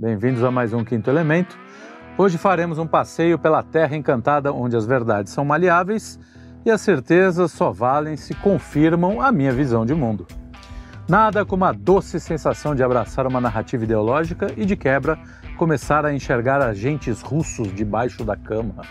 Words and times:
Bem-vindos 0.00 0.44
a 0.44 0.50
mais 0.52 0.72
um 0.72 0.84
Quinto 0.84 1.10
Elemento. 1.10 1.58
Hoje 2.16 2.38
faremos 2.38 2.78
um 2.78 2.86
passeio 2.86 3.36
pela 3.36 3.64
Terra 3.64 3.96
Encantada, 3.96 4.52
onde 4.52 4.76
as 4.76 4.86
verdades 4.86 5.32
são 5.32 5.44
maleáveis 5.44 6.20
e 6.64 6.70
as 6.70 6.80
certezas 6.82 7.50
só 7.50 7.72
valem 7.72 8.16
se 8.16 8.32
confirmam 8.34 9.20
a 9.20 9.32
minha 9.32 9.50
visão 9.50 9.84
de 9.84 9.92
mundo. 9.92 10.24
Nada 11.08 11.44
como 11.44 11.64
a 11.64 11.72
doce 11.72 12.20
sensação 12.20 12.76
de 12.76 12.82
abraçar 12.84 13.26
uma 13.26 13.40
narrativa 13.40 13.82
ideológica 13.82 14.46
e, 14.56 14.64
de 14.64 14.76
quebra, 14.76 15.18
começar 15.56 16.06
a 16.06 16.14
enxergar 16.14 16.62
agentes 16.62 17.20
russos 17.20 17.74
debaixo 17.74 18.22
da 18.24 18.36
cama. 18.36 18.84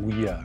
Uia! 0.00 0.38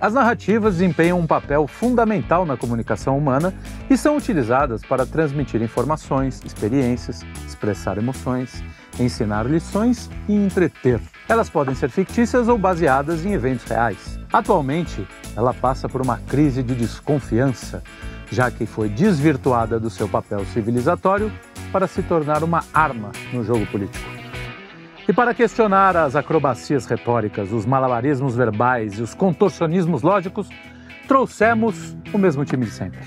As 0.00 0.14
narrativas 0.14 0.74
desempenham 0.74 1.18
um 1.18 1.26
papel 1.26 1.66
fundamental 1.66 2.46
na 2.46 2.56
comunicação 2.56 3.18
humana 3.18 3.52
e 3.90 3.96
são 3.96 4.16
utilizadas 4.16 4.82
para 4.82 5.04
transmitir 5.04 5.60
informações, 5.62 6.40
experiências, 6.44 7.22
expressar 7.44 7.98
emoções, 7.98 8.62
ensinar 8.98 9.46
lições 9.46 10.10
e 10.28 10.34
entreter. 10.34 11.00
Elas 11.28 11.50
podem 11.50 11.74
ser 11.74 11.90
fictícias 11.90 12.48
ou 12.48 12.56
baseadas 12.56 13.24
em 13.24 13.32
eventos 13.32 13.64
reais. 13.64 14.18
Atualmente, 14.32 15.06
ela 15.36 15.52
passa 15.52 15.88
por 15.88 16.00
uma 16.00 16.18
crise 16.18 16.62
de 16.62 16.74
desconfiança, 16.74 17.82
já 18.30 18.50
que 18.50 18.66
foi 18.66 18.88
desvirtuada 18.88 19.78
do 19.78 19.90
seu 19.90 20.08
papel 20.08 20.44
civilizatório 20.46 21.32
para 21.72 21.86
se 21.86 22.02
tornar 22.02 22.42
uma 22.42 22.64
arma 22.72 23.12
no 23.32 23.44
jogo 23.44 23.66
político. 23.66 24.04
E 25.08 25.12
para 25.12 25.32
questionar 25.32 25.96
as 25.96 26.16
acrobacias 26.16 26.84
retóricas, 26.86 27.52
os 27.52 27.64
malabarismos 27.64 28.34
verbais 28.34 28.98
e 28.98 29.02
os 29.02 29.14
contorcionismos 29.14 30.02
lógicos, 30.02 30.48
trouxemos 31.06 31.96
o 32.12 32.18
mesmo 32.18 32.44
time 32.44 32.64
de 32.64 32.72
sempre. 32.72 32.98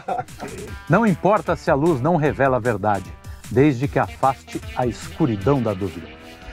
Não 0.88 1.06
importa 1.06 1.56
se 1.56 1.70
a 1.70 1.74
luz 1.74 2.00
não 2.00 2.16
revela 2.16 2.58
a 2.58 2.60
verdade, 2.60 3.10
desde 3.50 3.86
que 3.88 3.98
afaste 3.98 4.60
a 4.76 4.86
escuridão 4.86 5.62
da 5.62 5.72
dúvida. 5.74 6.06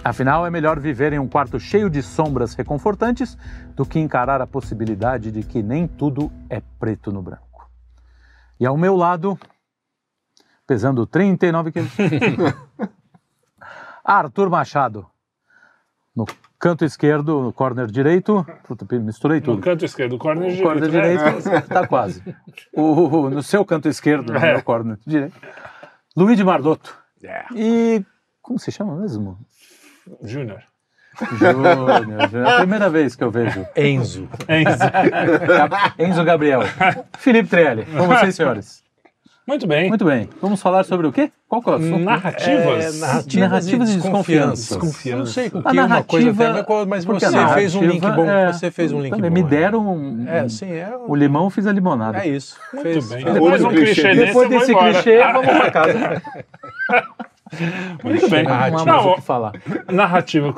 Afinal, 0.04 0.46
é 0.46 0.50
melhor 0.50 0.80
viver 0.80 1.14
em 1.14 1.20
um 1.20 1.28
quarto 1.28 1.60
cheio 1.60 1.90
de 1.90 2.02
sombras 2.02 2.56
reconfortantes 2.56 3.38
do 3.76 3.86
que 3.86 4.00
encarar 4.00 4.42
a 4.42 4.48
possibilidade 4.48 5.32
de 5.32 5.44
que 5.44 5.62
nem 5.62 5.88
tudo 5.88 6.32
é 6.50 6.62
preto 6.80 7.12
no 7.12 7.22
branco. 7.22 7.70
E 8.60 8.66
ao 8.66 8.76
meu 8.76 8.96
lado, 8.96 9.38
pesando 10.66 11.06
39 11.06 11.72
quilos. 11.72 11.92
Arthur 14.04 14.50
Machado. 14.50 15.06
No 16.16 16.26
canto 16.60 16.84
esquerdo, 16.84 17.42
no 17.42 17.54
corner 17.54 17.88
direito. 17.88 18.46
Puta, 18.68 18.86
misturei 19.00 19.40
tudo. 19.40 19.58
No 19.58 19.62
canto 19.64 19.86
esquerdo, 19.86 20.18
corner 20.18 20.50
direito. 20.50 20.64
corner 20.68 20.90
direito, 20.90 21.50
né? 21.50 21.62
tá 21.62 21.88
quase. 21.88 22.22
O, 22.74 23.30
no 23.30 23.42
seu 23.44 23.64
canto 23.66 23.88
esquerdo, 23.88 24.34
no 24.34 24.40
É. 24.40 24.54
meu 24.54 24.64
corner 24.64 24.98
direito. 25.06 25.36
Luiz 26.16 26.38
de 26.38 26.44
Mardotto. 26.44 26.94
Yeah. 27.22 27.48
E. 27.56 28.04
Como 28.42 28.60
se 28.60 28.72
chama 28.72 28.96
mesmo? 28.96 29.38
Júnior. 30.24 30.64
Júnior. 31.38 32.06
Júnior. 32.06 32.48
É 32.48 32.56
a 32.56 32.58
primeira 32.58 32.90
vez 32.90 33.16
que 33.16 33.24
eu 33.24 33.32
vejo. 33.32 33.66
Enzo. 33.76 34.28
Enzo. 34.48 34.84
Enzo 36.00 36.24
Gabriel. 36.24 36.62
Felipe 37.18 37.50
Trelli. 37.50 37.86
Com 37.86 38.08
vocês, 38.08 38.36
senhores. 38.36 38.84
Muito 39.48 39.66
bem. 39.68 39.90
Muito 39.90 40.06
bem. 40.06 40.30
Vamos 40.42 40.62
falar 40.62 40.84
sobre 40.84 41.08
o 41.08 41.12
quê? 41.12 41.32
Qual 41.50 41.62
que 41.62 41.70
é 41.70 41.72
o 41.74 41.76
assunto? 41.76 42.00
Narrativas. 42.00 42.96
É, 42.96 43.00
narrativas, 43.00 43.36
Narrativas 43.50 43.90
e 43.90 43.92
de 43.96 44.02
desconfiança. 44.02 44.56
desconfiança. 44.80 45.10
Eu 45.10 45.18
não 45.18 45.26
sei 45.26 45.48
o 45.48 45.58
A 45.58 45.62
que 45.62 45.68
é 45.68 45.72
uma 45.72 45.74
narrativa- 45.88 46.08
coisa 46.08 46.60
até, 46.60 46.86
mas 46.86 47.04
você 47.06 47.26
a 47.26 47.48
fez 47.50 47.76
um 47.76 47.82
link 47.82 48.02
narrativa 48.02 48.26
bom. 48.26 48.32
é- 48.32 48.54
Você 48.54 48.72
fez 48.72 48.92
um 48.94 49.02
link 49.02 49.12
Também 49.16 49.30
bom. 49.30 49.34
me 49.34 49.42
é. 49.42 49.44
deram 49.44 49.80
um, 49.96 50.26
É, 50.30 50.48
sim, 50.48 50.72
é. 50.72 50.94
o 51.08 51.16
limão, 51.16 51.50
fiz 51.50 51.66
a 51.68 51.72
limonada. 51.74 52.20
É 52.20 52.28
isso. 52.28 52.56
Muito 52.72 52.84
Fez- 52.88 53.10
bem. 53.10 53.26
Depois 53.26 53.64
um 53.64 53.70
clichê 53.70 54.04
desse, 54.14 54.26
Depois 54.28 54.50
desse 54.50 54.74
clichê, 54.76 55.18
vamos 55.24 55.46
pra 55.48 55.72
casa. 55.72 56.22
Muito 58.04 58.30
bem. 58.30 58.44
Não 58.44 58.50
mais 58.52 58.86
Não, 58.86 59.12
o 59.12 59.16
que 59.16 59.22
falar. 59.22 59.52
narrativa. 59.92 60.54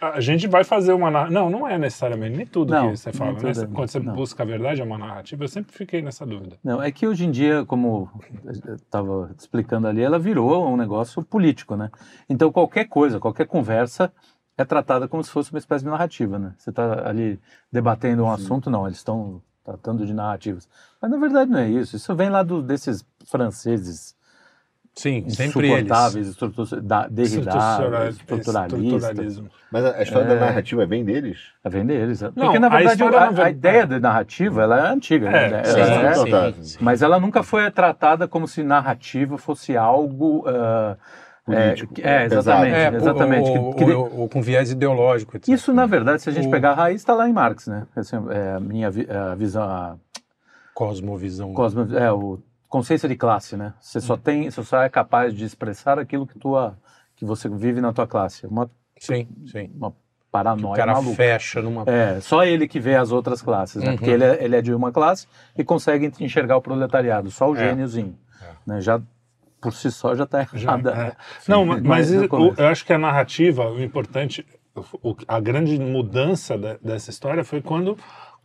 a, 0.00 0.08
a 0.16 0.20
gente 0.20 0.46
vai 0.46 0.64
fazer 0.64 0.92
uma 0.92 1.10
narrativa. 1.10 1.40
Não, 1.40 1.50
não 1.50 1.68
é 1.68 1.76
necessariamente. 1.78 2.36
Nem 2.36 2.46
tudo 2.46 2.72
Não, 2.72 2.90
que 2.90 2.96
você 2.96 3.12
fala. 3.12 3.32
né? 3.32 3.38
tudo 3.38 3.62
é- 3.62 3.66
Quando 3.66 3.88
você 3.88 4.00
não. 4.00 4.14
busca 4.14 4.42
a 4.42 4.46
verdade, 4.46 4.80
é 4.80 4.84
uma 4.84 4.98
narrativa. 4.98 5.44
Eu 5.44 5.48
sempre 5.48 5.72
fiquei 5.74 6.00
nessa 6.02 6.24
dúvida. 6.26 6.56
Não, 6.64 6.82
é 6.82 6.90
que 6.90 7.06
hoje 7.06 7.26
em 7.26 7.30
dia, 7.30 7.64
como 7.66 8.08
eu 8.44 8.74
estava 8.74 9.30
explicando 9.38 9.86
ali, 9.86 10.02
ela 10.02 10.18
virou 10.18 10.66
um 10.68 10.76
negócio 10.76 11.22
político, 11.22 11.76
né? 11.76 11.90
Então 12.28 12.50
qualquer 12.50 12.86
coisa, 12.86 13.20
qualquer 13.20 13.46
conversa 13.46 14.12
é 14.56 14.64
tratada 14.64 15.06
como 15.06 15.22
se 15.22 15.30
fosse 15.30 15.52
uma 15.52 15.58
espécie 15.58 15.84
de 15.84 15.90
narrativa, 15.90 16.38
né? 16.38 16.52
Você 16.58 16.70
está 16.70 17.08
ali 17.08 17.38
debatendo 17.70 18.24
um 18.24 18.30
assunto, 18.30 18.68
não, 18.70 18.86
eles 18.86 18.98
estão 18.98 19.40
tratando 19.64 20.04
de 20.06 20.14
narrativas. 20.14 20.68
Mas 21.00 21.10
na 21.10 21.16
verdade 21.18 21.50
não 21.50 21.58
é 21.58 21.68
isso. 21.68 21.94
Isso 21.94 22.14
vem 22.16 22.30
lá 22.30 22.42
do, 22.42 22.62
desses 22.62 23.04
franceses 23.26 24.16
Sim, 24.98 25.28
sempre 25.30 25.70
eles. 25.70 25.88
da, 26.82 27.06
Derrida, 27.06 27.52
estruturalismo. 28.08 29.48
Mas 29.70 29.84
a, 29.84 29.96
a 29.96 30.02
história 30.02 30.26
da 30.28 30.34
narrativa 30.34 30.82
é 30.82 30.86
bem 30.86 31.04
deles? 31.04 31.38
É 31.62 31.68
vem 31.70 31.86
deles. 31.86 32.20
Porque, 32.20 32.58
Não, 32.58 32.60
na 32.60 32.66
a 32.66 32.70
verdade, 32.70 33.02
a, 33.02 33.06
na 33.10 33.18
verdade- 33.26 33.40
a 33.42 33.50
ideia 33.50 33.86
de 33.86 34.00
narrativa 34.00 34.62
ela 34.62 34.88
é 34.88 34.90
antiga. 34.92 35.28
É, 35.28 35.50
né? 35.50 35.64
sim, 35.64 35.80
Ela 35.80 36.14
sim, 36.14 36.32
é- 36.34 36.52
sim. 36.52 36.62
Sim. 36.64 36.78
Mas 36.80 37.00
ela 37.02 37.20
nunca 37.20 37.42
foi 37.42 37.70
tratada 37.70 38.26
como 38.26 38.48
se 38.48 38.62
narrativa 38.62 39.38
fosse 39.38 39.76
algo. 39.76 40.44
ah, 40.46 40.96
Político, 41.44 41.94
É, 42.02 42.24
é, 42.24 42.24
exatamente. 42.26 42.74
É, 42.74 42.94
exatamente. 42.94 43.48
Ou, 43.50 43.72
Que- 43.74 43.84
que- 43.86 43.90
ou- 43.92 44.18
ou 44.20 44.28
com 44.28 44.42
viés 44.42 44.70
ideológico. 44.70 45.34
etc. 45.34 45.48
isso, 45.48 45.72
na 45.72 45.86
verdade, 45.86 46.20
se 46.20 46.28
a 46.28 46.32
gente 46.32 46.46
O- 46.46 46.50
pegar 46.50 46.72
a 46.72 46.74
raiz, 46.74 46.96
está 47.00 47.14
lá 47.14 47.26
em 47.26 47.32
Marx, 47.32 47.66
né? 47.68 47.86
Assim, 47.96 48.16
é, 48.28 48.56
a 48.56 48.60
minha 48.60 48.90
vi- 48.90 49.08
a 49.10 49.34
visão, 49.34 49.62
a 49.62 49.96
Cosmovisão. 50.74 51.54
cosmo, 51.54 51.86
é, 51.96 52.12
o 52.12 52.38
consciência 52.68 53.08
de 53.08 53.16
classe, 53.16 53.56
né? 53.56 53.74
Você 53.80 53.98
Hum. 53.98 54.02
só 54.02 54.16
tem, 54.16 54.50
você 54.50 54.62
só 54.62 54.82
é 54.82 54.88
capaz 54.88 55.34
de 55.34 55.44
expressar 55.44 55.98
aquilo 55.98 56.26
que 56.26 56.38
tua, 56.38 56.76
que 57.16 57.24
você 57.24 57.48
vive 57.48 57.80
na 57.80 57.92
tua 57.92 58.06
classe. 58.06 58.46
Uma, 58.46 58.70
Sim, 58.98 59.26
sim. 59.46 59.70
uma 59.74 59.88
O 59.88 59.94
paranoia 60.30 60.76
cara 60.76 60.92
maluca. 60.92 61.16
fecha 61.16 61.62
numa. 61.62 61.84
É, 61.86 62.20
só 62.20 62.44
ele 62.44 62.68
que 62.68 62.78
vê 62.78 62.94
as 62.96 63.10
outras 63.12 63.40
classes, 63.40 63.82
né? 63.82 63.90
Uhum. 63.92 63.96
Porque 63.96 64.10
ele 64.10 64.24
é, 64.24 64.44
ele 64.44 64.56
é 64.56 64.60
de 64.62 64.72
uma 64.74 64.92
classe 64.92 65.26
e 65.56 65.64
consegue 65.64 66.12
enxergar 66.20 66.56
o 66.56 66.60
proletariado, 66.62 67.30
só 67.30 67.50
o 67.50 67.56
É. 67.56 67.68
gêniozinho. 67.70 68.16
Né? 68.66 68.80
Já, 68.80 69.00
por 69.60 69.72
si 69.72 69.90
só, 69.90 70.14
já 70.14 70.24
está 70.24 70.46
Já, 70.52 70.72
errada. 70.72 70.90
é. 70.92 71.16
Não, 71.50 71.64
ma- 71.64 71.80
mas, 71.82 72.10
o- 72.12 72.28
começo. 72.28 72.60
eu 72.60 72.66
acho 72.66 72.84
que 72.84 72.92
a 72.92 72.98
narrativa, 72.98 73.68
o 73.70 73.82
importante, 73.82 74.46
o- 75.02 75.16
a 75.26 75.40
grande 75.40 75.78
mudança 75.80 76.56
da- 76.58 76.76
dessa 76.82 77.08
história 77.10 77.42
foi 77.42 77.62
quando 77.62 77.96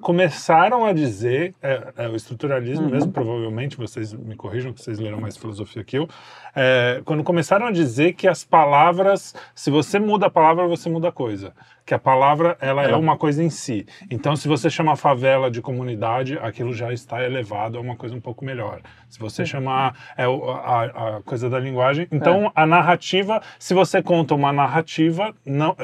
começaram 0.01 0.85
a 0.85 0.91
dizer, 0.93 1.55
é, 1.61 1.93
é, 1.97 2.07
o 2.09 2.15
estruturalismo 2.15 2.85
Uhum. 2.85 2.91
mesmo, 2.91 3.11
provavelmente, 3.11 3.77
vocês 3.77 4.13
me 4.13 4.35
corrijam, 4.35 4.73
que 4.73 4.81
vocês 4.81 4.99
leram 4.99 5.19
mais 5.19 5.37
filosofia 5.37 5.83
que 5.83 5.97
eu, 5.97 6.07
é, 6.55 7.01
quando 7.05 7.23
começaram 7.23 7.67
a 7.67 7.71
dizer 7.71 8.13
que 8.13 8.27
as 8.27 8.43
palavras, 8.43 9.33
se 9.55 9.71
você 9.71 9.99
muda 9.99 10.27
a 10.27 10.29
palavra, 10.29 10.67
você 10.67 10.89
muda 10.89 11.09
a 11.09 11.11
coisa. 11.11 11.53
Que 11.85 11.93
a 11.93 11.99
palavra, 11.99 12.57
ela 12.61 12.83
é 12.83 12.95
uma 12.95 13.17
coisa 13.17 13.43
em 13.43 13.49
si. 13.49 13.85
Então, 14.09 14.35
se 14.35 14.47
você 14.47 14.69
chama 14.69 14.93
a 14.93 14.95
favela 14.95 15.51
de 15.51 15.61
comunidade, 15.61 16.37
aquilo 16.41 16.73
já 16.73 16.93
está 16.93 17.21
elevado 17.23 17.77
a 17.77 17.81
uma 17.81 17.95
coisa 17.95 18.15
um 18.15 18.21
pouco 18.21 18.45
melhor. 18.45 18.81
Se 19.09 19.19
você 19.19 19.45
chamar 19.45 20.13
é, 20.17 20.23
a, 20.23 21.17
a 21.17 21.21
coisa 21.23 21.49
da 21.49 21.59
linguagem, 21.59 22.07
então 22.11 22.51
a 22.55 22.65
narrativa, 22.65 23.41
se 23.59 23.73
você 23.73 24.01
conta 24.01 24.33
uma 24.33 24.53
narrativa, 24.53 25.33
não, 25.45 25.75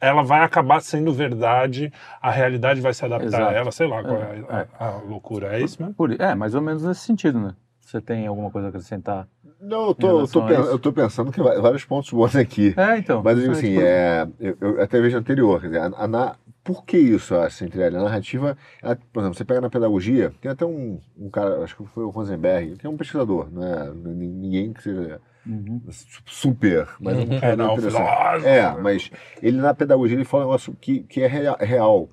ela 0.00 0.22
vai 0.22 0.40
acabar 0.40 0.80
sendo 0.80 1.12
verdade, 1.12 1.92
a 2.20 2.30
realidade 2.30 2.80
vai 2.80 2.92
se 2.94 3.04
adaptar 3.04 3.26
Exato. 3.26 3.50
a 3.50 3.52
ela, 3.52 3.72
sei 3.72 3.86
lá 3.86 4.02
qual 4.02 4.20
é, 4.22 4.38
É, 4.48 4.66
a, 4.78 4.86
a 4.88 4.96
loucura, 4.98 5.56
é 5.58 5.62
isso 5.62 5.80
mesmo? 5.80 5.94
Por- 5.94 6.20
é, 6.20 6.34
mais 6.34 6.54
ou 6.54 6.60
menos 6.62 6.82
nesse 6.84 7.00
sentido, 7.00 7.40
né? 7.40 7.54
Você 7.80 8.00
tem 8.00 8.26
alguma 8.26 8.50
coisa 8.50 8.68
a 8.68 8.70
acrescentar? 8.70 9.26
Não, 9.60 9.88
eu 9.88 9.94
tô, 9.94 10.20
eu, 10.20 10.28
tô, 10.28 10.42
a 10.42 10.52
eu 10.52 10.78
tô 10.78 10.92
pensando 10.92 11.32
que 11.32 11.40
vários 11.42 11.84
pontos 11.84 12.10
bons 12.10 12.36
aqui. 12.36 12.74
É, 12.76 12.98
então. 12.98 13.22
Mas 13.22 13.36
eu 13.38 13.40
digo 13.44 13.52
assim, 13.54 13.74
justamente 13.74 13.86
é, 13.86 14.28
eu, 14.40 14.56
eu 14.60 14.82
até 14.82 15.00
vejo 15.00 15.16
anterior, 15.16 15.60
quer 15.60 15.66
dizer, 15.68 15.80
a, 15.80 15.86
a 15.86 16.06
na- 16.06 16.36
por 16.62 16.84
que 16.84 16.98
isso, 16.98 17.34
acho, 17.34 17.64
entre 17.64 17.82
A 17.82 17.90
narrativa, 17.90 18.56
ela, 18.82 18.94
por 19.10 19.20
exemplo, 19.20 19.38
você 19.38 19.44
pega 19.44 19.60
na 19.62 19.70
pedagogia, 19.70 20.30
tem 20.40 20.50
até 20.52 20.66
um, 20.66 21.00
um 21.18 21.30
cara, 21.30 21.64
acho 21.64 21.74
que 21.74 21.84
foi 21.86 22.04
o 22.04 22.10
Rosenberg, 22.10 22.76
que 22.76 22.86
é 22.86 22.90
um 22.90 22.96
pesquisador, 22.96 23.48
não 23.50 23.64
é 23.64 23.86
N- 23.88 24.26
ninguém 24.26 24.74
que 24.74 24.82
seja 24.82 25.18
Uhum. 25.48 25.80
su- 25.90 26.20
super, 26.26 26.86
mas 27.00 27.16
é 27.16 27.20
um 27.22 27.32
É, 27.40 27.56
não, 27.56 27.72
interessante. 27.72 28.44
É, 28.46 28.70
mas 28.80 29.10
ele 29.42 29.56
na 29.58 29.72
pedagogia 29.72 30.14
ele 30.16 30.24
fala 30.24 30.44
um 30.44 30.46
negócio 30.48 30.76
que, 30.80 31.00
que 31.04 31.22
é 31.22 31.26
rea- 31.26 31.56
real, 31.58 32.10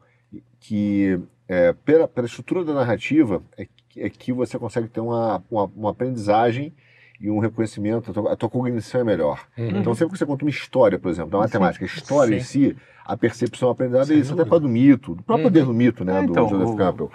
que 0.60 1.20
é, 1.48 1.74
pela, 1.74 2.08
pela 2.08 2.26
estrutura 2.28 2.64
da 2.64 2.74
narrativa 2.74 3.44
é, 3.58 3.68
que- 3.90 4.02
é 4.02 4.10
que 4.10 4.32
você 4.34 4.58
consegue 4.58 4.88
ter 4.88 5.00
uma, 5.02 5.44
uma, 5.52 5.66
uma 5.76 5.92
aprendizagem 5.92 6.74
e 7.20 7.30
um 7.30 7.40
reconhecimento, 7.40 8.12
a 8.12 8.14
tua, 8.14 8.34
a 8.34 8.36
tua 8.36 8.50
cognição 8.50 9.02
é 9.02 9.04
melhor. 9.04 9.46
Uhum. 9.58 9.78
Então 9.80 9.94
sempre 9.96 10.14
que 10.14 10.20
você 10.20 10.26
conta 10.26 10.44
uma 10.46 10.50
história, 10.50 10.98
por 11.00 11.10
exemplo, 11.10 11.32
da 11.32 11.38
matemática, 11.40 11.86
a 11.86 11.88
história 11.88 12.36
em 12.36 12.40
Sim. 12.40 12.72
si, 12.72 12.78
a 13.06 13.16
percepção, 13.16 13.70
a 13.70 13.72
aprendizado, 13.74 14.08
Sem 14.08 14.20
isso 14.20 14.34
até 14.34 14.44
para 14.46 14.60
do 14.60 14.68
mito, 14.70 15.14
do 15.16 15.24
próprio 15.24 15.46
Uhum. 15.46 15.52
poder 15.52 15.66
do 15.66 15.74
mito, 15.74 16.04
né, 16.04 16.20
É, 16.20 16.24
do 16.24 16.32
então, 16.32 16.48
Joseph 16.48 16.70
o- 16.70 16.76
Campbell. 16.76 17.12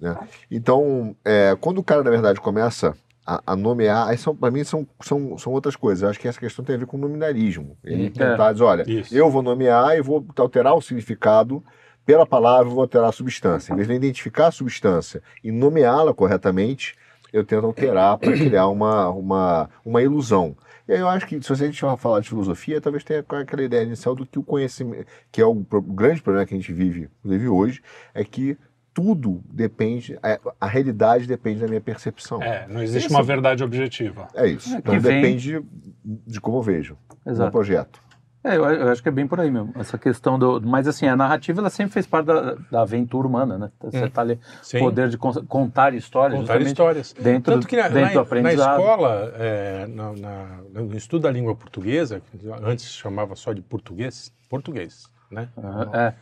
né? 0.00 0.18
Então, 0.50 1.14
é, 1.24 1.56
quando 1.60 1.78
o 1.78 1.84
cara, 1.84 2.02
na 2.02 2.10
verdade, 2.10 2.40
começa 2.40 2.94
a, 3.26 3.40
a 3.46 3.56
nomear, 3.56 4.08
aí 4.08 4.18
são, 4.18 4.34
para 4.36 4.50
mim 4.50 4.64
são, 4.64 4.86
são, 5.00 5.38
são 5.38 5.52
outras 5.52 5.76
coisas. 5.76 6.02
Eu 6.02 6.10
acho 6.10 6.20
que 6.20 6.28
essa 6.28 6.38
questão 6.38 6.64
tem 6.64 6.74
a 6.76 6.78
ver 6.78 6.86
com 6.86 6.98
nominalismo. 6.98 7.76
Ele 7.82 8.04
Uhum. 8.04 8.10
tentar 8.10 8.52
dizer, 8.52 8.64
olha, 8.64 8.84
Isso. 8.90 9.16
eu 9.16 9.30
vou 9.30 9.42
nomear 9.42 9.96
e 9.96 10.02
vou 10.02 10.24
alterar 10.36 10.74
o 10.74 10.80
significado 10.82 11.62
pela 12.04 12.26
palavra, 12.26 12.66
eu 12.68 12.74
vou 12.74 12.82
alterar 12.82 13.08
a 13.08 13.12
substância. 13.12 13.72
Em 13.72 13.76
vez 13.76 13.88
de 13.88 13.94
identificar 13.94 14.48
a 14.48 14.50
substância 14.50 15.22
e 15.42 15.50
nomeá-la 15.50 16.12
corretamente, 16.12 16.94
eu 17.32 17.42
tento 17.44 17.64
alterar 17.66 18.18
para 18.18 18.32
criar 18.32 18.68
uma, 18.68 19.08
uma, 19.08 19.70
uma 19.84 20.02
ilusão. 20.02 20.54
E 20.86 20.92
aí 20.92 21.00
eu 21.00 21.08
acho 21.08 21.26
que 21.26 21.42
se 21.42 21.50
a 21.50 21.56
gente 21.56 21.80
falar 21.96 22.20
de 22.20 22.28
filosofia, 22.28 22.78
talvez 22.78 23.02
tenha 23.02 23.20
aquela 23.20 23.62
ideia 23.62 23.82
inicial 23.84 24.14
do 24.14 24.26
que 24.26 24.38
o 24.38 24.42
conhecimento, 24.42 25.06
que 25.32 25.40
é 25.40 25.46
o, 25.46 25.52
o 25.52 25.80
grande 25.80 26.20
problema 26.20 26.46
que 26.46 26.52
a 26.54 26.58
gente 26.58 26.72
vive, 26.74 27.08
inclusive 27.20 27.48
hoje, 27.48 27.82
é 28.12 28.22
que 28.22 28.58
tudo 28.94 29.42
depende, 29.50 30.16
a, 30.22 30.38
a 30.60 30.66
realidade 30.68 31.26
depende 31.26 31.60
da 31.60 31.66
minha 31.66 31.80
percepção. 31.80 32.40
É, 32.42 32.66
não 32.68 32.80
existe 32.80 33.06
Esse- 33.06 33.14
uma 33.14 33.22
verdade 33.24 33.62
objetiva. 33.64 34.28
É 34.34 34.46
isso. 34.46 34.72
É, 34.72 34.78
então 34.78 34.94
que 34.94 35.00
vem- 35.00 35.20
depende 35.20 35.60
de 36.04 36.40
como 36.40 36.58
eu 36.58 36.62
vejo 36.62 36.96
o 37.26 37.30
Exato. 37.30 37.50
projeto. 37.50 38.04
É, 38.46 38.56
eu, 38.58 38.64
eu 38.66 38.88
acho 38.92 39.02
que 39.02 39.08
é 39.08 39.12
bem 39.12 39.26
por 39.26 39.40
aí 39.40 39.50
mesmo, 39.50 39.72
essa 39.74 39.96
questão 39.96 40.38
do... 40.38 40.60
Mas 40.60 40.86
assim, 40.86 41.06
a 41.06 41.16
narrativa 41.16 41.62
ela 41.62 41.70
sempre 41.70 41.94
fez 41.94 42.06
parte 42.06 42.26
da, 42.26 42.54
da 42.70 42.82
aventura 42.82 43.26
humana, 43.26 43.56
né? 43.56 43.70
Você 43.80 44.06
tá 44.10 44.20
ali, 44.20 44.38
Sim. 44.62 44.80
poder 44.80 45.08
de 45.08 45.16
con- 45.16 45.32
contar 45.48 45.94
histórias, 45.94 46.38
Contar 46.40 46.60
histórias. 46.60 47.14
dentro, 47.18 47.54
Tanto 47.54 47.66
que 47.66 47.74
na, 47.74 47.88
dentro 47.88 48.14
na- 48.16 48.22
do 48.22 48.42
na 48.42 48.52
escola, 48.52 49.32
é, 49.38 49.86
na- 49.86 50.12
na- 50.12 50.58
no 50.74 50.94
estudo 50.94 51.22
da 51.22 51.30
língua 51.30 51.56
portuguesa, 51.56 52.20
que 52.20 52.38
antes 52.62 52.84
chamava 52.92 53.34
só 53.34 53.54
de 53.54 53.62
português, 53.62 54.30
português, 54.50 55.06
né? 55.30 55.48
É, 55.94 56.12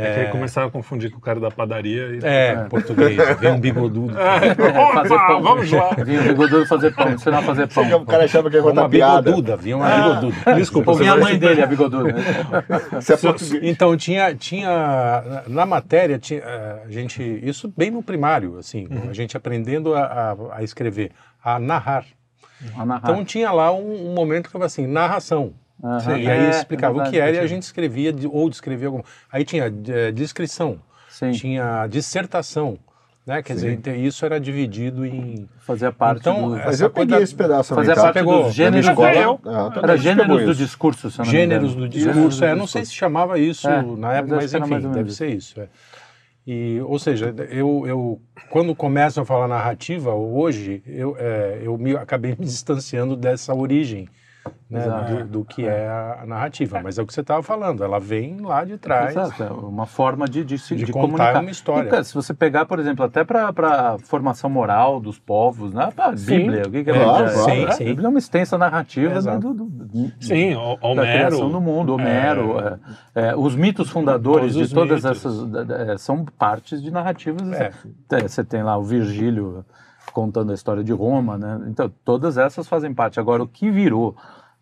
É, 0.00 0.14
que 0.14 0.20
aí 0.20 0.26
começaram 0.28 0.68
a 0.68 0.70
confundir 0.70 1.10
com 1.10 1.18
o 1.18 1.20
cara 1.20 1.40
da 1.40 1.50
padaria 1.50 2.06
e. 2.16 2.20
É, 2.22 2.54
português, 2.70 3.16
vem 3.40 3.52
um 3.52 3.60
bigodudo. 3.60 4.14
é, 4.18 4.54
fazer 4.54 5.14
Opa, 5.14 5.26
pão. 5.26 5.42
vamos 5.42 5.70
lá. 5.70 5.90
Vinha 6.04 6.20
o 6.20 6.24
bigodudo 6.24 6.66
fazer 6.66 6.94
pão, 6.94 7.10
ensinar 7.12 7.38
a 7.38 7.42
fazer 7.42 7.66
pão. 7.68 7.84
O 8.02 8.06
cara 8.06 8.24
achava 8.24 8.48
que 8.50 8.56
ia 8.56 8.62
contar 8.62 8.82
Uma 8.82 8.88
piada. 8.88 9.22
bigoduda, 9.22 9.56
vinha 9.56 9.76
uma 9.76 9.88
bigoduda. 9.90 10.54
Desculpa, 10.54 10.94
vinha 10.94 11.12
a 11.12 11.16
mãe 11.16 11.38
dele, 11.38 11.62
a 11.62 11.66
bigoduda. 11.66 12.14
Você 12.92 13.14
é 13.14 13.16
português. 13.16 13.60
Então 13.62 13.96
tinha, 13.96 14.34
tinha 14.34 15.42
na- 15.46 15.66
matéria 15.66 16.18
tinha, 16.18 16.40
eh, 16.40 16.82
a 16.86 16.90
gente 16.90 17.22
isso 17.42 17.72
bem 17.76 17.90
no 17.90 18.02
primário 18.02 18.56
assim 18.58 18.86
Uhum. 18.90 19.10
a 19.10 19.12
gente 19.12 19.36
aprendendo 19.36 19.94
a, 19.94 20.00
a- 20.02 20.36
a 20.58 20.62
escrever 20.62 21.10
a 21.44 21.58
narrar 21.58 22.04
A 22.76 22.84
narrar. 22.86 23.00
então 23.10 23.24
tinha 23.24 23.50
lá 23.52 23.72
um, 23.72 24.10
um 24.10 24.14
momento 24.14 24.44
que 24.44 24.48
eu 24.48 24.52
falava 24.52 24.66
assim 24.66 24.86
narração 24.86 25.52
Aham. 25.82 26.18
e 26.18 26.30
aí 26.30 26.40
É, 26.46 26.50
explicava 26.50 26.98
é 26.98 27.02
o 27.06 27.10
que 27.10 27.18
era 27.18 27.36
e 27.36 27.38
a 27.38 27.46
gente 27.46 27.62
escrevia 27.62 28.12
de- 28.12 28.26
ou 28.26 28.50
descrevia 28.50 28.88
alguma 28.88 29.04
aí 29.30 29.44
tinha 29.44 29.72
eh, 29.88 30.10
descrição 30.12 30.80
Sim, 31.08 31.30
tinha 31.30 31.86
dissertação 31.86 32.78
né 33.24 33.42
quer 33.42 33.54
dizer 33.54 33.72
então, 33.74 33.94
isso 33.94 34.24
era 34.26 34.40
dividido 34.40 35.06
em 35.06 35.48
fazia 35.60 35.92
parte 35.92 36.20
Então, 36.20 36.48
do... 36.50 36.56
é, 36.56 36.64
Mas 36.64 36.80
eu 36.80 36.90
peguei 36.90 37.18
da- 37.18 37.22
esse 37.22 37.34
pedaço 37.34 37.74
Fazia 37.74 37.94
tá? 37.94 38.02
parte 38.02 38.14
pegou, 38.14 38.44
dos 38.44 38.54
gêneros... 38.54 38.86
Escola, 38.88 39.12
eu. 39.12 39.40
ah, 39.44 39.70
Era 39.82 39.96
gêneros 39.96 40.44
do 40.44 40.54
discurso, 40.54 41.10
se 41.10 41.20
eu 41.20 41.24
não 41.24 41.30
gêneros 41.30 41.74
do 41.76 41.88
discurso. 41.88 42.44
É, 42.44 42.54
não 42.54 42.66
sei 42.66 42.84
se 42.84 42.92
chamava 42.94 43.38
isso 43.38 43.68
É, 43.68 43.82
na 43.96 44.14
época, 44.14 44.36
mas 44.36 44.54
enfim, 44.54 44.90
deve 44.90 45.12
ser 45.12 45.28
isso. 45.28 45.60
é. 45.60 45.68
E, 46.46 46.80
ou 46.80 46.98
seja, 46.98 47.34
eu, 47.50 47.84
eu 47.86 48.22
quando 48.50 48.74
começam 48.74 49.22
a 49.22 49.26
falar 49.26 49.46
narrativa 49.46 50.14
hoje, 50.14 50.82
eu, 50.86 51.14
é, 51.18 51.60
eu 51.62 51.76
me, 51.76 51.94
acabei 51.94 52.30
me 52.30 52.36
distanciando 52.46 53.14
dessa 53.14 53.54
origem 53.54 54.08
né, 54.70 54.80
do, 55.08 55.24
do 55.40 55.44
que 55.44 55.66
é 55.66 55.88
a 55.88 56.24
narrativa. 56.26 56.80
Mas 56.82 56.98
é 56.98 57.02
o 57.02 57.06
que 57.06 57.12
você 57.12 57.20
estava 57.20 57.42
falando, 57.42 57.82
ela 57.84 57.98
vem 57.98 58.40
lá 58.40 58.64
de 58.64 58.76
trás. 58.78 59.10
Exato, 59.16 59.42
é 59.42 59.50
uma 59.50 59.86
forma 59.86 60.26
de, 60.26 60.44
de, 60.44 60.58
se- 60.58 60.76
De 60.76 60.84
de 60.84 60.92
contar 60.92 61.06
comunicar. 61.08 61.40
uma 61.40 61.50
história. 61.50 61.86
E, 61.88 61.90
cara, 61.90 62.04
se 62.04 62.14
você 62.14 62.32
pegar, 62.34 62.66
por 62.66 62.78
exemplo, 62.78 63.04
até 63.04 63.24
para 63.24 63.48
a 63.48 63.98
formação 63.98 64.48
moral 64.50 65.00
dos 65.00 65.18
povos, 65.18 65.72
né? 65.72 65.90
a 65.96 66.10
Bíblia, 66.12 66.62
o 66.66 66.70
que, 66.70 66.84
que 66.84 66.90
é 66.90 66.96
a 66.96 67.04
Claro. 67.04 67.24
É, 67.24 67.28
Sim, 67.30 67.64
a 67.64 67.72
sim. 67.72 67.84
Bíblia 67.84 68.06
é 68.06 68.08
uma 68.10 68.18
extensa 68.18 68.58
narrativa 68.58 69.20
né, 69.20 69.38
do, 69.38 69.54
do- 69.54 69.64
do- 69.64 70.12
Sim, 70.20 70.54
o- 70.56 70.94
da 70.94 71.02
criação 71.02 71.50
do 71.50 71.56
Homero. 71.58 71.60
mundo, 71.60 71.94
Homero, 71.94 72.58
é, 72.60 73.28
é, 73.30 73.36
os 73.36 73.54
mitos 73.56 73.88
fundadores 73.90 74.54
os 74.56 74.68
de 74.68 74.74
todas 74.74 75.04
mitos. 75.04 75.24
essas 75.26 75.88
é, 75.90 75.98
são 75.98 76.24
partes 76.24 76.82
de 76.82 76.90
narrativas. 76.90 77.50
É. 77.52 77.72
É, 78.12 78.28
Você 78.28 78.44
tem 78.44 78.62
lá 78.62 78.76
o 78.76 78.82
Virgílio 78.82 79.64
contando 80.12 80.50
a 80.50 80.54
história 80.54 80.82
de 80.82 80.92
Roma, 80.92 81.36
né? 81.38 81.60
Então 81.68 81.90
todas 82.04 82.38
essas 82.38 82.66
fazem 82.66 82.92
parte. 82.94 83.20
Agora 83.20 83.42
o 83.42 83.46
que 83.46 83.70
virou 83.70 84.16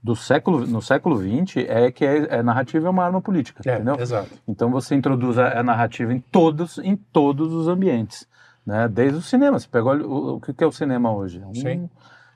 do 0.06 0.14
século 0.14 0.66
no 0.66 0.80
século 0.80 1.16
XX 1.18 1.64
é 1.68 1.90
que 1.90 2.04
é, 2.04 2.36
é 2.38 2.42
narrativa 2.42 2.86
é 2.86 2.90
uma 2.90 3.04
arma 3.04 3.20
política, 3.20 3.60
É, 3.66 3.74
entendeu? 3.74 3.96
exato. 3.98 4.30
Então 4.46 4.70
você 4.70 4.94
introduz 4.94 5.36
a, 5.36 5.58
a 5.58 5.62
narrativa 5.64 6.12
em 6.14 6.20
todos, 6.20 6.78
em 6.78 6.94
todos 6.96 7.52
os 7.52 7.66
ambientes, 7.66 8.26
né? 8.64 8.86
Desde 8.88 9.18
o 9.18 9.22
cinema. 9.22 9.58
Você 9.58 9.66
pegou 9.68 9.94
o, 9.96 10.36
o 10.36 10.40
que 10.40 10.62
é 10.62 10.66
o 10.66 10.70
cinema 10.72 11.12
hoje? 11.12 11.40
É 11.42 11.46
um- 11.46 11.54
Sim. 11.54 11.90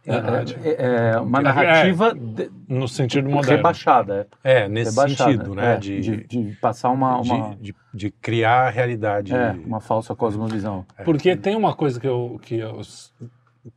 É, 0.07 0.19
Narrativa. 0.19 0.61
é- 0.67 1.13
é 1.15 1.21
uma 1.21 1.39
É. 1.41 1.43
narrativa 1.43 2.15
de- 2.15 2.51
No 2.67 2.89
sentido 2.89 3.29
moderno. 3.29 3.57
rebaixada, 3.59 4.27
É, 4.43 4.67
nesse 4.67 4.91
rebaixada, 4.93 5.31
sentido, 5.33 5.55
né? 5.55 5.75
é, 5.75 5.77
de, 5.77 6.01
de, 6.01 6.27
de 6.27 6.53
passar 6.57 6.89
uma, 6.89 7.21
de, 7.21 7.31
uma, 7.31 7.55
de- 7.57 7.75
de 7.93 8.11
criar 8.11 8.67
a 8.67 8.71
realidade. 8.71 9.35
é, 9.35 9.51
uma 9.65 9.79
falsa 9.79 10.15
cosmovisão. 10.17 10.87
Porque 11.05 11.37
tem 11.37 11.55
uma 11.55 11.75
coisa 11.75 12.01
que 12.01 12.09
eu, 12.09 12.41
que 12.43 12.57
eu 12.59 12.81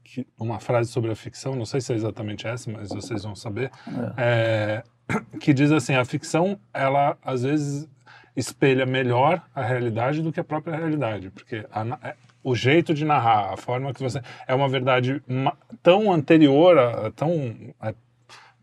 que- 0.04 0.26
uma 0.40 0.60
frase 0.60 0.90
sobre 0.92 1.12
a 1.12 1.16
ficção, 1.16 1.56
não 1.56 1.66
sei 1.66 1.82
se 1.82 1.92
é 1.94 1.96
exatamente 1.96 2.48
essa, 2.48 2.72
mas 2.72 2.90
vocês 2.90 3.24
vão 3.24 3.36
saber, 3.36 3.72
é, 4.18 4.84
que 5.40 5.54
diz 5.54 5.72
assim, 5.72 5.96
a 5.96 6.06
ficção, 6.06 6.58
ela 6.74 7.18
às 7.24 7.44
vezes 7.44 7.88
espelha 8.36 8.86
melhor 8.86 9.42
a 9.54 9.62
realidade 9.64 10.22
do 10.22 10.32
que 10.32 10.40
a 10.40 10.44
própria 10.44 10.76
realidade, 10.76 11.30
porque 11.30 11.66
a 11.72 11.82
é- 12.10 12.16
o 12.44 12.56
jeito 12.56 12.94
de 12.94 13.06
narrar, 13.06 13.54
a 13.54 13.58
forma 13.58 13.94
que 13.94 14.02
você 14.04 14.22
é 14.48 14.54
uma 14.54 14.68
verdade 14.68 15.22
tão 15.82 16.12
anterior, 16.12 16.78
a, 16.78 17.12
tão 17.12 17.56
a 17.80 17.94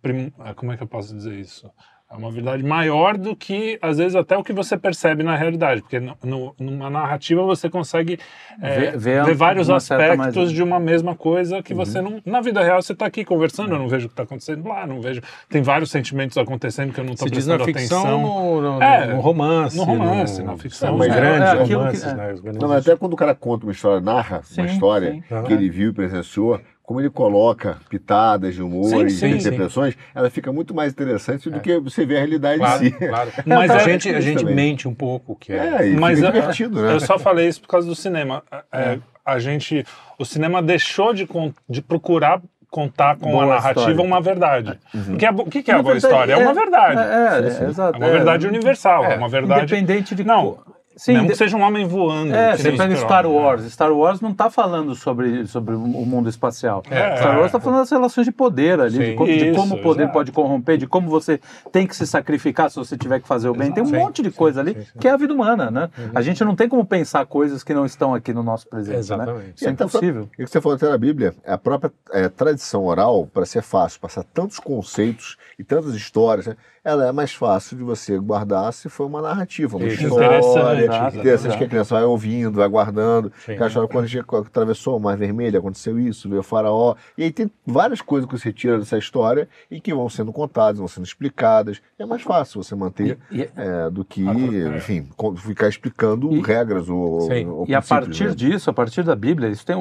prim- 0.02 0.32
a- 0.38 0.52
como 0.54 0.72
é 0.72 0.76
que 0.76 0.82
eu 0.82 0.86
posso 0.86 1.14
dizer 1.14 1.34
isso? 1.38 1.70
É 2.12 2.16
uma 2.16 2.28
verdade 2.32 2.64
maior 2.64 3.16
do 3.16 3.36
que, 3.36 3.78
às 3.80 3.98
vezes, 3.98 4.16
até 4.16 4.36
o 4.36 4.42
que 4.42 4.52
você 4.52 4.76
percebe 4.76 5.22
na 5.22 5.36
realidade. 5.36 5.80
Porque 5.80 6.00
no, 6.00 6.16
no- 6.24 6.54
numa 6.58 6.90
narrativa 6.90 7.40
você 7.44 7.70
consegue 7.70 8.18
é, 8.60 8.80
Ver- 8.80 8.98
ver 8.98 9.24
ver, 9.26 9.34
vários 9.36 9.70
aspectos 9.70 10.34
mais- 10.36 10.50
de 10.52 10.60
uma 10.60 10.80
mesma 10.80 11.14
coisa 11.14 11.62
que 11.62 11.72
você 11.72 12.02
não. 12.02 12.20
Na 12.26 12.40
vida 12.40 12.64
real 12.64 12.82
você 12.82 12.94
está 12.94 13.06
aqui 13.06 13.24
conversando, 13.24 13.74
eu 13.74 13.78
não 13.78 13.86
vejo 13.88 14.06
o 14.06 14.08
que 14.08 14.12
está 14.14 14.24
acontecendo 14.24 14.68
lá, 14.68 14.84
não 14.88 15.00
vejo. 15.00 15.20
Tem 15.48 15.62
vários 15.62 15.88
sentimentos 15.92 16.36
acontecendo 16.36 16.92
que 16.92 16.98
eu 16.98 17.04
não 17.04 17.12
estou 17.12 17.28
Se 17.28 17.32
diz 17.34 17.46
na 17.46 17.54
prestando 17.58 17.78
ficção, 17.78 18.00
atenção. 18.00 18.20
no, 18.22 18.60
no- 18.78 18.82
É, 18.82 19.06
no 19.14 19.20
romance. 19.20 19.76
no 19.76 19.84
romance, 19.84 20.42
na 20.42 20.56
ficção. 20.56 20.96
Os 20.96 21.06
É, 21.06 21.08
grandes 21.10 21.48
é 21.48 21.64
que- 21.64 21.74
romances, 21.74 22.04
é. 22.04 22.14
né? 22.14 22.34
Não, 22.60 22.68
mas 22.68 22.88
até 22.88 22.96
quando 22.96 23.12
o 23.12 23.16
cara 23.16 23.36
conta 23.36 23.64
uma 23.66 23.72
história, 23.72 24.00
narra 24.00 24.40
Sim, 24.42 24.62
uma 24.62 24.66
história 24.70 25.12
sim. 25.12 25.22
Que 25.46 25.52
ele 25.52 25.70
viu 25.70 25.90
e 25.90 25.92
presenciou, 25.92 26.60
como 26.90 27.00
ele 27.00 27.08
coloca 27.08 27.78
pitadas 27.88 28.52
de 28.56 28.60
humor 28.60 28.86
Sim, 28.88 29.06
e 29.06 29.10
sim, 29.10 29.28
interpretações, 29.30 29.94
ela 30.12 30.28
fica 30.28 30.52
muito 30.52 30.74
mais 30.74 30.90
interessante 30.92 31.48
do 31.48 31.60
que 31.60 31.78
você 31.78 32.04
ver 32.04 32.16
a 32.16 32.18
realidade 32.18 32.58
Claro, 32.58 32.84
em 32.84 32.90
si. 32.90 32.96
claro. 32.98 33.30
Mas 33.46 33.70
a 33.70 33.76
é 33.76 33.78
gente, 33.78 34.08
a 34.12 34.20
gente 34.20 34.38
também. 34.40 34.54
mente 34.56 34.88
um 34.88 34.94
pouco, 34.94 35.36
que 35.36 35.52
é. 35.52 35.56
É, 35.56 35.92
Mas 35.92 36.20
eu- 36.20 36.32
divertido, 36.32 36.82
né? 36.82 36.94
Eu 36.94 36.98
só 36.98 37.16
falei 37.16 37.46
isso 37.46 37.60
por 37.60 37.68
causa 37.68 37.86
do 37.86 37.94
cinema. 37.94 38.42
É, 38.72 38.98
A 39.24 39.38
gente, 39.38 39.86
o 40.18 40.24
cinema 40.24 40.60
deixou 40.60 41.14
de, 41.14 41.28
con- 41.28 41.52
de 41.68 41.80
procurar 41.80 42.42
contar 42.68 43.16
com 43.16 43.30
Boa 43.30 43.44
a 43.44 43.46
narrativa 43.46 43.90
história. 43.90 44.02
uma 44.02 44.20
verdade. 44.20 44.78
Porque 45.06 45.26
a 45.26 45.30
bo- 45.30 45.42
o 45.44 45.46
que, 45.50 45.62
que 45.62 45.70
é 45.70 45.74
a 45.74 45.82
boa 45.82 45.94
verdade, 45.94 46.12
história? 46.12 46.32
É, 46.32 46.36
uma 46.38 46.54
verdade. 46.54 47.00
É, 47.00 47.62
é, 47.62 47.64
É 47.66 47.68
exato. 47.68 47.98
uma 47.98 48.08
verdade 48.10 48.46
universal. 48.48 49.04
É, 49.04 49.14
É, 49.14 49.16
uma 49.16 49.28
verdade. 49.28 49.62
Independente 49.76 50.14
de. 50.16 50.24
Não, 50.24 50.58
Sim, 51.00 51.12
mesmo 51.12 51.28
de- 51.28 51.32
que 51.32 51.38
seja 51.38 51.56
um 51.56 51.62
homem 51.62 51.86
voando. 51.86 52.34
É, 52.34 52.54
você 52.54 52.72
pega 52.72 52.94
Star 52.94 53.22
né? 53.22 53.30
Wars. 53.30 53.72
Star 53.72 53.90
Wars 53.90 54.20
não 54.20 54.32
está 54.32 54.50
falando 54.50 54.94
sobre, 54.94 55.46
sobre 55.46 55.74
o 55.74 55.78
mundo 55.78 56.28
espacial. 56.28 56.82
É, 56.90 57.16
Star 57.16 57.36
Wars 57.36 57.46
está 57.46 57.56
é. 57.56 57.60
falando 57.62 57.78
das 57.78 57.90
relações 57.90 58.26
de 58.26 58.30
poder 58.32 58.78
ali, 58.78 58.98
de, 58.98 59.16
Sim. 59.16 59.24
de 59.24 59.48
Isso, 59.48 59.58
como 59.58 59.76
o 59.76 59.78
poder 59.82 60.02
exato. 60.02 60.12
pode 60.12 60.30
corromper, 60.30 60.76
de 60.76 60.86
como 60.86 61.08
você 61.08 61.40
tem 61.72 61.86
que 61.86 61.96
se 61.96 62.06
sacrificar 62.06 62.68
se 62.68 62.76
você 62.76 62.98
tiver 62.98 63.18
que 63.18 63.26
fazer 63.26 63.48
o 63.48 63.54
bem. 63.54 63.72
Tem 63.72 63.82
um 63.82 63.86
Sim, 63.86 63.96
monte 63.96 64.20
de 64.22 64.30
coisa 64.30 64.60
ali 64.60 64.76
que 65.00 65.08
é 65.08 65.10
a 65.10 65.16
vida 65.16 65.32
humana, 65.32 65.70
né? 65.70 65.88
A 66.14 66.20
gente 66.20 66.44
não 66.44 66.54
tem 66.54 66.68
como 66.68 66.84
pensar 66.84 67.24
coisas 67.24 67.64
que 67.64 67.72
não 67.72 67.86
estão 67.86 68.14
aqui 68.14 68.34
no 68.34 68.42
nosso 68.42 68.68
presente, 68.68 68.92
né? 68.92 68.98
Exatamente. 68.98 69.52
Isso 69.56 69.64
é 69.64 69.70
até 69.70 69.84
impossível. 69.84 70.28
E 70.38 70.42
o 70.42 70.44
que 70.44 70.52
você 70.52 70.60
falou 70.60 70.76
até 70.76 70.86
na 70.86 70.98
Bíblia, 70.98 71.34
é 71.44 71.54
a 71.54 71.58
própria 71.58 71.90
é, 72.12 72.28
tradição 72.28 72.84
oral, 72.84 73.26
para 73.26 73.46
ser 73.46 73.62
fácil, 73.62 73.98
passar 74.00 74.22
tantos 74.22 74.58
conceitos 74.58 75.38
e 75.58 75.64
tantas 75.64 75.94
histórias, 75.94 76.46
né, 76.46 76.56
ela 76.84 77.06
é 77.08 77.12
mais 77.12 77.32
fácil 77.32 77.76
de 77.76 77.82
você 77.82 78.18
guardar 78.18 78.72
se 78.72 78.88
for 78.88 79.06
uma 79.06 79.20
narrativa, 79.20 79.76
uma 79.76 79.86
Isso. 79.86 80.02
história 80.04 80.26
Interessante, 80.38 80.82
exato, 80.84 81.16
interessante 81.18 81.46
exato. 81.46 81.58
que 81.58 81.64
a 81.64 81.68
criança 81.68 81.94
vai 81.94 82.04
ouvindo, 82.04 82.56
vai 82.56 82.68
guardando. 82.68 83.32
Sim. 83.44 83.56
Que 83.56 83.62
a 83.62 83.66
história, 83.66 83.88
quando 83.88 84.04
a 84.04 84.08
gente 84.08 84.24
atravessou 84.28 84.96
o 84.96 85.00
Mar 85.00 85.16
Vermelho, 85.16 85.58
aconteceu 85.58 85.98
isso, 85.98 86.28
veio 86.28 86.40
o 86.40 86.44
faraó. 86.44 86.94
E 87.18 87.24
aí 87.24 87.30
tem 87.32 87.50
várias 87.66 88.00
coisas 88.00 88.28
que 88.28 88.38
você 88.38 88.52
tira 88.52 88.78
dessa 88.78 88.96
história 88.96 89.48
e 89.70 89.80
que 89.80 89.92
vão 89.92 90.08
sendo 90.08 90.32
contadas, 90.32 90.78
vão 90.78 90.88
sendo 90.88 91.04
explicadas. 91.04 91.80
É 91.98 92.06
mais 92.06 92.22
fácil 92.22 92.62
você 92.62 92.74
manter 92.74 93.18
E, 93.30 93.42
é, 93.56 93.90
do 93.90 94.04
que, 94.04 94.26
é. 94.26 94.76
enfim, 94.76 95.06
ficar 95.36 95.68
explicando 95.68 96.32
E- 96.32 96.40
regras 96.40 96.88
ou, 96.88 97.28
ou 97.50 97.64
e 97.68 97.74
a 97.74 97.82
partir 97.82 98.28
né? 98.28 98.34
disso, 98.34 98.70
a 98.70 98.72
partir 98.72 99.02
da 99.02 99.14
Bíblia, 99.14 99.48
isso 99.50 99.66
tem 99.66 99.76
o, 99.76 99.80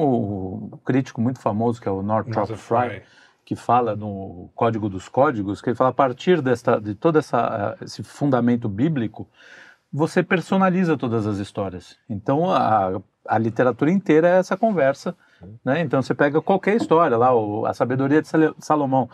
o 0.72 0.78
crítico 0.84 1.20
muito 1.20 1.40
famoso 1.40 1.80
que 1.80 1.88
é 1.88 1.90
o 1.90 2.02
Northrop 2.02 2.48
Frye, 2.56 2.90
Fry. 2.90 3.02
Que 3.50 3.56
fala 3.56 3.96
no 3.96 4.48
Código 4.54 4.88
dos 4.88 5.08
Códigos, 5.08 5.60
que 5.60 5.70
ele 5.70 5.76
fala 5.76 5.90
a 5.90 5.92
partir 5.92 6.40
desta, 6.40 6.80
de 6.80 6.94
todo 6.94 7.18
essa, 7.18 7.76
eh, 7.80 7.84
esse 7.84 8.00
fundamento 8.00 8.68
bíblico, 8.68 9.28
você 9.92 10.22
personaliza 10.22 10.96
todas 10.96 11.26
as 11.26 11.38
histórias. 11.38 11.96
Então 12.08 12.48
a, 12.48 13.02
a 13.26 13.38
literatura 13.38 13.90
inteira 13.90 14.28
é 14.28 14.38
essa 14.38 14.56
conversa 14.56 15.16
Né? 15.64 15.80
Então 15.80 16.02
você 16.02 16.14
pega 16.14 16.40
qualquer 16.40 16.76
história 16.76 17.16
lá, 17.16 17.34
o, 17.34 17.66
a 17.66 17.74
sabedoria 17.74 18.22
de 18.22 18.28
Salomão, 18.58 19.08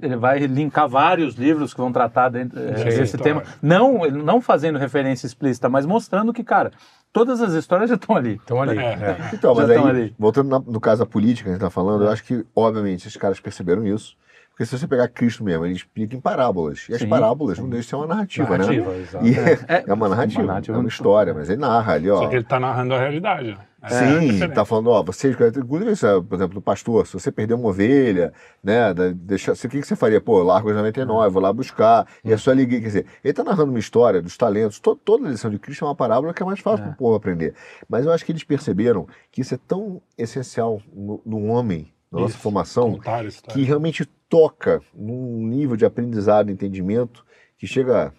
ele 0.00 0.16
vai 0.16 0.38
linkar 0.40 0.88
vários 0.88 1.34
livros 1.34 1.72
que 1.72 1.80
vão 1.80 1.90
tratar 1.90 2.28
dentro, 2.28 2.58
eh, 2.58 2.84
desse 2.84 3.16
claro. 3.16 3.40
tema, 3.40 3.56
não, 3.60 4.04
não 4.10 4.40
fazendo 4.40 4.78
referência 4.78 5.26
explícita, 5.26 5.68
mas 5.68 5.86
mostrando 5.86 6.32
que, 6.32 6.44
cara, 6.44 6.70
todas 7.12 7.40
as 7.42 7.52
histórias 7.52 7.90
já 7.90 7.96
estão 7.96 8.16
ali. 8.16 8.40
Então 8.42 8.60
ali. 8.60 8.78
É. 8.78 8.82
é. 8.82 9.16
Então, 9.34 9.54
mas 9.54 9.68
estão 9.68 9.84
aí, 9.86 9.90
ali. 9.90 10.14
voltando 10.18 10.48
na- 10.48 10.58
no 10.60 10.80
caso 10.80 11.00
da 11.00 11.06
política 11.06 11.44
que 11.44 11.50
a 11.50 11.52
gente 11.52 11.60
está 11.62 11.70
falando, 11.70 12.04
eu 12.04 12.10
acho 12.10 12.24
que, 12.24 12.44
obviamente, 12.56 13.00
esses 13.06 13.16
caras 13.16 13.38
perceberam 13.40 13.86
isso. 13.86 14.16
Porque 14.50 14.66
se 14.66 14.76
você 14.78 14.86
pegar 14.86 15.08
Cristo 15.08 15.42
mesmo, 15.42 15.64
ele 15.64 15.74
explica 15.74 16.14
em 16.14 16.20
parábolas. 16.20 16.86
E 16.88 16.94
as 16.94 17.00
Sim, 17.00 17.08
parábolas 17.08 17.58
não 17.58 17.70
deixam 17.70 17.80
de 17.82 17.88
ser 17.88 17.96
uma 17.96 18.06
narrativa, 18.06 18.58
Narrativa, 18.58 18.90
né? 18.90 18.98
exato. 19.00 19.26
E 19.26 19.34
É, 19.38 19.84
é, 19.88 19.94
uma 19.94 20.08
narrativa, 20.10 20.40
uma 20.42 20.46
narrativa 20.48 20.76
é 20.76 20.80
uma 20.80 20.88
história, 20.88 21.32
mas 21.32 21.48
ele 21.48 21.60
narra 21.60 21.94
ali, 21.94 22.10
ó. 22.10 22.18
Só 22.18 22.28
que 22.28 22.36
ele 22.36 22.44
tá 22.44 22.60
narrando 22.60 22.94
a 22.94 22.98
realidade. 22.98 23.50
É 23.50 23.56
Sim, 23.88 24.26
diferente. 24.28 24.54
tá 24.54 24.64
falando, 24.64 24.90
ó, 24.90 25.02
vocês, 25.02 25.34
inclusive, 25.56 25.90
é, 26.06 26.20
por 26.20 26.34
exemplo, 26.36 26.54
do 26.54 26.62
pastor, 26.62 27.06
se 27.06 27.14
você 27.14 27.32
perder 27.32 27.54
uma 27.54 27.68
ovelha, 27.68 28.32
né, 28.62 28.92
deixa, 29.14 29.52
o 29.52 29.56
que, 29.56 29.68
que 29.80 29.82
você 29.82 29.96
faria? 29.96 30.20
Pô, 30.20 30.42
largo 30.42 30.70
as 30.70 30.76
99, 30.76 31.30
vou 31.32 31.42
lá 31.42 31.52
buscar, 31.52 32.06
e 32.24 32.32
a 32.32 32.38
sua 32.38 32.52
alegria, 32.52 32.80
quer 32.80 32.86
dizer, 32.86 33.06
ele 33.24 33.32
tá 33.32 33.42
narrando 33.42 33.70
uma 33.72 33.78
história 33.78 34.22
dos 34.22 34.36
talentos, 34.36 34.78
to- 34.78 34.94
toda 34.96 35.26
a 35.26 35.30
lição 35.30 35.50
de 35.50 35.58
Cristo 35.58 35.84
é 35.84 35.88
uma 35.88 35.94
parábola 35.96 36.32
que 36.32 36.42
é 36.42 36.46
mais 36.46 36.60
fácil 36.60 36.84
para 36.84 36.92
o 36.92 36.96
povo 36.96 37.16
aprender, 37.16 37.54
mas 37.88 38.06
eu 38.06 38.12
acho 38.12 38.24
que 38.24 38.32
eles 38.32 38.44
perceberam 38.44 39.06
que 39.30 39.40
isso 39.40 39.54
é 39.54 39.58
tão 39.66 40.00
essencial 40.16 40.80
no, 40.94 41.20
no 41.26 41.46
homem, 41.46 41.92
na 42.10 42.20
nossa 42.20 42.34
Isso, 42.34 42.42
formação, 42.42 42.92
Contar 42.92 43.24
a 43.24 43.24
história. 43.24 43.60
que 43.60 43.66
realmente 43.66 44.04
toca 44.28 44.80
num 44.94 45.46
nível 45.46 45.76
de 45.76 45.84
aprendizado 45.84 46.50
entendimento 46.50 47.24
que 47.58 47.66
chega, 47.66 48.12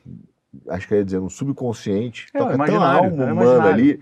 acho 0.70 0.88
que 0.88 0.94
eu 0.94 0.98
ia 1.00 1.06
dizer, 1.06 1.20
no 1.20 1.30
subconsciente, 1.30 2.28
É, 2.34 2.38
toca 2.40 2.58
tão 2.66 2.82
a 2.84 2.92
alma 2.94 3.24
é 3.24 3.34
humana 3.34 3.70
ali, 3.70 4.00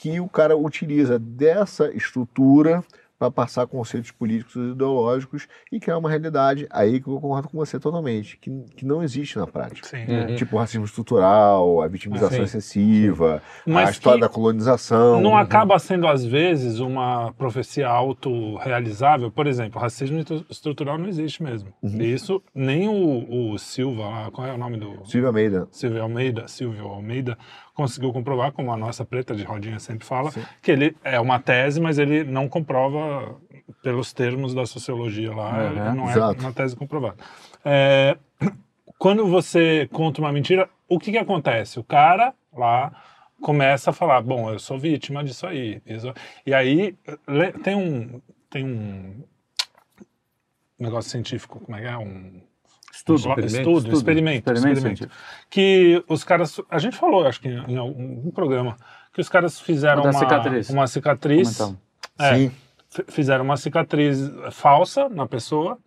que 0.00 0.18
o 0.18 0.28
cara 0.28 0.56
utiliza 0.56 1.18
dessa 1.18 1.94
estrutura 1.94 2.82
para 3.18 3.30
passar 3.30 3.66
conceitos 3.66 4.10
políticos 4.10 4.56
e 4.56 4.70
ideológicos 4.70 5.46
e 5.70 5.78
criar 5.78 5.98
uma 5.98 6.08
realidade 6.08 6.66
aí 6.70 6.98
que 6.98 7.06
eu 7.06 7.20
concordo 7.20 7.50
com 7.50 7.58
você 7.58 7.78
totalmente, 7.78 8.38
que, 8.38 8.50
que 8.74 8.86
não 8.86 9.02
existe 9.02 9.38
na 9.38 9.46
prática. 9.46 9.86
Sim. 9.86 10.06
Uhum. 10.08 10.36
Tipo 10.36 10.56
o 10.56 10.58
racismo 10.58 10.86
estrutural, 10.86 11.82
a 11.82 11.86
vitimização 11.86 12.38
Sim. 12.38 12.44
excessiva, 12.44 13.42
Mas 13.66 13.88
a 13.88 13.90
história 13.90 14.20
da 14.20 14.28
colonização. 14.30 15.20
Não 15.20 15.36
acaba 15.36 15.78
sendo, 15.78 16.06
às 16.06 16.24
vezes, 16.24 16.78
uma 16.78 17.30
profecia 17.34 17.86
autorrealizável. 17.86 19.30
Por 19.30 19.46
exemplo, 19.46 19.78
racismo 19.78 20.18
estru- 20.20 20.46
estrutural 20.48 20.96
não 20.96 21.06
existe 21.06 21.42
mesmo. 21.42 21.74
Uhum. 21.82 22.00
Isso, 22.00 22.42
nem 22.54 22.88
o, 22.88 23.52
o 23.52 23.58
Silva 23.58 24.08
lá, 24.08 24.30
qual 24.30 24.46
é 24.46 24.54
o 24.54 24.58
nome 24.58 24.78
do... 24.78 25.04
Silvio 25.04 25.26
Almeida. 25.26 25.68
Silvio 25.70 26.02
Almeida, 26.02 26.48
Silvio 26.48 26.86
Almeida 26.86 27.36
conseguiu 27.80 28.12
comprovar, 28.12 28.52
como 28.52 28.70
a 28.72 28.76
nossa 28.76 29.04
preta 29.06 29.34
de 29.34 29.42
rodinha 29.42 29.78
sempre 29.80 30.06
fala, 30.06 30.30
que 30.60 30.70
ele 30.70 30.94
é 31.02 31.18
uma 31.18 31.38
tese, 31.40 31.80
mas 31.80 31.98
ele 31.98 32.24
não 32.24 32.46
comprova 32.48 33.36
pelos 33.82 34.12
termos 34.12 34.52
da 34.54 34.66
sociologia 34.66 35.34
lá, 35.34 35.50
Uhum. 35.58 35.70
ele 35.70 35.96
não 35.96 36.08
é 36.08 36.12
Exato. 36.12 36.40
uma 36.40 36.52
tese 36.52 36.76
comprovada. 36.76 37.16
É, 37.64 38.18
quando 38.98 39.26
você 39.26 39.88
conta 39.92 40.20
uma 40.20 40.30
mentira, 40.30 40.68
o 40.88 40.98
que 40.98 41.10
que 41.10 41.16
acontece? 41.18 41.78
O 41.80 41.84
cara 41.84 42.34
lá 42.52 42.92
começa 43.40 43.88
a 43.88 43.92
falar, 43.94 44.20
bom, 44.20 44.50
eu 44.50 44.58
sou 44.58 44.78
vítima 44.78 45.24
disso 45.24 45.46
aí. 45.46 45.80
isso- 45.86 46.12
E 46.44 46.52
aí 46.52 46.94
tem 47.62 47.74
um 47.74 48.20
tem 48.50 48.64
um 48.64 49.24
negócio 50.78 51.10
científico, 51.10 51.60
como 51.60 51.76
é 51.78 51.80
que 51.82 51.86
é? 51.86 51.96
Um 51.96 52.42
Estudo, 53.00 53.18
experimento, 53.18 53.56
estudo, 53.56 53.94
experimento, 53.94 54.52
experimento 54.52 54.78
experimento. 54.78 55.10
que 55.48 56.04
os 56.06 56.22
caras, 56.22 56.60
a 56.70 56.78
gente 56.78 56.96
falou, 56.96 57.26
acho 57.26 57.40
que 57.40 57.48
em, 57.48 57.76
algum 57.78 58.30
programa, 58.30 58.76
que 59.12 59.20
os 59.20 59.28
caras 59.28 59.58
fizeram 59.58 60.02
uma 60.02 60.12
cicatriz. 60.12 60.70
uma 60.70 60.86
cicatriz, 60.86 61.56
Comentamos. 61.56 61.80
é, 62.18 62.34
Sim. 62.36 62.52
fizeram 63.08 63.44
uma 63.44 63.56
cicatriz 63.56 64.30
falsa 64.52 65.08
na 65.08 65.26
pessoa 65.26 65.78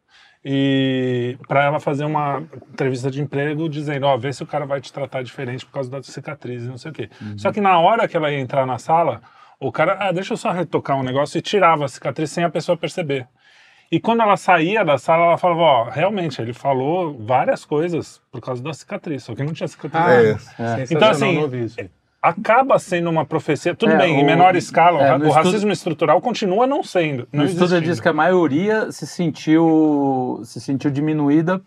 e 0.43 1.37
para 1.47 1.63
ela 1.63 1.79
fazer 1.79 2.03
uma 2.03 2.43
entrevista 2.71 3.11
de 3.11 3.21
emprego 3.21 3.69
dizendo, 3.69 4.07
ó, 4.07 4.17
vê 4.17 4.33
se 4.33 4.41
o 4.41 4.47
cara 4.47 4.65
vai 4.65 4.81
te 4.81 4.91
tratar 4.91 5.23
diferente 5.23 5.65
por 5.67 5.73
causa 5.73 5.91
da 5.91 6.01
cicatriz 6.01 6.63
e 6.63 6.67
não 6.67 6.77
sei 6.79 6.91
o 6.91 6.93
quê. 6.93 7.09
Uhum. 7.21 7.37
Só 7.37 7.51
que 7.51 7.61
na 7.61 7.79
hora 7.79 8.07
que 8.07 8.17
ela 8.17 8.31
ia 8.31 8.39
entrar 8.39 8.65
na 8.65 8.79
sala, 8.79 9.21
o 9.59 9.71
cara, 9.71 9.97
ah, 9.99 10.11
deixa 10.11 10.33
eu 10.33 10.37
só 10.37 10.51
retocar 10.51 10.97
um 10.97 11.03
negócio 11.03 11.37
e 11.37 11.41
tirava 11.41 11.85
a 11.85 11.87
cicatriz 11.87 12.31
sem 12.31 12.43
a 12.43 12.49
pessoa 12.49 12.75
perceber. 12.75 13.27
E 13.95 13.99
quando 13.99 14.21
ela 14.21 14.35
saía 14.35 14.83
da 14.83 14.97
sala, 14.97 15.25
ela 15.25 15.37
falava, 15.37 15.61
ó, 15.61 15.83
realmente, 15.89 16.41
ele 16.41 16.51
falou 16.51 17.15
várias 17.23 17.63
coisas 17.63 18.19
por 18.31 18.41
causa 18.41 18.63
da 18.63 18.73
cicatriz, 18.73 19.23
só 19.23 19.35
que 19.35 19.43
não 19.43 19.53
tinha 19.53 19.67
cicatriz. 19.67 20.49
Ah, 20.57 20.79
É. 20.79 20.85
sensacional, 20.87 21.33
Então, 21.45 21.63
assim. 21.65 21.89
Acaba 22.19 22.79
sendo 22.79 23.07
uma 23.09 23.23
profecia, 23.23 23.75
tudo 23.75 23.91
É, 23.91 23.97
bem, 23.97 24.19
em 24.19 24.23
o- 24.23 24.25
menor 24.25 24.55
escala, 24.55 24.99
é, 24.99 25.13
o 25.13 25.19
no 25.19 25.27
estudo- 25.27 25.43
racismo 25.45 25.71
estrutural 25.71 26.19
continua 26.21 26.65
não 26.65 26.81
sendo. 26.81 27.27
No 27.31 27.39
Não 27.39 27.45
estudo 27.45 27.65
existindo. 27.65 27.81
diz 27.91 27.99
que 27.99 28.07
a 28.07 28.13
maioria 28.13 28.91
se 28.91 29.05
sentiu, 29.05 30.39
se 30.43 30.59
sentiu 30.59 30.89
diminuída 30.89 31.61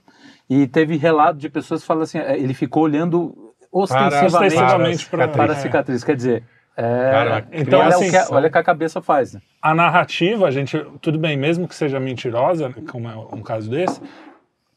e 0.51 0.67
teve 0.67 0.97
relato 0.97 1.39
de 1.39 1.49
pessoas 1.49 1.83
que 1.83 1.87
falam 1.87 2.03
assim, 2.03 2.19
é, 2.19 2.37
ele 2.39 2.55
ficou 2.55 2.83
olhando 2.83 3.35
ostensivamente 3.71 4.31
para, 4.31 4.47
ostensivamente 4.47 5.07
pra- 5.11 5.29
para 5.29 5.53
a 5.53 5.57
é. 5.57 5.59
cicatriz. 5.61 6.03
Quer 6.03 6.17
dizer, 6.17 6.43
é, 6.77 7.11
Cara, 7.11 7.47
Então, 7.53 7.81
olha, 7.81 7.89
assim, 7.89 8.09
o 8.09 8.11
que, 8.11 8.17
a- 8.17 8.27
olha 8.31 8.49
o 8.49 8.51
que 8.53 8.59
a 8.59 8.63
cabeça 8.63 9.01
faz. 9.01 9.35
Né? 9.35 9.41
a 9.63 9.75
narrativa, 9.75 10.47
a 10.47 10.51
gente, 10.51 10.79
tudo 11.01 11.19
bem, 11.19 11.37
mesmo 11.37 11.67
que 11.67 11.75
seja 11.75 11.99
mentirosa, 11.99 12.73
como 12.91 13.09
é 13.09 13.17
um 13.17 13.43
caso 13.43 13.69
desse, 13.71 14.01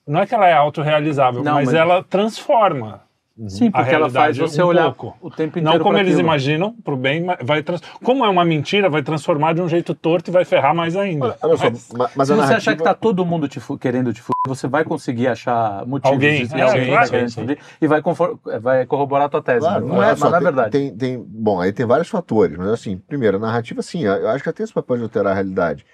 não 0.08 0.22
é 0.22 0.26
que 0.26 0.34
ela 0.34 0.48
é 0.48 0.54
autorrealizável, 0.54 1.44
Não, 1.44 1.54
mas, 1.56 1.66
mas- 1.66 1.76
ela 1.76 2.04
transforma. 2.04 3.02
Sim, 3.48 3.68
a 3.68 3.72
porque 3.72 3.94
ela 3.96 4.10
faz 4.10 4.36
realidade 4.36 4.40
você 4.40 4.62
um 4.62 4.66
olhar 4.68 4.92
pouco. 4.92 5.18
o 5.22 5.30
tempo 5.32 5.60
inteiro 5.60 5.78
Não 5.78 5.84
como 5.84 5.98
eles 5.98 6.14
aquilo. 6.14 6.22
imaginam, 6.28 6.74
pro 6.84 6.98
bem, 6.98 7.24
mas 7.24 7.38
vai 7.42 7.64
trans... 7.64 7.82
como 8.04 8.26
é 8.26 8.30
uma 8.30 8.44
mentira, 8.44 8.90
vai 8.90 9.02
transformar 9.02 9.54
de 9.54 9.62
um 9.62 9.70
jeito 9.70 9.96
torto 9.96 10.30
e 10.30 10.34
vai 10.34 10.44
ferrar 10.44 10.76
mais 10.76 10.96
ainda. 10.96 11.38
Olha 11.42 11.56
só, 11.58 11.70
Mas- 11.70 11.90
ma- 11.94 12.10
mas 12.16 12.28
Se 12.28 12.34
a 12.34 12.36
você 12.36 12.42
narrativa... 12.42 12.58
achar 12.58 12.76
que 12.76 12.84
tá 12.84 12.94
todo 12.94 13.26
mundo 13.26 13.48
te 13.48 13.60
fu- 13.60 13.78
querendo 13.78 14.12
te 14.12 14.22
fuder, 14.22 14.36
você 14.48 14.68
vai 14.68 14.84
conseguir 14.84 15.28
achar 15.28 15.86
motivos 15.86 16.14
Alguém, 16.16 16.46
de- 16.46 16.54
é, 16.60 16.62
alguém 16.64 16.94
tá 16.94 17.08
querendo 17.08 17.30
te 17.30 17.36
fuder 17.36 17.58
e 17.82 17.88
vai, 17.88 18.02
confor- 18.02 18.38
vai 18.62 18.86
corroborar 18.86 19.28
a 19.28 19.30
tua 19.30 19.42
tese. 19.42 19.60
Claro, 19.60 19.88
não 19.88 19.96
olha 19.98 20.08
é, 20.08 20.16
só, 20.16 20.26
mas 20.26 20.32
não 20.32 20.38
é 20.38 20.42
verdade. 20.42 20.72
Tem, 20.72 20.96
tem- 20.96 21.24
bom, 21.26 21.62
aí 21.62 21.72
tem 21.72 21.86
vários 21.86 22.10
fatores, 22.10 22.58
mas 22.58 22.68
assim, 22.68 22.98
primeiro, 22.98 23.38
a 23.38 23.40
narrativa, 23.40 23.82
sim, 23.82 24.04
eu 24.04 24.28
acho 24.30 24.44
que 24.44 24.50
ela 24.50 24.56
tem 24.56 24.64
esse 24.66 24.74
papel 24.74 24.98
de 24.98 25.04
alterar 25.04 25.32
a 25.32 25.36
realidade. 25.36 25.86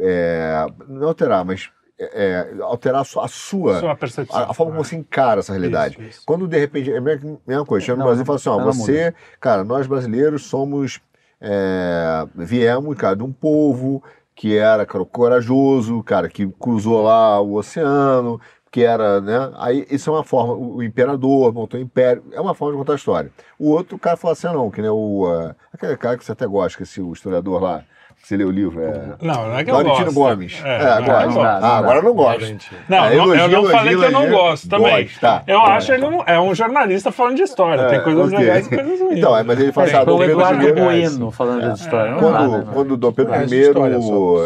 É, 0.00 0.66
não 0.88 1.08
alterar, 1.08 1.44
mas 1.44 1.70
é, 1.98 2.46
é, 2.58 2.62
alterar 2.62 3.00
a 3.00 3.04
sua, 3.04 3.24
a 3.24 3.28
sua, 3.28 3.96
percepção. 3.96 4.38
a, 4.38 4.50
a 4.50 4.54
forma 4.54 4.72
como 4.72 4.84
você 4.84 4.94
encara 4.94 5.40
essa 5.40 5.52
realidade. 5.52 5.94
Isso, 5.94 6.10
isso. 6.10 6.22
Quando 6.24 6.46
de 6.46 6.56
repente, 6.56 6.92
é 6.92 6.98
a 6.98 7.00
mesma, 7.00 7.66
coisa, 7.66 7.84
chega 7.84 7.98
no 7.98 8.04
Brasil 8.04 8.22
e 8.22 8.26
fala 8.26 8.36
assim, 8.36 8.48
ó, 8.48 8.58
você, 8.60 9.12
cara, 9.40 9.64
nós 9.64 9.86
brasileiros 9.88 10.44
somos, 10.44 11.00
é, 11.40 12.24
viemos, 12.36 12.96
cara, 12.96 13.16
de 13.16 13.24
um 13.24 13.32
povo 13.32 14.02
que 14.32 14.56
era, 14.56 14.86
cara, 14.86 15.04
corajoso, 15.04 16.00
cara, 16.04 16.28
que 16.28 16.46
cruzou 16.46 17.02
lá 17.02 17.40
o 17.40 17.54
oceano, 17.54 18.40
que 18.70 18.84
era, 18.84 19.20
né, 19.20 19.50
aí 19.56 19.84
isso 19.90 20.08
é 20.10 20.12
uma 20.12 20.22
forma, 20.22 20.52
o, 20.52 20.76
o 20.76 20.82
imperador 20.84 21.52
montou 21.52 21.80
o 21.80 21.82
império, 21.82 22.22
é 22.30 22.40
uma 22.40 22.54
forma 22.54 22.74
de 22.74 22.78
contar 22.78 22.92
a 22.92 22.96
história. 22.96 23.32
O 23.58 23.70
outro 23.70 23.98
cara 23.98 24.16
fala 24.16 24.34
assim, 24.34 24.46
ah, 24.46 24.52
não, 24.52 24.70
que 24.70 24.80
nem 24.80 24.90
o, 24.90 25.26
ah, 25.26 25.56
aquele 25.72 25.96
cara 25.96 26.16
que 26.16 26.24
você 26.24 26.30
até 26.30 26.46
gosta, 26.46 26.76
que 26.76 26.84
esse, 26.84 27.00
o 27.00 27.12
historiador 27.12 27.60
lá, 27.60 27.84
você 28.22 28.36
lê 28.36 28.44
o 28.44 28.50
livro, 28.50 28.80
é... 28.82 29.14
Não, 29.22 29.48
não 29.48 29.58
é 29.58 29.64
que 29.64 29.70
eu 29.70 29.74
Laurentino 29.74 30.12
gosto. 30.12 30.14
Gomes. 30.36 30.62
É, 30.64 30.76
É, 30.76 30.78
não, 30.78 31.04
gosta. 31.06 31.26
não 31.26 31.34
gosto. 31.34 31.42
dá, 31.42 31.60
não 31.60 31.68
Ah, 31.68 31.76
agora 31.78 31.98
eu 31.98 32.02
não 32.02 32.14
gosto. 32.14 32.40
Não, 32.88 32.96
É, 32.98 33.00
não, 33.00 33.06
eu 33.06 33.34
elogio, 33.34 33.62
não 33.62 33.70
falei 33.70 33.92
elogio, 33.94 33.98
que 33.98 34.04
eu 34.04 34.10
não 34.10 34.22
elogio. 34.26 34.38
gosto 34.38 34.68
também. 34.68 35.04
Gosta. 35.04 35.42
Eu 35.46 35.60
acho 35.62 35.92
ele 35.92 36.04
um, 36.04 36.22
é 36.26 36.40
um 36.40 36.54
jornalista 36.54 37.10
falando 37.12 37.36
de 37.36 37.42
história. 37.42 37.86
Tem 37.88 37.98
É, 37.98 38.00
coisas 38.02 38.26
ok. 38.26 38.38
legais 38.38 38.66
e 38.66 38.68
coisas 38.76 39.00
ruins. 39.00 39.18
Então, 39.18 39.36
é, 39.36 39.42
mas 39.42 39.58
ele 39.60 39.72
fala 39.72 39.86
assim, 39.86 39.96
É, 39.96 40.04
Dom 40.04 40.14
o 40.14 40.18
Pedro 40.18 40.32
Eduardo 40.34 40.68
I- 40.68 40.72
Bueno 40.72 41.30
falando 41.30 41.72
de 41.72 41.80
história. 41.80 42.10
Não 42.10 42.18
é 42.18 42.20
Quando, 42.20 42.32
nada, 42.32 42.48
não. 42.64 42.72
quando 42.72 42.96
Dom 42.96 43.12
Pedro 43.12 43.34
É, 43.34 43.44
I 43.46 43.64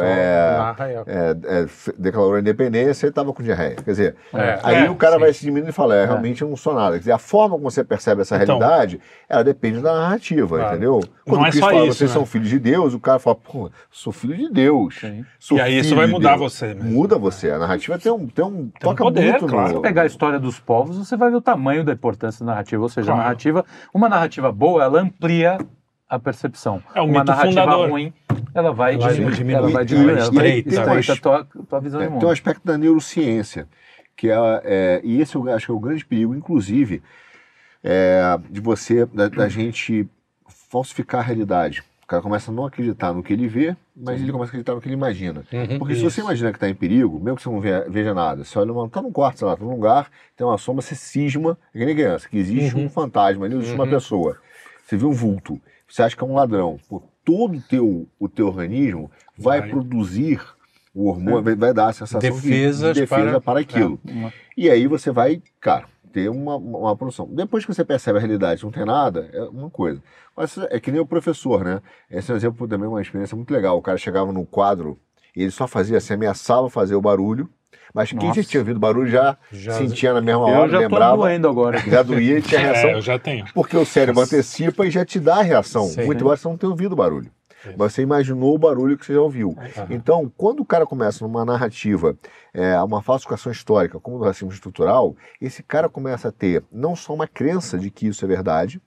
é, 0.02 0.74
é, 1.06 1.60
é, 1.62 1.66
declarou 1.98 2.34
a 2.34 2.40
independência, 2.40 3.06
ele 3.06 3.10
estava 3.10 3.32
com 3.32 3.42
diarreia. 3.42 3.74
Quer 3.76 3.90
dizer, 3.90 4.16
É, 4.34 4.58
aí 4.62 4.86
é, 4.86 4.90
o 4.90 4.94
cara 4.94 5.18
vai 5.18 5.32
se 5.32 5.40
diminuindo 5.42 5.70
e 5.70 5.72
fala, 5.72 5.96
é, 5.96 6.04
realmente 6.04 6.42
eu 6.42 6.48
não 6.48 6.56
sou 6.56 6.74
nada. 6.74 6.92
Quer 6.92 6.98
dizer, 7.00 7.12
a 7.12 7.18
forma 7.18 7.56
como 7.56 7.70
você 7.70 7.82
percebe 7.84 8.22
essa 8.22 8.36
Então. 8.42 8.58
realidade, 8.58 9.00
ela 9.28 9.42
depende 9.44 9.80
da 9.80 9.92
narrativa, 9.92 10.62
entendeu? 10.62 11.00
Quando 11.26 11.40
Não 11.40 11.46
é 11.46 11.50
Cristo 11.50 11.66
fala, 11.68 11.80
vocês 11.86 12.10
né? 12.10 12.14
são 12.14 12.26
filhos 12.26 12.48
de 12.48 12.58
Deus, 12.58 12.94
o 12.94 13.00
cara 13.00 13.18
fala, 13.18 13.36
pô, 13.36 13.61
sou 13.90 14.12
filho 14.12 14.36
de 14.36 14.48
Deus. 14.50 15.00
E 15.52 15.60
aí 15.60 15.78
isso 15.78 15.94
vai 15.94 16.06
mudar 16.06 16.36
Deus. 16.36 16.52
você 16.52 16.74
mesmo. 16.74 16.90
Muda 16.90 17.18
você. 17.18 17.50
A 17.50 17.58
narrativa 17.58 17.98
tem 17.98 18.10
um, 18.12 18.26
tem 18.26 18.44
um 18.44 18.70
toca 18.80 19.04
poder, 19.04 19.30
muito 19.32 19.46
claro. 19.46 19.68
no... 19.70 19.76
Se 19.76 19.82
pegar 19.82 20.02
a 20.02 20.06
história 20.06 20.38
dos 20.40 20.58
povos, 20.58 20.96
você 20.98 21.16
vai 21.16 21.30
ver 21.30 21.36
o 21.36 21.40
tamanho 21.42 21.84
da 21.84 21.92
importância 21.92 22.44
da 22.44 22.52
narrativa. 22.52 22.82
Ou 22.82 22.88
seja, 22.88 23.06
Claro. 23.06 23.20
a 23.20 23.24
narrativa, 23.24 23.64
uma 23.92 24.08
narrativa 24.08 24.50
boa, 24.52 24.82
ela 24.84 25.00
amplia 25.00 25.58
a 26.08 26.18
percepção. 26.18 26.82
É 26.94 27.00
o 27.00 27.04
uma 27.04 27.20
mito 27.20 27.24
narrativa 27.32 27.62
fundador. 27.62 27.88
ruim, 27.90 28.12
ela 28.54 28.72
vai 28.72 28.94
Ela 28.94 29.02
vai 29.02 29.14
diminuir, 29.14 29.52
ela 29.54 29.68
vai 29.70 29.84
diminuir, 29.84 30.18
ela 30.18 30.30
vai 30.30 30.46
aí 30.46 30.62
tem 30.62 30.72
estreita 30.72 30.92
umas- 30.92 31.10
a 31.10 31.16
tua, 31.16 31.46
tua 31.68 31.80
visão 31.80 32.00
É, 32.02 32.08
de 32.08 32.18
tem 32.18 32.28
um 32.28 32.30
aspecto 32.30 32.66
da 32.66 32.76
neurociência, 32.76 33.66
que 34.14 34.28
é, 34.28 34.34
é, 34.64 35.00
e 35.02 35.20
esse 35.22 35.34
eu 35.36 35.50
acho 35.54 35.66
que 35.66 35.72
é 35.72 35.74
o 35.74 35.80
grande 35.80 36.04
perigo, 36.04 36.34
inclusive, 36.34 37.02
é, 37.82 38.38
de 38.50 38.60
você, 38.60 39.06
da, 39.06 39.28
da 39.28 39.48
gente 39.48 40.06
falsificar 40.70 41.20
a 41.22 41.24
realidade. 41.24 41.82
O 42.12 42.14
cara 42.14 42.22
começa 42.22 42.50
a 42.50 42.54
não 42.54 42.66
acreditar 42.66 43.14
no 43.14 43.22
que 43.22 43.32
ele 43.32 43.48
vê, 43.48 43.74
mas 43.96 44.20
ele 44.20 44.30
começa 44.30 44.50
a 44.50 44.52
acreditar 44.52 44.74
no 44.74 44.82
que 44.82 44.86
ele 44.86 44.94
imagina. 44.96 45.44
Uhum. 45.50 45.78
Porque 45.78 45.94
se 45.94 46.02
você 46.02 46.20
imagina 46.20 46.50
que 46.50 46.58
está 46.58 46.68
em 46.68 46.74
perigo, 46.74 47.18
mesmo 47.18 47.36
que 47.36 47.42
você 47.42 47.48
não 47.48 47.58
ve- 47.58 47.88
veja 47.88 48.12
nada, 48.12 48.44
você 48.44 48.58
olha, 48.58 48.70
está 48.86 49.00
num 49.00 49.10
quarto, 49.10 49.38
sei 49.38 49.46
lá, 49.46 49.54
está 49.54 49.64
num 49.64 49.70
lugar, 49.70 50.10
tem 50.36 50.46
uma 50.46 50.58
sombra, 50.58 50.82
você 50.82 50.94
cisma, 50.94 51.56
é 51.74 51.78
que 51.78 51.86
nem 51.86 51.94
criança, 51.94 52.28
que 52.28 52.36
existe 52.36 52.76
Uhum. 52.76 52.84
um 52.84 52.90
fantasma 52.90 53.46
ali, 53.46 53.54
existe 53.56 53.74
uma 53.74 53.84
Uhum. 53.84 53.90
pessoa. 53.90 54.36
Você 54.84 54.94
vê 54.98 55.06
um 55.06 55.12
vulto, 55.12 55.58
você 55.88 56.02
acha 56.02 56.14
que 56.14 56.22
é 56.22 56.26
um 56.26 56.34
ladrão. 56.34 56.78
Pô, 56.86 57.02
todo 57.24 57.56
o 57.56 57.60
teu, 57.62 58.06
o 58.20 58.28
teu 58.28 58.46
organismo 58.48 59.10
vai, 59.38 59.60
Vai. 59.60 59.70
produzir 59.70 60.38
o 60.94 61.08
hormônio, 61.08 61.40
vai, 61.42 61.54
vai 61.54 61.72
dar 61.72 61.86
a 61.86 61.92
sensação 61.94 62.20
de- 62.20 62.28
Defesas 62.30 62.92
de 62.94 63.00
defesa 63.00 63.30
para- 63.30 63.40
para, 63.40 63.60
aquilo. 63.60 63.98
Uma- 64.06 64.30
E 64.54 64.68
aí 64.68 64.86
você 64.86 65.10
vai, 65.10 65.40
cara, 65.58 65.86
ter 66.12 66.28
uma, 66.28 66.56
uma 66.56 66.96
produção. 66.96 67.28
Depois 67.30 67.64
que 67.64 67.72
você 67.74 67.84
percebe 67.84 68.18
a 68.18 68.20
realidade, 68.20 68.62
não 68.62 68.70
tem 68.70 68.84
nada, 68.84 69.28
é 69.32 69.42
uma 69.44 69.70
coisa. 69.70 70.00
Mas 70.36 70.56
é 70.70 70.78
que 70.80 70.90
nem 70.90 71.00
o 71.00 71.06
professor, 71.06 71.64
né? 71.64 71.80
Esse 72.10 72.30
é 72.30 72.34
um 72.34 72.36
exemplo 72.36 72.68
também, 72.68 72.88
uma 72.88 73.00
experiência 73.02 73.36
muito 73.36 73.52
legal. 73.52 73.76
O 73.78 73.82
cara 73.82 73.98
chegava 73.98 74.32
no 74.32 74.44
quadro 74.46 74.98
e 75.34 75.42
ele 75.42 75.50
só 75.50 75.66
fazia 75.66 75.98
assim, 75.98 76.14
ameaçava 76.14 76.68
fazer 76.70 76.94
o 76.94 77.00
barulho, 77.00 77.48
mas 77.94 78.10
quem 78.10 78.28
Nossa. 78.28 78.42
já 78.42 78.48
tinha 78.48 78.60
ouvido 78.60 78.78
barulho 78.80 79.10
já, 79.10 79.36
Já- 79.50 79.72
sentia 79.74 80.12
na 80.14 80.20
mesma 80.20 80.48
Eu 80.48 80.54
hora, 80.60 80.70
já 80.70 80.78
lembrava, 80.78 81.16
doendo 81.16 81.48
agora. 81.48 81.78
já 81.78 82.02
doía 82.02 82.38
e 82.38 82.42
tinha 82.42 82.60
reação. 82.62 82.90
É, 82.90 82.94
eu 82.94 83.00
já 83.02 83.18
tenho. 83.18 83.44
Porque 83.52 83.76
o 83.76 83.84
cérebro 83.84 84.22
antecipa 84.22 84.86
e 84.86 84.90
já 84.90 85.04
te 85.04 85.18
dá 85.20 85.36
a 85.36 85.42
reação. 85.42 85.84
Sim. 85.86 86.04
Muito 86.06 86.20
embora 86.20 86.36
você 86.36 86.48
não 86.48 86.56
tenha 86.56 86.70
ouvido 86.70 86.92
o 86.92 86.96
barulho. 87.64 87.78
Mas 87.78 87.92
você 87.92 88.02
imaginou 88.02 88.54
o 88.54 88.58
barulho 88.58 88.96
que 88.98 89.04
você 89.06 89.14
já 89.14 89.20
ouviu. 89.20 89.56
Então, 89.90 90.30
quando 90.36 90.60
o 90.60 90.64
cara 90.64 90.86
começa 90.86 91.26
numa 91.26 91.44
narrativa, 91.44 92.16
é, 92.52 92.80
uma 92.82 93.02
falsificação 93.02 93.50
histórica, 93.52 93.98
como 94.00 94.18
do 94.18 94.24
racismo 94.24 94.52
estrutural, 94.52 95.16
esse 95.40 95.62
cara 95.62 95.88
começa 95.88 96.28
a 96.28 96.32
ter 96.32 96.62
não 96.72 96.94
só 96.96 97.14
uma 97.14 97.26
crença 97.26 97.78
de 97.78 97.90
que 97.90 98.06
isso 98.06 98.24
é 98.24 98.28
verdade, 98.28 98.80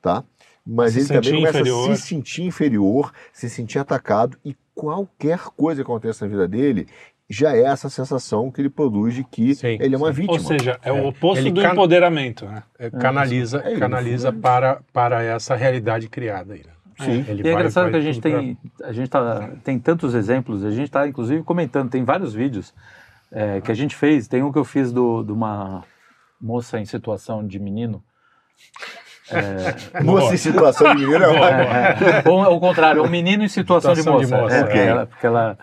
tá? 0.00 0.24
Mas 0.66 0.92
Se 0.92 1.00
ele 1.00 1.08
também 1.08 1.34
começa 1.40 1.58
inferior. 1.60 1.90
a 1.90 1.96
se 1.96 2.02
sentir 2.02 2.42
inferior, 2.42 3.12
se 3.32 3.48
sentir 3.48 3.78
atacado 3.78 4.36
e 4.44 4.54
qualquer 4.74 5.38
coisa 5.56 5.82
que 5.82 5.90
aconteça 5.90 6.24
na 6.24 6.30
vida 6.30 6.46
dele 6.46 6.86
já 7.32 7.54
é 7.54 7.62
essa 7.62 7.88
sensação 7.88 8.50
que 8.50 8.60
ele 8.60 8.68
produz 8.68 9.14
de 9.14 9.22
que 9.22 9.54
Sim, 9.54 9.78
ele 9.80 9.94
é 9.94 9.98
uma 9.98 10.08
sim. 10.12 10.22
vítima. 10.22 10.32
Ou 10.34 10.40
seja, 10.40 10.78
é, 10.82 10.88
É, 10.88 10.92
o 10.92 11.06
oposto 11.06 11.40
ele 11.42 11.52
do 11.52 11.62
can- 11.62 11.72
empoderamento, 11.72 12.44
né? 12.44 12.62
É, 12.78 12.90
canaliza 12.90 13.62
É 13.64 13.70
isso. 13.70 13.78
canaliza 13.78 14.32
para, 14.32 14.80
para 14.92 15.22
essa 15.22 15.54
realidade 15.54 16.08
criada 16.08 16.54
aí. 16.54 16.60
né? 16.66 16.72
Sim. 17.04 17.24
Ele 17.28 17.42
E 17.42 17.48
é 17.48 17.52
engraçado 17.52 17.84
vai 17.84 17.92
que 17.92 17.96
a 17.98 18.00
gente 18.00 18.20
tudo 18.20 18.30
pra- 18.30 18.40
tem, 18.40 18.58
a 18.84 18.92
gente 18.92 19.08
tá, 19.08 19.50
tem 19.64 19.78
tantos 19.78 20.14
exemplos, 20.14 20.64
a 20.64 20.70
gente 20.70 20.84
está 20.84 21.06
inclusive 21.08 21.42
comentando, 21.42 21.90
tem 21.90 22.04
vários 22.04 22.32
vídeos 22.34 22.74
é, 23.32 23.60
que 23.60 23.70
a 23.70 23.74
gente 23.74 23.94
fez, 23.96 24.26
tem 24.28 24.42
um 24.42 24.50
que 24.52 24.58
eu 24.58 24.64
fiz 24.64 24.92
do- 24.92 25.22
de 25.22 25.32
uma 25.32 25.82
moça 26.40 26.78
em 26.78 26.84
situação 26.84 27.46
de 27.46 27.58
menino. 27.58 28.02
Moça 30.04 30.34
em 30.34 30.36
situação 30.36 30.94
de 30.94 31.06
menino 31.06 31.24
é 31.24 31.28
ótimo. 31.38 31.62
É, 31.62 32.22
ou 32.28 32.42
ao 32.42 32.58
contrário, 32.60 33.02
um 33.02 33.08
menino 33.08 33.44
em 33.44 33.48
situação, 33.48 33.94
Situação 33.94 34.20
de 34.20 34.26
de 34.26 34.32
moça. 34.32 34.42
moça, 34.42 34.56
É, 34.56 34.64
ok. 34.64 34.80
ela- 34.80 35.06
porque 35.06 35.26
ela, 35.26 35.58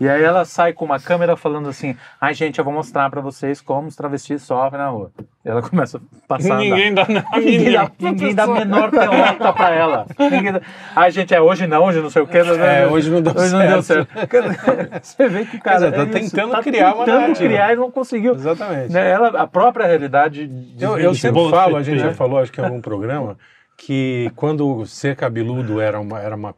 e 0.00 0.08
aí 0.08 0.22
ela 0.22 0.44
sai 0.44 0.72
com 0.72 0.84
uma 0.84 1.00
câmera 1.00 1.36
falando 1.36 1.68
assim: 1.68 1.96
ai 2.20 2.34
gente, 2.34 2.58
eu 2.58 2.64
vou 2.64 2.72
mostrar 2.74 3.08
pra 3.10 3.20
vocês 3.20 3.60
como 3.60 3.88
os 3.88 3.96
travestis 3.96 4.42
sofrem 4.42 4.80
na 4.80 4.88
rua. 4.88 5.10
E 5.44 5.48
ela 5.48 5.62
começa 5.68 5.98
a 5.98 6.00
passar. 6.28 6.54
a 6.54 6.56
andar. 6.56 6.64
Ninguém 6.64 6.94
dá 6.94 7.02
a 7.32 7.38
Ninguém 7.38 7.72
dá, 7.72 7.90
ninguém 8.00 8.34
dá 8.34 8.44
a 8.44 8.46
menor 8.46 8.90
pelota 8.90 9.52
pra 9.52 9.70
ela. 9.70 10.06
Ninguém 10.18 10.52
dá... 10.52 10.60
Ai, 10.94 11.10
gente, 11.10 11.34
é 11.34 11.40
hoje 11.40 11.66
não, 11.66 11.84
hoje 11.84 12.00
não 12.00 12.10
sei 12.10 12.22
o 12.22 12.26
que. 12.26 12.36
É, 12.36 12.86
hoje 12.86 13.10
não 13.10 13.22
deu 13.22 13.32
hoje 13.34 13.52
não 13.52 13.66
deu 13.66 13.82
certo. 13.82 14.08
certo. 14.12 15.00
Você 15.02 15.28
vê 15.28 15.44
que 15.44 15.56
o 15.56 15.60
cara 15.60 15.78
Quer 15.78 15.90
dizer, 15.90 15.96
tá 15.96 16.18
é 16.18 16.22
isso, 16.22 16.30
tentando 16.36 16.52
tá 16.52 16.62
criar 16.62 16.94
uma 16.94 17.04
tentando 17.04 17.20
narrativa. 17.20 17.48
criar 17.48 17.72
e 17.72 17.76
não 17.76 17.90
conseguiu. 17.90 18.34
Exatamente. 18.34 18.92
Né, 18.92 19.10
Ela, 19.10 19.28
a 19.28 19.46
própria 19.46 19.86
realidade. 19.86 20.50
Eu, 20.78 20.98
eu 20.98 21.14
sempre 21.14 21.42
Bom, 21.42 21.50
falo, 21.50 21.76
a 21.76 21.82
gente 21.82 22.00
já 22.00 22.12
falou, 22.12 22.38
acho 22.38 22.52
que 22.52 22.60
em 22.60 22.64
algum 22.64 22.80
programa, 22.80 23.38
que 23.76 24.30
quando 24.34 24.84
ser 24.86 25.16
cabeludo 25.16 25.80
era 25.80 26.00
uma, 26.00 26.20
era 26.20 26.34
uma 26.34 26.54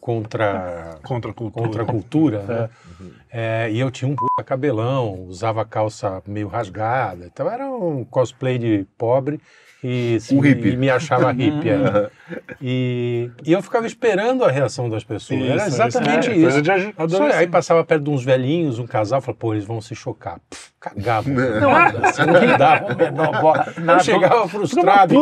contra, 0.00 0.98
contra 1.02 1.30
a 1.30 1.34
cultura. 1.34 1.64
contra 1.66 1.82
a 1.82 1.86
cultura, 1.86 2.42
né? 2.42 2.70
É, 3.30 3.68
e 3.70 3.78
eu 3.78 3.90
tinha 3.90 4.10
um 4.10 4.16
puta 4.16 4.42
cabelão, 4.44 5.24
usava 5.26 5.64
calça 5.64 6.22
meio 6.26 6.48
rasgada, 6.48 7.26
então 7.26 7.50
era 7.50 7.68
um 7.70 8.04
cosplay 8.04 8.56
de 8.58 8.86
pobre 8.96 9.38
e, 9.84 10.18
Um 10.32 10.40
hippie. 10.40 10.70
e 10.70 10.76
me 10.76 10.88
achava 10.90 11.30
hippie. 11.30 11.68
é. 11.68 12.10
e, 12.60 13.30
e 13.44 13.52
eu 13.52 13.62
ficava 13.62 13.86
esperando 13.86 14.42
a 14.44 14.50
reação 14.50 14.88
das 14.88 15.04
pessoas. 15.04 15.40
era 15.42 15.56
Isso, 15.56 15.66
exatamente 15.66 16.30
é, 16.30 16.36
isso. 16.36 16.62
De 16.62 16.70
aju- 16.70 16.94
Só, 17.10 17.24
aí 17.26 17.46
passava 17.46 17.84
perto 17.84 18.04
de 18.04 18.10
uns 18.10 18.24
velhinhos, 18.24 18.78
um 18.78 18.86
casal, 18.86 19.20
falava, 19.20 19.38
pô, 19.38 19.52
eles 19.52 19.64
vão 19.66 19.80
se 19.80 19.94
chocar. 19.94 20.40
Pff, 20.48 20.70
cagava. 20.80 21.28
Não, 21.28 21.70
assim, 22.02 22.22
não 22.24 22.56
dava. 22.58 22.94
Menor 22.94 23.40
bola. 23.42 23.66
Eu 23.76 24.00
chegava 24.00 24.48
frustrado. 24.48 25.20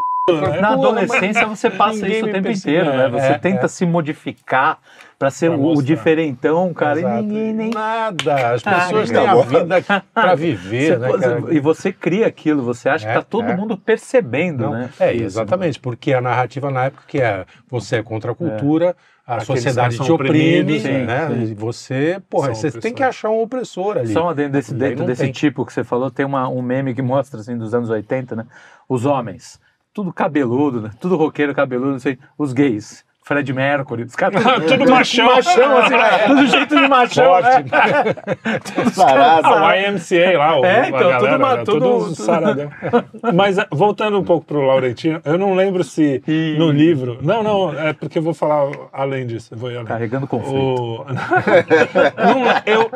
Na 0.60 0.70
adolescência 0.72 1.46
você 1.46 1.68
passa 1.68 2.08
isso 2.08 2.24
o 2.26 2.32
tempo 2.32 2.48
inteiro, 2.48 2.86
né? 2.96 3.08
Você 3.10 3.26
É, 3.26 3.38
tenta 3.38 3.66
é. 3.66 3.68
se 3.68 3.84
modificar 3.84 4.78
pra 5.18 5.30
ser 5.30 5.50
Pra 5.50 5.58
o, 5.58 5.82
diferentão, 5.82 6.72
cara, 6.72 6.98
Exato. 6.98 7.18
e 7.18 7.22
ninguém 7.26 7.52
nem. 7.52 7.70
Nada. 7.70 8.54
As 8.54 8.66
Ah, 8.66 8.70
pessoas 8.86 9.10
tá 9.10 9.20
têm 9.20 9.28
a 9.28 9.34
vida 9.42 9.84
pra 10.14 10.34
viver, 10.34 10.98
né, 10.98 11.08
Você- 11.08 11.20
cara? 11.28 11.54
e 11.54 11.60
você 11.60 11.92
cria 11.92 12.26
aquilo, 12.26 12.62
você 12.62 12.88
acha 12.88 13.06
É, 13.06 13.12
que 13.12 13.18
tá 13.18 13.22
todo 13.22 13.50
é. 13.50 13.54
mundo 13.56 13.76
percebendo, 13.76 14.64
Não, 14.64 14.70
né? 14.72 14.88
É, 14.98 15.14
exatamente, 15.14 15.78
porque 15.78 16.14
a 16.14 16.22
narrativa 16.22 16.70
na 16.70 16.84
época 16.86 17.02
que 17.06 17.20
é 17.20 17.44
você 17.68 17.96
é 17.96 18.02
contra 18.02 18.32
a 18.32 18.34
cultura, 18.34 18.96
a 19.26 19.34
Aqueles 19.34 19.46
sociedade 19.46 19.98
te 19.98 20.10
oprime, 20.10 20.80
sim, 20.80 21.04
né? 21.04 21.28
sim. 21.28 21.42
E 21.50 21.54
você, 21.54 22.18
porra, 22.30 22.54
São 22.54 22.70
você 22.70 22.80
tem 22.80 22.94
que 22.94 23.02
achar 23.02 23.28
um 23.28 23.42
opressor 23.42 23.98
ali. 23.98 24.08
Só 24.08 24.22
uma 24.22 24.34
dentro 24.34 24.52
desse, 24.52 24.72
dentro 24.74 25.00
não 25.00 25.06
desse 25.06 25.22
tem. 25.24 25.32
tipo 25.32 25.66
que 25.66 25.72
você 25.72 25.84
falou, 25.84 26.10
tem 26.10 26.24
uma, 26.24 26.48
um 26.48 26.62
meme 26.62 26.94
que 26.94 27.02
mostra, 27.02 27.40
assim, 27.40 27.58
dos 27.58 27.74
anos 27.74 27.90
80, 27.90 28.34
né? 28.36 28.46
Os 28.88 29.04
homens, 29.06 29.60
tudo 29.94 30.12
cabeludo, 30.12 30.82
né? 30.82 30.90
Tudo 31.00 31.16
roqueiro 31.16 31.54
cabeludo, 31.54 31.92
não 31.92 31.98
sei. 32.00 32.18
Os 32.36 32.52
gays, 32.52 33.04
Fred 33.26 33.50
Mercury, 33.54 34.02
os 34.02 34.14
caras... 34.14 34.42
Tudo 34.68 34.84
machão. 34.90 35.24
machão, 35.24 35.78
assim, 35.78 36.26
tudo 36.26 36.46
jeito 36.46 36.76
de 36.76 36.88
machão. 36.88 37.24
Forte. 37.24 37.70
né? 37.72 38.90
Sarado. 38.92 39.46
Ah, 39.46 39.68
o 39.68 39.72
IMCA 39.74 40.36
lá, 40.38 40.60
o, 40.60 40.64
É, 40.66 40.88
então, 40.90 40.98
galera, 41.08 41.18
tudo 41.18 41.38
né, 41.38 41.56
tudo- 41.64 41.64
tudo 41.80 42.04
tudo- 42.04 42.14
saradão. 42.16 42.70
Mas 43.34 43.56
eh, 43.56 43.66
voltando 43.70 44.18
um 44.20 44.24
pouco 44.24 44.46
pro 44.46 44.60
Laurentino, 44.60 45.22
eu 45.24 45.38
não 45.38 45.54
lembro 45.54 45.82
se 45.82 46.22
Ih. 46.28 46.58
no 46.58 46.70
livro... 46.70 47.18
Não, 47.22 47.42
não, 47.42 47.72
é 47.78 47.94
porque 47.94 48.18
eu 48.18 48.22
vou 48.22 48.34
falar 48.34 48.70
além 48.92 49.26
disso. 49.26 49.56
Vou 49.56 49.70
além. 49.70 49.86
Carregando 49.86 50.26
conflito. 50.26 50.54
O... 50.54 51.06
Não, 51.08 52.44
eu- 52.66 52.90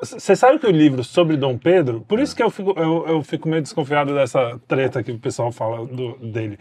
Você 0.00 0.36
sabe 0.36 0.60
que 0.60 0.66
o 0.66 0.70
livro 0.70 1.02
sobre 1.02 1.36
Dom 1.36 1.58
Pedro, 1.58 2.04
por 2.06 2.20
isso 2.20 2.36
que 2.36 2.42
eu 2.42 2.50
fico, 2.50 2.72
eu, 2.78 3.04
eu 3.08 3.22
fico 3.24 3.48
meio 3.48 3.62
desconfiado 3.62 4.14
dessa 4.14 4.60
treta 4.68 5.02
que 5.02 5.10
o 5.10 5.18
pessoal 5.18 5.50
fala 5.50 5.84
do- 5.86 6.16
dele. 6.18 6.56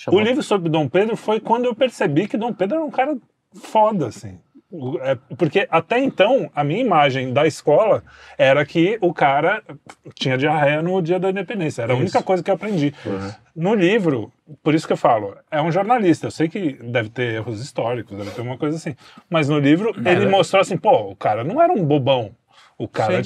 Chamou- 0.00 0.18
O 0.18 0.24
livro 0.24 0.42
sobre 0.42 0.70
Dom 0.70 0.88
Pedro 0.88 1.14
foi 1.14 1.40
quando 1.40 1.66
eu 1.66 1.74
percebi 1.74 2.26
que 2.26 2.38
Dom 2.38 2.54
Pedro 2.54 2.76
era 2.76 2.84
um 2.86 2.90
cara 2.90 3.18
foda, 3.54 4.06
assim. 4.06 4.38
É, 5.02 5.18
porque 5.36 5.66
até 5.70 5.98
então, 5.98 6.48
a 6.54 6.64
minha 6.64 6.80
imagem 6.80 7.34
da 7.34 7.46
escola 7.46 8.02
era 8.38 8.64
que 8.64 8.96
o 9.02 9.12
cara 9.12 9.62
tinha 10.14 10.38
diarreia 10.38 10.80
no 10.80 11.02
dia 11.02 11.18
da 11.18 11.28
independência. 11.28 11.82
Era 11.82 11.92
a 11.92 11.96
única 11.96 12.22
coisa 12.22 12.42
que 12.42 12.50
eu 12.50 12.54
aprendi. 12.54 12.94
No 13.54 13.74
livro, 13.74 14.32
por 14.62 14.74
isso 14.74 14.86
que 14.86 14.92
eu 14.94 14.96
falo, 14.96 15.36
é 15.50 15.60
um 15.60 15.70
jornalista. 15.70 16.28
Eu 16.28 16.30
sei 16.30 16.48
que 16.48 16.72
deve 16.82 17.10
ter 17.10 17.34
erros 17.34 17.60
históricos, 17.60 18.16
deve 18.16 18.30
ter 18.30 18.40
uma 18.40 18.56
coisa 18.56 18.76
assim. 18.76 18.96
Mas 19.28 19.50
no 19.50 19.58
livro, 19.58 19.92
ele 20.06 20.26
mostrou 20.30 20.62
assim: 20.62 20.78
pô, 20.78 21.10
o 21.10 21.16
cara 21.16 21.44
não 21.44 21.60
era 21.60 21.72
um 21.72 21.84
bobão. 21.84 22.30
O 22.78 22.88
cara 22.88 23.16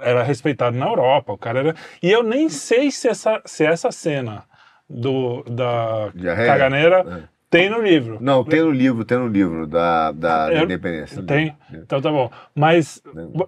era 0.00 0.22
respeitado 0.22 0.76
na 0.76 0.86
Europa, 0.86 1.32
o 1.32 1.38
cara 1.38 1.58
era. 1.58 1.74
E 2.00 2.08
eu 2.08 2.22
nem 2.22 2.48
sei 2.48 2.92
se 2.92 3.08
essa, 3.08 3.42
se 3.44 3.64
essa 3.64 3.90
cena 3.90 4.44
do, 4.88 5.42
da 5.44 6.10
Diarreia? 6.14 6.52
caganeira 6.52 7.28
tem 7.50 7.70
no 7.70 7.80
livro. 7.80 8.18
Não, 8.20 8.42
tem 8.44 8.60
no 8.62 8.70
livro, 8.70 9.04
tem 9.04 9.16
no 9.18 9.28
livro 9.28 9.66
da, 9.66 10.10
da, 10.12 10.46
da 10.48 10.54
Eu- 10.54 10.64
independência. 10.64 11.22
Tem? 11.22 11.56
Então 11.72 12.00
tá 12.00 12.10
bom. 12.10 12.30
Mas 12.54 13.00
b- 13.14 13.46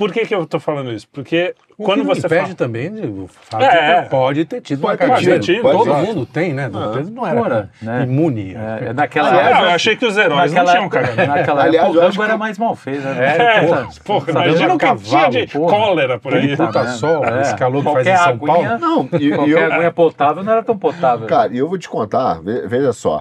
por 0.00 0.12
que 0.12 0.24
que 0.26 0.34
eu 0.34 0.46
tô 0.46 0.58
falando 0.58 0.90
isso? 0.90 1.06
Porque 1.12 1.54
O 1.78 1.84
quando 1.84 2.02
você 2.04 2.26
impede 2.26 2.42
fala... 2.42 2.54
também 2.54 2.90
de, 2.92 3.06
o 3.06 3.28
fato 3.28 3.62
É, 3.62 4.02
que 4.02 4.08
pode 4.10 4.44
ter 4.46 4.60
tido 4.62 4.80
Pode 4.80 4.92
uma 4.94 4.98
ter 4.98 5.06
caganeira. 5.12 5.38
tido, 5.40 5.62
pode 5.62 5.76
Todo 5.76 5.94
ter. 5.94 6.02
mundo 6.06 6.26
tem, 6.26 6.52
né? 6.54 6.70
Pedro 6.94 7.10
não 7.12 7.26
era 7.26 7.40
Ora, 7.40 7.70
né? 7.82 8.02
imune. 8.04 8.54
É, 8.54 8.86
é 8.88 8.92
naquela 8.92 9.30
Ah, 9.30 9.50
época. 9.50 9.64
eu 9.66 9.70
achei 9.70 9.96
que 9.96 10.06
os 10.06 10.16
heróis 10.16 10.52
naquela 10.52 10.64
não 10.66 10.72
tinham 10.78 10.88
caganeira. 10.88 11.26
naquela 11.34 11.62
Aliás, 11.64 11.84
época 11.86 11.98
o 11.98 12.02
Rambo 12.02 12.16
que- 12.16 12.22
era 12.22 12.36
mais 12.38 12.58
mal 12.58 12.74
feito, 12.74 13.02
né? 13.02 13.36
É, 13.36 13.60
porra, 14.04 14.32
sabendo 14.32 14.48
imagina 14.48 14.74
o 14.74 14.78
que 14.78 14.94
tinha 14.96 15.28
de 15.30 15.46
porra. 15.46 15.76
cólera 15.76 16.18
por 16.18 16.34
aí. 16.34 16.56
Puta 16.56 16.62
merda. 16.80 16.86
sol, 16.92 17.24
É. 17.24 17.40
esse 17.42 17.54
calor 17.56 17.84
que 17.84 17.92
faz 17.92 18.06
em 18.06 18.16
São 18.16 18.26
aguinha- 18.30 18.46
Paulo. 18.46 18.78
Não, 18.78 19.08
e, 19.20 19.30
Qualquer 19.34 19.50
eu, 19.52 19.72
aguinha 19.72 19.92
potável 19.92 20.42
não 20.42 20.52
era 20.52 20.62
tão 20.62 20.78
potável. 20.78 21.26
Cara, 21.26 21.52
e 21.52 21.58
eu 21.58 21.68
vou 21.68 21.78
te 21.78 21.88
contar, 21.88 22.42
ve- 22.42 22.66
veja 22.66 22.92
só, 22.92 23.20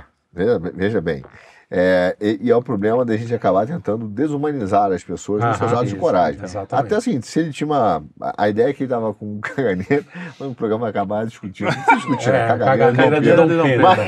veja 0.75 1.01
bem. 1.01 1.23
É, 1.71 2.15
e, 2.19 2.39
e 2.43 2.49
é 2.51 2.55
o 2.55 2.63
problema 2.63 3.05
da 3.05 3.15
gente 3.15 3.31
acabar 3.33 3.67
tentando 3.67 4.07
desumanizar 4.07 4.91
as 4.91 5.03
pessoas 5.03 5.43
nos 5.43 5.55
seus 5.57 5.71
atos 5.71 5.89
de 5.89 5.95
coragem. 5.97 6.41
exatamente. 6.43 6.85
Até 6.87 6.95
assim, 6.95 7.21
se 7.21 7.39
ele 7.39 7.51
tinha 7.51 7.67
uma. 7.67 8.03
A, 8.35 8.49
ideia 8.49 8.69
é 8.69 8.73
que 8.73 8.83
ele 8.83 8.89
tava 8.89 9.13
com 9.13 9.37
caganeira, 9.41 10.03
mas 10.39 10.49
o 10.49 10.55
programa 10.55 10.81
vai 10.81 10.89
acabar 10.89 11.25
discutindo. 11.27 11.67
Não 11.67 11.73
precisa 11.73 11.95
discutir, 11.97 12.31
né? 12.31 12.43
É, 12.43 12.47
Caganeira, 12.47 12.91
caganeira 12.95 13.21
de 13.21 13.31
Dom 13.35 13.47
Dom 13.47 13.63
Pedro. 13.63 13.87
Pedro. 13.87 14.05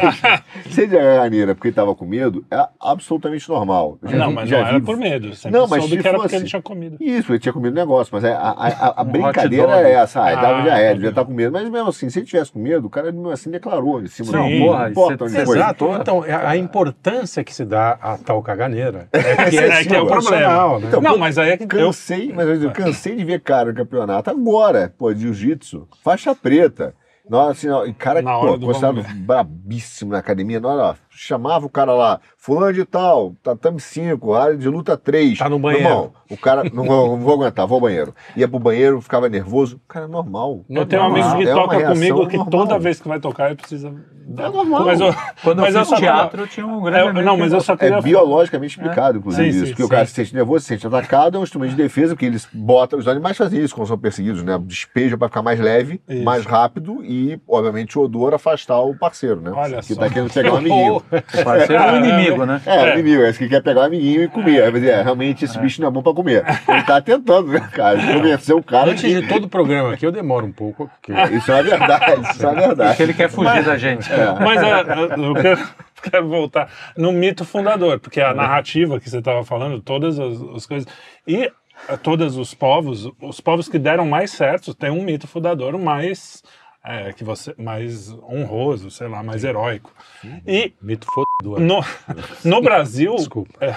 Mas 0.65 0.73
se 0.73 0.81
ele 0.81 0.89
tinha 0.89 1.01
caganeira 1.03 1.53
porque 1.55 1.67
ele 1.67 1.75
tava 1.75 1.93
com 1.95 2.05
medo, 2.05 2.43
é 2.49 2.67
absolutamente 2.79 3.47
normal. 3.47 3.99
Já 4.03 4.17
Não, 4.17 4.29
vi- 4.29 4.33
mas 4.33 4.49
já 4.49 4.59
não 4.61 4.67
era 4.67 4.79
vi- 4.79 4.85
por 4.85 4.97
medo. 4.97 5.35
Sempre 5.35 5.59
Não, 5.59 5.67
mas 5.67 5.81
soube 5.83 5.95
se 5.97 6.01
que 6.01 6.07
era 6.07 6.17
fosse- 6.17 6.29
porque 6.29 6.35
ele 6.41 6.49
tinha 6.49 6.61
comido. 6.63 6.97
Isso, 6.99 7.31
ele 7.31 7.39
tinha 7.39 7.53
comido 7.53 7.75
negócio, 7.75 8.09
mas 8.13 8.23
é, 8.23 8.33
a, 8.33 8.37
a, 8.39 8.67
a- 8.67 8.93
a 8.97 9.01
Um 9.03 9.05
brincadeira 9.05 9.81
é 9.87 9.91
essa. 9.93 10.23
Ah, 10.23 10.31
ele 10.33 10.41
dava 10.41 10.57
Ah, 10.57 10.61
diarreia, 10.63 10.87
tá 10.87 10.93
devia 10.95 11.09
estar 11.09 11.25
com 11.25 11.31
medo. 11.33 11.51
Mas 11.51 11.69
mesmo 11.69 11.89
assim, 11.89 12.09
se 12.09 12.17
ele 12.17 12.25
tivesse 12.25 12.51
com 12.51 12.57
medo, 12.59 12.87
o 12.87 12.89
cara 12.89 13.11
mesmo 13.11 13.29
assim 13.29 13.51
declarou 13.51 14.01
em 14.01 14.07
cima 14.07 14.31
Não, 14.31 14.49
do 14.49 14.57
porra, 14.65 14.79
não 14.85 14.89
importa 14.89 15.13
isso 15.13 15.23
onde 15.25 15.37
é- 15.37 15.45
foi. 15.45 15.57
Exato. 15.57 15.89
Então, 16.01 16.23
a 16.23 16.49
a 16.51 16.57
importância 16.57 17.43
que 17.43 17.50
se 17.53 17.65
dá 17.65 17.97
a 18.01 18.17
tal 18.17 18.41
caganeira 18.41 19.07
é 19.11 19.49
que 19.49 19.57
é, 19.59 19.81
É 19.81 19.85
que 19.85 19.95
é 19.95 20.01
o 20.01 20.07
problema. 20.07 20.79
né? 20.79 20.87
Então, 20.87 21.01
não, 21.01 21.17
mas 21.17 21.37
aí 21.37 21.51
é 21.51 21.57
que 21.57 21.63
eu 21.63 21.67
Cansei, 21.67 22.31
mas 22.33 22.47
eu, 22.47 22.57
digo, 22.57 22.73
cansei 22.73 23.15
de 23.15 23.23
ver 23.25 23.41
cara 23.41 23.71
no 23.71 23.75
campeonato 23.75 24.29
agora, 24.29 24.93
pô, 24.97 25.13
jiu-jitsu, 25.13 25.87
faixa 26.03 26.33
preta. 26.35 26.93
Hora, 27.31 27.51
assim, 27.51 27.69
ó, 27.69 27.85
cara, 27.97 28.21
Na 28.21 28.35
hora 28.37 28.51
pô, 28.51 28.57
do 28.57 28.65
considerado 28.65 29.03
brabíssimo 29.19 30.11
na 30.11 30.17
academia, 30.17 30.59
na 30.59 30.67
hora, 30.67 30.83
ó, 30.83 30.95
chamava 31.09 31.65
o 31.65 31.69
cara 31.69 31.93
lá, 31.93 32.19
fulano 32.35 32.73
de 32.73 32.83
tal, 32.83 33.35
tatame 33.41 33.79
5, 33.79 34.33
área 34.33 34.57
de 34.57 34.67
luta 34.67 34.97
3. 34.97 35.37
Tá 35.37 35.47
no 35.47 35.57
banheiro. 35.57 35.87
Irmão, 35.87 36.13
o 36.31 36.37
cara, 36.37 36.63
não 36.73 36.83
vou, 36.85 37.07
não 37.17 37.17
vou 37.25 37.33
aguentar, 37.35 37.67
vou 37.67 37.75
ao 37.75 37.81
banheiro. 37.81 38.13
Ia 38.35 38.47
pro 38.47 38.59
banheiro, 38.59 39.01
ficava 39.01 39.27
nervoso. 39.29 39.79
Cara, 39.87 40.05
é 40.05 40.07
normal. 40.07 40.63
Eu 40.69 40.85
tenho 40.85 41.01
um 41.03 41.09
Normal. 41.09 41.23
amigo 41.31 41.43
que 41.43 41.49
É 41.49 41.53
toca 41.53 41.87
comigo 41.87 42.27
que 42.27 42.37
normal. 42.37 42.51
toda 42.67 42.79
vez 42.79 42.99
que 42.99 43.07
vai 43.07 43.19
tocar 43.19 43.47
ele 43.47 43.55
precisa. 43.55 43.93
É 44.37 44.49
normal. 44.49 44.85
Mas 44.85 45.01
eu, 45.01 45.13
Quando 45.43 45.61
mas 45.61 45.73
eu 45.73 45.81
eu 45.81 45.85
fiz 45.85 45.89
só 45.89 45.95
teatro, 45.99 46.41
eu 46.43 46.47
tinha 46.47 46.65
um 46.65 46.81
grande 46.81 46.99
eu- 47.01 47.09
amigo 47.09 47.25
não, 47.25 47.37
mas 47.37 47.51
eu 47.51 47.59
só 47.59 47.75
queria 47.75 47.97
É 47.97 48.01
biologicamente 48.01 48.77
explicado, 48.77 49.17
inclusive, 49.17 49.43
Sim, 49.51 49.57
isso. 49.57 49.65
sim, 49.65 49.71
porque 49.71 49.83
o 49.83 49.87
sim. 49.87 49.91
cara 49.91 50.05
se 50.05 50.13
sente 50.13 50.33
nervoso, 50.33 50.61
se 50.63 50.67
sente 50.69 50.87
atacado, 50.87 51.37
é 51.37 51.39
um 51.39 51.43
instrumento 51.43 51.71
de 51.71 51.75
defesa, 51.75 52.13
porque 52.13 52.25
eles 52.27 52.47
botam. 52.53 52.97
Os 52.99 53.07
animais 53.07 53.35
fazem 53.35 53.61
isso 53.61 53.73
quando 53.75 53.87
são 53.87 53.97
perseguidos, 53.97 54.43
né? 54.43 54.57
Despeja 54.63 55.17
para 55.17 55.27
ficar 55.27 55.41
mais 55.41 55.59
leve, 55.59 56.01
Isso. 56.07 56.23
mais 56.23 56.45
rápido 56.45 57.03
e, 57.03 57.41
obviamente, 57.47 57.97
o 57.97 58.03
odor 58.03 58.33
afastar 58.33 58.79
o 58.79 58.95
parceiro, 58.95 59.41
né? 59.41 59.51
Olha 59.53 59.79
que 59.81 59.93
só. 59.93 59.99
tá 59.99 60.09
querendo 60.09 60.31
pegar 60.31 60.53
um 60.53 60.57
amiguinho. 60.57 61.01
Parceiro 61.43 61.83
é 61.83 61.91
um 61.91 61.97
inimigo, 62.05 62.45
né? 62.45 62.61
É, 62.65 62.83
o 62.85 62.99
inimigo, 62.99 63.23
esse 63.23 63.39
que 63.39 63.49
quer 63.49 63.61
pegar 63.63 63.81
o 63.81 63.85
amiguinho 63.85 64.23
e 64.23 64.27
comer. 64.27 64.73
É, 64.85 65.01
realmente 65.01 65.43
esse 65.45 65.57
bicho 65.59 65.81
não 65.81 65.87
é 65.87 65.91
bom 65.91 66.01
pra 66.03 66.13
comer. 66.21 66.45
Ele 66.67 66.83
tá 66.83 67.01
tentando, 67.01 67.51
né, 67.51 67.69
cara? 67.71 67.97
Convencer 68.13 68.55
o 68.55 68.63
cara 68.63 68.91
Antes 68.91 69.03
que. 69.03 69.21
de 69.21 69.27
todo 69.27 69.45
o 69.45 69.49
programa 69.49 69.93
aqui, 69.93 70.05
eu 70.05 70.11
demoro 70.11 70.45
um 70.45 70.51
pouco. 70.51 70.89
Porque... 70.89 71.11
Isso 71.35 71.51
é 71.51 71.63
verdade, 71.63 72.29
isso 72.31 72.47
é 72.47 72.55
verdade. 72.55 72.89
Porque 72.89 73.03
ele 73.03 73.13
quer 73.13 73.29
fugir 73.29 73.63
da 73.63 73.77
gente. 73.77 74.09
Mas 74.39 74.61
é, 74.61 74.81
eu, 74.81 75.23
eu 75.25 75.33
quero, 75.35 75.67
quero 76.09 76.27
voltar 76.27 76.69
no 76.97 77.11
mito 77.11 77.45
fundador, 77.45 77.99
porque 77.99 78.21
a 78.21 78.33
narrativa 78.33 78.99
que 78.99 79.09
você 79.09 79.19
estava 79.19 79.43
falando, 79.43 79.81
todas 79.81 80.19
as, 80.19 80.41
as 80.55 80.65
coisas. 80.65 80.87
E 81.27 81.51
eh, 81.87 81.97
todos 81.97 82.37
os 82.37 82.53
povos, 82.53 83.09
os 83.21 83.41
povos 83.41 83.67
que 83.67 83.79
deram 83.79 84.05
mais 84.05 84.31
certo, 84.31 84.73
tem 84.73 84.89
um 84.89 85.03
mito 85.03 85.27
fundador 85.27 85.77
mais. 85.77 86.43
É, 86.83 87.13
que 87.13 87.23
você, 87.23 87.53
mais 87.57 88.11
honroso, 88.11 88.89
sei 88.89 89.07
lá, 89.07 89.21
mais 89.21 89.43
heróico. 89.43 89.93
E 90.45 90.73
Mito 90.81 91.07
fodor. 91.13 91.59
no, 91.59 91.81
no 92.43 92.61
Brasil, 92.61 93.15
Desculpa. 93.15 93.53
é, 93.63 93.73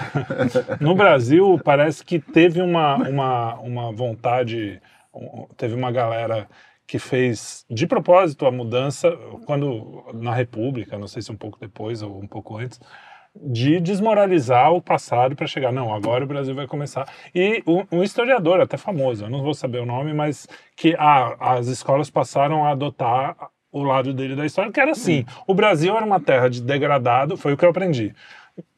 no 0.79 0.95
Brasil 0.95 1.59
parece 1.63 2.03
que 2.03 2.19
teve 2.19 2.61
uma, 2.61 2.95
uma, 2.95 3.55
uma 3.59 3.91
vontade, 3.91 4.81
teve 5.55 5.75
uma 5.75 5.91
galera 5.91 6.47
que 6.87 6.99
fez 6.99 7.65
de 7.69 7.87
propósito 7.87 8.45
a 8.45 8.51
mudança 8.51 9.11
quando 9.45 10.03
na 10.13 10.33
República, 10.33 10.97
não 10.97 11.07
sei 11.07 11.21
se 11.21 11.31
um 11.31 11.35
pouco 11.35 11.59
depois 11.59 12.01
ou 12.01 12.19
um 12.19 12.27
pouco 12.27 12.57
antes, 12.57 12.79
de 13.35 13.79
desmoralizar 13.79 14.71
o 14.71 14.81
passado 14.81 15.35
para 15.35 15.47
chegar, 15.47 15.71
não, 15.71 15.93
agora 15.93 16.23
o 16.23 16.27
Brasil 16.27 16.55
vai 16.55 16.67
começar. 16.67 17.07
E 17.33 17.61
um, 17.67 17.85
um 17.91 18.03
historiador 18.03 18.61
até 18.61 18.77
famoso, 18.77 19.25
eu 19.25 19.29
não 19.29 19.41
vou 19.41 19.53
saber 19.53 19.79
o 19.79 19.85
nome, 19.85 20.13
mas 20.13 20.47
que 20.75 20.95
ah, 20.97 21.35
as 21.39 21.67
escolas 21.67 22.09
passaram 22.09 22.65
a 22.65 22.71
adotar 22.71 23.35
o 23.71 23.83
lado 23.83 24.13
dele 24.13 24.35
da 24.35 24.45
história, 24.45 24.71
que 24.71 24.79
era 24.79 24.91
assim, 24.91 25.25
o 25.45 25.53
Brasil 25.53 25.95
era 25.95 26.05
uma 26.05 26.19
terra 26.19 26.49
de 26.49 26.61
degradado, 26.61 27.35
foi 27.35 27.53
o 27.53 27.57
que 27.57 27.65
eu 27.65 27.69
aprendi, 27.69 28.15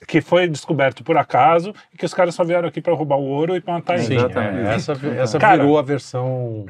que 0.07 0.21
foi 0.21 0.47
descoberto 0.47 1.03
por 1.03 1.17
acaso 1.17 1.73
e 1.93 1.97
que 1.97 2.05
os 2.05 2.13
caras 2.13 2.33
só 2.33 2.43
vieram 2.43 2.67
aqui 2.67 2.81
para 2.81 2.93
roubar 2.93 3.17
o 3.17 3.25
ouro 3.25 3.55
e 3.55 3.63
matar 3.65 3.99
Sim, 3.99 4.15
é, 4.17 4.73
essa, 4.73 4.93
essa 5.19 5.37
Cara, 5.37 5.57
virou 5.57 5.77
a 5.77 5.81
versão. 5.81 6.65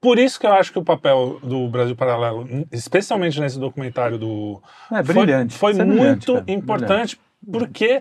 Por 0.00 0.18
isso 0.18 0.40
que 0.40 0.46
eu 0.46 0.52
acho 0.52 0.72
que 0.72 0.78
o 0.78 0.84
papel 0.84 1.38
do 1.42 1.68
Brasil 1.68 1.94
Paralelo, 1.94 2.46
especialmente 2.72 3.38
nesse 3.40 3.58
documentário 3.58 4.18
do 4.18 4.60
É 4.90 5.04
foi- 5.04 5.14
brilhante. 5.14 5.56
Foi, 5.56 5.72
Isso 5.72 5.82
é 5.82 5.84
brilhante, 5.84 6.08
muito 6.30 6.32
cara, 6.34 6.44
importante 6.58 7.20
porque, 7.50 8.00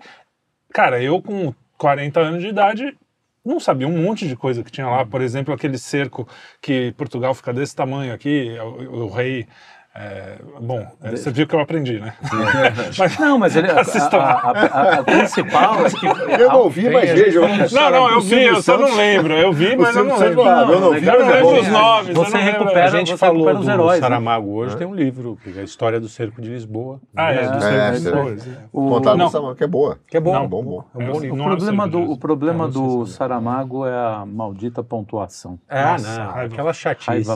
cara, 0.74 1.02
eu 1.02 1.22
com 1.22 1.54
40 1.78 2.20
anos 2.20 2.42
de 2.42 2.48
idade 2.50 2.98
não 3.44 3.60
sabia 3.60 3.88
um 3.88 4.04
monte 4.04 4.28
de 4.28 4.36
coisa 4.36 4.64
que 4.64 4.72
tinha 4.72 4.88
lá. 4.88 5.06
Por 5.06 5.22
exemplo, 5.22 5.54
aquele 5.54 5.78
cerco 5.78 6.28
que 6.62 6.94
Portugal 6.96 7.34
fica 7.34 7.52
desse 7.52 7.76
tamanho 7.76 8.14
aqui, 8.14 8.56
o, 8.60 9.06
o 9.06 9.10
rei. 9.10 9.48
É, 9.94 10.38
bom, 10.62 10.88
é, 11.04 11.12
você 11.12 11.30
viu 11.32 11.46
que 11.46 11.54
eu 11.54 11.60
aprendi, 11.60 12.00
né? 12.00 12.14
Mas- 12.98 13.18
Não, 13.20 13.38
mas 13.38 13.56
ele, 13.58 13.68
a, 13.72 13.82
a, 13.82 14.52
a, 14.52 15.00
a- 15.00 15.04
principal 15.04 15.86
é 15.86 15.90
que. 15.90 16.06
Eu 16.42 16.48
não 16.50 16.60
ouvi, 16.62 16.90
mas 16.90 17.10
veja. 17.12 17.42
não, 17.42 17.92
não, 17.92 18.10
eu 18.10 18.22
vi, 18.22 18.44
eu 18.44 18.62
só 18.62 18.78
não 18.78 18.96
lembro. 18.96 19.34
Eu 19.34 19.52
vi, 19.52 19.76
mas 19.76 19.96
eu 19.96 20.06
não 20.06 20.18
lembro. 20.18 20.44
falava, 20.44 20.72
eu 20.72 20.80
não 20.80 20.92
vi, 20.94 21.06
eu 21.06 21.14
é 21.14 21.18
lembro 21.18 21.42
bom. 21.52 21.60
os 21.60 21.68
nomes. 21.68 22.16
Você 22.16 22.38
não 22.38 22.44
recupera- 22.44 22.86
A 22.86 22.88
gente 22.88 23.12
você 23.12 23.18
falou 23.18 23.36
recupera 23.46 23.58
do 23.58 23.62
os 23.62 23.68
heróis, 23.68 24.02
né? 24.02 24.08
Saramago 24.08 24.50
hoje, 24.54 24.78
tem 24.78 24.88
um 24.88 24.96
livro, 24.96 25.38
que 25.44 25.58
é 25.58 25.62
a 25.62 25.64
história 25.66 26.00
do 26.00 26.08
cerco 26.08 26.42
de 26.42 26.50
Lisboa. 26.50 27.00
Ah, 27.16 27.32
é, 27.34 27.48
do 27.50 27.58
É, 27.58 27.60
Cerco 27.62 27.68
é, 27.76 27.92
de 27.92 28.08
é. 28.08 28.32
Lisboa. 28.34 28.36
O, 28.72 28.90
Contado 28.90 29.18
Não. 29.18 29.26
no 29.26 29.32
Samuel, 29.32 29.56
que 29.56 29.64
é 29.64 29.68
boa. 29.68 30.00
Que 30.08 30.18
é 30.18 30.20
bom. 30.22 30.34
Não, 30.34 30.48
bom, 30.48 30.64
bom. 30.64 30.84
É 30.96 31.04
um 31.04 31.12
bom 31.12 31.20
livro. 31.20 31.36
o 31.36 31.38
Não 31.38 31.46
é 31.46 31.48
o 31.48 31.58
problema 31.58 31.88
do, 31.88 32.00
o 32.12 32.18
problema 32.18 32.64
não 32.66 32.72
do 32.72 33.04
é. 33.04 33.08
Saramago 33.08 33.86
é 33.86 33.92
a 33.94 34.24
maldita 34.26 34.82
pontuação. 34.82 35.60
Ah, 35.70 35.98
não. 36.00 36.42
Aquela 36.46 36.72
chatice. 36.74 37.30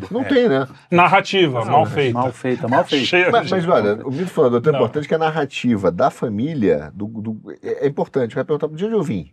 Raiva 0.00 0.10
é. 0.10 0.14
Não 0.14 0.24
tem, 0.24 0.48
né? 0.48 0.66
Narrativa, 0.90 1.64
mal 1.64 1.84
feita. 1.86 2.18
Mal 2.18 2.32
feita, 2.32 2.68
mal 2.68 2.84
feita. 2.84 3.04
Cheia 3.06 3.30
Mas, 3.30 3.46
de- 3.46 3.50
mas 3.50 3.68
olha, 3.68 4.06
o 4.06 4.10
mito 4.10 4.30
fundador 4.30 4.58
é 4.60 4.62
tão 4.62 4.72
Não. 4.72 4.78
importante 4.80 5.08
que 5.08 5.14
a 5.14 5.18
narrativa 5.18 5.90
da 5.90 6.10
família 6.10 6.90
do, 6.94 7.06
do- 7.06 7.40
é, 7.62 7.84
é 7.84 7.88
importante. 7.88 8.34
Vai 8.34 8.44
perguntar 8.44 8.68
de 8.74 8.84
onde 8.84 8.94
eu 8.94 9.02
vim. 9.02 9.30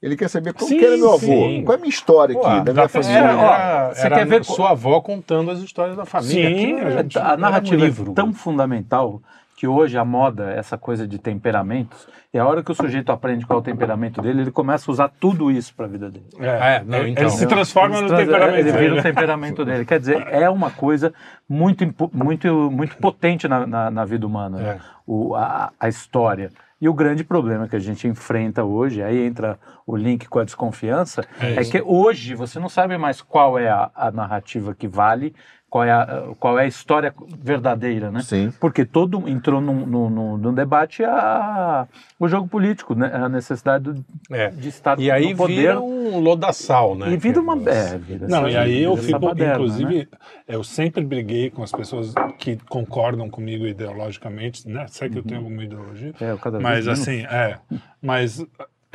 Ele 0.00 0.14
quer 0.16 0.28
saber 0.28 0.52
como 0.52 0.68
Sim, 0.68 0.78
que 0.78 0.84
era 0.84 0.96
meu 0.96 1.08
avô, 1.14 1.18
sim. 1.18 1.62
qual 1.64 1.74
é 1.74 1.78
a 1.78 1.80
minha 1.80 1.88
história 1.90 2.34
Pô, 2.34 2.46
aqui, 2.46 2.64
da 2.66 2.72
minha 2.74 2.88
família. 2.88 3.16
Era, 3.16 3.30
era, 3.32 3.94
você 3.94 4.06
era 4.06 4.16
quer 4.16 4.26
ver- 4.26 4.44
sua 4.44 4.70
avó 4.70 5.00
contando 5.00 5.50
as 5.50 5.58
histórias 5.60 5.96
da 5.96 6.04
família. 6.04 6.50
Sim, 6.50 6.72
Aquilo, 6.74 6.86
a 6.86 7.02
gente- 7.02 7.18
A 7.18 7.34
um 7.34 7.36
narrativa 7.38 7.84
livro. 7.84 8.12
é 8.12 8.14
tão 8.14 8.32
fundamental 8.32 9.22
que 9.56 9.66
hoje 9.66 9.96
a 9.96 10.04
moda, 10.04 10.50
essa 10.52 10.76
coisa 10.76 11.08
de 11.08 11.18
temperamentos, 11.18 12.06
e 12.34 12.38
a 12.38 12.44
hora 12.46 12.62
que 12.62 12.70
o 12.70 12.74
sujeito 12.74 13.10
aprende 13.10 13.46
qual 13.46 13.58
é 13.58 13.62
o 13.62 13.64
temperamento 13.64 14.20
dele, 14.20 14.42
ele 14.42 14.50
começa 14.50 14.90
a 14.90 14.92
usar 14.92 15.08
tudo 15.20 15.50
isso 15.50 15.74
para 15.74 15.86
a 15.86 15.88
vida 15.88 16.10
dele. 16.10 16.26
É, 16.38 16.76
É, 16.76 16.84
não, 16.84 16.98
ele, 16.98 17.10
então. 17.10 17.22
ele 17.24 17.30
se 17.30 17.46
transforma 17.46 17.94
Ele 17.96 18.02
no 18.02 18.08
trans- 18.08 18.24
temperamento. 18.26 18.58
Ele 18.58 18.72
vira 18.72 18.78
dele. 18.88 19.00
o 19.00 19.02
temperamento 19.02 19.64
dele. 19.64 19.84
Quer 19.84 19.98
dizer, 20.00 20.26
é 20.30 20.48
uma 20.50 20.70
coisa 20.70 21.12
muito, 21.48 21.84
muito, 22.12 22.70
muito 22.70 22.96
potente 22.96 23.46
na, 23.48 23.66
na, 23.66 23.90
na 23.90 24.04
vida 24.04 24.26
humana, 24.26 24.58
né? 24.58 24.68
É. 24.70 24.78
o, 25.06 25.34
a, 25.34 25.72
a 25.78 25.88
história. 25.88 26.50
E 26.78 26.90
o 26.90 26.92
grande 26.92 27.24
problema 27.24 27.66
que 27.66 27.74
a 27.74 27.78
gente 27.78 28.06
enfrenta 28.06 28.62
hoje, 28.62 29.02
aí 29.02 29.24
entra 29.26 29.58
o 29.86 29.96
link 29.96 30.28
com 30.28 30.38
a 30.38 30.44
desconfiança, 30.44 31.24
é, 31.40 31.64
que 31.64 31.80
hoje 31.80 32.34
você 32.34 32.58
não 32.58 32.68
sabe 32.68 32.98
mais 32.98 33.22
qual 33.22 33.58
é 33.58 33.70
a, 33.70 33.90
a 33.94 34.10
narrativa 34.10 34.74
que 34.74 34.86
vale, 34.86 35.34
qual 35.68 35.84
é 35.84 35.90
a, 35.90 36.22
qual 36.38 36.58
é 36.58 36.62
a 36.62 36.66
história 36.66 37.12
verdadeira, 37.38 38.10
né? 38.10 38.20
Sim. 38.22 38.52
Porque 38.60 38.84
todo 38.84 39.28
entrou 39.28 39.60
num, 39.60 39.84
num, 39.84 40.08
num- 40.10 40.36
num 40.38 40.54
debate 40.54 41.02
a, 41.04 41.86
o 42.18 42.28
jogo 42.28 42.46
político, 42.48 42.94
né? 42.94 43.10
a 43.12 43.28
necessidade 43.28 43.92
do- 43.92 44.04
É. 44.30 44.48
de 44.50 44.68
estar 44.68 44.98
E 44.98 45.10
aí 45.10 45.30
no 45.32 45.36
poder. 45.36 45.54
vira 45.54 45.80
um 45.80 46.18
lodaçal, 46.20 46.94
né? 46.94 47.10
E 47.12 47.16
vira 47.16 47.40
uma. 47.40 47.54
É, 47.70 47.98
vira 47.98 48.28
Não, 48.28 48.46
essa- 48.46 48.50
e 48.50 48.56
aí 48.56 48.82
eu 48.84 48.96
fico, 48.96 49.18
baderna, 49.18 49.54
inclusive, 49.54 49.98
né? 49.98 50.06
eu 50.48 50.62
sempre 50.62 51.04
briguei 51.04 51.50
com 51.50 51.62
as 51.62 51.72
pessoas 51.72 52.14
que 52.38 52.56
concordam 52.68 53.28
comigo 53.28 53.66
ideologicamente, 53.66 54.68
né? 54.68 54.86
Sei 54.88 55.10
que 55.10 55.18
eu 55.18 55.22
tenho 55.24 55.40
alguma 55.40 55.64
ideologia, 55.64 56.12
É, 56.20 56.30
eu 56.30 56.38
cada 56.38 56.58
vez 56.58 56.62
mas 56.62 56.84
menos. 56.86 57.00
assim, 57.00 57.20
é. 57.26 57.58
Mas 58.00 58.44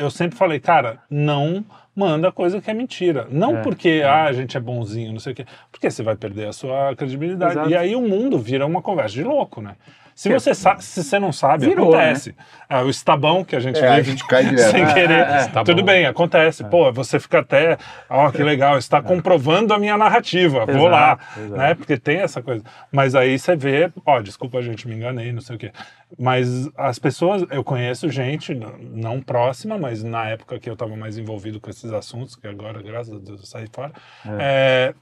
eu 0.02 0.10
sempre 0.10 0.38
falei, 0.38 0.60
cara, 0.60 1.00
não 1.10 1.64
manda 1.96 2.32
coisa 2.32 2.62
que 2.62 2.70
é 2.70 2.74
mentira. 2.74 3.28
Não 3.30 3.58
É, 3.58 3.62
porque 3.62 4.02
ah, 4.04 4.24
a 4.24 4.34
gente 4.34 4.58
é 4.58 4.60
bonzinho, 4.60 5.12
não 5.12 5.20
sei 5.20 5.34
o 5.34 5.36
quê, 5.36 5.46
porque 5.72 5.90
você 5.90 6.02
vai 6.02 6.16
perder 6.16 6.48
a 6.48 6.54
sua 6.54 6.96
credibilidade. 6.96 7.54
Exato. 7.54 7.70
E 7.70 7.76
aí 7.76 7.96
o 7.96 8.02
mundo 8.02 8.38
vira 8.40 8.66
uma 8.66 8.82
conversa 8.82 9.14
de 9.14 9.24
louco, 9.24 9.62
né? 9.62 9.76
Se 10.16 10.30
Que- 10.30 10.34
você, 10.40 10.54
sa- 10.54 10.78
se 10.80 11.04
você 11.04 11.18
não 11.20 11.32
sabe, 11.32 11.66
Virou, 11.68 11.90
acontece. 11.94 12.36
Ah, 12.70 12.82
o 12.84 12.90
estabão 12.90 13.44
que 13.44 13.56
a 13.56 13.60
gente 13.60 13.80
É, 13.80 13.88
a 13.88 13.96
vive 13.96 14.12
gente 14.12 14.26
cai 14.28 14.44
direto. 14.50 14.72
sem 14.72 14.84
É, 14.84 14.94
querer. 14.94 15.14
é, 15.28 15.38
é. 15.42 15.48
Tá 15.48 15.64
Tudo 15.64 15.84
bem, 15.84 16.06
acontece. 16.06 16.64
Pô, 16.66 16.92
você 16.92 17.20
fica 17.20 17.40
até, 17.40 17.78
ó, 18.10 18.30
que 18.32 18.44
legal, 18.44 18.78
está 18.78 19.02
comprovando 19.02 19.74
a 19.74 19.80
minha 19.80 19.98
narrativa. 19.98 20.66
Vou 20.66 20.88
Exato, 20.88 20.90
lá, 20.90 21.20
exato. 21.38 21.56
né? 21.58 21.74
Porque 21.76 21.98
tem 21.98 22.18
essa 22.20 22.42
coisa. 22.42 22.64
Mas 22.92 23.16
aí 23.16 23.38
você 23.40 23.56
vê, 23.56 23.92
ó, 24.06 24.22
desculpa, 24.22 24.62
gente, 24.62 24.88
me 24.88 24.96
enganei, 24.96 25.32
não 25.32 25.42
sei 25.42 25.56
o 25.56 25.60
quê. 25.60 25.72
Mas 26.20 26.70
as 26.78 27.00
pessoas, 27.00 27.44
eu 27.52 27.64
conheço 27.64 28.10
gente 28.10 28.54
não 28.54 29.22
próxima, 29.22 29.78
mas 29.78 30.04
na 30.04 30.26
época 30.28 30.60
que 30.60 30.70
eu 30.70 30.74
estava 30.74 30.96
mais 30.96 31.18
envolvido 31.18 31.60
com 31.60 31.70
esses 31.70 31.92
assuntos, 31.92 32.36
que 32.36 32.48
agora, 32.48 32.82
graças 32.82 33.14
a 33.14 33.18
Deus, 33.18 33.40
eu 33.40 33.46
saí 33.46 33.66
fora, 33.74 33.92
é, 34.40 34.94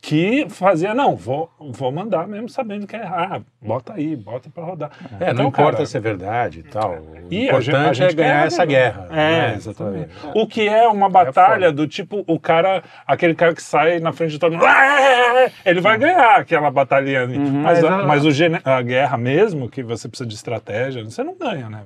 que 0.00 0.46
fazia, 0.48 0.94
não, 0.94 1.14
vou, 1.16 1.50
vou 1.60 1.92
mandar 1.92 2.26
mesmo 2.26 2.48
sabendo 2.48 2.86
que 2.86 2.96
é 2.96 3.00
errado. 3.02 3.44
Bota 3.62 3.94
aí, 3.94 4.14
bota 4.16 4.48
para 4.50 4.64
rodar. 4.64 4.90
É, 5.20 5.26
não 5.26 5.32
Então, 5.32 5.46
importa 5.48 5.72
cara, 5.78 5.86
se 5.86 5.96
é 5.96 6.00
verdade 6.00 6.60
e 6.60 6.62
tal. 6.62 6.92
O 6.92 7.16
e 7.30 7.48
a 7.50 7.60
gente- 7.60 7.70
a 7.74 7.78
importante 7.78 7.94
gente 7.96 8.10
é 8.10 8.14
ganhar 8.14 8.46
essa 8.46 8.64
guerra. 8.64 9.06
É, 9.10 9.14
né? 9.14 9.54
exatamente. 9.56 10.08
O 10.34 10.46
que 10.46 10.68
é 10.68 10.86
uma 10.88 11.08
batalha 11.08 11.70
do 11.72 11.86
tipo, 11.86 12.24
o 12.26 12.38
cara, 12.38 12.82
aquele 13.06 13.34
cara 13.34 13.54
que 13.54 13.62
sai 13.62 13.98
na 14.00 14.12
frente 14.12 14.32
de 14.32 14.38
todo 14.38 14.52
mundo, 14.52 14.64
"Ah!" 14.66 15.50
ele 15.64 15.80
vai 15.80 15.98
ganhar 15.98 16.36
aquela 16.36 16.70
batalha 16.70 17.22
ali. 17.22 17.38
mas, 17.38 17.80
mas 17.80 17.84
a, 17.84 17.94
a- 18.00 18.06
mas 18.06 18.24
o 18.24 18.30
a 18.64 18.82
guerra 18.82 19.16
mesmo, 19.16 19.68
que 19.68 19.82
você 19.82 20.08
precisa 20.08 20.28
de 20.28 20.34
estratégia, 20.34 21.04
você 21.04 21.22
não 21.24 21.36
ganha, 21.36 21.68
né? 21.70 21.82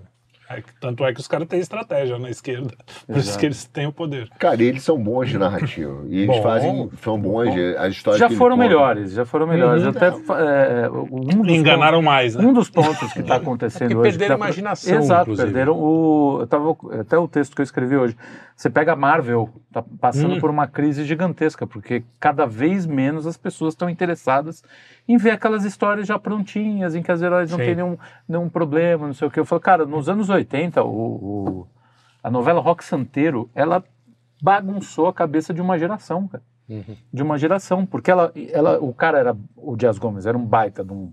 É 0.53 0.63
tanto 0.81 1.05
é 1.05 1.13
que 1.15 1.21
os 1.21 1.29
caras 1.29 1.47
têm 1.47 1.61
estratégia 1.61 2.19
na 2.19 2.29
esquerda. 2.29 2.71
Por 3.07 3.17
isso 3.17 3.29
Exato. 3.29 3.39
que 3.39 3.47
eles 3.47 3.65
têm 3.67 3.87
o 3.87 3.93
poder. 3.93 4.29
Cara, 4.37 4.61
eles 4.61 4.83
são 4.83 4.99
bons 4.99 5.29
de 5.29 5.39
narrativa. 5.39 6.03
E 6.09 6.23
eles 6.23 6.37
Bom, 6.37 6.43
fazem, 6.43 6.91
são 7.03 7.21
bons 7.21 7.55
de 7.55 7.77
as 7.77 7.93
histórias 7.95 8.19
Já 8.19 8.29
que 8.29 8.35
foram 8.35 8.57
melhores, 8.57 9.13
já 9.13 9.25
foram 9.25 9.47
melhores. 9.47 9.85
Uhum. 9.85 9.91
Até 9.91 10.11
fa- 10.11 10.41
é, 10.41 10.91
um 10.91 11.43
dos 11.43 11.55
Enganaram 11.55 12.03
mais, 12.03 12.33
pontos, 12.33 12.45
né? 12.45 12.51
um 12.51 12.53
dos 12.55 12.69
pontos 12.69 13.13
que 13.13 13.21
está 13.21 13.37
acontecendo 13.37 13.93
É 13.93 13.97
hoje. 13.97 14.11
perderam 14.19 14.35
que 14.35 14.39
tá- 14.41 14.45
a 14.45 14.49
imaginação, 14.49 14.97
Exato, 14.99 15.23
inclusive. 15.23 15.47
perderam 15.47 15.79
o. 15.79 16.45
Tava, 16.49 16.77
até 17.01 17.17
o 17.17 17.29
texto 17.29 17.55
que 17.55 17.61
eu 17.61 17.65
escrevi 17.65 17.97
hoje. 17.97 18.17
Você 18.57 18.69
pega 18.69 18.93
a 18.93 18.97
Marvel, 18.97 19.49
tá 19.73 19.83
passando 20.01 20.35
Hum. 20.35 20.41
por 20.41 20.51
uma 20.51 20.67
crise 20.67 21.05
gigantesca, 21.05 21.65
porque 21.67 22.03
cada 22.19 22.45
vez 22.45 22.85
menos 22.87 23.27
as 23.27 23.37
pessoas 23.37 23.73
estão 23.73 23.89
interessadas 23.89 24.63
em 25.13 25.17
ver 25.17 25.31
aquelas 25.31 25.65
histórias 25.65 26.07
já 26.07 26.19
prontinhas, 26.19 26.95
em 26.95 27.03
que 27.03 27.11
as 27.11 27.21
heróis 27.23 27.51
não 27.51 27.59
Sim. 27.59 27.65
têm 27.65 27.75
nenhum, 27.75 27.97
nenhum 28.29 28.49
problema, 28.49 29.07
não 29.07 29.15
sei 29.15 29.29
o 29.29 29.31
que. 29.31 29.41
Eu 29.41 29.45
falo, 29.45 29.61
cara, 29.61 29.85
nos 29.87 30.09
anos 30.09 30.29
80, 30.29 30.83
o, 30.85 30.89
o- 30.89 31.67
a 32.23 32.31
novela 32.31 32.61
Rock 32.61 32.85
Santeiro, 32.85 33.51
ela 33.55 33.83
bagunçou 34.43 35.07
a 35.09 35.13
cabeça 35.13 35.53
de 35.53 35.61
uma 35.61 35.79
geração, 35.79 36.29
cara. 36.29 36.43
Uhum. 36.69 36.97
De 37.13 37.23
uma 37.23 37.37
geração, 37.37 37.85
porque 37.85 38.11
ela, 38.11 38.33
ela, 38.53 38.79
o 38.81 38.93
cara 38.95 39.19
era, 39.19 39.37
o 39.57 39.77
Dias 39.77 39.99
Gomes, 39.99 40.25
era 40.27 40.39
um 40.39 40.45
baita 40.45 40.85
de 40.85 40.93
um, 40.93 41.13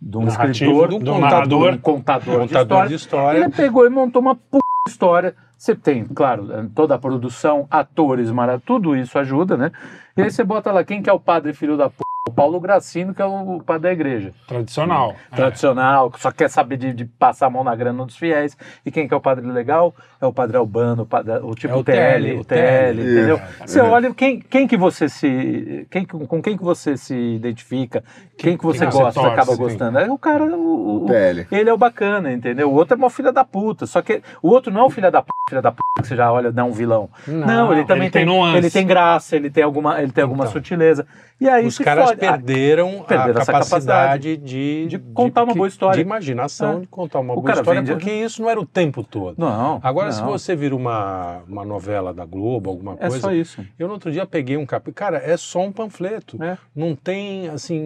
de 0.00 0.16
um 0.18 0.22
Narrativo, 0.24 0.50
escritor, 0.70 0.88
de 0.88 0.94
um 0.94 0.98
de 1.00 1.10
um 1.10 1.20
contador, 1.20 1.74
um 1.74 1.78
contador, 1.78 2.32
de 2.42 2.48
Contador 2.48 2.62
história. 2.62 2.88
de 2.88 2.94
história. 2.94 3.38
Ele 3.38 3.48
pegou 3.50 3.86
e 3.86 3.90
montou 3.90 4.22
uma 4.22 4.36
p... 4.36 4.58
história. 4.88 5.34
Você 5.58 5.74
tem, 5.74 6.04
claro, 6.04 6.48
toda 6.74 6.94
a 6.94 6.98
produção, 6.98 7.66
atores, 7.70 8.30
mara- 8.30 8.60
tudo 8.60 8.96
isso 8.96 9.18
ajuda, 9.18 9.56
né? 9.56 9.70
E 10.16 10.22
aí 10.22 10.30
você 10.30 10.42
bota 10.44 10.70
lá 10.72 10.82
quem 10.84 11.02
que 11.02 11.10
é 11.10 11.12
o 11.12 11.20
padre 11.20 11.52
filho 11.52 11.76
da 11.76 11.88
p... 11.90 11.96
O 12.24 12.30
Paulo 12.30 12.60
Gracino, 12.60 13.12
que 13.12 13.20
é 13.20 13.24
o 13.24 13.60
padre 13.66 13.82
da 13.82 13.92
igreja. 13.92 14.32
Tradicional. 14.46 15.16
É. 15.32 15.34
Tradicional, 15.34 16.08
que 16.08 16.20
só 16.20 16.30
quer 16.30 16.48
saber 16.48 16.76
de, 16.76 16.92
de 16.92 17.04
passar 17.04 17.46
a 17.46 17.50
mão 17.50 17.64
na 17.64 17.74
grana 17.74 18.06
dos 18.06 18.16
fiéis. 18.16 18.56
E 18.86 18.92
quem 18.92 19.08
que 19.08 19.14
é 19.14 19.16
o 19.16 19.20
padre 19.20 19.44
legal? 19.50 19.92
É 20.20 20.26
o 20.26 20.32
padre 20.32 20.56
Albano, 20.56 21.02
o, 21.02 21.06
padre, 21.06 21.32
o 21.42 21.52
tipo 21.56 21.74
É 21.74 21.76
o 21.76 21.82
TL, 21.82 21.94
TL, 21.96 22.38
o 22.40 22.44
TL, 22.44 22.96
TL. 22.96 23.00
entendeu? 23.00 23.36
É. 23.60 23.66
Você 23.66 23.80
olha 23.80 24.14
quem, 24.14 24.38
quem 24.38 24.68
que 24.68 24.76
você 24.76 25.08
se. 25.08 25.84
Quem, 25.90 26.04
com 26.04 26.40
quem 26.40 26.56
que 26.56 26.62
você 26.62 26.96
se 26.96 27.12
identifica, 27.12 28.04
quem 28.38 28.56
que 28.56 28.64
você 28.64 28.78
quem 28.84 28.90
você 28.92 28.98
gosta, 29.02 29.20
torce, 29.20 29.32
acaba 29.34 29.52
sim. 29.54 29.58
gostando. 29.58 29.98
É 29.98 30.08
o 30.08 30.16
cara, 30.16 30.44
o, 30.44 31.02
o- 31.02 31.06
TL. 31.06 31.48
ele 31.50 31.70
é 31.70 31.72
o 31.74 31.76
bacana, 31.78 32.32
entendeu? 32.32 32.70
O 32.70 32.74
outro 32.74 32.94
é 32.94 32.98
uma 32.98 33.10
filha 33.10 33.32
da 33.32 33.44
puta. 33.44 33.84
Só 33.84 34.00
que 34.00 34.22
o 34.40 34.48
outro 34.48 34.72
não 34.72 34.82
é 34.82 34.84
o 34.84 34.90
filho 34.90 35.10
da 35.10 35.22
puta, 35.22 35.32
filha 35.48 35.60
da 35.60 35.72
puta 35.72 35.82
que 36.00 36.06
você 36.06 36.14
já 36.14 36.32
olha, 36.32 36.52
não, 36.52 36.68
um 36.68 36.72
vilão. 36.72 37.10
Não, 37.26 37.72
ele 37.72 37.84
também 37.84 38.04
ele 38.04 38.10
tem 38.12 38.24
tem, 38.24 38.32
nuance. 38.32 38.58
ele 38.58 38.70
tem 38.70 38.86
graça, 38.86 39.34
ele 39.34 39.50
tem 39.50 39.64
alguma, 39.64 40.00
ele 40.00 40.12
tem 40.12 40.22
alguma 40.22 40.44
Então. 40.44 40.52
sutileza. 40.52 41.04
E 41.40 41.48
aí 41.48 41.66
Os 41.66 41.74
se 41.74 41.82
caras 41.82 42.11
fode. 42.14 42.26
Ah, 42.26 42.32
perderam, 42.32 43.04
perderam 43.06 43.38
a 43.38 43.42
essa 43.42 43.52
capacidade, 43.52 44.36
de, 44.36 44.86
de 44.86 44.98
contar 44.98 45.42
uma 45.44 45.52
que- 45.52 45.58
boa 45.58 45.68
história. 45.68 45.96
De 45.96 46.00
imaginação, 46.02 46.78
É. 46.78 46.80
de 46.80 46.86
contar 46.88 47.20
uma 47.20 47.34
O 47.34 47.40
boa 47.40 47.52
história, 47.52 47.80
vende- 47.82 47.92
porque 47.92 48.10
isso 48.12 48.42
não 48.42 48.48
era 48.50 48.60
o 48.60 48.66
tempo 48.66 49.02
todo. 49.02 49.34
Não. 49.38 49.80
Agora, 49.82 50.12
se 50.12 50.20
não. 50.20 50.28
você 50.28 50.54
vira 50.56 50.74
uma, 50.74 51.42
uma 51.48 51.64
novela 51.64 52.12
da 52.14 52.24
Globo, 52.24 52.70
alguma 52.70 52.92
É 52.94 53.08
coisa. 53.08 53.20
só 53.20 53.32
isso. 53.32 53.64
Eu 53.78 53.86
no 53.88 53.94
outro 53.94 54.10
dia 54.10 54.26
peguei 54.26 54.56
um 54.56 54.66
capítulo. 54.66 54.94
Cara, 54.94 55.18
é 55.18 55.36
só 55.36 55.60
um 55.60 55.72
panfleto. 55.72 56.42
É. 56.42 56.56
Não 56.74 56.94
tem, 56.94 57.48
assim, 57.48 57.78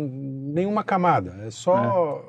nenhuma 0.54 0.82
camada. 0.84 1.34
É 1.46 1.50
só 1.50 2.22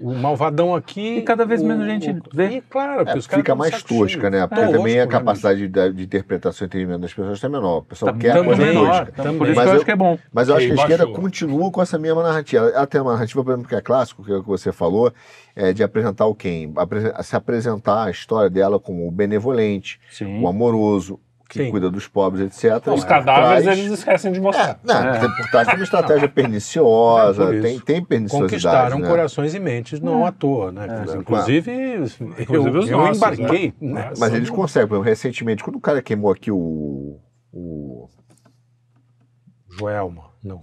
o 0.00 0.14
malvadão 0.14 0.74
aqui. 0.74 1.18
E 1.18 1.22
cada 1.22 1.44
vez 1.44 1.62
o- 1.62 1.66
menos 1.66 1.86
gente 1.86 2.10
o- 2.10 2.22
vê. 2.32 2.48
E 2.56 2.60
claro, 2.60 2.98
porque 3.04 3.12
É, 3.12 3.16
os 3.18 3.26
caras 3.26 3.42
fica 3.42 3.54
mais 3.54 3.82
tosca, 3.82 4.30
né? 4.30 4.46
Porque 4.46 4.62
Tosco, 4.62 4.78
também 4.78 5.00
a 5.00 5.04
né, 5.06 5.10
capacidade 5.10 5.68
de, 5.68 5.92
de 5.92 6.02
interpretação 6.04 6.64
e 6.64 6.68
entendimento 6.68 7.00
das 7.00 7.12
pessoas 7.12 7.34
está 7.36 7.48
menor. 7.48 7.78
O 7.78 7.82
pessoal 7.82 8.12
Tá 8.12 8.18
quer 8.18 8.36
a 8.38 8.44
coisa 8.44 8.72
tosca. 8.72 9.12
Por 9.12 9.48
isso 9.48 9.56
Mas 9.56 9.64
que 9.64 9.70
eu 9.70 9.72
acho 9.76 9.84
que 9.84 9.90
é 9.90 9.96
bom. 9.96 10.18
Mas 10.32 10.48
eu 10.48 10.56
acho 10.56 10.66
que 10.66 10.72
a 10.72 10.74
esquerda 10.76 11.06
baixou. 11.34 11.48
continua 11.48 11.70
com 11.70 11.82
essa 11.82 11.98
mesma 11.98 12.22
narrativa. 12.22 12.66
Ela 12.68 12.86
tem 12.86 13.00
uma 13.00 13.12
narrativa, 13.14 13.42
por 13.44 13.50
exemplo, 13.52 13.68
que 13.68 13.74
é 13.74 13.80
clássico, 13.80 14.24
que 14.24 14.32
é 14.32 14.36
o 14.36 14.42
que 14.42 14.48
você 14.48 14.72
falou, 14.72 15.12
é 15.56 15.72
de 15.72 15.82
apresentar 15.82 16.26
o 16.26 16.34
quem? 16.34 16.72
Se 17.22 17.34
apresentar 17.36 18.04
a 18.04 18.10
história 18.10 18.48
dela 18.50 18.78
como 18.80 19.06
o 19.06 19.10
benevolente, 19.10 20.00
Sim. 20.10 20.40
o 20.42 20.48
amoroso, 20.48 21.18
que 21.48 21.62
Sim. 21.62 21.70
cuida 21.70 21.90
dos 21.90 22.08
pobres, 22.08 22.46
etc. 22.64 22.86
Os 22.92 23.04
cadáveres 23.04 23.62
traz- 23.64 23.78
eles 23.78 23.92
esquecem 23.92 24.32
de 24.32 24.38
É, 24.38 24.40
mostrar. 24.40 24.80
não, 24.82 24.94
É. 24.96 25.20
tem 25.20 25.30
por 25.36 25.50
trás 25.50 25.66
tem 25.68 25.76
uma 25.76 25.84
estratégia 25.84 26.28
perniciosa, 26.28 27.54
É 27.54 27.60
tem, 27.60 27.78
tem 27.80 28.04
perniciosidade. 28.04 28.50
Conquistaram 28.52 28.98
né? 28.98 29.08
corações 29.08 29.54
e 29.54 29.60
mentes 29.60 30.00
não 30.00 30.24
à 30.26 30.32
toa, 30.32 30.72
né? 30.72 30.86
É, 31.06 31.16
Inclusive, 31.16 31.70
Inclusive 32.40 32.76
eu, 32.76 32.80
os 32.82 32.90
eu 32.90 32.98
nossos, 32.98 33.16
embarquei. 33.18 33.74
né? 33.80 33.92
né? 34.06 34.12
Mas 34.18 34.32
eles 34.34 34.48
conseguem. 34.50 34.88
por 34.88 34.94
exemplo, 34.94 35.08
Recentemente, 35.10 35.62
quando 35.62 35.76
o 35.76 35.80
cara 35.80 36.00
queimou 36.02 36.32
aqui 36.32 36.50
o. 36.50 37.20
o 37.52 38.08
Joelma, 39.78 40.24
não. 40.42 40.60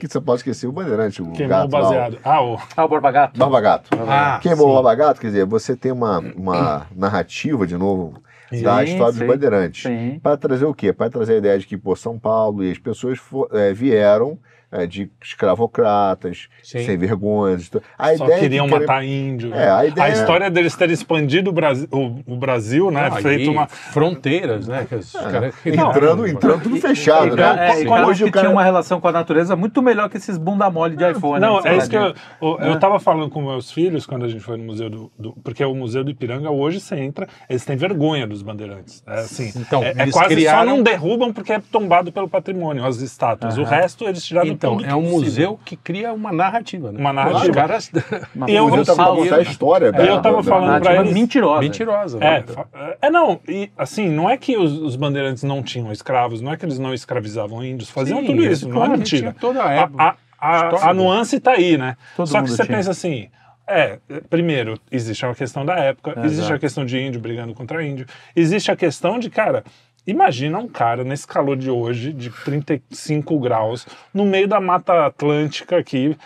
Que 0.00 0.08
você 0.08 0.20
pode 0.20 0.40
esquecer 0.40 0.66
o 0.66 0.72
Bandeirante, 0.72 1.22
o 1.22 1.32
Queimou 1.32 1.46
o 1.46 1.68
gato 1.68 1.72
lá, 1.72 1.78
o 1.78 1.82
baseado. 1.82 2.18
Ah, 2.24 2.42
o... 2.42 2.58
Ah, 2.76 2.84
o 2.84 2.88
Borba 2.88 3.10
Gato. 3.10 3.38
Barba 3.38 3.60
Gato. 3.60 3.90
Ah, 4.08 4.38
Queimou 4.42 4.66
o 4.66 4.68
sim. 4.70 4.74
Barba 4.74 4.94
Gato, 4.94 5.20
quer 5.20 5.26
dizer, 5.28 5.46
você 5.46 5.76
tem 5.76 5.92
uma, 5.92 6.18
uma 6.18 6.86
narrativa, 6.94 7.66
de 7.66 7.76
novo, 7.76 8.14
da 8.62 8.78
Sim, 8.78 8.84
história 8.84 9.12
sim. 9.12 9.18
dos 9.20 9.28
Bandeirantes. 9.28 9.90
Para 10.22 10.36
trazer 10.36 10.64
o 10.66 10.74
quê? 10.74 10.92
Para 10.92 11.10
trazer 11.10 11.34
a 11.34 11.38
ideia 11.38 11.58
de 11.58 11.66
que, 11.66 11.76
pô, 11.76 11.94
São 11.96 12.18
Paulo 12.18 12.62
e 12.64 12.70
as 12.70 12.78
pessoas 12.78 13.18
fo- 13.18 13.48
eh, 13.52 13.72
vieram 13.72 14.38
eh, 14.72 14.86
de 14.86 15.10
escravocratas, 15.22 16.48
Sim. 16.62 16.84
sem 16.84 16.96
vergonhas. 16.96 17.70
A 17.98 18.16
Só 18.16 18.24
ideia 18.24 18.40
queriam 18.40 18.66
querer- 18.66 18.80
matar 18.80 19.04
índio. 19.04 19.54
É, 19.54 19.70
a 19.70 19.86
ideia- 19.86 20.12
história 20.12 20.50
deles 20.50 20.74
terem 20.74 20.94
expandido 20.94 21.50
o 21.50 21.52
Brasil, 21.52 21.86
o, 21.92 22.32
o 22.34 22.36
Brasil 22.36 22.90
né? 22.90 23.10
Feito 23.20 23.50
uma. 23.50 23.66
fronteiras, 23.68 24.66
né? 24.66 24.86
Que 24.88 24.96
os 24.96 25.12
caras- 25.12 25.54
Entrando, 25.64 26.26
entrando 26.26 26.62
tudo 26.62 26.76
fechado, 26.76 27.34
E, 27.34 27.36
né? 27.36 27.80
é, 27.80 27.84
caras 27.84 28.08
Hoje 28.08 28.24
que 28.24 28.30
o 28.30 28.32
cara... 28.32 28.46
tinham 28.46 28.52
uma 28.54 28.64
relação 28.64 29.00
com 29.00 29.08
a 29.08 29.12
natureza 29.12 29.54
muito 29.54 29.80
melhor 29.82 30.08
que 30.08 30.16
esses 30.16 30.36
bunda 30.38 30.68
mole 30.70 30.96
de 30.96 31.10
iPhone. 31.10 31.40
Não, 31.40 31.60
né, 31.60 31.74
é 31.74 31.76
isso 31.76 31.88
que 31.90 31.96
eu, 31.96 32.14
eu, 32.40 32.58
eu 32.60 32.78
tava 32.78 32.98
falando 32.98 33.30
com 33.30 33.42
meus 33.42 33.70
filhos 33.70 34.06
quando 34.06 34.24
a 34.24 34.28
gente 34.28 34.40
foi 34.42 34.56
no 34.56 34.64
museu 34.64 34.88
do, 34.90 35.12
do- 35.18 35.32
Porque 35.44 35.64
o 35.64 35.74
museu 35.74 36.02
do 36.02 36.10
Ipiranga, 36.10 36.50
hoje 36.50 36.80
você 36.80 36.96
entra, 36.96 37.28
eles 37.48 37.64
têm 37.64 37.76
vergonha 37.76 38.26
dos 38.26 38.42
bandeirantes. 38.42 39.02
É 39.06 39.20
assim. 39.20 39.52
Então, 39.56 39.82
é, 39.82 39.92
é 39.96 40.02
eles 40.02 40.14
quase 40.14 40.34
criaram- 40.34 40.58
só 40.70 40.76
não 40.76 40.82
derrubam 40.82 41.32
porque 41.32 41.52
é 41.52 41.60
tombado 41.70 42.10
pelo 42.12 42.28
patrimônio, 42.28 42.84
as 42.84 43.00
estátuas. 43.00 43.58
O 43.58 43.62
Aham. 43.62 43.70
resto 43.70 44.04
eles 44.08 44.24
tiraram 44.24 44.48
Então, 44.66 44.80
é 44.88 44.94
um 44.94 45.02
museu 45.02 45.58
que 45.64 45.76
cria 45.76 46.12
uma 46.12 46.32
narrativa, 46.32 46.92
né? 46.92 46.98
Uma 47.00 47.12
narrativa. 47.12 47.48
Os 47.50 47.54
caras... 47.56 47.90
Uma 48.34 48.48
E 48.50 48.54
eu- 48.54 48.68
eu 48.74 48.84
tava- 48.84 49.16
contar 49.16 49.36
a 49.36 49.42
história 49.42 49.86
E 49.96 50.06
eu 50.06 50.22
tava 50.22 50.36
da- 50.38 50.42
falando 50.42 50.66
narrativa 50.68 50.94
eles- 51.02 51.12
mentirosa. 51.14 51.60
Mentirosa. 51.60 52.18
É, 52.20 52.40
né? 52.40 52.94
é, 53.02 53.10
não, 53.10 53.40
e 53.48 53.70
assim, 53.76 54.08
não 54.08 54.28
é 54.30 54.36
que 54.36 54.56
os, 54.56 54.72
os 54.78 54.96
bandeirantes 54.96 55.42
não 55.42 55.62
tinham 55.62 55.90
escravos, 55.92 56.40
não 56.40 56.52
é 56.52 56.56
que 56.56 56.64
eles 56.64 56.78
não 56.78 56.94
escravizavam 56.94 57.64
índios, 57.64 57.90
faziam 57.90 58.20
Sim, 58.20 58.26
tudo 58.26 58.42
isso, 58.44 58.68
não 58.68 58.84
é 58.84 58.88
mentira. 58.88 59.34
toda 59.40 59.62
a 59.62 59.68
A, 59.68 59.72
época. 59.72 60.16
a, 60.38 60.88
a, 60.90 60.94
nuance 60.94 61.38
tá 61.40 61.52
aí, 61.52 61.76
né? 61.78 61.96
Todo 62.16 62.26
Só 62.28 62.42
que 62.42 62.50
você 62.50 62.64
tinha. 62.64 62.76
pensa 62.76 62.90
assim, 62.90 63.28
é, 63.66 63.98
primeiro, 64.28 64.78
existe 64.90 65.24
a 65.24 65.34
questão 65.34 65.64
da 65.64 65.74
época, 65.76 66.14
existe 66.24 66.40
Exato. 66.40 66.54
a 66.54 66.58
questão 66.58 66.84
de 66.84 66.98
índio 66.98 67.20
brigando 67.20 67.54
contra 67.54 67.82
índio, 67.84 68.06
existe 68.34 68.70
a 68.70 68.76
questão 68.76 69.18
de, 69.18 69.30
cara, 69.30 69.62
imagina 70.06 70.58
um 70.58 70.68
cara 70.68 71.04
nesse 71.04 71.26
calor 71.26 71.56
de 71.56 71.70
hoje, 71.70 72.12
de 72.12 72.30
35 72.30 73.38
graus, 73.38 73.86
no 74.12 74.24
meio 74.24 74.48
da 74.48 74.60
Mata 74.60 75.06
Atlântica 75.06 75.76
aqui, 75.76 76.16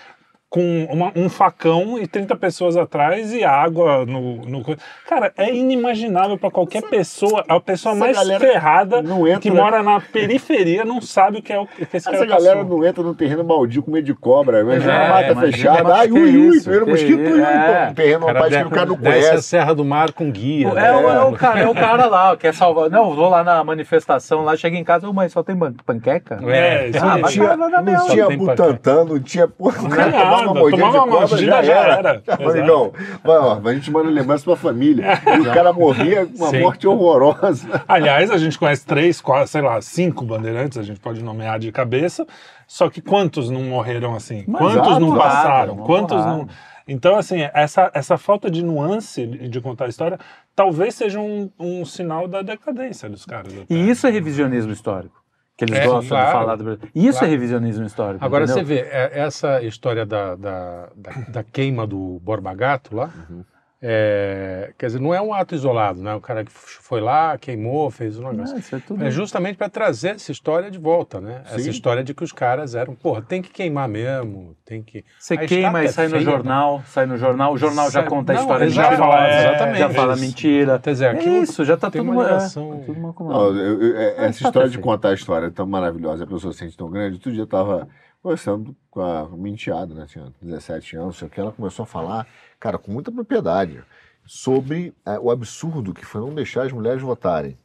com 0.48 0.84
uma- 0.90 1.12
um 1.16 1.28
facão 1.28 1.98
e 1.98 2.06
30 2.06 2.36
pessoas 2.36 2.76
atrás 2.76 3.32
e 3.34 3.42
água 3.44 4.06
no. 4.06 4.36
no 4.46 4.64
cara, 5.06 5.32
é 5.36 5.52
inimaginável 5.52 6.38
para 6.38 6.50
qualquer 6.50 6.82
pessoa. 6.82 7.44
A 7.48 7.58
pessoa 7.58 7.92
essa 7.94 7.98
mais 8.00 8.38
ferrada 8.38 9.02
não 9.02 9.26
entra- 9.26 9.40
que 9.40 9.50
mora 9.50 9.82
na 9.82 10.00
periferia 10.00 10.84
não 10.84 11.00
sabe 11.00 11.38
o 11.38 11.42
que 11.42 11.52
é 11.52 11.58
o 11.58 11.66
que 11.66 11.82
esse 11.96 12.04
cara 12.04 12.16
Essa 12.18 12.26
galera 12.26 12.60
passou. 12.62 12.78
não 12.78 12.86
entra 12.86 13.02
no 13.02 13.14
terreno 13.14 13.42
baldio 13.42 13.82
com 13.82 13.90
medo 13.90 14.04
de 14.04 14.14
cobra. 14.14 14.60
Imagina 14.60 14.92
É, 14.92 14.96
uma 14.98 15.08
mata 15.08 15.32
imagina, 15.32 15.52
fechada. 15.74 15.94
Ai, 15.96 16.10
ui, 16.10 16.20
ui, 16.20 16.30
isso, 16.56 16.62
primeiro 16.62 16.86
mosquito. 16.88 17.18
ui, 17.20 17.42
é. 17.42 17.92
terreno, 17.94 18.26
país 18.26 18.56
que 18.56 18.62
o 18.62 18.70
cara 18.70 18.86
não 18.86 18.96
desce 18.96 19.26
a 19.26 19.30
conhece. 19.30 19.48
Serra 19.48 19.74
do 19.74 19.84
Mar 19.84 20.12
com 20.12 20.30
guia. 20.30 20.68
É, 20.68 20.74
né? 20.74 20.92
o, 20.92 21.10
é 21.10 21.24
o 21.24 21.32
cara, 21.36 21.60
é 21.60 21.68
o 21.68 21.74
cara 21.74 22.06
lá, 22.06 22.32
ó, 22.32 22.36
quer 22.36 22.54
salvar. 22.54 22.88
Não, 22.88 23.14
vou 23.14 23.28
lá 23.28 23.42
na 23.42 23.62
manifestação, 23.64 24.42
lá 24.44 24.56
chega 24.56 24.76
em 24.76 24.84
casa, 24.84 25.08
ô 25.08 25.12
mãe, 25.12 25.28
só 25.28 25.42
tem 25.42 25.56
ban- 25.56 25.74
panqueca? 25.84 26.38
É, 26.48 26.88
isso 26.88 27.04
Ah, 27.04 27.14
aí. 27.14 27.20
mas 27.22 27.32
Tinha, 27.32 27.48
cara, 27.48 27.56
não 27.82 28.06
tinha 28.06 28.28
Butantan, 28.36 29.04
não 29.04 29.18
tinha. 29.20 29.48
Cara 29.48 30.35
tomava 30.38 30.52
uma 30.52 30.60
mordida 30.60 30.82
de 30.82 30.96
uma 30.96 31.06
cobra, 31.06 31.28
mordida, 31.28 31.64
já 31.64 31.74
era. 31.74 32.20
Tá, 32.20 32.34
amigão, 32.34 32.92
vai, 33.24 33.36
ó, 33.36 33.60
a 33.64 33.74
gente 33.74 33.90
manda 33.90 34.08
lembrança 34.08 34.44
pra 34.44 34.56
família. 34.56 35.04
E 35.36 35.40
o 35.40 35.52
cara 35.52 35.72
morria 35.72 36.26
com 36.26 36.36
uma 36.36 36.50
Sim. 36.50 36.60
morte 36.60 36.86
horrorosa. 36.86 37.84
Aliás, 37.86 38.30
a 38.30 38.38
gente 38.38 38.58
conhece 38.58 38.84
três, 38.84 39.20
quatro, 39.20 39.48
sei 39.48 39.62
lá, 39.62 39.80
cinco 39.80 40.24
bandeirantes, 40.24 40.78
a 40.78 40.82
gente 40.82 41.00
pode 41.00 41.22
nomear 41.22 41.58
de 41.58 41.70
cabeça. 41.72 42.26
Só 42.66 42.90
que 42.90 43.00
quantos 43.00 43.48
não 43.48 43.62
morreram 43.62 44.14
assim? 44.14 44.44
Mas 44.46 44.60
quantos 44.60 44.86
exato, 44.86 45.00
não 45.00 45.16
passaram? 45.16 45.76
Quantos 45.76 46.24
não. 46.24 46.48
Então, 46.88 47.16
assim, 47.16 47.38
essa, 47.52 47.90
essa 47.92 48.16
falta 48.16 48.48
de 48.48 48.62
nuance 48.62 49.26
de 49.26 49.60
contar 49.60 49.86
a 49.86 49.88
história 49.88 50.18
talvez 50.54 50.94
seja 50.94 51.18
um, 51.18 51.50
um 51.58 51.84
sinal 51.84 52.28
da 52.28 52.42
decadência 52.42 53.08
dos 53.08 53.24
caras. 53.24 53.52
E 53.68 53.90
isso 53.90 54.06
é 54.06 54.10
revisionismo 54.10 54.72
histórico. 54.72 55.25
Que 55.56 55.64
eles 55.64 55.78
É, 55.78 55.86
gostam 55.86 56.08
claro, 56.08 56.26
de 56.26 56.32
falar 56.32 56.56
do 56.56 56.64
Brasil. 56.64 56.88
Isso 56.94 57.12
claro. 57.18 57.26
é 57.26 57.28
revisionismo 57.30 57.86
histórico. 57.86 58.24
Agora 58.24 58.44
entendeu? 58.44 58.64
você 58.66 58.74
vê, 58.74 58.80
é, 58.90 59.10
essa 59.20 59.62
história 59.62 60.04
da, 60.04 60.34
da, 60.36 60.88
da, 60.94 61.10
da 61.28 61.42
queima 61.44 61.86
do 61.86 62.20
Borba 62.22 62.52
Gato 62.54 62.94
lá, 62.94 63.10
Uhum. 63.30 63.42
É, 63.80 64.72
quer 64.78 64.86
dizer, 64.86 65.00
não 65.00 65.14
é 65.14 65.20
um 65.20 65.34
ato 65.34 65.54
isolado, 65.54 66.00
né? 66.02 66.14
O 66.14 66.20
cara 66.20 66.44
que 66.44 66.50
foi 66.50 67.00
lá, 67.00 67.36
queimou, 67.36 67.90
fez 67.90 68.18
o 68.18 68.22
negócio. 68.22 68.58
Isso 68.58 68.74
é 68.74 68.78
tudo. 68.80 69.04
É 69.04 69.10
justamente 69.10 69.56
para 69.56 69.68
trazer 69.68 70.10
essa 70.16 70.32
história 70.32 70.70
de 70.70 70.78
volta, 70.78 71.20
né? 71.20 71.42
Essa 71.44 71.58
Sim. 71.58 71.70
história 71.70 72.02
de 72.02 72.14
que 72.14 72.24
os 72.24 72.32
caras 72.32 72.74
eram, 72.74 72.94
porra, 72.94 73.20
tem 73.22 73.42
que 73.42 73.50
queimar 73.50 73.88
mesmo, 73.88 74.56
tem 74.64 74.82
que. 74.82 75.04
Você 75.18 75.34
A 75.34 75.46
queima 75.46 75.82
e 75.82 75.86
estátua 75.86 75.92
sai 75.92 76.04
é 76.04 76.08
no 76.08 76.14
feia, 76.14 76.24
jornal, 76.24 76.82
sai 76.86 77.06
no 77.06 77.16
jornal, 77.18 77.52
o 77.52 77.58
jornal 77.58 77.90
já 77.90 78.02
conta 78.04 78.32
a 78.32 78.34
Não, 78.36 78.42
história 78.42 78.64
exato, 78.64 78.90
mentirosa, 78.90 79.18
é, 79.18 79.38
exatamente. 79.48 79.78
já 79.78 79.90
fala 79.90 80.16
mentira. 80.16 80.78
Quer 80.78 80.90
dizer, 80.92 81.04
É 81.04 81.10
aquilo 81.10 81.36
isso, 81.42 81.64
já 81.64 81.76
tá 81.76 81.90
tem 81.90 82.00
tudo 82.02 82.12
uma 82.12 82.22
é, 82.22 82.26
ligação- 82.28 82.82
tudo 82.86 82.98
uma 82.98 83.14
Não, 83.18 83.56
eu- 83.56 83.82
eu- 83.82 83.96
é- 83.98 84.10
essa 84.26 84.42
tá 84.42 84.48
história 84.48 84.68
de 84.70 84.78
contar 84.78 85.10
a 85.10 85.14
história 85.14 85.46
é 85.46 85.50
tão 85.50 85.66
maravilhosa, 85.66 86.24
a 86.24 86.26
pessoa 86.26 86.52
se 86.52 86.60
sente 86.60 86.76
tão 86.76 86.90
grande. 86.90 87.16
Outro 87.16 87.30
dia 87.32 87.42
eu 87.42 87.46
tava 87.46 87.86
conversando 88.22 88.74
com 88.90 89.00
a 89.02 89.28
minha 89.36 89.52
enteada, 89.54 89.94
né? 89.94 90.06
Tinha 90.08 90.32
17 90.42 90.96
anos, 90.96 91.16
sei 91.18 91.28
o 91.28 91.30
que, 91.30 91.38
ela 91.38 91.52
começou 91.52 91.82
a 91.84 91.86
falar, 91.86 92.26
cara, 92.58 92.78
com 92.78 92.90
muita 92.92 93.10
propriedade, 93.12 93.82
sobre 94.24 94.92
eh, 95.06 95.18
o 95.18 95.30
absurdo 95.30 95.94
que 95.94 96.04
foi 96.04 96.20
não 96.20 96.34
deixar 96.34 96.62
as 96.66 96.72
mulheres 96.72 97.02
votarem. 97.02 97.56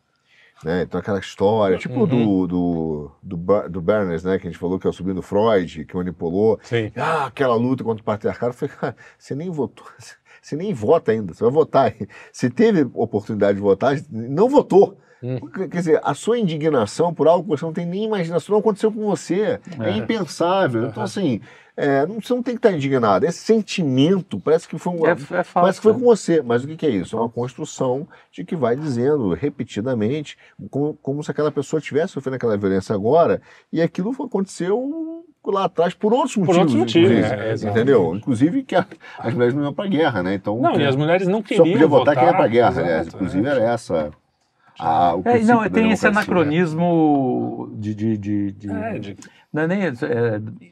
Né? 0.63 0.84
Então 0.84 0.99
aquela 0.99 1.17
história, 1.19 1.77
tipo 1.77 2.01
Uhum. 2.01 2.08
do, 2.08 2.47
do, 2.47 3.12
do, 3.23 3.69
do 3.69 3.82
Bernays, 3.82 4.23
né? 4.23 4.38
Que 4.38 4.47
a 4.47 4.51
gente 4.51 4.60
falou 4.60 4.77
que 4.77 4.86
é 4.86 4.89
o 4.89 4.93
sobrinho 4.93 5.15
do 5.15 5.21
Freud, 5.23 5.86
que 5.86 5.95
manipulou. 5.95 6.60
Sim. 6.62 6.91
Ah, 6.95 7.25
aquela 7.25 7.56
luta 7.56 7.84
contra 7.84 8.01
o 8.01 8.06
patriarcado. 8.06 8.51
Eu 8.51 8.54
falei, 8.54 8.75
cara, 8.75 8.95
você 9.17 9.34
nem 9.34 9.49
votou, 9.49 9.88
você 10.39 10.56
nem 10.56 10.71
vota 10.71 11.12
ainda, 11.12 11.34
você 11.34 11.43
vai 11.43 11.51
votar. 11.51 11.95
Você 12.32 12.47
teve 12.47 12.88
oportunidade 12.93 13.56
de 13.56 13.62
votar, 13.62 13.95
não 14.12 14.47
votou. 14.47 14.99
Hum. 15.23 15.38
Quer 15.49 15.67
dizer, 15.67 15.99
a 16.03 16.13
sua 16.13 16.39
indignação 16.39 17.13
por 17.13 17.27
algo 17.27 17.43
que 17.43 17.49
você 17.60 17.65
não 17.65 17.73
tem 17.73 17.86
nem 17.86 18.05
imaginação, 18.05 18.53
não 18.53 18.60
aconteceu 18.60 18.91
com 18.91 19.05
você. 19.05 19.60
É, 19.79 19.91
impensável. 19.91 20.88
Então, 20.88 21.03
assim, 21.03 21.39
é, 21.77 22.05
não, 22.05 22.19
você 22.19 22.34
não 22.34 22.41
tem 22.43 22.55
que 22.55 22.60
estar 22.60 22.71
indignado. 22.75 23.25
Esse 23.25 23.39
sentimento 23.39 24.39
parece 24.39 24.67
que 24.67 24.77
foi 24.77 24.93
um. 24.93 25.05
É, 25.07 25.12
é 25.12 25.15
falso. 25.15 25.51
Parece 25.53 25.79
que 25.79 25.84
foi 25.84 25.93
com 25.93 25.99
você, 25.99 26.41
mas 26.41 26.63
o 26.63 26.67
que, 26.67 26.75
que 26.75 26.86
é 26.86 26.89
isso? 26.89 27.15
É 27.15 27.19
uma 27.19 27.29
construção 27.29 28.07
de 28.31 28.43
que 28.43 28.55
vai 28.55 28.75
dizendo 28.75 29.34
repetidamente, 29.34 30.38
como, 30.69 30.93
como 31.01 31.23
se 31.23 31.31
aquela 31.31 31.51
pessoa 31.51 31.79
tivesse 31.81 32.13
sofrendo 32.13 32.36
aquela 32.36 32.57
violência 32.57 32.93
agora, 32.93 33.41
e 33.71 33.81
aquilo 33.81 34.12
aconteceu 34.23 35.23
lá 35.45 35.65
atrás 35.65 35.93
por 35.93 36.13
outros 36.13 36.38
motivos. 36.38 36.57
outros 36.57 36.77
motivos, 36.77 37.12
inclusive, 37.12 37.67
é, 37.67 37.69
entendeu? 37.71 38.15
Inclusive 38.15 38.63
que 38.63 38.75
a- 38.75 38.86
as 39.17 39.34
mulheres 39.34 39.55
não 39.55 39.63
iam 39.63 39.73
para 39.73 39.88
guerra, 39.89 40.21
né? 40.21 40.36
Então, 40.36 40.60
Não, 40.62 40.79
e 40.79 40.86
as 40.86 40.95
mulheres 40.95 41.27
não 41.27 41.39
só 41.39 41.43
queriam 41.45 41.65
podia 41.65 41.88
votar 41.88 42.15
quem 42.15 42.25
ia 42.25 42.34
para 42.34 42.47
guerra, 42.47 42.69
Exato, 42.69 42.86
aliás. 42.88 43.07
é. 43.07 43.10
Inclusive 43.15 43.47
era 43.47 43.63
essa. 43.63 44.12
A- 44.79 45.15
o 45.15 45.21
É, 45.25 45.39
não, 45.43 45.67
tem 45.69 45.91
esse 45.91 46.03
democracia. 46.03 46.10
anacronismo 46.10 47.69
de. 47.73 47.93
de, 47.95 48.17
de, 48.17 48.51
de- 48.51 48.71
É, 48.71 48.99
de- 48.99 49.17
Não 49.53 49.63
é 49.63 49.67
nem 49.67 49.81
é, 49.84 49.91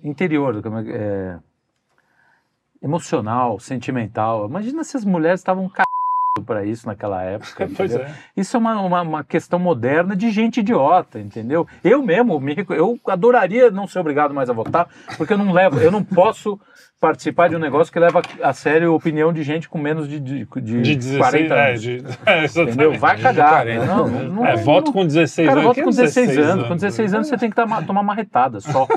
interior, 0.03 0.61
como 0.61 0.77
é, 0.79 0.83
é, 0.89 1.37
emocional, 2.81 3.59
sentimental. 3.59 4.47
Imagina 4.47 4.83
se 4.83 4.95
as 4.97 5.03
mulheres 5.05 5.39
estavam 5.41 5.69
c... 5.69 5.83
para 6.45 6.63
isso 6.65 6.87
naquela 6.87 7.21
época. 7.23 7.67
É. 7.79 8.13
Isso 8.37 8.55
é 8.55 8.59
uma, 8.59 8.79
uma, 8.81 9.01
uma 9.01 9.23
questão 9.23 9.59
moderna 9.59 10.15
de 10.15 10.31
gente 10.31 10.61
idiota, 10.61 11.19
entendeu? 11.19 11.67
Eu 11.83 12.01
mesmo, 12.01 12.39
eu 12.69 12.97
adoraria 13.07 13.69
não 13.69 13.87
ser 13.87 13.99
obrigado 13.99 14.33
mais 14.33 14.49
a 14.49 14.53
votar, 14.53 14.87
porque 15.17 15.33
eu 15.33 15.37
não 15.37 15.51
levo, 15.51 15.79
eu 15.79 15.91
não 15.91 16.03
posso 16.03 16.59
participar 16.99 17.47
de 17.49 17.55
um 17.55 17.59
negócio 17.59 17.91
que 17.93 17.99
leva 17.99 18.21
a 18.43 18.53
sério 18.53 18.91
a 18.91 18.95
opinião 18.95 19.31
de 19.31 19.41
gente 19.43 19.69
com 19.69 19.77
menos 19.77 20.07
de, 20.07 20.19
de, 20.19 20.45
de, 20.45 20.81
De 20.81 20.95
16 20.95 21.17
40 21.17 21.53
é, 21.55 21.69
anos. 21.69 21.81
de, 21.81 22.03
é. 22.25 22.45
Entendeu? 22.61 22.93
Vai 22.99 23.17
cagar. 23.17 23.49
40, 23.65 23.85
Não, 23.85 24.07
né? 24.07 24.23
não, 24.23 24.45
É, 24.45 24.55
não- 24.55 24.63
voto 24.63 24.91
com 24.91 25.05
16 25.05 25.47
Cara, 25.47 25.59
anos. 25.61 25.67
voto 25.75 25.83
com 25.85 25.89
16 25.91 26.37
anos. 26.37 26.63
Com 26.65 26.69
né? 26.73 26.75
16 26.75 27.13
anos 27.13 27.27
você 27.27 27.37
tem 27.37 27.49
que 27.49 27.55
tomar, 27.55 27.85
tomar 27.85 28.03
marretada 28.03 28.59
só. 28.59 28.87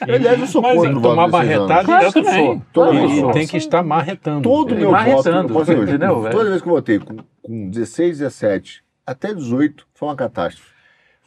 Aliás, 0.00 0.40
eu 0.40 0.46
sou 0.46 0.62
Mas 0.62 0.74
contra 0.74 0.88
tem 0.90 0.96
o 0.98 1.00
que 1.00 1.06
voto 1.08 1.14
tomar 1.16 1.26
de 1.26 1.30
16 1.32 1.56
anos. 1.58 1.68
barretada 1.68 1.84
Claro 1.84 2.04
Eu 2.06 2.12
também. 2.12 2.46
sou. 2.46 2.62
Toda 2.72 2.90
vez. 2.92 3.10
E 3.12 3.20
sou. 3.20 3.30
tem 3.32 3.46
que 3.46 3.56
estar 3.56 3.82
marretando. 3.82 4.42
Todo 4.42 4.74
Ele 4.74 4.80
meu 4.80 4.90
vai 4.90 5.10
voto, 5.10 5.28
entendeu? 5.72 6.26
É. 6.26 6.30
toda 6.30 6.50
vez 6.50 6.62
que 6.62 6.68
eu 6.68 6.72
votei 6.72 6.98
com, 6.98 7.16
com 7.42 7.70
16, 7.70 8.18
17 8.18 8.82
até 9.06 9.32
18, 9.34 9.86
foi 9.94 10.08
uma 10.08 10.16
catástrofe. 10.16 10.77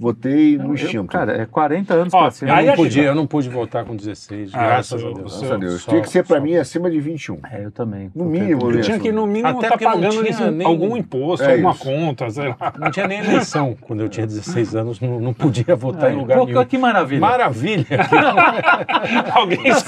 Votei 0.01 0.57
no 0.57 0.73
instinto. 0.73 1.05
cara, 1.11 1.43
é 1.43 1.45
40 1.45 1.93
anos 1.93 2.13
Ó, 2.13 2.29
cima. 2.31 2.49
Eu 2.51 2.55
não, 2.55 2.61
é 2.61 2.71
que 2.71 2.75
podia, 2.77 3.03
tá. 3.03 3.09
eu 3.09 3.15
não 3.15 3.27
pude 3.27 3.49
votar 3.49 3.85
com 3.85 3.95
16, 3.95 4.49
Ah, 4.53 4.57
graças 4.65 4.99
a 4.99 5.05
Deus. 5.05 5.17
Graças 5.19 5.51
a 5.51 5.57
Deus. 5.57 5.81
Só- 5.83 5.91
Tinha 5.91 6.01
que 6.01 6.09
ser 6.09 6.25
pra 6.25 6.37
só- 6.37 6.43
mim 6.43 6.55
acima 6.55 6.89
de 6.89 6.99
21. 6.99 7.39
É, 7.51 7.65
eu 7.65 7.71
também. 7.71 8.09
No 8.15 8.25
mínimo, 8.25 8.63
Eu 8.63 8.71
né? 8.77 8.81
tinha 8.81 8.99
que, 8.99 9.11
no 9.11 9.27
mínimo, 9.27 9.47
Até 9.59 9.67
estar 9.67 9.79
não 9.79 10.01
pagando 10.01 10.23
tinha 10.23 10.51
nem- 10.51 10.65
algum 10.67 10.97
imposto, 10.97 11.45
É 11.45 11.51
alguma 11.53 11.71
isso. 11.71 11.83
conta, 11.83 12.29
sei 12.31 12.47
lá. 12.49 12.73
Não 12.79 12.89
tinha 12.91 13.07
nem 13.07 13.19
eleição 13.19 13.77
quando 13.79 14.01
eu 14.01 14.09
tinha 14.09 14.25
16 14.25 14.75
anos, 14.75 14.99
não, 14.99 15.19
não 15.19 15.33
podia 15.33 15.75
votar 15.75 16.11
em 16.11 16.15
lugar 16.17 16.37
Pô, 16.39 16.45
nenhum. 16.45 16.65
que 16.65 16.77
maravilha. 16.79 17.21
Maravilha! 17.21 17.85
Alguém 19.33 19.67
essa- 19.69 19.79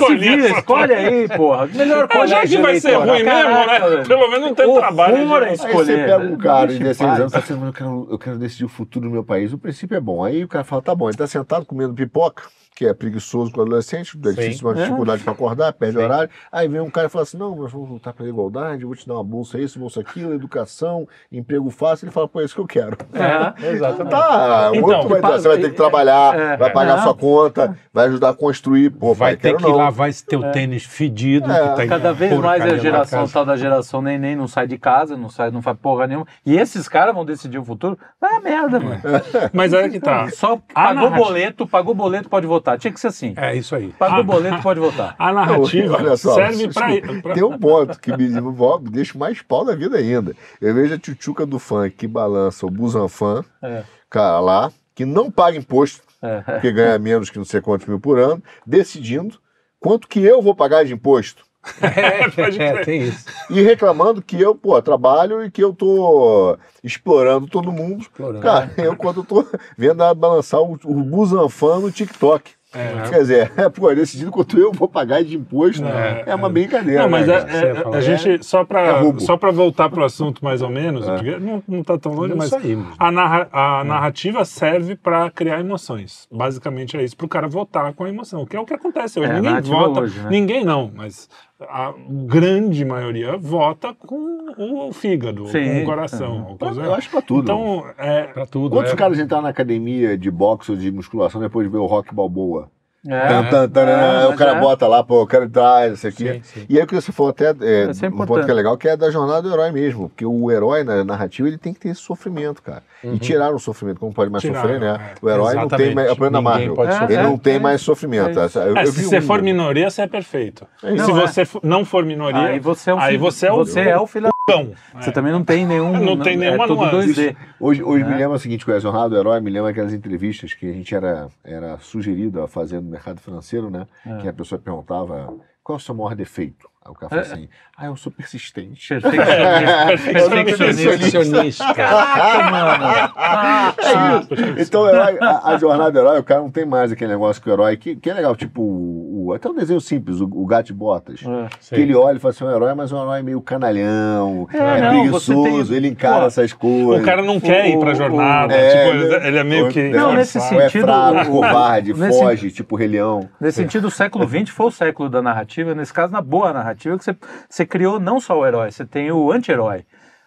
escolhe 0.60 0.93
aí, 0.93 1.28
porra. 1.30 1.67
Melhor 1.73 2.08
Ah, 2.12 2.26
já 2.26 2.41
que 2.41 2.58
vai 2.58 2.80
ser 2.80 2.95
ruim 2.95 3.23
mesmo, 3.23 3.49
né? 3.49 4.04
Pelo 4.08 4.28
menos 4.30 4.45
não 4.47 4.54
tem 4.56 4.73
trabalho. 4.73 5.15
é 5.15 5.26
de- 5.26 5.34
Aí 5.54 5.58
você 5.58 5.67
escolher, 5.67 5.97
pega 6.06 6.19
né? 6.19 6.32
um 6.32 6.38
cara 6.38 6.67
de 6.67 6.80
Deixa 6.80 6.84
em 6.84 6.84
16 6.84 7.10
paz. 7.10 7.19
anos 7.19 7.32
e 7.32 7.41
fala 7.41 7.43
assim, 7.60 7.65
eu 7.67 7.73
quero, 7.73 8.08
eu 8.12 8.17
quero 8.19 8.38
decidir 8.38 8.65
o 8.65 8.69
futuro 8.69 9.06
do 9.08 9.12
meu 9.12 9.23
país. 9.23 9.54
O 9.54 9.58
princípio 9.58 9.95
é 9.97 9.99
bom. 10.03 10.23
Aí 10.23 10.43
o 10.43 10.47
cara 10.47 10.63
fala, 10.63 10.81
tá 10.81 10.93
bom, 10.93 11.09
ele 11.09 11.17
tá 11.17 11.25
sentado 11.25 11.65
comendo 11.65 11.93
pipoca, 11.93 12.43
que 12.83 12.89
é 12.89 12.93
preguiçoso 12.93 13.49
com 13.51 13.59
o 13.61 13.63
adolescente, 13.63 14.17
é 14.25 14.29
difícil, 14.31 14.67
uma 14.67 14.73
É. 14.77 14.83
dificuldade 14.83 15.23
para 15.23 15.31
acordar, 15.31 15.71
perde 15.73 15.97
Sim. 15.97 16.03
horário. 16.03 16.29
Aí 16.51 16.67
vem 16.67 16.81
um 16.81 16.89
cara 16.89 17.07
e 17.07 17.09
fala 17.09 17.23
assim, 17.23 17.37
não, 17.37 17.55
nós 17.55 17.71
vamos 17.71 17.89
lutar 17.89 18.13
pela 18.13 18.27
igualdade, 18.27 18.83
vou 18.83 18.95
te 18.95 19.07
dar 19.07 19.13
uma 19.15 19.23
bolsa 19.23 19.57
isso, 19.57 19.79
bolsa 19.79 20.01
aquilo, 20.01 20.33
educação, 20.33 21.07
emprego 21.31 21.69
fácil. 21.69 22.05
Ele 22.05 22.11
fala, 22.11 22.27
pô, 22.27 22.41
é 22.41 22.45
isso 22.45 22.53
que 22.55 22.59
eu 22.61 22.67
quero. 22.67 22.97
É. 23.13 23.53
Exatamente. 23.71 24.11
Tá, 24.11 24.71
Então, 24.73 25.07
vai, 25.07 25.21
você 25.21 25.47
vai 25.47 25.57
ter 25.59 25.69
que 25.69 25.75
trabalhar, 25.77 26.37
É. 26.37 26.57
vai 26.57 26.71
pagar 26.71 26.99
É. 26.99 27.01
sua 27.03 27.15
conta, 27.15 27.77
vai 27.93 28.07
ajudar 28.07 28.29
a 28.29 28.33
construir. 28.33 28.89
Pô, 28.89 29.13
Vai 29.13 29.37
ter 29.37 29.55
que 29.55 29.63
não. 29.63 29.71
lavar 29.77 30.09
esse 30.09 30.25
teu 30.25 30.51
tênis 30.51 30.83
fedido. 30.83 31.49
É. 31.51 31.59
que 31.69 31.75
tá 31.75 31.87
Cada 31.87 32.11
vez 32.13 32.37
mais 32.37 32.61
a 32.63 32.75
geração, 32.77 33.27
tal 33.27 33.45
da 33.45 33.55
geração 33.55 34.01
neném 34.01 34.35
não 34.35 34.47
sai 34.47 34.67
de 34.67 34.77
casa, 34.77 35.15
não 35.15 35.29
sai, 35.29 35.51
não 35.51 35.61
faz 35.61 35.77
porra 35.77 36.07
nenhuma. 36.07 36.27
E 36.45 36.57
esses 36.57 36.89
caras 36.89 37.13
vão 37.15 37.23
decidir 37.23 37.57
o 37.59 37.63
futuro? 37.63 37.97
Vai 38.19 38.35
a 38.35 38.39
merda, 38.41 38.79
mano. 38.79 38.99
Mas 39.53 39.71
olha 39.73 39.89
que 39.89 39.99
tá. 39.99 40.29
Só 40.31 40.59
A 40.75 40.93
pagou 40.93 41.11
boleto, 41.11 41.67
pagou 41.67 41.93
boleto, 41.93 42.27
pode 42.29 42.47
votar. 42.47 42.72
Tinha 42.77 42.93
que 42.93 42.99
ser 42.99 43.07
assim. 43.07 43.33
É 43.38 43.55
isso 43.55 43.75
aí. 43.75 43.89
Pagou 43.99 44.23
boleto, 44.23 44.62
pode 44.62 44.79
votar. 44.79 45.15
A 45.19 45.31
narrativa 45.33 45.95
Olha 45.97 46.17
só, 46.17 46.36
serve 46.36 46.67
pra, 46.73 46.88
pra- 47.21 47.33
Tem 47.33 47.43
um 47.43 47.57
ponto 47.57 47.99
que 47.99 48.15
me, 48.15 48.27
me 48.29 48.89
deixa 48.89 49.17
mais 49.17 49.41
pau 49.41 49.63
da 49.65 49.75
vida 49.75 49.97
ainda. 49.97 50.36
Eu 50.62 50.73
vejo 50.73 50.93
a 50.93 50.97
tchutchuca 50.97 51.45
do 51.45 51.59
funk 51.59 51.91
que 51.95 52.07
balança 52.07 52.65
o 52.65 52.69
Busanfan, 52.69 53.43
É. 53.62 53.83
cara 54.09 54.39
lá, 54.39 54.71
que 54.95 55.05
não 55.05 55.29
paga 55.31 55.57
imposto, 55.57 56.01
É. 56.21 56.41
porque 56.41 56.71
ganha 56.71 56.97
menos 56.99 57.29
que 57.29 57.38
não 57.38 57.45
sei 57.45 57.62
quantos 57.62 57.88
mil 57.88 57.99
por 57.99 58.19
ano, 58.19 58.41
decidindo 58.65 59.38
quanto 59.79 60.07
que 60.07 60.21
eu 60.23 60.41
vou 60.41 60.55
pagar 60.55 60.83
de 60.86 60.93
imposto. 60.93 61.43
É, 61.81 62.29
crer. 62.29 62.83
tem 62.83 63.03
isso. 63.03 63.25
E 63.49 63.62
reclamando 63.62 64.21
que 64.21 64.39
eu, 64.39 64.53
pô, 64.53 64.81
trabalho 64.81 65.45
e 65.45 65.49
que 65.49 65.63
eu 65.63 65.73
tô 65.73 66.57
explorando 66.83 67.47
todo 67.47 67.71
mundo. 67.71 68.01
Explorando. 68.01 68.41
Cara, 68.41 68.69
eu 68.77 68.97
quando 68.97 69.21
eu 69.21 69.23
tô 69.23 69.47
vendo 69.77 70.03
ela 70.03 70.13
balançar 70.13 70.59
o, 70.62 70.77
o 70.83 70.93
Busanfan 71.03 71.79
no 71.79 71.89
TikTok. 71.89 72.51
É. 72.73 73.09
Quer 73.09 73.19
dizer, 73.19 73.51
é, 73.57 73.69
pô, 73.69 73.93
decidindo 73.93 74.31
quanto 74.31 74.57
eu 74.57 74.71
vou 74.71 74.88
pagar 74.88 75.23
de 75.23 75.36
imposto. 75.38 75.83
É, 75.86 76.23
É, 76.27 76.36
uma 76.36 76.49
brincadeira. 76.49 77.03
Não, 77.03 77.09
mas 77.09 77.27
né, 77.27 77.36
é- 77.36 77.38
ia 77.38 77.83
é- 77.93 77.97
a 77.97 78.01
gente, 78.01 78.43
só 78.45 78.62
É 78.62 78.65
pra, 78.65 78.99
roubo. 78.99 79.19
só 79.21 79.38
pra 79.38 79.51
voltar 79.51 79.89
pro 79.89 80.03
assunto 80.03 80.43
mais 80.43 80.62
ou 80.62 80.69
menos, 80.69 81.05
não, 81.39 81.63
não 81.67 81.83
tá 81.83 81.97
tão 81.97 82.13
longe, 82.13 82.29
Não 82.29 82.38
mas 82.38 82.49
saímos. 82.49 82.95
a, 82.97 83.12
narra- 83.12 83.47
a 83.51 83.83
narrativa 83.83 84.43
serve 84.45 84.95
pra 84.95 85.29
criar 85.29 85.59
emoções. 85.59 86.27
Basicamente 86.31 86.97
é 86.97 87.03
isso, 87.03 87.15
pro 87.15 87.27
cara 87.27 87.47
votar 87.47 87.93
com 87.93 88.03
a 88.03 88.09
emoção, 88.09 88.45
que 88.45 88.55
é 88.55 88.59
o 88.59 88.65
que 88.65 88.73
acontece 88.73 89.19
hoje. 89.19 89.29
É, 89.29 89.36
a 89.36 89.41
ninguém 89.41 89.62
vota, 89.71 90.01
hoje, 90.01 90.19
né? 90.19 90.27
ninguém 90.29 90.65
não, 90.65 90.91
mas 90.95 91.29
a 91.69 91.93
grande 92.26 92.84
maioria 92.86 93.38
vota 93.38 93.93
com 93.93 94.88
o 94.88 94.93
fígado, 94.93 95.47
Sim, 95.47 95.63
com 95.65 95.82
o 95.82 95.86
coração. 95.86 96.56
Pra- 96.58 96.67
coisa- 96.69 96.82
eu 96.84 96.93
acho 96.93 97.10
pra 97.10 97.21
tudo. 97.21 97.41
Então, 97.43 97.86
é, 97.97 98.23
Pra 98.23 98.45
tudo. 98.45 98.76
Quantos 98.76 98.93
é. 98.93 98.95
caras 98.95 99.19
entraram 99.19 99.43
na 99.43 99.49
academia 99.49 100.17
de 100.17 100.30
boxe 100.32 100.71
ou 100.71 100.78
de 100.78 100.91
musculação 100.91 101.39
depois 101.41 101.65
de 101.67 101.71
ver 101.71 101.80
o 101.80 101.86
Rock 101.86 102.13
Balboa? 102.13 102.69
É. 103.07 103.27
Tan, 103.27 103.43
tan, 103.49 103.69
tan, 103.69 103.81
É, 103.89 104.27
o 104.27 104.35
cara 104.35 104.51
é. 104.57 104.59
bota 104.59 104.87
lá, 104.87 105.03
pô, 105.03 105.21
eu 105.21 105.27
quero 105.27 105.43
entrar, 105.45 105.91
isso 105.91 106.07
aqui. 106.07 106.33
Sim, 106.35 106.41
sim. 106.43 106.65
E 106.69 106.77
aí 106.77 106.83
o 106.83 106.87
que 106.87 106.95
você 106.95 107.11
falou 107.11 107.31
até, 107.31 107.49
é, 107.49 107.83
é 108.01 108.07
um 108.07 108.25
ponto 108.25 108.45
que 108.45 108.51
é 108.51 108.53
legal, 108.53 108.77
que 108.77 108.87
é 108.87 108.95
da 108.95 109.11
jornada 109.11 109.41
do 109.41 109.53
herói 109.53 109.71
mesmo. 109.71 110.07
Porque 110.09 110.25
o 110.25 110.49
herói 110.49 110.83
na 110.83 111.03
narrativa, 111.03 111.47
ele 111.47 111.57
tem 111.57 111.73
que 111.73 111.79
ter 111.81 111.89
esse 111.89 112.01
sofrimento, 112.01 112.61
cara. 112.61 112.81
E 113.03 113.19
tiraram 113.19 113.55
o 113.55 113.59
sofrimento, 113.59 113.99
como 113.99 114.13
pode 114.13 114.31
mais 114.31 114.41
Tiraram, 114.41 114.61
sofrer, 114.61 114.79
né? 114.79 114.87
é. 115.21 115.25
O 115.25 115.29
herói 115.29 115.53
não 115.55 115.67
tem 115.67 115.87
Exatamente. 115.91 115.95
mais, 115.95 116.17
Ninguém 116.17 116.41
Marvel, 116.41 116.73
pode 116.75 116.91
É, 116.93 117.03
ele 117.03 117.13
é, 117.15 117.23
não 117.23 117.37
tem 117.37 117.55
é 117.55 117.59
mais 117.59 117.81
sofrimento. 117.81 118.39
É 118.39 118.43
eu- 118.69 118.77
é, 118.77 118.83
eu 118.83 118.87
se 118.93 119.03
você 119.03 119.17
um- 119.17 119.21
for 119.21 119.41
minoria, 119.41 119.89
você 119.89 120.03
é 120.03 120.07
perfeito. 120.07 120.65
se 120.79 120.85
Não, 120.93 121.17
é. 121.21 121.27
você 121.27 121.43
for- 121.45 121.61
não 121.61 121.83
for 121.83 122.05
minoria, 122.05 122.39
Aí 122.39 122.59
você 122.59 122.91
é 122.91 122.95
um 122.95 122.99
aí 122.99 123.11
filho- 123.11 123.19
você 123.19 123.47
é 123.47 123.51
o, 123.51 123.55
você 123.57 123.79
é 123.81 123.97
o 123.99 124.07
filho. 124.07 124.29
Você 124.99 125.09
também 125.11 125.31
não 125.31 125.41
tem 125.43 125.65
nenhum. 125.65 125.93
Não 126.03 126.17
tem 126.19 126.35
nenhuma 126.35 126.65
É 126.65 126.67
tudo 126.67 126.81
nuance. 126.81 127.07
2D. 127.13 127.35
Hoje, 127.59 127.81
hoje 127.81 128.03
É. 128.03 128.07
me 128.07 128.15
lembra 128.15 128.35
o 128.35 128.39
seguinte, 128.39 128.65
com 128.65 128.71
a 128.73 128.79
Jornada 128.79 129.07
do 129.09 129.17
Herói, 129.17 129.39
me 129.39 129.49
lembra 129.49 129.71
aquelas 129.71 129.93
entrevistas 129.93 130.53
que 130.53 130.69
a 130.69 130.73
gente 130.73 130.93
era, 130.93 131.27
era 131.45 131.77
sugerido 131.79 132.41
a 132.41 132.47
fazer 132.47 132.81
no 132.81 132.89
mercado 132.93 133.19
financeiro, 133.19 133.69
né? 133.69 133.88
É. 134.06 134.17
Que 134.21 134.27
a 134.27 134.34
pessoa 134.34 134.60
perguntava, 134.60 135.27
qual 135.63 135.77
é 135.77 135.82
o 135.82 135.84
seu 135.84 135.93
maior 135.95 136.15
defeito? 136.15 136.69
Aí 136.85 136.91
o 136.91 136.95
cara 136.95 137.09
fala 137.09 137.21
assim, 137.21 137.47
ah, 137.77 137.85
eu 137.85 137.95
sou 137.95 138.11
persistente. 138.11 138.93
Perfeccionista. 138.99 140.89
Perfeccionista. 140.89 141.73
Caraca, 141.73 142.51
mano. 142.51 142.83
Ah, 143.15 143.73
É 143.77 144.19
isso. 144.19 144.59
Então, 144.67 144.81
o 144.81 144.89
herói, 144.89 145.17
a, 145.21 145.51
a 145.53 145.57
jornada 145.57 145.91
do 145.91 145.99
herói, 145.99 146.19
o 146.19 146.23
cara 146.23 146.41
não 146.41 146.51
tem 146.51 146.65
mais 146.65 146.91
aquele 146.91 147.11
negócio 147.11 147.41
que 147.41 147.49
o 147.49 147.53
herói, 147.53 147.77
que, 147.77 147.95
que 147.95 148.09
é 148.09 148.13
legal, 148.13 148.35
tipo, 148.35 148.61
o, 148.61 149.27
o- 149.27 149.33
até 149.33 149.49
um 149.49 149.55
desenho 149.55 149.79
simples, 149.79 150.19
o, 150.19 150.25
o 150.25 150.45
gato 150.45 150.73
botas. 150.73 151.21
É. 151.25 151.75
Que 151.75 151.81
ele 151.81 151.95
olha 151.95 152.17
e 152.17 152.19
fala 152.19 152.31
assim, 152.33 152.43
é 152.43 152.47
um 152.47 152.51
herói, 152.55 152.73
mas 152.73 152.91
é 152.91 152.95
um 152.95 153.01
herói 153.01 153.21
meio 153.23 153.41
canalhão, 153.41 154.47
É, 154.53 154.57
é, 154.57 154.81
não, 154.81 155.01
preguiçoso, 155.03 155.67
tem- 155.69 155.77
ele 155.77 155.87
encara 155.87 156.21
Pô, 156.21 156.27
essas 156.27 156.53
coisas. 156.53 157.01
O 157.01 157.05
cara 157.05 157.21
não 157.21 157.39
quer 157.39 157.69
ir 157.69 157.79
pra 157.79 157.91
o- 157.91 157.95
jornada. 157.95 158.53
é, 158.53 158.69
tipo, 158.69 158.97
né? 158.97 159.15
ele- 159.15 159.27
ele 159.27 159.37
é 159.37 159.43
meio 159.43 159.69
que. 159.69 159.89
Não, 159.89 160.11
é, 160.11 160.15
nesse 160.17 160.37
ou 160.37 160.43
é 160.43 160.47
sentido, 160.69 160.83
fraco, 160.85 161.21
o- 161.21 161.25
covarde, 161.41 161.93
foge, 161.93 162.51
tipo 162.51 162.75
Rei 162.75 162.87
Leão. 162.89 163.29
Nesse 163.39 163.61
sentido, 163.61 163.87
o 163.87 163.91
século 163.91 164.27
XX 164.27 164.49
foi 164.49 164.65
o 164.67 164.71
século 164.71 165.09
da 165.09 165.21
narrativa. 165.21 165.73
Nesse 165.73 165.93
caso, 165.93 166.11
na 166.11 166.21
boa 166.21 166.51
narrativa, 166.51 166.72
que 166.75 166.89
você, 167.05 167.15
você 167.49 167.65
criou 167.65 167.99
não 167.99 168.19
só 168.19 168.38
o 168.39 168.45
herói, 168.45 168.71
você 168.71 168.86
tem 168.86 169.12
o 169.12 169.31
anti-herói, 169.31 169.86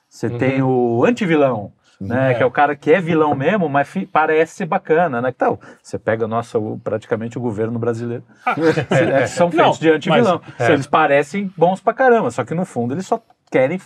você 0.09 0.29
tem 0.31 0.63
o 0.63 1.05
anti-vilão. 1.05 1.73
Né, 1.99 2.35
Que 2.35 2.43
é 2.43 2.47
o 2.47 2.51
cara 2.51 2.77
que 2.77 2.93
é 2.93 3.01
vilão 3.01 3.35
mesmo, 3.35 3.71
mas 3.71 3.89
fi- 3.89 4.05
parece 4.05 4.55
ser 4.55 4.67
bacana, 4.67 5.23
né? 5.23 5.33
Então, 5.35 5.59
você 5.83 5.99
pega 5.99 6.29
nossa, 6.29 6.59
o- 6.59 6.79
praticamente 6.79 7.39
o 7.39 7.41
governo 7.41 7.79
brasileiro. 7.79 8.23
É, 8.91 9.27
são 9.27 9.47
Não, 9.49 9.57
feitos 9.73 9.79
de 9.79 9.91
anti-vilão. 9.91 10.43
mas- 10.59 10.69
é. 10.69 10.73
Eles 10.75 10.87
parecem 10.87 11.51
bons 11.57 11.81
pra 11.81 11.95
caramba, 11.95 12.31
só 12.31 12.45
que 12.45 12.53
no 12.53 12.67
fundo 12.67 12.93
eles 12.93 13.07
só 13.07 13.19
querem 13.51 13.79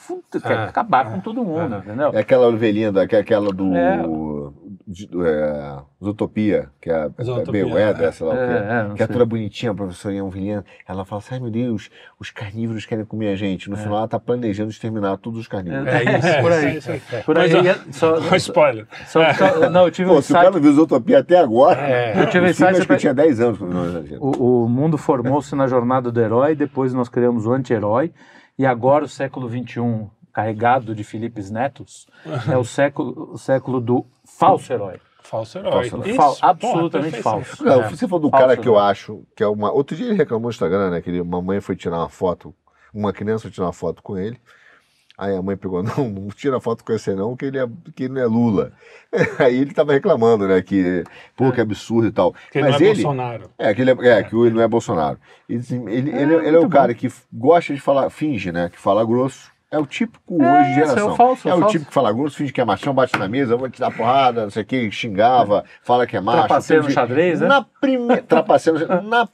querem 0.43 0.59
É, 0.59 0.65
acabar 0.65 1.11
com 1.13 1.21
todo 1.21 1.45
mundo, 1.45 1.77
entendeu? 1.77 2.11
É 2.15 2.19
aquela 2.21 2.49
ovelhinha, 2.49 2.91
da, 2.91 3.07
que 3.07 3.15
é 3.15 3.19
aquela 3.21 3.53
do, 3.53 3.75
É. 3.75 4.03
do 4.03 4.55
de- 4.87 5.09
é, 5.23 5.77
Zootopia, 6.03 6.69
que 6.81 6.91
é, 6.91 7.11
é 7.19 7.23
Zootopia, 7.25 7.65
Mayweather, 7.67 8.09
é. 8.09 8.13
sei 8.13 8.27
lá 8.27 8.33
o 8.33 8.37
quê. 8.37 8.43
É, 8.43 8.93
é, 8.93 8.95
que 8.97 9.03
é 9.03 9.07
toda 9.07 9.25
bonitinha, 9.27 9.71
a 9.73 9.75
professora 9.75 10.15
Vilhena, 10.31 10.65
ela 10.89 11.05
fala 11.05 11.21
assim, 11.21 11.35
ai 11.35 11.41
meu 11.41 11.51
Deus, 11.51 11.91
os 12.19 12.31
carnívoros 12.31 12.87
querem 12.87 13.05
comer 13.05 13.29
a 13.29 13.37
gente. 13.37 13.69
No 13.71 13.77
final 13.77 13.99
ela 13.99 14.09
tá 14.09 14.19
planejando 14.19 14.71
exterminar 14.71 15.17
todos 15.19 15.39
os 15.41 15.47
carnívoros. 15.47 15.87
É, 15.87 16.05
É 16.05 16.19
isso, 16.19 16.27
É, 16.27 16.41
por 16.43 16.53
aí. 16.53 16.77
isso. 16.79 16.91
Por 17.27 17.39
aí, 17.39 17.53
Mas, 17.53 17.67
é- 17.67 17.93
só, 17.93 18.19
Um 18.33 18.37
spoiler. 18.37 18.87
só- 19.07 19.33
só- 19.35 19.71
não, 19.71 19.85
eu 19.85 19.91
tive 19.91 20.11
um 20.11 20.15
Pô, 20.15 20.23
se 20.23 20.33
o 20.33 20.35
cara 20.35 20.51
não 20.51 20.61
viu 20.61 20.73
Zootopia 20.73 21.19
até 21.19 21.39
agora, 21.39 21.81
É. 21.81 22.21
Eu 22.23 22.27
tive 22.29 22.47
o 22.47 22.51
insight, 22.51 22.77
acho 22.79 22.87
que 22.87 22.93
eu 22.93 22.97
tinha 22.99 23.15
10 23.15 23.41
anos. 23.41 23.61
O, 24.19 24.65
o 24.65 24.69
mundo 24.69 24.97
formou-se 24.99 25.55
na 25.55 25.67
jornada 25.67 26.11
do 26.11 26.21
herói, 26.21 26.55
depois 26.55 26.93
nós 26.95 27.09
criamos 27.09 27.47
o 27.47 27.53
anti-herói, 27.53 28.13
e 28.61 28.67
agora 28.67 29.05
o 29.05 29.09
século 29.09 29.49
XXI, 29.49 30.07
carregado 30.33 30.95
de 30.95 31.03
Filipes 31.03 31.51
Netos, 31.51 32.07
é 32.51 32.57
o 32.57 32.65
século, 32.65 33.31
o 33.33 33.39
século 33.39 33.81
do 33.81 34.05
falso 34.25 34.71
herói. 34.73 35.01
Falso 35.23 35.59
herói. 35.59 35.71
Falso 35.89 35.97
herói. 35.97 36.09
Isso, 36.11 36.17
Fal- 36.17 36.35
porra, 36.37 36.51
absolutamente 36.51 37.11
perfeição. 37.13 37.43
falso. 37.45 37.65
Não, 37.65 37.83
É. 37.83 37.89
você 37.91 38.07
falou 38.09 38.21
do 38.21 38.31
Falso, 38.31 38.47
cara 38.47 38.57
que 38.61 38.69
eu 38.69 38.79
acho 38.79 39.23
que 39.37 39.43
é 39.43 39.47
uma. 39.47 39.71
Outro 39.73 39.97
dia 39.97 40.07
ele 40.07 40.15
reclamou 40.17 40.45
no 40.45 40.51
Instagram, 40.51 40.91
né? 40.91 41.01
Que 41.01 41.09
ele, 41.11 41.21
uma 41.21 41.41
mãe 41.41 41.61
foi 41.61 41.75
tirar 41.77 41.99
uma 41.99 42.09
foto, 42.09 42.55
uma 42.93 43.13
criança 43.13 43.43
foi 43.43 43.51
tirar 43.51 43.67
uma 43.67 43.73
foto 43.73 44.03
com 44.03 44.17
ele. 44.19 44.39
Aí 45.21 45.37
a 45.37 45.43
mãe 45.43 45.55
pegou, 45.55 45.83
não, 45.85 46.09
não 46.09 46.29
tira 46.29 46.59
foto 46.61 46.83
com 46.83 46.95
esse 46.95 47.15
não, 47.15 47.37
que 47.37 47.45
ele, 47.45 47.59
é, 47.59 47.69
que 47.95 48.05
ele 48.05 48.15
não 48.15 48.23
é 48.23 48.25
Lula. 48.25 48.73
Aí 49.39 49.59
ele 49.59 49.75
tava 49.75 49.93
reclamando, 49.93 50.49
né? 50.49 50.63
Que, 50.63 51.05
pô, 51.37 51.53
que 51.53 51.61
absurdo 51.61 52.09
e 52.09 52.11
tal. 52.11 52.35
Que 52.51 52.59
Mas 52.61 52.71
não 52.71 52.87
é 52.87 52.91
ele. 52.91 53.03
Bolsonaro. 53.03 53.51
É, 53.59 53.75
que 53.75 53.83
ele 53.83 53.91
é, 53.91 54.09
é, 54.09 54.23
que 54.23 54.35
ele 54.35 54.55
não 54.55 54.63
é 54.63 54.69
Bolsonaro. 54.69 55.19
Assim, 55.55 55.87
ele, 55.91 56.11
ele, 56.11 56.35
ele 56.37 56.57
é 56.57 56.59
o 56.59 56.71
cara 56.71 56.95
que 56.95 57.13
gosta 57.31 57.75
de 57.75 57.81
falar, 57.81 58.09
finge, 58.09 58.51
né? 58.51 58.71
Que 58.73 58.79
fala 58.79 59.05
grosso. 59.05 59.51
É 59.73 59.79
o 59.79 59.87
típico 59.87 60.35
hoje 60.43 60.65
de 60.75 60.81
isso, 60.81 60.81
é 60.81 60.83
o 60.83 60.87
geração. 60.97 61.17
falso, 61.17 61.49
é 61.49 61.55
o 61.55 61.61
falso. 61.61 61.73
tipo 61.73 61.87
que 61.87 61.95
fala 61.95 62.13
grosso, 62.13 62.37
finge 62.37 62.53
que 62.53 62.61
é 62.61 62.65
machão, 62.65 62.93
bate 62.93 63.17
na 63.17 63.29
mesa, 63.29 63.57
vou 63.57 63.71
te 63.71 63.79
dar 63.79 63.93
porrada, 63.93 64.43
não 64.43 64.51
sei 64.51 64.65
o 64.65 64.67
que, 64.67 64.91
xingava, 64.91 65.65
fala 65.85 66.09
que 66.09 66.17
é 66.17 66.21
macho. 66.21 66.39
Trapaceiro 66.39 66.83
no 66.83 66.91
xadrez, 66.91 67.41
né? 67.41 67.47
Na 67.47 67.63
primeira. 67.81 68.21
Trapaceiro 68.21 68.81
no- 68.81 69.03
na 69.09 69.29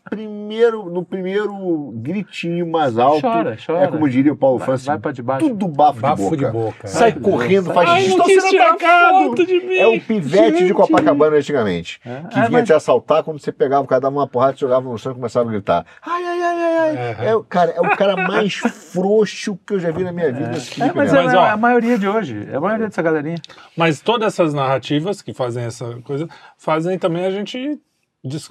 primeiro, 0.46 0.84
no 0.90 1.04
primeiro 1.04 1.92
gritinho 1.96 2.66
mais 2.66 2.96
alto. 2.98 3.20
Chora, 3.22 3.56
chora. 3.64 3.84
É 3.84 3.88
como 3.88 4.08
diria 4.08 4.32
o 4.32 4.36
Paulo 4.36 4.58
Vai, 4.58 4.66
Francis. 4.66 4.86
vai 4.86 4.98
pra 4.98 5.12
debaixo. 5.12 5.48
Tudo 5.48 5.66
bafo, 5.68 6.00
Bafo 6.00 6.22
de 6.22 6.30
boca. 6.30 6.36
de 6.46 6.52
boca. 6.52 6.86
Sai 6.88 7.08
É. 7.10 7.12
correndo, 7.12 7.72
faz 7.72 7.88
Ai, 7.88 8.06
estou 8.06 8.24
sendo 8.26 8.62
atacado. 8.62 9.34
de 9.46 9.60
mim. 9.60 9.76
É 9.76 9.86
o 9.86 10.00
pivete 10.00 10.52
de 10.52 10.58
Gente. 10.60 10.74
Copacabana 10.74 11.36
antigamente. 11.36 12.00
É. 12.04 12.20
Que 12.28 12.38
É, 12.38 12.42
vinha 12.42 12.50
mas- 12.50 12.66
te 12.66 12.72
assaltar 12.72 13.22
quando 13.24 13.40
você 13.40 13.50
pegava 13.50 13.82
o 13.82 13.86
cara, 13.86 14.00
dava 14.02 14.14
uma 14.16 14.26
porrada, 14.28 14.56
jogava 14.56 14.88
no 14.88 14.96
chão 14.96 15.12
e 15.12 15.14
começava 15.16 15.48
a 15.48 15.52
gritar. 15.52 15.84
Ai, 16.02 16.22
ai, 16.24 16.42
ai, 16.42 16.62
ai, 16.62 17.14
ai. 17.18 17.26
É, 17.28 17.34
o 17.34 17.42
cara, 17.42 17.72
é 17.72 17.80
o 17.80 17.96
cara 17.96 18.16
mais 18.16 18.54
frouxo 18.54 19.58
que 19.66 19.74
eu 19.74 19.80
já 19.80 19.90
vi 19.90 20.04
na 20.04 20.12
minha 20.12 20.32
vida. 20.32 20.50
É, 20.50 20.54
Felipe 20.60 20.96
mas, 20.96 21.12
Neto. 21.12 21.24
Mas, 21.24 21.34
é, 21.34 21.36
ó. 21.36 21.44
a 21.46 21.56
maioria 21.56 21.98
de 21.98 22.08
hoje, 22.08 22.46
é 22.50 22.56
a 22.56 22.60
maioria 22.60 22.86
dessa 22.86 23.02
galerinha. 23.02 23.38
Mas 23.76 24.00
todas 24.00 24.32
essas 24.34 24.54
narrativas 24.54 25.20
que 25.22 25.32
fazem 25.34 25.64
essa 25.64 25.86
coisa, 26.04 26.28
fazem 26.56 26.98
também 26.98 27.24
a 27.26 27.30
gente. 27.30 27.78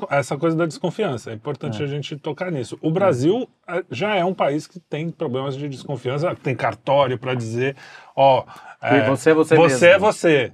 Essa 0.09 0.37
coisa 0.37 0.55
da 0.55 0.65
desconfiança. 0.65 1.31
É 1.31 1.33
importante 1.33 1.83
a 1.83 1.87
gente 1.87 2.15
tocar 2.17 2.51
nisso. 2.51 2.77
O 2.81 2.89
Brasil 2.91 3.49
eh, 3.67 3.83
já 3.91 4.15
é 4.15 4.23
um 4.23 4.33
país 4.33 4.67
que 4.67 4.79
tem 4.79 5.09
problemas 5.09 5.57
de 5.57 5.67
desconfiança, 5.67 6.33
tem 6.35 6.55
cartório 6.55 7.17
para 7.17 7.33
dizer, 7.33 7.75
ó. 8.15 8.45
E 8.81 9.09
você 9.09 9.31
é 9.31 9.33
você 9.33 9.55
Você 9.55 9.85
mesmo. 9.87 9.95
é 9.95 9.99
você. 9.99 10.51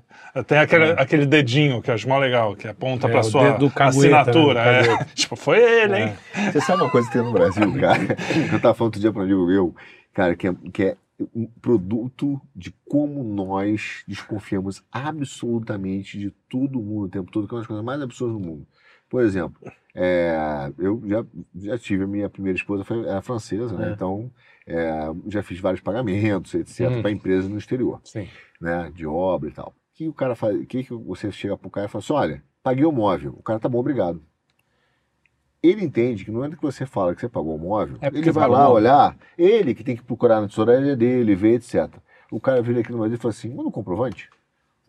Tem 0.47 0.57
aquele, 0.57 0.91
aquele 0.91 1.25
dedinho 1.25 1.81
que 1.81 1.91
eu 1.91 1.95
acho 1.95 2.07
mó 2.07 2.17
legal, 2.17 2.55
que 2.55 2.65
aponta 2.67 3.07
É, 3.07 3.11
para 3.11 3.21
sua 3.21 3.57
assinatura. 3.85 4.63
né? 4.63 4.93
é. 5.01 5.03
Tipo, 5.13 5.35
foi 5.35 5.59
ele, 5.59 5.97
hein? 5.97 6.13
Você 6.51 6.61
sabe 6.61 6.81
uma 6.81 6.89
coisa 6.89 7.07
que 7.07 7.13
tem 7.13 7.21
no 7.23 7.33
Brasil, 7.33 7.69
cara? 7.79 8.01
Eu 8.51 8.59
tava 8.61 8.73
falando 8.73 8.81
outro 8.81 9.01
dia 9.01 9.11
para 9.11 9.21
um 9.21 9.25
amigo 9.25 9.45
meu, 9.45 9.75
cara, 10.13 10.35
que 10.35 10.47
é, 10.47 10.53
que 10.71 10.83
é 10.83 10.97
um 11.35 11.45
produto 11.61 12.41
de 12.55 12.73
como 12.87 13.23
nós 13.23 14.03
desconfiamos 14.07 14.81
absolutamente 14.91 16.17
de 16.17 16.31
todo 16.49 16.79
mundo 16.81 17.05
o 17.05 17.09
tempo 17.09 17.29
todo, 17.29 17.45
que 17.47 17.53
é 17.53 17.55
uma 17.55 17.61
das 17.61 17.67
coisas 17.67 17.85
mais 17.85 18.01
absurdas 18.01 18.37
do 18.37 18.39
mundo. 18.47 18.65
Por 19.11 19.21
exemplo, 19.21 19.59
é, 19.93 20.71
eu 20.79 21.03
já, 21.05 21.25
já 21.53 21.77
tive 21.77 22.05
a 22.05 22.07
minha 22.07 22.29
primeira 22.29 22.57
esposa, 22.57 22.85
foi, 22.85 23.05
era 23.05 23.21
francesa, 23.21 23.77
né? 23.77 23.89
É. 23.89 23.91
Então, 23.91 24.31
é, 24.65 24.89
já 25.27 25.43
fiz 25.43 25.59
vários 25.59 25.81
pagamentos, 25.81 26.53
etc., 26.55 26.89
Hum. 26.89 27.01
para 27.01 27.11
empresas 27.11 27.49
no 27.49 27.57
exterior, 27.57 27.99
Sim. 28.05 28.29
né? 28.59 28.89
De 28.95 29.05
obra 29.05 29.49
e 29.49 29.51
tal. 29.51 29.67
O 29.67 29.73
que 29.93 30.07
o 30.07 30.13
cara 30.13 30.33
faz? 30.33 30.55
O 30.55 30.65
que, 30.65 30.85
que 30.85 30.93
você 30.93 31.29
chega 31.29 31.57
pro 31.57 31.69
cara 31.69 31.87
e 31.87 31.89
fala 31.89 32.01
assim: 32.01 32.13
olha, 32.13 32.43
paguei 32.63 32.85
o 32.85 32.91
móvel. 32.91 33.35
O 33.37 33.43
cara 33.43 33.59
tá 33.59 33.67
bom, 33.67 33.79
obrigado. 33.79 34.23
Ele 35.61 35.83
entende 35.83 36.23
que 36.23 36.31
no 36.31 36.37
momento 36.39 36.55
que 36.55 36.63
você 36.63 36.85
fala 36.85 37.13
que 37.13 37.19
você 37.21 37.29
pagou 37.29 37.55
o 37.55 37.59
móvel, 37.59 37.97
É 38.01 38.07
ele 38.07 38.31
vai 38.31 38.47
lá 38.49 38.67
olhar, 38.69 39.15
ele 39.37 39.75
que 39.75 39.83
tem 39.83 39.95
que 39.95 40.01
procurar 40.03 40.41
na 40.41 40.47
tesouraria 40.47 40.95
dele, 40.95 41.35
ver, 41.35 41.55
etc. 41.55 41.93
O 42.31 42.39
cara 42.39 42.61
vira 42.63 42.79
aqui 42.79 42.91
no 42.91 42.97
Brasil 42.99 43.17
e 43.17 43.19
fala 43.19 43.31
assim: 43.31 43.49
manda 43.49 43.67
um 43.67 43.71
comprovante? 43.71 44.29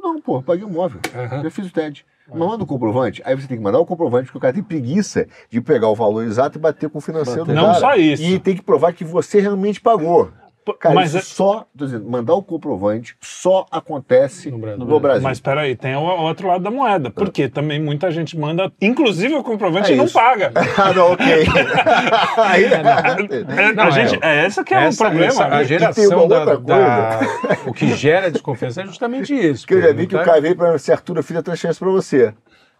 Não, 0.02 0.20
pô, 0.20 0.42
paguei 0.42 0.64
o 0.64 0.70
móvel. 0.70 1.00
Aham. 1.14 1.42
Já 1.44 1.50
fiz 1.50 1.66
o 1.66 1.72
TED. 1.72 2.04
Mas 2.28 2.38
manda 2.38 2.64
o 2.64 2.66
comprovante. 2.66 3.22
Aí 3.24 3.34
você 3.34 3.46
tem 3.46 3.56
que 3.56 3.62
mandar 3.62 3.78
o 3.78 3.86
comprovante, 3.86 4.26
porque 4.26 4.38
o 4.38 4.40
cara 4.40 4.52
tem 4.54 4.62
preguiça 4.62 5.26
de 5.50 5.60
pegar 5.60 5.88
o 5.88 5.94
valor 5.94 6.24
exato 6.24 6.58
e 6.58 6.60
bater 6.60 6.88
com 6.88 6.98
o 6.98 7.00
financeiro 7.00 7.44
do 7.44 7.52
Não 7.52 7.66
cara. 7.66 7.78
só 7.78 7.94
isso. 7.94 8.22
E 8.22 8.38
tem 8.38 8.54
que 8.56 8.62
provar 8.62 8.92
que 8.92 9.04
você 9.04 9.40
realmente 9.40 9.80
pagou. 9.80 10.30
Cara, 10.78 10.94
mas 10.94 11.08
isso 11.14 11.18
é- 11.18 11.20
só, 11.22 11.66
dizendo, 11.74 12.08
mandar 12.08 12.34
o 12.34 12.42
comprovante 12.42 13.16
só 13.20 13.66
acontece 13.70 14.48
No 14.50 14.58
no 14.58 14.62
Brasil. 14.62 15.00
Brasil. 15.00 15.22
Mas 15.22 15.40
peraí, 15.40 15.74
tem 15.74 15.96
o 15.96 16.00
outro 16.02 16.46
lado 16.48 16.62
da 16.62 16.70
moeda. 16.70 17.10
Porque 17.10 17.48
também 17.48 17.80
muita 17.82 18.10
gente 18.12 18.38
manda, 18.38 18.72
inclusive 18.80 19.34
o 19.34 19.42
comprovante 19.42 19.90
É 19.90 19.94
e 19.94 19.96
não 19.96 20.04
isso. 20.04 20.14
paga. 20.14 20.52
ah, 20.78 20.92
não, 20.92 21.12
ok. 21.12 21.26
Aí, 22.38 22.64
É, 22.64 23.72
Não, 23.72 23.84
a 23.84 23.88
é, 23.88 23.90
gente, 23.92 24.18
é, 24.22 24.46
esse 24.46 24.62
que 24.64 24.74
é 24.74 24.84
Essa- 24.84 25.02
o 25.04 25.06
problema. 25.08 25.32
essa- 25.32 25.48
né? 25.48 25.56
a 25.56 25.64
geração 25.64 26.28
da, 26.28 26.38
outra 26.40 26.58
da- 26.58 27.20
O 27.66 27.72
que 27.72 27.94
gera 27.94 28.30
desconfiança 28.30 28.82
é 28.82 28.86
justamente 28.86 29.34
isso. 29.34 29.62
Porque 29.66 29.74
eu 29.74 29.82
já 29.82 29.92
vi 29.92 30.06
que 30.06 30.14
o 30.14 30.18
tá- 30.18 30.24
cara 30.24 30.40
veio 30.40 30.56
para 30.56 30.78
ser 30.78 30.92
Arthur, 30.92 31.16
eu 31.16 31.22
fiz 31.22 31.36
a 31.36 31.42
transferência 31.42 31.78
para 31.84 31.92
você. 31.92 32.32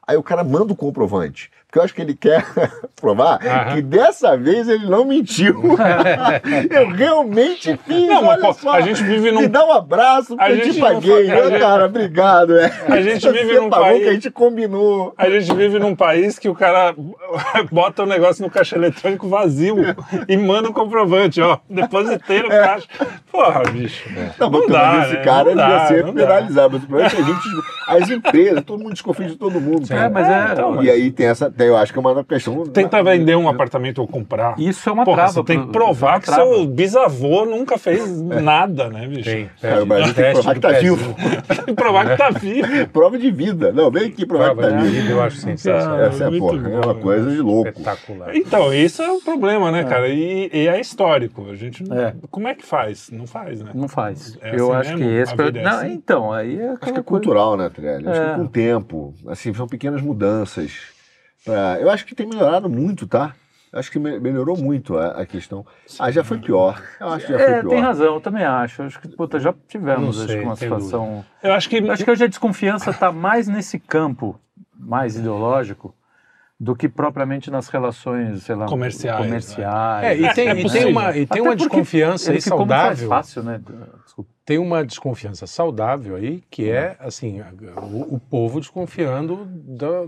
Aí 0.07 0.17
o 0.17 0.23
cara 0.23 0.43
manda 0.43 0.73
o 0.73 0.77
comprovante. 0.77 1.51
Porque 1.73 1.79
eu 1.79 1.85
acho 1.85 1.95
que 1.95 2.03
ele 2.03 2.15
quer 2.15 2.45
provar 3.01 3.39
que 3.73 3.81
dessa 3.81 4.37
vez 4.37 4.69
ele 4.69 4.85
não 4.85 5.07
mentiu. 5.07 5.63
eu 6.71 6.89
realmente 6.91 7.79
fiz. 7.87 8.09
Não, 8.09 8.23
mas, 8.25 8.33
olha 8.33 8.41
pô, 8.49 8.53
só. 8.53 8.73
a 8.73 8.81
gente 8.83 9.03
vive 9.03 9.33
num- 9.33 9.41
Me 9.41 9.49
dá 9.49 9.65
um 9.65 9.73
abraço, 9.73 10.35
A 10.35 10.47
porque 10.49 10.53
eu 10.53 10.73
te 10.75 10.79
não 10.79 10.87
paguei, 10.87 11.31
a 11.31 11.49
né, 11.49 11.59
cara? 11.59 11.87
Obrigado. 11.87 12.59
É. 12.59 12.71
A 12.89 13.01
gente 13.01 13.27
vive 13.31 13.55
Você 13.55 13.61
num 13.61 13.71
pagou 13.71 13.87
país- 13.87 14.03
que 14.03 14.09
a 14.09 14.13
gente 14.13 14.31
combinou. 14.31 15.15
A 15.17 15.31
gente 15.31 15.55
vive 15.55 15.79
num 15.79 15.97
país 15.97 16.39
que 16.39 16.47
o 16.47 16.55
cara 16.55 16.95
bota 17.73 18.03
o 18.03 18.07
negócio 18.07 18.43
no 18.45 18.51
caixa 18.51 18.77
eletrônico 18.77 19.27
vazio 19.27 19.77
e 20.29 20.37
manda 20.37 20.69
o 20.69 20.75
comprovante, 20.75 21.41
ó. 21.41 21.57
Depositei 21.71 22.43
no 22.43 22.51
caixa. 22.51 22.87
Porra, 23.31 23.63
bicho. 23.73 24.11
Não, 24.39 24.51
mas 24.51 24.61
Não 24.61 24.67
pelo 24.67 24.69
dá, 24.69 25.03
esse 25.07 25.15
né? 25.15 25.23
cara 25.25 25.45
Não 25.49 25.57
dá, 25.57 25.69
devia 25.69 25.87
ser 25.89 26.05
não 26.05 26.13
penalizado. 26.13 26.73
Mas 26.75 26.83
o 26.85 26.87
problema 26.87 27.09
é 27.09 27.15
que 27.15 27.23
a 27.23 27.25
gente, 27.25 27.49
as 27.89 28.11
empresas, 28.11 28.63
todo 28.63 28.79
mundo 28.79 28.93
desconfia 28.93 29.27
de 29.27 29.37
todo 29.37 29.59
mundo. 29.59 29.85
É, 29.91 29.95
cara. 29.97 30.11
mas 30.11 30.29
é. 30.29 30.53
então, 30.53 30.83
E 30.85 30.91
aí 30.91 31.11
tem 31.11 31.29
essa, 31.29 31.51
tem, 31.63 31.69
eu 31.69 31.77
acho 31.77 31.93
que 31.93 31.99
é 31.99 32.01
uma 32.01 32.25
questão. 32.25 32.67
Tenta 32.67 33.03
vender 33.03 33.37
um 33.37 33.49
apartamento 33.49 33.99
ou 34.01 34.07
comprar. 34.09 34.59
Isso 34.59 34.89
é 34.89 34.93
uma 34.93 35.05
Porra, 35.05 35.17
trava. 35.17 35.33
você 35.33 35.45
tem 35.45 35.67
que 35.67 35.73
provar 35.73 36.21
que 36.21 36.27
trava. 36.27 36.43
seu 36.43 36.67
bisavô 36.67 37.45
nunca 37.45 37.79
fez 37.79 38.21
nada, 38.23 38.89
né, 38.89 39.07
bicho? 39.07 39.25
Tem. 39.31 39.51
Brasil 39.87 40.15
tem 40.15 40.25
que 40.25 40.33
provar 40.33 40.55
que 40.55 40.61
tá 40.61 40.69
pezinho. 40.69 40.97
vivo. 40.97 41.15
Tem 41.15 41.65
que 41.67 41.75
provar 41.75 42.09
que 42.11 42.17
tá 42.17 42.31
vivo. 42.31 42.89
Prova 42.89 43.19
de 43.19 43.31
vida. 43.31 43.73
Não, 43.73 43.91
vem 43.91 44.07
aqui 44.09 44.27
provar 44.27 44.55
Prova 44.55 44.63
que 44.63 44.75
tá 44.75 44.77
de 44.81 44.89
vivo. 44.89 45.03
vida, 45.03 45.13
eu 45.15 45.23
acho 45.23 45.37
sensacional. 45.37 45.99
Ah, 45.99 46.07
Essa 46.07 46.25
é, 46.25 46.31
muito 46.31 46.43
porra, 46.47 46.69
é 46.71 46.75
uma 46.77 46.95
bom, 46.95 47.01
coisa 47.01 47.31
de 47.31 47.39
louco. 47.41 47.69
Espetacular. 47.71 48.37
Então, 48.37 48.73
isso 48.75 49.03
é 49.03 49.11
o 49.11 49.21
problema, 49.21 49.71
né, 49.71 49.85
cara? 49.85 50.09
E, 50.09 50.51
e 50.53 50.69
é 50.69 50.81
histórico. 50.81 51.47
A 51.51 51.55
gente. 51.55 51.83
não- 51.85 51.97
É. 51.97 52.15
Como 52.31 52.49
é 52.49 52.55
que 52.55 52.65
faz? 52.65 53.11
Não 53.13 53.27
faz, 53.27 53.61
né? 53.63 53.71
Não 53.75 53.89
faz. 53.89 54.39
É 54.43 54.59
eu 54.59 54.73
assim 54.73 54.81
acho 54.91 54.99
mesmo? 54.99 54.99
que 55.11 55.15
esse. 55.23 55.33
A 55.33 55.45
vida 55.45 55.59
é 55.59 55.63
Não, 55.63 55.71
assim? 55.79 55.93
então, 55.93 56.33
aí 56.33 56.59
é. 56.61 56.69
Acho 56.71 56.79
que 56.79 56.85
é 56.87 56.89
aquela 56.91 57.03
coisa- 57.03 57.03
cultural, 57.05 57.57
né, 57.57 57.69
Trelli? 57.69 58.09
Acho 58.09 58.21
É. 58.21 58.31
que 58.31 58.35
com 58.37 58.43
o 58.45 58.49
tempo, 58.49 59.15
assim, 59.29 59.53
são 59.55 59.67
pequenas 59.67 60.01
mudanças. 60.03 60.92
Pra- 61.45 61.79
Eu 61.81 61.91
acho 61.91 62.05
que 62.07 62.15
tem 62.15 62.27
melhorado 62.27 62.69
muito, 62.69 63.07
tá? 63.07 63.35
Acho 63.73 63.91
que 63.91 63.99
me- 63.99 64.21
melhorou 64.21 64.57
muito 64.57 64.99
a, 64.99 65.25
questão. 65.25 65.65
Ah, 65.99 66.11
já 66.11 66.23
foi 66.23 66.37
pior. 66.39 66.83
Eu 67.01 67.09
acho 67.09 67.25
que 67.27 67.33
já 67.33 67.39
foi 67.39 67.49
É, 67.55 67.61
pior. 67.61 67.71
tem 67.71 67.81
razão, 67.81 68.15
eu 68.17 68.21
também 68.21 68.45
acho. 68.45 68.83
Acho 68.83 69.01
que, 69.01 69.09
puta, 69.09 69.41
já 69.41 69.55
tivemos 69.67 70.19
acho 70.19 70.29
sei, 70.29 70.39
que 70.41 70.45
uma 70.45 70.57
situação. 70.57 71.25
Eu 71.43 71.53
acho 71.55 71.71
que. 71.71 71.79
Acho 71.91 72.05
que 72.05 72.11
hoje 72.11 72.25
a 72.25 72.29
desconfiança 72.29 72.91
está 72.91 73.11
mais 73.11 73.49
nesse 73.49 73.79
campo 73.79 74.39
mais 74.79 75.17
ideológico 75.17 75.95
do 76.63 76.77
que 76.77 76.89
propriamente 76.89 77.51
nas 77.51 77.67
relações, 77.69 78.45
sei 78.45 78.55
lá, 78.55 78.67
Comerciais, 78.67 79.21
comerciais. 79.21 80.05
É, 80.05 80.17
e 80.17 80.33
tem, 80.33 80.49
É 80.49 80.61
e 80.61 80.71
tem 80.71 80.85
uma, 80.87 81.11
e 81.11 81.27
tem 81.27 81.41
Até 81.41 81.43
uma 81.43 81.57
desconfiança 81.57 82.31
aí 82.31 82.41
saudável. 82.41 83.09
fácil, 83.09 83.43
né? 83.43 83.61
Desculpa. 84.05 84.31
Tem 84.45 84.59
uma 84.59 84.85
desconfiança 84.85 85.45
saudável 85.47 86.15
aí, 86.15 86.43
que 86.51 86.71
é, 86.71 86.97
assim, 87.01 87.41
o, 87.93 88.15
o 88.15 88.21
povo 88.21 88.61
desconfiando 88.61 89.45
da- 89.47 90.05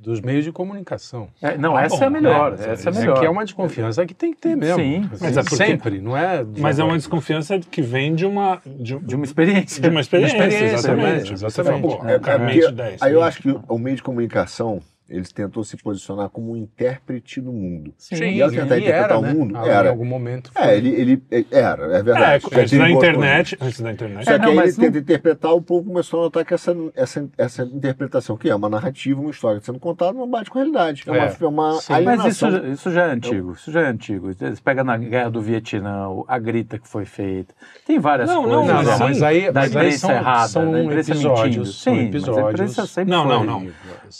dos 0.00 0.20
meios 0.22 0.44
de 0.44 0.52
comunicação. 0.52 1.28
É, 1.42 1.58
não, 1.58 1.76
Ah, 1.76 1.82
essa 1.82 1.96
bom, 1.96 2.04
é 2.04 2.06
a 2.06 2.10
melhor. 2.10 2.50
né? 2.52 2.70
Essa 2.72 2.88
é 2.88 2.92
a 2.92 2.96
É 2.96 3.00
melhor. 3.00 3.20
que 3.20 3.26
é 3.26 3.30
uma 3.30 3.44
desconfiança 3.44 4.06
que 4.06 4.14
tem 4.14 4.32
que 4.32 4.38
ter 4.40 4.56
mesmo. 4.56 4.76
Sim, 4.82 5.08
Assim, 5.12 5.24
mas 5.24 5.36
é 5.36 5.42
porque- 5.42 5.56
Sempre, 5.56 6.00
não 6.00 6.16
é... 6.16 6.42
de 6.44 6.58
Mas 6.60 6.78
é 6.78 6.84
uma 6.84 6.96
desconfiança 6.96 7.58
que 7.58 7.82
vem 7.82 8.14
de 8.14 8.24
uma. 8.24 8.60
De, 8.64 8.98
De 8.98 9.14
uma 9.14 9.24
experiência. 9.24 9.82
de 9.82 9.88
uma 9.90 10.00
experiência, 10.00 10.36
experiência, 10.36 10.74
exatamente. 10.74 11.30
né? 11.32 11.36
Você 11.36 11.60
Exatamente. 11.60 11.82
fala, 11.82 11.98
pô, 12.02 12.08
É, 12.08 12.14
é 12.14 12.18
porque 12.18 12.70
10. 12.72 13.02
aí 13.02 13.12
eu 13.12 13.22
acho 13.22 13.42
que 13.42 13.58
o 13.68 13.78
meio 13.78 13.96
de 13.96 14.02
comunicação 14.02 14.80
ele 15.08 15.24
tentou 15.24 15.64
se 15.64 15.76
posicionar 15.76 16.28
como 16.28 16.52
um 16.52 16.56
intérprete 16.56 17.40
do 17.40 17.52
mundo. 17.52 17.94
Sim, 17.96 18.16
E 18.34 18.42
ao 18.42 18.50
tentar 18.50 18.78
interpretar 18.78 19.04
era, 19.04 19.18
o 19.18 19.22
né? 19.22 19.32
mundo, 19.32 19.56
Ah, 19.56 19.66
era. 19.66 19.86
Em 19.88 19.90
algum 19.90 20.04
momento. 20.04 20.50
É, 20.54 20.76
ele, 20.76 20.90
ele 20.90 21.22
ele- 21.30 21.46
era, 21.50 21.84
é 21.96 22.00
É, 22.00 22.02
verdade. 22.02 22.44
Já 22.52 22.60
antes 22.60 22.78
da 22.78 22.90
internet. 22.90 23.58
Antes 23.60 23.80
da 23.80 23.92
internet. 23.92 24.24
Só 24.24 24.32
É, 24.32 24.38
que 24.38 24.44
não, 24.46 24.52
aí 24.52 24.68
ele 24.68 24.72
tenta 24.76 24.98
interpretar, 24.98 25.52
o 25.54 25.62
povo 25.62 25.86
começou 25.88 26.20
a 26.20 26.22
notar 26.24 26.44
que 26.44 26.52
essa, 26.54 26.76
essa, 26.94 27.28
essa 27.38 27.62
interpretação, 27.62 28.36
que 28.36 28.50
é 28.50 28.54
uma 28.54 28.68
narrativa, 28.68 29.20
uma 29.20 29.30
história 29.30 29.60
sendo 29.62 29.78
contada, 29.78 30.12
não 30.12 30.28
bate 30.28 30.50
com 30.50 30.58
a 30.58 30.62
realidade. 30.62 31.04
É, 31.06 31.10
É. 31.10 31.12
uma, 31.14 31.26
é 31.40 31.46
uma 31.46 31.72
Sim. 31.80 31.92
Mas 32.04 32.24
isso, 32.26 32.44
alienação. 32.46 32.72
isso 32.72 32.90
já 32.90 33.06
é 33.06 33.10
antigo, 33.10 33.52
isso 33.52 33.72
já 33.72 33.80
é 33.80 33.86
antigo. 33.86 34.32
Você 34.34 34.54
pega 34.62 34.84
na 34.84 34.96
Guerra 34.98 35.30
do 35.30 35.40
Vietnã, 35.40 36.06
a 36.28 36.38
grita 36.38 36.78
que 36.78 36.86
foi 36.86 37.04
feita. 37.06 37.54
Tem 37.86 37.98
várias 37.98 38.28
Não, 38.28 38.42
coisas. 38.44 38.58
não, 38.58 38.66
Não, 38.66 38.82
não, 38.82 38.92
sim. 38.96 39.02
mas 39.04 39.22
aí, 39.22 39.50
da 39.50 39.60
mas 39.60 39.76
aí 39.76 39.82
imprensa 39.86 39.98
são, 40.06 40.10
errada, 40.10 40.48
são 40.48 40.66
mentindo. 40.72 40.92
episódios. 40.92 41.82
são 41.82 41.94
Sim, 41.94 41.98
mas 42.00 42.06
a 42.06 42.08
episódios. 42.08 42.52
imprensa 42.52 42.86
sempre 42.86 43.10
Não, 43.10 43.26
foi... 43.26 43.32
não, 43.32 43.44
não. 43.44 43.68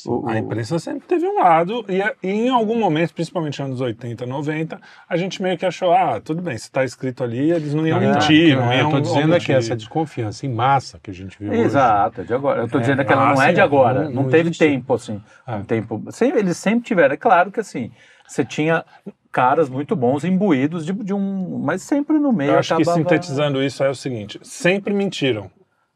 O- 0.07 0.28
A 0.28 0.39
imprensa 0.39 0.78
sempre 0.79 1.07
teve 1.09 1.26
um 1.26 1.37
lado, 1.41 1.85
e, 1.89 2.01
a- 2.03 2.14
e 2.22 2.29
em 2.31 2.49
algum 2.49 2.79
momento, 2.79 3.12
principalmente 3.14 3.61
anos 3.62 3.81
80, 3.81 4.24
90, 4.26 4.81
a 5.09 5.16
gente 5.16 5.43
meio 5.43 5.57
que 5.59 5.64
achou, 5.66 5.93
ah, 5.93 6.20
tudo 6.20 6.41
bem, 6.43 6.57
se 6.57 6.64
está 6.64 6.85
escrito 6.85 7.22
ali, 7.24 7.51
eles 7.51 7.74
não 7.74 7.87
iam 7.87 8.01
Não, 8.01 8.12
mentir, 8.12 8.57
não, 8.57 8.66
não 8.66 8.72
eu 8.72 8.91
tô 8.91 9.01
dizendo 9.01 9.35
é 9.35 9.39
que 9.41 9.53
omitir. 9.53 9.55
essa 9.57 9.76
desconfiança 9.76 10.47
em 10.47 10.49
massa 10.53 10.99
que 11.03 11.11
a 11.11 11.14
gente 11.14 11.37
viu 11.39 11.51
hoje. 11.51 11.61
Exato, 11.62 12.20
é 12.20 12.24
de 12.24 12.35
agora. 12.35 12.62
Eu 12.62 12.68
tô 12.68 12.79
É, 12.79 12.81
dizendo 12.81 13.05
que 13.05 13.12
ela 13.12 13.31
ah, 13.31 13.35
não 13.35 13.43
é 13.43 13.53
de 13.53 13.61
agora. 13.61 14.05
não- 14.05 14.11
Não, 14.11 14.22
não 14.24 14.31
teve 14.31 14.49
existe. 14.51 14.59
tempo, 14.64 14.95
assim. 14.95 15.20
Ah. 15.47 15.57
Um 15.57 15.64
tempo. 15.64 16.03
Sempre, 16.11 16.41
eles 16.41 16.57
sempre 16.57 16.85
tiveram. 16.85 17.14
É 17.14 17.16
claro 17.16 17.51
que 17.51 17.61
assim, 17.61 17.91
você 18.26 18.45
tinha 18.45 18.85
caras 19.31 19.68
muito 19.68 19.95
bons, 19.95 20.24
imbuídos 20.24 20.85
de, 20.87 20.93
de 20.93 21.12
um. 21.14 21.59
Mas 21.62 21.83
sempre 21.83 22.18
no 22.18 22.33
meio 22.33 22.53
Eu 22.53 22.59
acho 22.59 22.68
que 22.74 22.83
acabava... 22.83 22.99
sintetizando 22.99 23.62
isso 23.62 23.83
é 23.85 23.89
o 23.91 23.95
seguinte: 23.95 24.39
sempre 24.43 24.93
mentiram, 24.95 25.51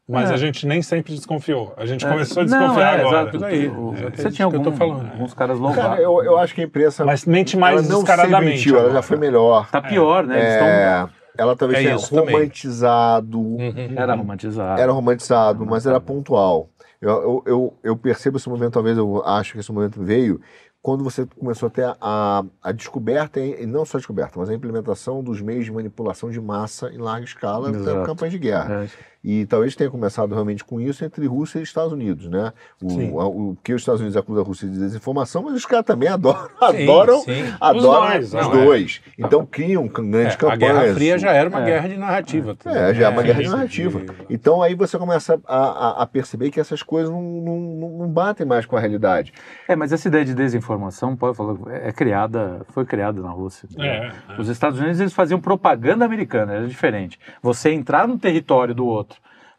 mas 0.07 0.29
É. 0.29 0.33
a 0.33 0.37
gente 0.37 0.65
nem 0.67 0.81
sempre 0.81 1.13
desconfiou. 1.13 1.73
A 1.77 1.85
gente 1.85 2.05
É. 2.05 2.09
começou 2.09 2.43
a 2.43 2.45
Não, 2.45 2.59
desconfiar 2.59 2.97
é, 2.97 3.01
agora. 3.01 3.21
exato. 3.29 3.45
Aí, 3.45 3.65
exatamente 3.65 4.01
Você 4.01 4.15
tinha 4.15 4.27
isso 4.29 4.35
que 4.35 4.41
eu 4.41 4.45
algum, 4.47 4.63
tô 4.63 4.71
falando. 4.73 5.11
alguns 5.11 5.33
caras 5.33 5.57
Cara, 5.59 5.67
louvados. 5.69 5.99
eu, 6.03 6.23
eu 6.23 6.37
acho 6.37 6.53
que 6.55 6.61
a 6.61 6.63
imprensa. 6.65 7.05
Mas 7.05 7.25
mente 7.25 7.55
mais 7.57 7.79
ela 7.79 7.87
não 7.89 7.99
descaradamente. 8.03 8.55
mentiu, 8.57 8.77
ela 8.77 8.91
já 8.91 9.01
foi 9.01 9.17
melhor. 9.17 9.69
Tá 9.71 9.81
pior, 9.81 10.25
né? 10.25 10.39
Eles 10.39 10.53
estão. 10.53 10.67
É, 10.67 11.09
ela 11.37 11.55
talvez 11.55 11.79
É 11.79 11.83
tenha 11.95 11.97
romantizado, 12.33 13.39
Uhum. 13.39 13.93
Era 13.95 14.13
romantizado. 14.15 14.81
era 14.81 14.91
romantizado, 14.91 15.65
mas 15.65 15.85
era 15.85 15.99
pontual. 15.99 16.69
Eu, 17.01 17.09
eu, 17.11 17.43
eu, 17.45 17.73
eu 17.83 17.97
percebo 17.97 18.37
esse 18.37 18.47
momento, 18.47 18.73
talvez 18.73 18.97
eu 18.97 19.21
acho 19.25 19.53
que 19.53 19.59
esse 19.59 19.71
momento 19.71 20.01
veio 20.01 20.39
quando 20.81 21.03
você 21.03 21.25
começou 21.39 21.67
a 21.67 21.69
ter 21.69 21.93
a, 22.01 22.43
a 22.61 22.71
descoberta, 22.73 23.39
e 23.39 23.65
não 23.65 23.85
só 23.85 23.97
a 23.97 23.99
descoberta, 23.99 24.37
mas 24.37 24.49
a 24.49 24.53
implementação 24.53 25.23
dos 25.23 25.41
meios 25.41 25.63
de 25.65 25.71
manipulação 25.71 26.29
de 26.29 26.39
massa 26.41 26.89
em 26.91 26.97
larga 26.97 27.25
escala 27.25 27.71
campanhas 28.05 28.33
de 28.33 28.39
guerra. 28.39 28.83
É. 28.83 28.87
E 29.23 29.45
talvez 29.45 29.73
tenha 29.73 29.89
começado 29.89 30.33
realmente 30.33 30.65
com 30.65 30.81
isso 30.81 31.05
entre 31.05 31.25
Rússia 31.25 31.59
e 31.59 31.63
Estados 31.63 31.93
Unidos, 31.93 32.27
né? 32.27 32.51
O, 32.81 33.21
a- 33.21 33.27
o 33.27 33.57
que 33.63 33.73
os 33.73 33.81
Estados 33.81 34.01
Unidos 34.01 34.17
acusam 34.17 34.43
a 34.43 34.45
Rússia 34.45 34.67
de 34.67 34.77
desinformação, 34.77 35.43
mas 35.43 35.53
os 35.53 35.65
caras 35.65 35.85
também 35.85 36.09
adoram, 36.09 36.41
Sim, 36.71 36.83
adoram, 36.83 37.19
sim. 37.21 37.53
adoram 37.61 38.09
dois, 38.11 38.25
os 38.25 38.33
não, 38.33 38.51
dois. 38.51 39.01
Então 39.17 39.45
criam 39.45 39.87
grandes 39.87 40.33
É, 40.33 40.35
a 40.35 40.37
campanhas. 40.37 40.59
Guerra 40.59 40.93
Fria 40.93 41.17
já 41.17 41.31
era 41.31 41.47
uma 41.49 41.61
É. 41.61 41.65
guerra 41.65 41.87
de 41.87 41.97
narrativa. 41.97 42.55
também, 42.55 42.77
É, 42.81 42.93
já 42.93 43.05
é 43.05 43.09
uma 43.09 43.21
né? 43.21 43.27
guerra 43.27 43.43
de 43.43 43.49
narrativa. 43.49 43.99
de- 44.01 44.11
Então 44.29 44.61
aí 44.61 44.75
você 44.75 44.97
começa 44.99 45.39
a, 45.47 45.57
a- 45.57 46.03
a 46.03 46.05
perceber 46.05 46.51
que 46.51 46.59
essas 46.59 46.83
coisas 46.83 47.09
não, 47.09 47.21
não, 47.21 47.59
não- 47.59 47.97
não 47.99 48.07
batem 48.09 48.45
mais 48.45 48.65
com 48.65 48.75
a 48.75 48.79
realidade. 48.81 49.31
É, 49.69 49.75
mas 49.75 49.93
essa 49.93 50.07
ideia 50.09 50.25
de 50.25 50.33
desinformação, 50.33 51.15
pode 51.15 51.37
falar, 51.37 51.55
é 51.71 51.93
criada, 51.93 52.65
foi 52.69 52.83
criada 52.83 53.21
na 53.21 53.29
Rússia. 53.29 53.69
É, 53.79 54.11
Os 54.37 54.49
Estados 54.49 54.79
Unidos 54.79 54.99
eles 54.99 55.13
faziam 55.13 55.39
propaganda 55.39 56.03
americana, 56.03 56.53
era 56.53 56.67
diferente. 56.67 57.17
Você 57.41 57.71
entrar 57.71 58.05
no 58.05 58.17
território 58.17 58.75
do 58.75 58.85
outro, 58.85 59.12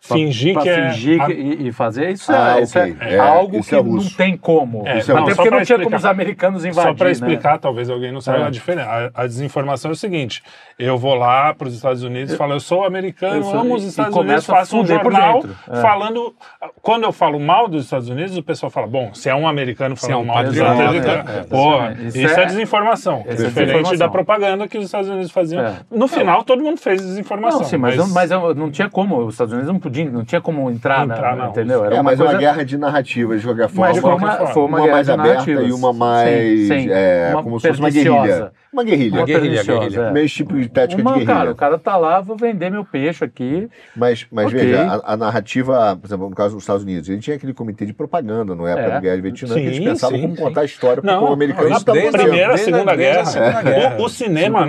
Fingir 0.06 0.52
pra 0.52 0.62
que 0.62 0.68
é- 0.68 0.90
fingir 0.90 1.20
a- 1.22 1.26
que- 1.26 1.32
e, 1.32 1.68
e 1.68 1.72
fazer 1.72 2.10
isso, 2.10 2.30
Ah, 2.30 2.58
é, 2.58 2.62
isso 2.62 2.78
ok. 2.78 2.96
é 3.00 3.14
É, 3.14 3.18
algo 3.18 3.58
isso 3.58 3.68
que 3.70 3.74
é 3.74 3.82
não 3.82 4.04
tem 4.10 4.36
como. 4.36 4.86
É, 4.86 4.98
Isso 4.98 5.10
é 5.10 5.14
Até 5.18 5.34
porque 5.34 5.50
não 5.50 5.56
pra 5.58 5.64
tinha 5.66 5.78
como 5.80 5.96
os 5.96 6.04
americanos 6.04 6.64
invadir. 6.64 6.88
Só 6.90 6.94
para 6.94 7.06
né? 7.06 7.12
explicar, 7.12 7.58
talvez 7.58 7.88
alguém 7.88 8.12
não 8.12 8.20
saiba 8.20 8.44
É. 8.44 8.46
a 8.48 8.50
diferença. 8.50 9.10
A, 9.14 9.22
a 9.22 9.26
desinformação 9.26 9.90
é 9.90 9.94
o 9.94 9.96
seguinte: 9.96 10.42
eu 10.78 10.98
vou 10.98 11.14
lá 11.14 11.54
para 11.54 11.68
os 11.68 11.74
Estados 11.74 12.02
Unidos 12.02 12.34
e 12.34 12.36
falo, 12.36 12.52
eu 12.52 12.60
sou 12.60 12.84
americano, 12.84 13.36
Eu 13.36 13.42
sou- 13.44 13.60
amo 13.60 13.74
os 13.76 13.84
Estados 13.84 14.14
e 14.14 14.18
Unidos, 14.20 14.44
faço 14.44 14.76
um 14.78 14.84
jornal. 14.84 15.42
É. 15.70 15.80
falando. 15.80 16.34
Quando 16.82 17.04
eu 17.04 17.12
falo 17.12 17.40
mal 17.40 17.66
dos 17.66 17.84
Estados 17.84 18.10
Unidos, 18.10 18.36
o 18.36 18.42
pessoal 18.42 18.68
fala, 18.68 18.86
bom, 18.86 19.14
se 19.14 19.30
é 19.30 19.34
um 19.34 19.48
americano 19.48 19.94
é 19.94 19.96
falando 19.96 20.20
um 20.20 20.24
mal 20.26 20.44
dos 20.44 20.54
Estados 20.54 20.80
Unidos, 20.80 21.06
é, 21.06 21.12
é, 21.12 21.42
porra, 21.44 21.96
isso, 22.02 22.18
é, 22.18 22.42
é- 22.42 22.46
desinformação. 22.46 23.24
É 23.26 23.34
diferente 23.34 23.96
da 23.96 24.08
propaganda 24.08 24.68
que 24.68 24.76
os 24.76 24.84
Estados 24.84 25.08
Unidos 25.08 25.30
faziam. 25.30 25.64
É. 25.64 25.76
No 25.90 26.06
final, 26.06 26.44
todo 26.44 26.62
mundo 26.62 26.78
fez 26.78 27.00
desinformação. 27.00 27.60
Não, 27.60 27.66
sim, 27.66 27.78
mas, 27.78 27.96
não- 28.28 28.52
não 28.54 28.70
tinha 28.70 28.90
como, 28.90 29.16
os 29.24 29.34
Estados 29.34 29.52
Unidos 29.54 29.72
não 29.72 29.78
podiam, 29.80 29.93
não 30.04 30.24
tinha 30.24 30.40
como 30.40 30.70
entrar, 30.70 31.04
Entrar 31.04 31.36
na, 31.36 31.44
na 31.44 31.50
entendeu? 31.50 31.84
Era 31.84 31.96
é, 31.96 31.98
uma 31.98 32.04
mas 32.04 32.14
é 32.14 32.22
coisa, 32.22 32.32
uma 32.32 32.38
guerra 32.40 32.64
de 32.64 32.78
narrativa, 32.78 33.36
de 33.36 33.44
qualquer 33.44 33.68
forma. 33.68 33.92
mas 33.92 34.00
foi 34.00 34.10
uma, 34.14 34.46
foi 34.48 34.62
uma, 34.62 34.68
uma 34.68 34.80
guerra 34.80 34.92
mais 34.94 35.06
de 35.06 35.12
aberta 35.12 35.32
narrativas. 35.34 35.68
e 35.68 35.72
uma 35.72 35.92
mais. 35.92 36.60
Sim, 36.60 36.66
sim. 36.66 36.86
é, 36.90 37.30
Uma 37.32 37.42
como 37.42 37.60
se 37.60 37.68
fosse 37.68 37.80
uma 37.80 37.90
guerrilha. 37.90 38.52
Uma 38.72 38.82
guerrilha. 38.82 39.14
Uma 39.18 39.24
guerrilha, 39.26 39.62
guerrilha. 39.62 40.00
é. 40.00 40.10
Meio 40.10 40.28
tipo 40.28 40.58
de 40.58 40.68
tática 40.68 41.00
Uma, 41.00 41.12
de 41.12 41.18
guerrilha. 41.20 41.34
cara, 41.38 41.50
o 41.52 41.54
cara 41.54 41.78
tá 41.78 41.96
lá, 41.96 42.20
vou 42.20 42.36
vender 42.36 42.70
meu 42.70 42.84
peixe 42.84 43.24
aqui. 43.24 43.68
Mas, 43.94 44.26
mas 44.32 44.46
Ok. 44.46 44.58
veja, 44.58 44.82
a, 45.04 45.12
a 45.12 45.16
narrativa, 45.16 45.96
por 46.00 46.08
exemplo, 46.08 46.28
no 46.28 46.34
caso 46.34 46.54
dos 46.54 46.64
Estados 46.64 46.82
Unidos, 46.82 47.08
ele 47.08 47.20
tinha 47.20 47.36
aquele 47.36 47.54
comitê 47.54 47.86
de 47.86 47.92
propaganda 47.92 48.52
na 48.56 48.68
época 48.70 48.86
É. 48.86 48.90
da 48.90 49.00
Guerra 49.00 49.16
de 49.16 49.22
Vietnã, 49.22 49.54
Sim, 49.54 49.60
que 49.60 49.66
eles 49.66 49.78
pensavam 49.78 50.16
sim, 50.16 50.22
como 50.22 50.36
sim. 50.36 50.42
contar 50.42 50.60
a 50.62 50.64
história 50.64 51.00
para 51.00 51.08
o 51.08 51.14
Não, 51.14 51.20
povo 51.20 51.32
americano. 51.34 51.68
não, 51.70 51.80
tá 51.80 51.92
desde-. 51.92 52.18
Primeira, 52.18 52.54
a- 52.54 52.58
Segunda 52.58 52.92
a 52.92 52.96
Guerra. 52.96 53.24
Segunda 53.26 53.62
Guerra. 53.62 53.96
O, 54.00 54.04
o 54.04 54.08
cinema, 54.08 54.66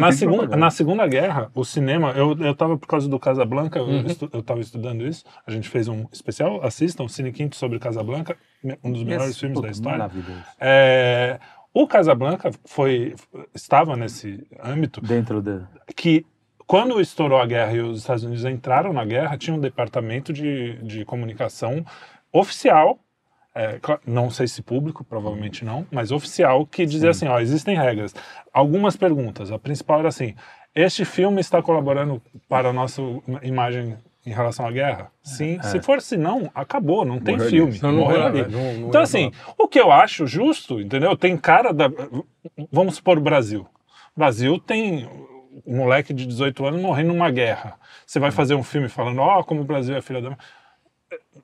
na, 0.57 0.69
Segunda 0.69 1.07
Guerra, 1.07 1.49
o 1.55 1.65
cinema, 1.65 2.13
eu, 2.15 2.38
eu 2.39 2.53
tava 2.55 2.78
por 2.78 2.88
causa 2.88 3.09
do 3.09 3.19
Casablanca, 3.19 3.80
eu, 3.80 3.86
Uhum. 3.86 4.03
estu, 4.05 4.30
eu 4.32 4.43
tava 4.43 4.59
estudando 4.59 5.01
isso, 5.07 5.14
a 5.45 5.51
gente 5.51 5.70
fez 5.70 5.88
um 5.88 6.05
especial, 6.11 6.63
assistam, 6.63 7.07
Cine 7.07 7.32
Quinto 7.32 7.55
sobre 7.55 7.80
Casablanca, 7.80 8.36
um 8.84 8.91
dos 8.91 9.03
melhores 9.03 9.32
Esse- 9.32 9.39
filmes 9.39 9.61
da 9.61 9.70
história. 9.70 10.09
É, 10.59 11.39
o 11.74 11.88
Casablanca 11.88 12.51
foi, 12.66 13.16
estava 13.53 13.95
nesse 13.95 14.45
âmbito 14.63 15.01
Dentro 15.01 15.41
de... 15.41 15.61
que 15.95 16.26
quando 16.66 16.99
estourou 16.99 17.39
a 17.39 17.45
guerra 17.45 17.74
e 17.74 17.82
os 17.82 17.99
Estados 17.99 18.24
Unidos 18.24 18.43
entraram 18.45 18.91
na 18.91 19.05
guerra, 19.05 19.38
tinha 19.38 19.55
um 19.55 19.59
departamento 19.59 20.34
de, 20.34 20.76
de 20.82 21.05
comunicação 21.05 21.86
oficial, 22.32 22.99
é, 23.53 23.80
não 24.05 24.30
sei 24.30 24.47
se 24.47 24.61
público, 24.61 25.03
provavelmente 25.03 25.63
não, 25.63 25.86
mas 25.91 26.11
oficial, 26.11 26.66
que 26.66 26.86
dizia 26.86 27.11
assim, 27.11 27.28
ó, 27.28 27.39
existem 27.39 27.78
regras. 27.78 28.13
Algumas 28.51 28.95
perguntas, 28.97 29.51
a 29.51 29.59
principal 29.59 29.99
era 29.99 30.07
assim, 30.09 30.34
este 30.74 31.05
filme 31.05 31.39
está 31.39 31.61
colaborando 31.61 32.22
para 32.49 32.70
a 32.70 32.74
nossa 32.74 33.01
imagem 33.43 33.97
em 34.26 34.32
relação 34.32 34.65
à 34.65 34.71
guerra? 34.71 35.11
Sim. 35.23 35.59
Se 35.61 35.80
for 35.82 36.01
se 36.01 36.17
não, 36.17 36.49
acabou, 36.55 37.05
não 37.05 37.19
tem 37.19 37.36
Morreu 37.36 37.49
filme. 37.49 37.80
Não, 37.82 37.91
Morreu 37.93 38.23
ali. 38.26 38.41
não- 38.43 38.73
não 38.80 38.88
então 38.89 39.01
assim, 39.01 39.32
o 39.57 39.67
que 39.67 39.80
eu 39.80 39.91
acho 39.91 40.26
justo, 40.26 40.80
entendeu? 40.80 41.15
Tem 41.15 41.38
cara 41.38 41.71
da... 41.73 41.89
Vamos 42.71 42.95
supor 42.95 43.17
o 43.17 43.21
Brasil. 43.21 43.67
O 44.15 44.19
Brasil 44.19 44.57
tem 44.59 45.07
um 45.65 45.78
moleque 45.78 46.13
de 46.13 46.26
18 46.26 46.65
anos 46.65 46.82
morrendo 46.82 47.09
numa 47.13 47.30
guerra. 47.30 47.76
Você 48.05 48.19
vai 48.19 48.32
fazer 48.32 48.55
um 48.55 48.63
filme 48.63 48.88
falando, 48.89 49.19
ó, 49.19 49.43
como 49.43 49.61
o 49.61 49.65
Brasil 49.65 49.95
é 49.95 50.01
filha 50.01 50.21
da... 50.21 50.38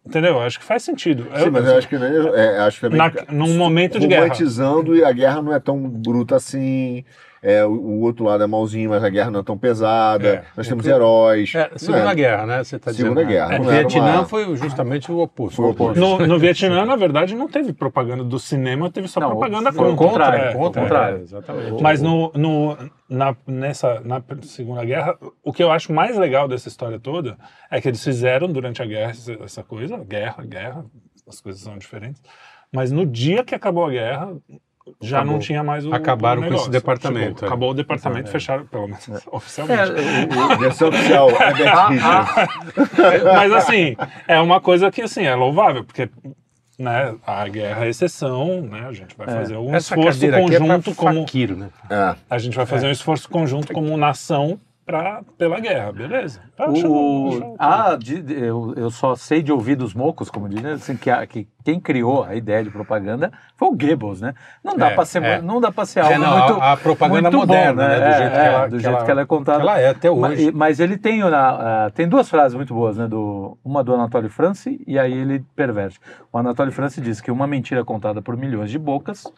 Entendeu? 0.06 0.34
Eu 0.34 0.42
Acho 0.42 0.58
que 0.60 0.66
faz 0.66 0.84
sentido. 0.84 1.24
Sim, 1.38 1.50
mas 1.52 1.66
eu 1.66 1.78
acho 1.78 1.88
que, 1.88 1.98
né, 1.98 2.10
é, 2.36 2.60
acho 2.60 2.78
que 2.80 2.90
também 2.90 2.98
Na- 2.98 3.12
num 3.32 3.56
momento 3.58 4.00
de 4.00 4.08
guerra. 4.08 4.24
romantizando 4.24 4.96
e 4.96 5.04
a 5.04 5.12
guerra 5.12 5.42
não 5.42 5.54
é 5.54 5.60
tão 5.60 5.78
bruta 5.88 6.36
assim. 6.36 7.06
É, 7.44 7.66
o, 7.66 7.72
o 7.72 8.02
outro 8.02 8.24
lado 8.26 8.44
é 8.44 8.46
malzinho, 8.48 8.92
mas 8.92 9.04
a 9.04 9.10
guerra 9.10 9.32
não 9.32 9.40
é 9.40 9.44
tão 9.44 9.58
pesada. 9.58 10.28
É. 10.28 10.44
Nós 10.56 10.68
temos 10.68 10.86
heróis. 10.86 11.52
É, 11.56 11.72
Segunda 11.76 12.06
Né? 12.06 12.16
Guerra, 12.16 12.46
né? 12.46 12.64
Você 12.64 12.78
tá 12.78 12.94
Segunda 12.94 13.16
dizendo. 13.26 13.30
Guerra, 13.34 13.54
era 13.56 13.64
Vietnã 13.64 14.14
uma- 14.20 14.26
foi 14.26 14.56
justamente 14.56 15.12
o 15.12 15.18
oposto. 15.20 15.56
Foi 15.56 15.66
o 15.66 15.70
oposto. 15.72 16.00
No, 16.00 16.20
no 16.28 16.38
Vietnã, 16.38 16.86
na 16.86 16.96
verdade, 16.96 17.34
não 17.36 17.48
teve 17.48 17.74
propaganda 17.74 18.24
do 18.24 18.38
cinema, 18.38 18.92
teve 18.92 19.08
só 19.08 19.20
Não, 19.20 19.30
propaganda 19.32 19.72
foi 19.74 19.92
o 19.92 19.96
contra. 19.96 20.08
contrário, 20.26 20.40
É, 20.50 20.54
contra. 20.54 20.80
é. 20.82 20.84
contrário. 20.84 21.18
exatamente. 21.22 21.82
Mas 21.82 22.00
no, 22.00 22.32
no- 22.36 22.78
na, 23.10 23.36
nessa, 23.48 24.00
na 24.02 24.22
Segunda 24.44 24.86
Guerra, 24.86 25.18
o 25.44 25.52
que 25.52 25.64
eu 25.64 25.72
acho 25.72 25.92
mais 25.92 26.16
legal 26.18 26.48
dessa 26.48 26.68
história 26.68 27.00
toda 27.00 27.38
é 27.72 27.82
que 27.82 27.88
eles 27.88 28.04
fizeram 28.04 28.48
durante 28.52 28.84
a 28.84 28.86
guerra 28.86 29.14
essa 29.44 29.64
coisa, 29.64 29.98
guerra, 29.98 30.44
guerra, 30.46 30.86
as 31.28 31.42
coisas 31.42 31.60
são 31.62 31.76
diferentes. 31.78 32.22
Mas 32.72 32.92
no 32.92 33.04
dia 33.06 33.44
que 33.44 33.56
acabou 33.56 33.86
a 33.86 33.90
guerra, 33.90 34.32
já 35.02 35.18
Acabou. 35.18 35.34
não 35.34 35.40
tinha 35.40 35.64
mais 35.64 35.86
o. 35.86 35.94
Acabaram 35.94 36.42
o 36.42 36.48
com 36.48 36.54
esse 36.56 36.70
departamento, 36.70 37.34
Tipo, 37.36 37.46
é. 37.46 37.48
acabou 37.48 37.72
o 37.72 37.74
departamento, 37.74 38.30
fecharam, 38.30 38.66
pelo 38.66 38.88
menos 38.88 39.08
É, 39.10 39.20
oficialmente. 39.32 39.92
o- 39.92 40.58
Versão 40.58 40.90
oficial, 40.90 41.30
Herbert 41.40 41.74
Richards. 41.90 43.24
Mas 43.34 43.52
assim, 43.54 43.96
é 44.28 44.40
uma 44.40 44.60
coisa 44.60 44.92
que 44.92 45.02
assim, 45.02 45.24
é 45.24 45.36
louvável, 45.36 45.84
porque 45.84 46.10
né, 46.80 47.14
a 47.28 47.48
guerra 47.48 47.86
é 47.86 47.90
exceção, 47.90 48.62
né? 48.64 48.86
A 48.88 48.94
gente 48.94 49.16
vai 49.16 49.28
fazer 49.28 49.56
um 49.56 49.74
Essa 49.74 49.94
esforço 49.96 50.26
é 50.26 50.32
conjunto 50.42 50.96
como 50.96 51.20
faquiro, 51.22 51.56
né? 51.56 51.70
É. 51.90 52.16
a 52.30 52.38
gente 52.40 52.56
vai 52.56 52.66
fazer 52.66 52.88
um 52.88 52.92
esforço 52.92 53.30
conjunto 53.30 53.72
como 53.72 53.96
nação 53.98 54.60
pra, 54.86 55.22
pela 55.38 55.60
guerra, 55.60 55.92
beleza. 55.92 56.42
Acho- 56.58 56.88
O, 56.92 57.28
acho- 57.30 57.56
ah, 57.60 57.96
de- 57.96 58.22
de- 58.22 58.34
eu, 58.34 58.74
eu 58.76 58.90
só 58.90 59.16
sei 59.16 59.42
de 59.42 59.52
ouvir 59.52 59.76
dos 59.76 59.94
mocos, 59.94 60.30
como 60.30 60.50
diz, 60.50 60.62
né, 60.62 60.74
assim, 60.74 60.98
que, 60.98 61.10
a- 61.10 61.26
que 61.26 61.48
quem 61.64 61.80
criou 61.80 62.24
a 62.24 62.36
ideia 62.36 62.64
de 62.64 62.70
propaganda 62.70 63.32
foi 63.56 63.68
o 63.68 63.72
Goebbels, 63.72 64.20
né? 64.22 64.34
Não 64.64 64.76
dá 64.76 64.90
É, 64.92 64.96
para 64.96 65.06
ser, 65.06 65.24
é. 65.24 65.42
não 65.42 65.62
dá 65.62 65.72
para 65.72 65.86
ser 65.86 66.00
algo 66.02 66.14
É, 66.14 66.18
não, 66.18 66.38
muito, 66.38 66.62
a, 66.62 66.72
a 66.74 66.78
propaganda 66.78 67.22
muito 67.32 67.48
bom, 67.48 67.54
moderna, 67.54 67.88
né? 67.88 67.96
Do 68.00 68.02
É, 68.06 68.18
jeito, 68.18 68.34
é, 68.36 68.42
que, 68.42 68.48
ela, 68.48 68.68
do 68.68 68.76
que 68.78 68.82
jeito 68.84 68.96
ela- 68.96 69.06
que 69.06 69.12
ela 69.12 69.22
é 69.22 69.26
contada. 69.26 69.62
ela 69.62 69.80
é 69.80 69.90
até 69.90 70.10
Mas, 70.12 70.40
hoje. 70.40 70.52
mas 70.52 70.80
ele 70.80 70.98
tem, 70.98 71.20
na- 71.20 71.86
ah, 71.86 71.92
tem 71.92 72.08
duas 72.08 72.28
frases 72.30 72.56
muito 72.56 72.74
boas, 72.74 72.98
né? 72.98 73.08
Do, 73.08 73.58
uma 73.64 73.84
do 73.84 73.94
Anatoly 73.94 74.30
France 74.30 74.82
e 74.88 74.98
aí 74.98 75.14
ele 75.14 75.46
perverte. 75.56 76.00
O 76.34 76.38
Anatoly 76.38 76.72
France 76.72 77.00
diz 77.00 77.22
que 77.22 77.32
uma 77.32 77.46
mentira 77.48 77.86
contada 77.86 78.22
por 78.22 78.36
milhões 78.36 78.72
de 78.72 78.80
bocas 78.80 79.32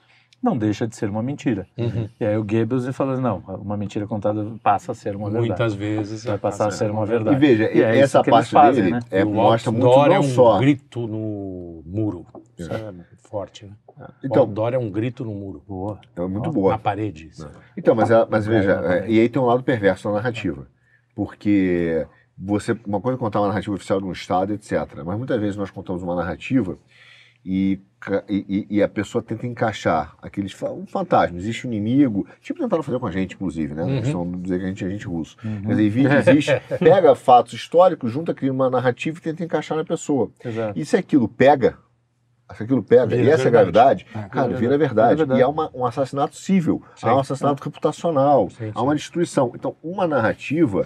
não 0.44 0.58
deixa 0.58 0.86
de 0.86 0.96
ser 0.96 1.10
uma 1.10 1.24
mentira. 1.24 1.66
Uhum. 1.78 2.10
E 2.20 2.26
aí 2.26 2.36
o 2.38 2.44
Goebbels 2.44 2.84
ele 2.84 2.92
fala, 2.94 3.16
não, 3.20 3.38
uma 3.62 3.78
mentira 3.78 4.06
contada 4.06 4.46
passa 4.62 4.92
a 4.92 4.96
ser 4.96 5.16
uma 5.16 5.30
verdade. 5.30 5.48
Muitas 5.48 5.74
vezes. 5.74 6.26
Vai 6.26 6.38
passar 6.38 6.68
a 6.68 6.72
ser 6.72 6.92
uma 6.92 7.04
E 7.04 7.08
verdade. 7.08 7.40
veja, 7.40 7.72
E 7.72 7.82
é 7.82 7.98
essa 8.00 8.22
parte 8.22 8.52
fazem, 8.52 8.84
dele 8.84 8.96
né? 8.96 9.00
é, 9.10 9.24
o 9.24 9.30
mostra 9.30 9.72
muito 9.72 9.86
não 9.86 10.06
é 10.14 10.20
um 10.20 10.24
só. 10.24 10.60
grito 10.60 11.08
no 11.08 11.82
muro. 11.86 12.26
Isso 12.58 12.72
é, 12.72 12.94
forte, 13.30 13.66
né? 13.66 13.72
Então, 14.24 14.42
outdoor 14.42 14.74
é 14.74 14.78
um 14.78 14.90
grito 14.92 15.24
no 15.24 15.34
muro. 15.34 15.64
Boa. 15.68 16.00
é 16.16 16.22
muito 16.22 16.48
Na 16.48 16.52
boa. 16.52 16.78
parede. 16.78 17.28
isso. 17.28 17.50
Então, 17.78 17.96
mas, 17.96 18.12
ela- 18.12 18.28
mas 18.30 18.46
veja, 18.46 18.72
é, 18.86 19.10
e 19.10 19.20
aí 19.20 19.30
tem 19.30 19.42
um 19.42 19.46
lado 19.46 19.64
perverso 19.64 20.08
na 20.10 20.16
narrativa. 20.16 20.68
Porque 21.16 22.06
você, 22.38 22.78
uma 22.86 23.00
coisa 23.00 23.18
é 23.18 23.20
contar 23.20 23.40
uma 23.40 23.48
narrativa 23.48 23.76
oficial 23.76 24.00
de 24.02 24.06
um 24.08 24.12
Estado, 24.12 24.54
etc. 24.54 24.74
Mas 25.06 25.18
muitas 25.18 25.40
vezes 25.40 25.56
nós 25.56 25.70
contamos 25.72 26.02
uma 26.04 26.16
narrativa 26.16 26.78
e, 27.46 27.80
e, 28.30 28.46
e- 28.70 28.78
e 28.78 28.84
a 28.84 28.88
pessoa 28.88 29.22
tenta 29.24 29.46
encaixar 29.48 30.16
aqueles 30.22 30.54
um 30.64 30.86
fantasma, 30.86 31.38
existe 31.38 31.68
um 31.68 31.72
inimigo, 31.72 32.28
tipo 32.42 32.60
tentaram 32.60 32.84
fazer 32.84 33.00
com 33.00 33.08
a 33.08 33.12
gente, 33.12 33.36
inclusive, 33.36 33.74
né? 33.74 33.84
Uhum. 33.84 34.00
Estão 34.00 34.32
dizer 34.32 34.60
que 34.60 34.66
a 34.66 34.68
gente 34.68 34.86
é 34.86 34.90
gente 34.90 35.06
russo. 35.08 35.38
Uhum. 35.44 35.62
Dizer, 35.62 35.90
vi- 35.90 36.06
existe, 36.06 36.52
pega 36.80 37.16
fatos 37.16 37.54
históricos, 37.54 38.12
junta, 38.12 38.34
cria 38.34 38.52
uma 38.52 38.70
narrativa 38.70 39.18
e 39.18 39.22
tenta 39.22 39.44
encaixar 39.44 39.78
na 39.78 39.86
pessoa. 39.86 40.30
Exato. 40.44 40.78
E 40.80 40.86
se 40.86 40.96
aquilo 40.98 41.28
pega, 41.28 41.78
se 42.56 42.62
aquilo 42.64 42.84
pega, 42.84 43.08
Vira 43.08 43.22
e 43.24 43.30
essa 43.30 43.46
é 43.46 43.48
a 43.48 43.52
gravidade, 43.52 44.06
cara, 44.30 44.48
Vira 44.50 44.60
vira 44.60 44.78
verdade. 44.78 44.78
verdade. 44.78 45.16
Vira 45.16 45.16
verdade. 45.26 45.40
E 45.40 45.44
há 45.44 45.48
uma- 45.48 45.72
um 45.74 45.86
assassinato 45.86 46.36
civil, 46.36 46.84
Sim. 46.96 47.08
há 47.08 47.16
um 47.16 47.20
assassinato 47.20 47.64
reputacional, 47.64 48.50
Sim, 48.52 48.72
há 48.76 48.82
uma 48.84 48.96
destruição. 48.96 49.52
Então, 49.56 49.76
uma 49.84 50.06
narrativa, 50.08 50.86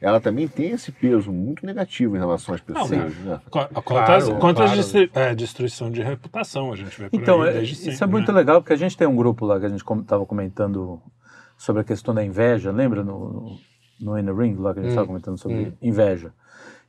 ela 0.00 0.20
também 0.20 0.46
tem 0.48 0.70
esse 0.70 0.90
peso 0.92 1.32
muito 1.32 1.64
negativo 1.66 2.16
em 2.16 2.18
relação 2.18 2.54
às 2.54 2.60
pessoas. 2.60 2.90
né? 3.18 3.40
Qu- 3.50 3.82
Quantas, 3.82 4.24
Claro, 4.24 4.38
quantas 4.40 4.64
claro. 4.70 4.76
destru- 4.76 5.10
é, 5.14 5.34
destruição 5.34 5.90
de 5.90 6.02
reputação 6.02 6.72
a 6.72 6.76
gente 6.76 6.98
vê 7.00 7.08
por 7.10 7.20
Então, 7.20 7.42
aí 7.42 7.48
é- 7.50 7.52
desde 7.54 7.74
isso 7.74 7.82
sempre, 7.84 8.04
é 8.04 8.06
muito 8.06 8.32
né? 8.32 8.38
legal, 8.38 8.60
porque 8.60 8.72
a 8.72 8.76
gente 8.76 8.96
tem 8.96 9.06
um 9.06 9.16
grupo 9.16 9.44
lá 9.46 9.58
que 9.58 9.66
a 9.66 9.68
gente 9.68 9.82
estava 10.00 10.24
comentando 10.26 11.00
sobre 11.56 11.82
a 11.82 11.84
questão 11.84 12.14
da 12.14 12.24
inveja, 12.24 12.70
lembra 12.70 13.02
no, 13.02 13.18
no, 13.32 13.60
no 14.00 14.18
Inner 14.18 14.36
Ring, 14.36 14.54
lá 14.56 14.72
que 14.72 14.80
a 14.80 14.82
gente 14.82 14.90
estava 14.90 15.04
Hum, 15.04 15.08
comentando 15.08 15.38
sobre 15.38 15.56
hum. 15.56 15.72
inveja. 15.82 16.32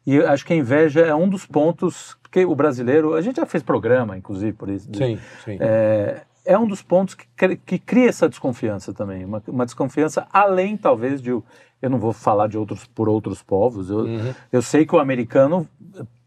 E 0.05 0.17
acho 0.21 0.45
que 0.45 0.53
a 0.53 0.55
inveja 0.55 1.01
é 1.01 1.13
um 1.13 1.27
dos 1.27 1.45
pontos, 1.45 2.17
porque 2.21 2.45
o 2.45 2.55
brasileiro, 2.55 3.13
a 3.15 3.21
gente 3.21 3.37
já 3.37 3.45
fez 3.45 3.61
programa, 3.63 4.17
inclusive, 4.17 4.53
por 4.53 4.69
isso, 4.69 4.89
de- 4.89 4.97
Sim, 4.97 5.19
sim. 5.43 5.57
é, 5.59 6.21
é 6.45 6.57
um 6.57 6.67
dos 6.67 6.81
pontos 6.81 7.15
que, 7.15 7.27
que 7.57 7.77
cria 7.77 8.09
essa 8.09 8.29
desconfiança 8.29 8.93
também, 8.93 9.25
uma, 9.25 9.41
uma 9.47 9.65
desconfiança 9.65 10.27
além, 10.31 10.77
talvez, 10.77 11.21
de... 11.21 11.31
Eu 11.81 11.89
não 11.89 11.97
vou 11.99 12.11
falar 12.13 12.47
de 12.47 12.57
outros 12.57 12.85
por 12.85 13.07
outros 13.07 13.41
povos, 13.41 13.89
eu, 13.89 13.99
Uhum. 13.99 14.33
eu 14.51 14.61
sei 14.61 14.85
que 14.85 14.93
o 14.95 14.99
americano, 14.99 15.67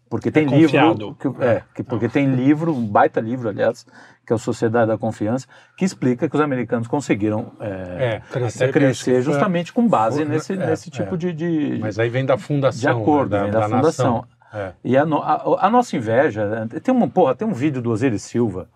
porque 0.09 0.31
tem 0.31 0.45
livro, 0.47 0.67
confiado. 0.79 1.17
que, 1.19 1.45
é, 1.45 1.63
que- 1.75 1.83
porque 1.83 2.09
tem 2.09 2.27
livro, 2.35 2.75
um 2.75 2.87
baita 2.87 3.21
livro, 3.21 3.49
aliás, 3.49 3.87
que 4.27 4.33
é 4.33 4.37
o 4.37 4.39
Sociedade 4.39 4.89
da 4.89 4.97
Confiança, 4.99 5.47
que 5.77 5.85
explica 5.85 6.29
que 6.29 6.35
os 6.35 6.41
americanos 6.41 6.87
conseguiram 6.89 7.53
é, 7.61 7.69
É, 8.17 8.23
crescer, 8.31 8.65
até 8.65 8.73
crescer 8.73 9.21
justamente 9.23 9.73
com 9.73 9.87
base 9.87 10.25
nesse, 10.25 10.53
é, 10.55 10.57
nesse 10.57 10.91
tipo 10.91 11.15
é. 11.15 11.19
de, 11.19 11.33
de, 11.33 11.79
Mas 11.81 11.99
aí 11.99 12.09
vem 12.09 12.25
da 12.25 12.39
fundação. 12.39 12.81
de 12.81 12.89
acordo, 12.89 13.37
né, 13.37 13.43
vem 13.45 13.51
da, 13.51 13.63
fundação. 13.63 13.83
nação. 14.15 14.25
É. 14.55 14.73
E 14.85 14.97
a, 14.99 15.03
a- 15.03 15.67
a 15.67 15.71
nossa 15.71 15.97
inveja, 15.97 16.67
tem 16.83 16.95
uma 16.95 17.09
porra, 17.09 17.35
tem 17.35 17.49
um 17.49 17.55
vídeo 17.55 17.81
do 17.83 17.91
Osiris 17.91 18.23
Silva 18.23 18.69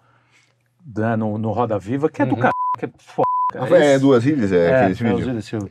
né, 0.96 1.16
no, 1.16 1.36
no 1.38 1.52
Roda 1.52 1.78
Viva 1.78 2.08
que 2.08 2.22
é 2.22 2.26
do 2.26 2.34
Uhum. 2.34 2.40
cara, 2.40 2.54
que 2.78 2.84
é. 2.86 2.90
Cara. 3.48 3.76
É, 3.78 3.92
Esse- 3.94 4.00
duas 4.00 4.24
ilhas, 4.26 4.52
é, 4.52 4.66
é, 4.66 4.76
aquele 4.76 4.92
esse 4.92 5.06
é. 5.06 5.12
Osiris 5.14 5.44
Silva. 5.44 5.68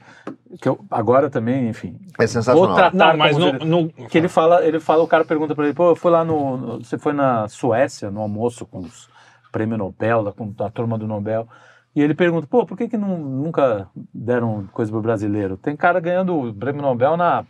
Que 0.62 0.70
eu, 0.70 0.80
agora 0.90 1.30
também, 1.30 1.68
enfim. 1.68 2.00
É 2.18 2.26
sensacional. 2.26 2.68
Vou 2.68 2.76
tratar 2.76 2.96
Não, 3.12 3.18
mas 3.18 3.38
no- 3.38 3.90
que 3.90 4.18
ele 4.18 4.28
fala, 4.30 4.66
ele 4.66 4.80
fala, 4.80 5.04
o 5.04 5.08
cara 5.08 5.26
pergunta 5.26 5.54
pra 5.54 5.66
ele, 5.66 5.74
pô, 5.74 5.90
eu 5.92 5.96
fui 5.96 6.12
lá 6.12 6.24
no, 6.24 6.58
no- 6.58 6.84
você 6.84 6.98
foi 6.98 7.12
na 7.14 7.48
Suécia 7.48 8.10
no 8.10 8.22
almoço 8.22 8.66
com 8.66 8.80
os 8.80 9.10
prêmio 9.52 9.78
Nobel, 9.78 10.22
lá 10.22 10.32
com 10.34 10.54
a 10.60 10.70
turma 10.70 10.98
do 10.98 11.08
Nobel, 11.08 11.48
e 11.96 12.02
ele 12.02 12.14
pergunta, 12.14 12.46
pô, 12.46 12.66
por 12.66 12.78
que 12.78 12.90
que 12.90 12.98
não, 12.98 13.18
nunca 13.18 13.88
deram 14.14 14.68
coisa 14.74 14.92
pro 14.92 15.02
brasileiro? 15.02 15.56
Tem 15.56 15.76
cara 15.78 16.00
ganhando 16.02 16.36
o 16.38 16.54
prêmio 16.54 16.82
Nobel 16.82 17.16
na... 17.16 17.46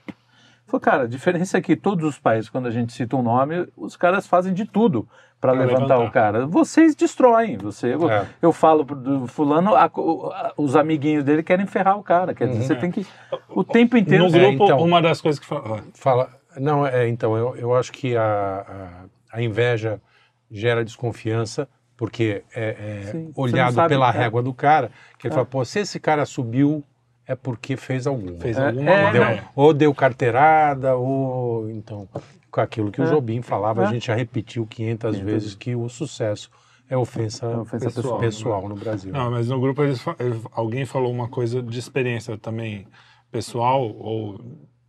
Falei, 0.80 0.80
cara, 0.82 1.04
a 1.04 1.08
diferença 1.08 1.58
é 1.58 1.62
que 1.62 1.76
todos 1.76 2.08
os 2.08 2.20
países, 2.20 2.50
quando 2.50 2.68
a 2.68 2.72
gente 2.72 2.94
cita 2.94 3.16
um 3.16 3.22
nome, 3.22 3.68
os 3.76 3.96
caras 3.96 4.28
fazem 4.28 4.54
de 4.54 4.66
tudo 4.66 5.08
para 5.40 5.52
levantar, 5.52 5.80
levantar. 5.82 6.00
o 6.00 6.12
cara. 6.12 6.48
Vocês 6.48 6.96
destroem, 6.96 7.58
você... 7.58 7.94
É. 7.94 8.26
Eu 8.42 8.52
falo 8.52 8.84
do 8.84 9.28
fulano, 9.28 9.76
a- 9.76 9.86
a- 9.86 10.54
os 10.58 10.76
amiguinhos 10.76 11.24
dele 11.24 11.44
querem 11.44 11.66
ferrar 11.68 11.98
o 11.98 12.04
cara, 12.04 12.34
quer 12.34 12.48
dizer, 12.48 12.62
Uhum. 12.62 12.68
você 12.68 12.76
tem 12.76 12.90
que... 12.92 13.06
O 13.50 13.64
tempo 13.64 13.96
inteiro... 13.98 14.24
no 14.26 14.30
você- 14.30 14.40
grupo, 14.40 14.64
então. 14.64 14.80
uma 14.82 15.02
das 15.02 15.22
coisas 15.22 15.40
que 15.40 15.46
fala. 15.46 15.82
Fala. 15.94 16.30
Não, 16.58 16.86
é, 16.88 17.08
então, 17.10 17.36
eu, 17.36 17.56
eu 17.58 17.76
acho 17.76 17.92
que 17.92 18.16
a, 18.16 19.06
a, 19.32 19.38
a 19.38 19.42
inveja 19.42 20.02
gera 20.50 20.86
desconfiança, 20.86 21.68
porque 21.98 22.44
é, 22.56 23.02
é 23.06 23.12
Sim, 23.12 23.32
olhado 23.36 23.74
sabe, 23.74 23.90
pela 23.90 24.08
é. 24.10 24.12
régua 24.12 24.42
do 24.42 24.54
cara, 24.54 24.90
que 25.20 25.28
ele 25.28 25.34
É. 25.34 25.36
fala, 25.36 25.46
pô, 25.46 25.64
se 25.66 25.80
esse 25.80 26.00
cara 26.00 26.26
subiu, 26.26 26.84
é 27.28 27.36
porque 27.36 27.76
fez 27.78 28.06
alguma. 28.08 28.40
Fez 28.40 28.58
É, 28.58 28.68
alguma 28.68 28.92
é, 28.92 29.12
Deu- 29.12 29.24
é, 29.24 29.44
ou 29.56 29.74
deu 29.74 29.94
carteirada, 29.94 30.96
ou 30.96 31.70
então, 31.70 32.08
com 32.52 32.62
aquilo 32.62 32.92
que 32.92 33.02
o 33.02 33.06
É. 33.06 33.10
Jobim 33.10 33.42
falava, 33.42 33.84
É. 33.84 33.88
a 33.88 33.92
gente 33.92 34.08
já 34.08 34.16
repetiu 34.16 34.66
500 34.66 35.16
500 35.16 35.20
vezes 35.34 35.56
que 35.56 35.76
o 35.76 35.88
sucesso 35.90 36.50
é 36.90 36.96
ofensa, 36.96 37.46
É 37.48 37.58
ofensa 37.58 37.86
pessoal, 37.92 38.20
pessoal. 38.20 38.70
no 38.70 38.76
Brasil. 38.76 39.12
Não, 39.12 39.32
mas 39.32 39.48
no 39.50 39.60
grupo 39.60 39.84
eles, 39.84 40.04
alguém 40.52 40.86
falou 40.86 41.12
uma 41.12 41.28
coisa 41.28 41.62
de 41.64 41.80
experiência 41.80 42.38
também 42.38 42.86
pessoal, 43.32 43.82
ou 43.98 44.40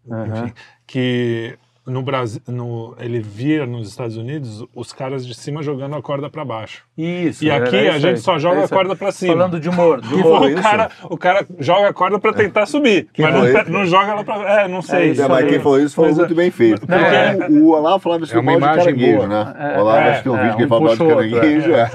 enfim, 0.06 0.52
que 0.86 1.58
no 1.86 2.02
Brasil, 2.02 2.40
no, 2.48 2.94
ele 2.98 3.20
via 3.20 3.64
nos 3.64 3.88
Estados 3.88 4.16
Unidos 4.16 4.64
os 4.74 4.92
caras 4.92 5.24
de 5.26 5.34
cima 5.34 5.62
jogando 5.62 5.94
a 5.96 6.02
corda 6.02 6.28
para 6.28 6.44
baixo. 6.44 6.82
Isso. 6.98 7.44
E 7.44 7.50
aqui 7.50 7.76
isso 7.76 7.90
a 7.90 7.98
gente 7.98 8.06
aí, 8.06 8.16
só 8.18 8.38
joga 8.38 8.56
é 8.56 8.60
a 8.62 8.64
isso 8.64 8.74
aí. 8.74 8.78
corda 8.78 8.96
para 8.96 9.12
cima. 9.12 9.32
Falando 9.34 9.60
de 9.60 9.68
humor. 9.68 10.00
De 10.00 10.14
humor 10.16 10.42
o, 10.42 10.48
isso? 10.48 10.62
cara, 10.62 10.90
o 11.08 11.16
cara 11.16 11.46
joga 11.58 11.88
a 11.88 11.92
corda 11.92 12.18
para 12.18 12.32
tentar 12.32 12.66
subir, 12.66 13.08
Quem 13.12 13.24
mas 13.24 13.34
não, 13.34 13.46
isso? 13.48 13.70
não 13.72 13.86
joga 13.86 14.12
ela 14.12 14.24
para. 14.24 14.62
É, 14.62 14.68
não 14.68 14.82
sei. 14.82 15.10
isso 15.12 15.22
É, 15.22 15.28
mas 15.28 15.44
aí. 15.44 15.50
quem 15.50 15.60
falou 15.60 15.80
isso 15.80 15.94
falou 15.94 16.10
Mas, 16.10 16.18
muito 16.18 16.34
bem 16.34 16.50
feito. 16.50 16.80
Porque 16.80 16.94
é. 16.94 17.46
o, 17.50 17.64
o 17.64 17.68
Olavo 17.72 17.98
falava 18.00 18.24
isso 18.24 18.36
É 18.36 18.40
uma 18.40 18.52
mal 18.52 18.60
de 18.60 18.64
imagem 18.66 18.84
caranguejo, 18.84 19.16
boa. 19.18 19.28
né? 19.28 19.54
É, 19.58 19.78
o 19.78 19.80
Olavo 19.82 19.98
é, 19.98 20.10
acho 20.10 20.18
que 20.18 20.28
tem 20.28 20.32
um 20.32 20.36
é, 20.36 20.42
vídeo 20.42 20.56
que 20.56 20.62
ele 20.62 20.66
um 20.66 20.68
fala 20.68 20.80
mal 20.80 20.96
de 20.96 20.98
caranguejo. 21.06 21.72
é, 21.72 21.80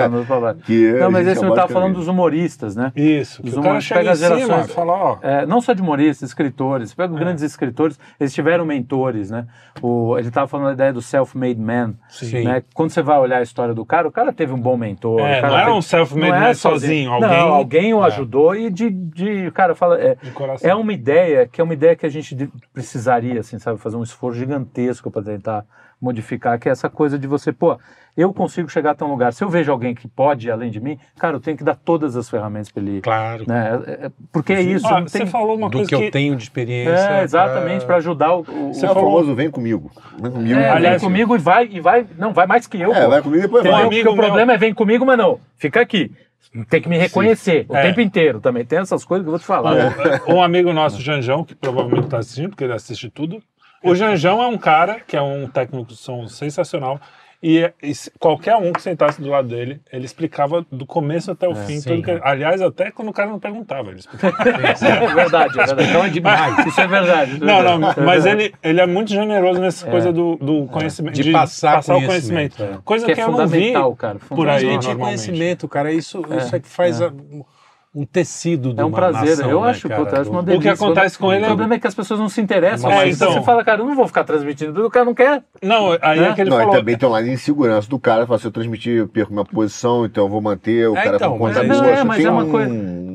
é. 0.51 0.63
Que 0.65 0.91
Não, 0.93 1.07
a 1.07 1.11
mas 1.11 1.25
gente 1.25 1.33
esse 1.37 1.45
não 1.45 1.53
tá 1.53 1.65
de 1.67 1.73
falando 1.73 1.95
dos 1.95 2.07
humoristas, 2.07 2.75
né? 2.75 2.91
Isso, 2.95 3.41
que 3.41 3.49
Os 3.49 3.55
humoristas 3.57 3.97
pega 3.97 4.09
em 4.09 4.13
as 4.13 4.19
cima 4.19 4.29
gerações- 4.37 4.69
e. 4.69 5.19
É, 5.21 5.45
não 5.45 5.59
só 5.61 5.73
de 5.73 5.81
humoristas, 5.81 6.29
escritores. 6.29 6.93
Pega 6.93 7.13
grandes 7.13 7.43
escritores, 7.43 7.99
eles 8.19 8.33
tiveram 8.33 8.65
mentores, 8.65 9.29
né? 9.29 9.45
O, 9.81 10.17
ele 10.17 10.27
estava 10.27 10.47
falando 10.47 10.67
da 10.67 10.73
ideia 10.73 10.93
do 10.93 11.01
self-made 11.01 11.59
man. 11.59 11.93
Sim. 12.09 12.43
Né? 12.43 12.63
Quando 12.73 12.91
você 12.91 13.01
vai 13.01 13.17
olhar 13.19 13.37
a 13.37 13.41
história 13.41 13.73
do 13.73 13.85
cara, 13.85 14.07
o 14.07 14.11
cara 14.11 14.31
teve 14.31 14.53
um 14.53 14.59
bom 14.59 14.77
mentor. 14.77 15.19
É, 15.21 15.41
não 15.41 15.49
era 15.49 15.65
teve- 15.65 15.77
um 15.77 15.81
self-made 15.81 16.31
é 16.31 16.39
man 16.39 16.53
sozinho, 16.53 17.11
alguém- 17.11 17.29
Não, 17.29 17.53
alguém 17.53 17.93
o 17.93 18.03
É. 18.03 18.07
ajudou 18.07 18.55
e 18.55 18.69
de, 18.69 18.89
de 18.89 19.51
cara, 19.51 19.73
fala, 19.75 19.99
é, 19.99 20.17
é 20.61 20.75
uma 20.75 20.93
ideia 20.93 21.47
que 21.47 21.59
é 21.59 21.63
uma 21.63 21.73
ideia 21.73 21.95
que 21.95 22.05
a 22.05 22.09
gente 22.09 22.35
precisaria, 22.73 23.39
assim, 23.39 23.57
sabe, 23.59 23.79
fazer 23.79 23.97
um 23.97 24.03
esforço 24.03 24.39
gigantesco 24.39 25.09
para 25.11 25.23
tentar 25.23 25.65
modificar, 26.01 26.57
que 26.59 26.67
é 26.67 26.71
essa 26.71 26.89
coisa 26.89 27.17
de 27.19 27.27
você, 27.27 27.51
pô, 27.53 27.77
eu 28.17 28.33
consigo 28.33 28.67
chegar 28.67 28.91
até 28.91 29.05
um 29.05 29.09
lugar. 29.09 29.31
Se 29.33 29.43
eu 29.43 29.49
vejo 29.49 29.71
alguém 29.71 29.93
que 29.93 30.07
pode 30.07 30.47
ir 30.47 30.51
além 30.51 30.71
de 30.71 30.81
mim, 30.81 30.97
cara, 31.17 31.37
eu 31.37 31.39
tenho 31.39 31.55
que 31.55 31.63
dar 31.63 31.75
todas 31.75 32.15
as 32.17 32.29
ferramentas 32.29 32.71
para 32.71 32.81
ele. 32.83 33.01
Claro. 33.01 33.45
Né? 33.47 33.81
É- 33.85 34.05
é- 34.07 34.11
porque 34.31 34.51
é 34.53 34.61
isso. 34.61 34.89
Não 34.89 35.03
você 35.03 35.19
tem... 35.19 35.27
falou 35.27 35.55
uma 35.55 35.69
Do 35.69 35.77
coisa 35.77 35.89
que, 35.89 35.95
que, 35.97 36.03
eu 36.07 36.11
tenho 36.11 36.35
de 36.35 36.43
experiência. 36.43 36.91
É, 36.93 37.23
exatamente, 37.23 37.85
para 37.85 37.97
ajudar 37.97 38.33
o. 38.33 38.39
o- 38.41 38.73
Você 38.73 38.85
É 38.85 38.91
o 38.91 38.93
falou- 38.93 39.11
famoso 39.11 39.35
vem 39.35 39.49
comigo. 39.51 39.91
Vem 40.19 40.31
comigo. 40.31 40.59
É, 40.59 40.69
Aliás, 40.69 41.01
vem 41.01 41.09
comigo 41.09 41.35
e 41.35 41.39
vai, 41.39 41.67
e 41.71 41.79
vai. 41.79 42.05
Não, 42.17 42.33
vai 42.33 42.47
mais 42.47 42.65
que 42.67 42.81
eu. 42.81 42.93
É, 42.93 43.03
pô. 43.03 43.09
vai 43.09 43.21
comigo 43.21 43.39
e 43.39 43.41
depois 43.43 43.61
Entendeu? 43.61 43.77
vai. 43.77 43.85
Um 43.85 43.89
Porque 43.89 44.01
amigo 44.01 44.11
o 44.11 44.15
problema 44.27 44.53
é 44.53 44.57
vem 44.57 44.73
comigo, 44.73 45.05
mas 45.05 45.17
não. 45.17 45.39
Fica 45.55 45.79
aqui. 45.79 46.11
Tem 46.69 46.81
que 46.81 46.89
me 46.89 46.97
reconhecer 46.97 47.65
o 47.69 47.75
É. 47.77 47.83
tempo 47.83 48.01
inteiro 48.01 48.41
também. 48.41 48.65
Tem 48.65 48.79
essas 48.79 49.05
coisas 49.05 49.23
que 49.23 49.27
eu 49.29 49.31
vou 49.31 49.39
te 49.39 49.45
falar. 49.45 49.73
né? 49.75 50.19
Um 50.27 50.41
amigo 50.41 50.73
nosso, 50.73 50.99
Janjão, 51.01 51.45
que 51.45 51.55
provavelmente 51.55 52.05
está 52.05 52.17
assistindo, 52.17 52.49
porque 52.49 52.63
ele 52.65 52.73
assiste 52.73 53.09
tudo. 53.09 53.41
O 53.83 53.95
Janjão 53.95 54.41
é 54.41 54.47
um 54.47 54.57
cara 54.57 54.99
que 55.05 55.15
é 55.17 55.21
um 55.21 55.47
técnico 55.47 55.87
de 55.91 55.97
som 55.97 56.27
sensacional. 56.27 56.99
E, 57.43 57.57
e 57.81 57.91
qualquer 58.19 58.55
um 58.55 58.71
que 58.71 58.79
sentasse 58.79 59.19
do 59.19 59.27
lado 59.27 59.47
dele, 59.47 59.81
ele 59.91 60.05
explicava 60.05 60.63
do 60.71 60.85
começo 60.85 61.31
até 61.31 61.47
o 61.47 61.55
fim. 61.55 61.79
sim. 61.81 61.89
Tudo 61.89 62.03
que, 62.03 62.11
aliás, 62.23 62.61
até 62.61 62.91
quando 62.91 63.09
o 63.09 63.11
cara 63.13 63.31
não 63.31 63.39
perguntava, 63.39 63.89
ele 63.89 63.97
explicava. 63.97 64.35
É 64.47 65.07
verdade, 65.15 65.59
é 65.59 65.65
verdade. 65.65 65.89
Então 65.89 66.05
é 66.05 66.09
demais. 66.09 66.67
Isso 66.67 66.79
é 66.79 66.85
verdade. 66.87 67.37
é 67.37 67.39
Não, 67.43 67.63
não, 67.79 67.93
mas 68.05 68.27
ele, 68.27 68.53
ele 68.61 68.79
é 68.79 68.85
muito 68.85 69.09
generoso 69.09 69.59
nessa 69.59 69.87
É. 69.87 69.89
coisa 69.89 70.13
do, 70.13 70.35
do 70.35 70.67
conhecimento. 70.67 71.15
De 71.19 71.31
passar 71.31 71.79
o 71.79 71.83
conhecimento, 71.83 72.57
conhecimento. 72.57 72.83
Coisa 72.83 73.05
Que 73.07 73.15
que, 73.15 73.21
é 73.21 73.23
eu 73.23 73.31
não 73.31 73.47
vi 73.47 73.57
fundamental, 73.57 73.95
cara. 73.95 74.19
por 74.29 74.47
aí 74.47 74.59
Gente, 74.59 74.73
normalmente. 74.85 74.99
conhecimento, 74.99 75.67
cara, 75.67 75.91
isso, 75.91 76.23
É, 76.29 76.37
isso 76.37 76.55
é 76.55 76.59
que 76.59 76.67
faz 76.69 77.01
é. 77.01 77.05
a- 77.05 77.11
um 77.93 78.05
tecido 78.05 78.73
de 78.73 78.79
É 78.79 78.85
um 78.85 78.87
uma 78.87 78.95
prazer. 78.95 79.31
nação, 79.31 79.49
eu 79.49 79.61
né, 79.61 79.69
acho, 79.69 79.89
cara? 79.89 80.05
puta, 80.05 80.21
acho 80.21 80.29
uma 80.31 80.41
Do- 80.41 80.45
delícia. 80.45 80.71
O 80.71 80.77
que 80.77 80.83
acontece 80.83 81.17
com 81.19 81.33
ele 81.33 81.41
O 81.41 81.45
é. 81.45 81.47
problema 81.47 81.73
é 81.75 81.79
que 81.79 81.87
as 81.87 81.93
pessoas 81.93 82.19
não 82.21 82.29
se 82.29 82.39
interessam. 82.39 82.89
É, 82.89 82.95
mas 82.95 83.15
então. 83.21 83.33
você 83.33 83.41
fala, 83.41 83.65
cara, 83.65 83.81
eu 83.81 83.85
não 83.85 83.95
vou 83.95 84.07
ficar 84.07 84.23
transmitindo, 84.23 84.85
o 84.85 84.89
cara 84.89 85.03
não 85.05 85.13
quer. 85.13 85.43
Não, 85.61 85.91
aí 86.01 86.19
Né? 86.21 86.29
é 86.29 86.33
que 86.33 86.41
ele 86.41 86.49
não, 86.49 86.57
falou. 86.57 86.73
também 86.73 86.97
tem 86.97 87.07
um 87.09 87.11
lado 87.11 87.25
de 87.25 87.31
insegurança 87.31 87.89
do 87.89 87.99
cara, 87.99 88.25
fala, 88.25 88.39
se 88.39 88.47
eu 88.47 88.51
transmitir, 88.51 88.93
eu 88.99 89.07
perco 89.09 89.33
minha 89.33 89.43
posição, 89.43 90.05
então 90.05 90.23
eu 90.23 90.29
vou 90.29 90.39
manter 90.41 90.87
o 90.87 90.95
É, 90.95 91.03
cara 91.03 91.15
então, 91.17 91.37
conta. 91.37 91.63
Não, 91.63 91.83
é, 91.83 92.03
mas 92.05 92.23
é 92.23 92.29
uma 92.31 92.43
um- 92.45 92.49
coisa- 92.51 92.73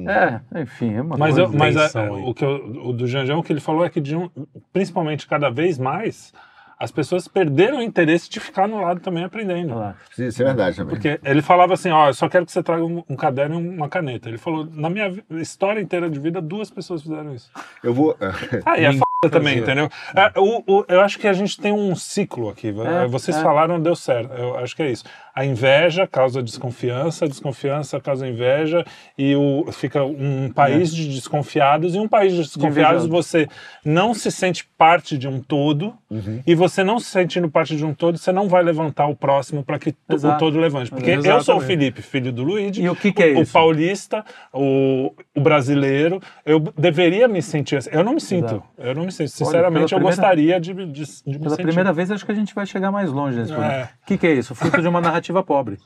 É, 0.09 0.61
enfim, 0.63 0.95
é 0.95 1.01
uma 1.03 1.17
Mas, 1.17 1.35
coisa. 1.37 1.41
eu, 1.53 1.59
mas 1.59 1.77
a- 1.97 2.13
o, 2.13 2.35
que 2.35 2.45
eu- 2.45 2.81
o 2.85 2.93
do 2.93 3.07
Janjão, 3.07 3.39
o 3.39 3.43
que 3.43 3.53
ele 3.53 3.61
falou 3.61 3.85
é 3.85 3.89
que, 3.89 4.01
de 4.01 4.15
um- 4.15 4.29
principalmente 4.73 5.27
cada 5.27 5.49
vez 5.51 5.79
mais, 5.79 6.33
as 6.79 6.91
pessoas 6.91 7.27
perderam 7.27 7.79
o 7.79 7.83
interesse 7.83 8.29
de 8.29 8.39
ficar 8.39 8.69
no 8.69 8.81
lado 8.81 9.01
também 9.01 9.25
aprendendo. 9.25 9.75
Lá. 9.75 9.95
Isso 10.19 10.43
é 10.43 10.45
verdade 10.45 10.77
também. 10.77 10.95
Porque 10.95 11.19
ele 11.25 11.41
falava 11.43 11.75
assim, 11.75 11.91
ó, 11.91 12.09
eu 12.09 12.15
só 12.15 12.29
quero 12.29 12.45
que 12.45 12.53
você 12.53 12.63
traga 12.63 12.85
um, 12.85 13.03
um 13.09 13.17
caderno 13.17 13.61
e 13.61 13.69
uma 13.69 13.89
caneta. 13.89 14.29
Ele 14.29 14.39
falou, 14.39 14.69
na 14.73 14.91
minha 14.91 15.13
história 15.33 15.81
inteira 15.81 16.11
de 16.11 16.19
vida, 16.21 16.41
duas 16.41 16.71
pessoas 16.71 17.03
fizeram 17.03 17.35
isso. 17.35 17.51
Eu 17.83 17.95
vou. 17.95 18.17
Ah, 18.65 18.77
e 18.79 18.85
é 18.85 18.93
foda 18.93 19.31
também, 19.31 19.59
entendeu? 19.59 19.89
É, 20.15 20.33
o- 20.39 20.63
o- 20.67 20.85
eu 20.89 21.01
acho 21.01 21.19
que 21.19 21.27
a 21.27 21.33
gente 21.33 21.59
tem 21.61 21.73
um 21.73 21.95
ciclo 21.95 22.49
aqui. 22.51 22.69
É, 22.69 23.07
Vocês 23.07 23.37
é. 23.37 23.43
falaram, 23.43 23.81
deu 23.81 23.97
certo. 23.97 24.33
Eu 24.35 24.59
acho 24.59 24.77
que 24.77 24.83
é 24.83 24.91
isso. 24.91 25.05
A 25.37 25.45
inveja 25.45 26.07
causa 26.07 26.43
desconfiança, 26.43 27.27
a 27.27 27.29
desconfiança 27.29 28.01
causa 28.01 28.27
inveja, 28.27 28.83
e 29.19 29.37
o, 29.37 29.71
fica 29.71 30.03
um 30.03 30.51
país 30.51 30.95
de 30.95 31.07
desconfiados, 31.09 31.95
e 31.95 31.99
um 31.99 32.09
país 32.09 32.33
de 32.33 32.39
desconfiados 32.39 33.05
você 33.07 33.47
não 33.85 34.15
se 34.15 34.31
sente 34.31 34.67
parte 34.79 35.19
de 35.19 35.29
um 35.29 35.39
todo, 35.39 35.93
Uhum. 36.11 36.41
e 36.47 36.55
você 36.55 36.83
não 36.83 36.99
se 36.99 37.11
sentindo 37.11 37.51
parte 37.51 37.77
de 37.77 37.85
um 37.85 37.93
todo, 37.93 38.17
você 38.17 38.33
não 38.33 38.49
vai 38.49 38.63
levantar 38.63 39.09
o 39.09 39.15
próximo 39.15 39.63
para 39.63 39.79
que 39.79 39.93
to- 39.93 39.99
o 40.11 40.15
Exato. 40.15 40.39
todo 40.39 40.59
levante. 40.59 40.91
Porque 40.91 41.11
eu 41.11 41.15
Exatamente. 41.19 41.45
sou 41.45 41.57
o 41.57 41.61
Felipe, 41.61 42.01
filho 42.01 42.33
do 42.33 42.43
Luigi, 42.43 42.81
E 42.83 42.89
o 42.89 42.97
que 42.97 43.13
que 43.13 43.23
é 43.23 43.27
o, 43.27 43.43
isso? 43.43 43.51
o 43.51 43.53
paulista, 43.53 44.25
o, 44.55 45.13
o 45.35 45.41
brasileiro, 45.41 46.19
eu 46.47 46.61
deveria 46.79 47.29
me 47.29 47.43
sentir 47.43 47.77
assim. 47.77 47.91
Eu 47.93 48.03
não 48.05 48.15
me 48.15 48.21
sinto. 48.21 48.47
Exato. 48.55 48.63
Eu 48.79 48.95
não 48.95 49.05
me 49.05 49.13
sinto. 49.13 49.31
pela 49.37 49.51
Sinceramente, 49.51 49.93
eu 49.93 49.99
primeira- 49.99 50.17
gostaria 50.17 50.61
de, 50.61 50.73
de, 50.73 50.87
de 50.87 51.03
me 51.27 51.39
Pela 51.41 51.51
sentir. 51.51 51.63
primeira 51.67 51.93
vez, 51.93 52.11
acho 52.11 52.25
que 52.25 52.33
a 52.33 52.35
gente 52.35 52.55
vai 52.55 52.65
chegar 52.65 52.91
mais 52.91 53.11
longe 53.13 53.39
nesse. 53.39 53.53
É. 53.53 53.89
O 54.03 54.07
que, 54.07 54.17
que 54.17 54.27
é 54.27 54.33
isso? 54.33 54.55
Fruto 54.55 54.81
de 54.81 54.89
uma 54.89 55.01
narrativa 55.01 55.26
pobre. 55.43 55.79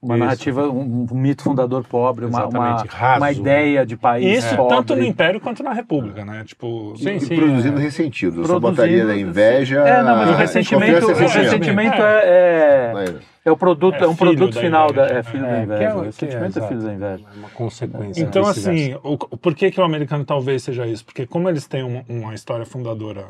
Uma 0.00 0.14
Isso. 0.14 0.24
narrativa, 0.24 0.68
um, 0.68 1.06
um 1.10 1.16
mito 1.16 1.42
fundador 1.42 1.82
pobre, 1.82 2.26
uma, 2.26 2.46
uma, 2.46 2.84
uma 3.16 3.32
ideia 3.32 3.84
de 3.84 3.96
país 3.96 4.44
Isso 4.44 4.54
pobre. 4.54 4.76
tanto 4.76 4.94
no 4.94 5.02
Império 5.02 5.40
quanto 5.40 5.62
na 5.62 5.72
República, 5.72 6.22
né? 6.22 6.44
Tipo, 6.44 6.94
Sim, 6.98 7.16
E 7.16 7.20
sim, 7.20 7.34
produzindo 7.34 7.78
é. 7.80 7.82
ressentido. 7.82 8.42
Só 8.46 8.60
Produzindo- 8.60 8.70
botaria 8.76 9.06
da 9.06 9.16
inveja. 9.16 9.80
É, 9.80 10.02
não, 10.02 10.14
mas 10.16 10.30
o 10.30 10.34
ressentimento, 10.34 11.06
o 11.06 11.10
e 11.10 11.14
ressentimento. 11.14 11.96
é, 12.02 12.22
é, 12.24 12.92
Aí, 12.94 13.16
é 13.46 13.50
o 13.50 13.56
produto, 13.56 13.94
É 13.96 14.04
é, 14.04 14.06
um 14.06 14.14
produto 14.14 14.54
da 14.54 14.60
final 14.60 14.92
da, 14.92 15.04
inveja. 15.06 15.18
é 15.18 15.22
filho 15.22 15.46
É, 15.46 15.48
da 15.50 15.56
que 15.56 15.62
inveja. 15.64 15.82
é- 15.84 15.94
o 15.94 16.02
é, 16.02 16.04
ressentimento 16.04 16.58
é, 16.58 16.68
filho 16.68 16.80
da 16.82 16.94
inveja. 16.94 17.24
É 17.34 17.38
uma 17.38 17.48
consequência. 17.50 18.22
Então, 18.22 18.46
assim, 18.46 18.94
o, 19.02 19.16
por 19.16 19.54
que, 19.54 19.70
que 19.70 19.80
o 19.80 19.84
americano 19.84 20.24
talvez 20.26 20.62
seja 20.62 20.86
isso? 20.86 21.04
Porque 21.06 21.26
como 21.26 21.48
eles 21.48 21.66
têm 21.66 21.82
uma, 21.82 22.04
uma 22.06 22.34
história 22.34 22.66
fundadora 22.66 23.24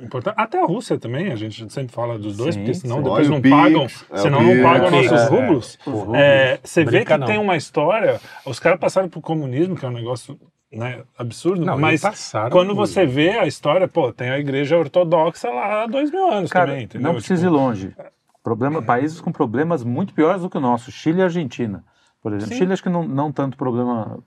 importante, 0.00 0.34
até 0.38 0.60
a 0.60 0.64
Rússia 0.64 0.98
também, 0.98 1.32
a 1.32 1.36
gente 1.36 1.72
sempre 1.72 1.92
fala 1.94 2.18
dos 2.18 2.36
dois, 2.36 2.54
Sim, 2.54 2.60
porque 2.60 2.74
senão 2.74 2.96
sim. 2.98 3.02
depois 3.02 3.26
Olha 3.26 3.30
não 3.30 3.38
o 3.38 3.42
Pix, 3.42 3.56
pagam, 3.56 3.82
é 3.84 4.16
senão 4.18 4.42
não 4.42 4.50
Pix. 4.50 4.62
pagam 4.62 4.86
É, 4.86 4.90
nossos 4.90 5.20
é, 5.20 5.28
rublos. 5.28 5.78
Os 5.86 5.92
rublos. 5.92 6.14
É, 6.18 6.60
você 6.62 6.84
vê 6.84 7.04
que 7.04 7.16
não. 7.16 7.26
tem 7.26 7.38
uma 7.38 7.56
história, 7.56 8.20
os 8.46 8.60
caras 8.60 8.78
passaram 8.78 9.08
por 9.08 9.20
comunismo, 9.20 9.76
que 9.76 9.84
é 9.84 9.88
um 9.88 9.92
negócio 9.92 10.38
né, 10.72 11.02
absurdo, 11.18 11.64
Não, 11.64 11.78
mas 11.78 12.02
passaram 12.02 12.50
quando 12.50 12.74
você 12.74 13.06
vê 13.06 13.30
a 13.38 13.46
história, 13.46 13.88
pô, 13.88 14.12
tem 14.12 14.28
a 14.30 14.38
igreja 14.38 14.76
ortodoxa 14.76 15.48
lá 15.50 15.84
há 15.84 15.86
dois 15.86 16.10
mil 16.10 16.30
anos 16.30 16.50
Cara, 16.50 16.66
também, 16.66 16.84
entendeu? 16.84 17.06
não 17.06 17.14
precisa 17.14 17.42
Tipo, 17.42 17.54
ir 17.54 17.58
longe. 17.58 17.96
Problema, 18.42 18.80
países 18.82 19.20
com 19.20 19.32
problemas 19.32 19.82
muito 19.82 20.14
piores 20.14 20.42
do 20.42 20.50
que 20.50 20.56
o 20.56 20.60
nosso. 20.60 20.90
Chile 20.92 21.20
e 21.20 21.22
Argentina, 21.22 21.84
por 22.22 22.32
exemplo. 22.32 22.54
Sim. 22.54 22.58
Chile 22.60 22.72
acho 22.72 22.82
que 22.82 22.88
não, 22.88 23.02
não 23.06 23.32
tanto 23.32 23.56
problema 23.56 24.18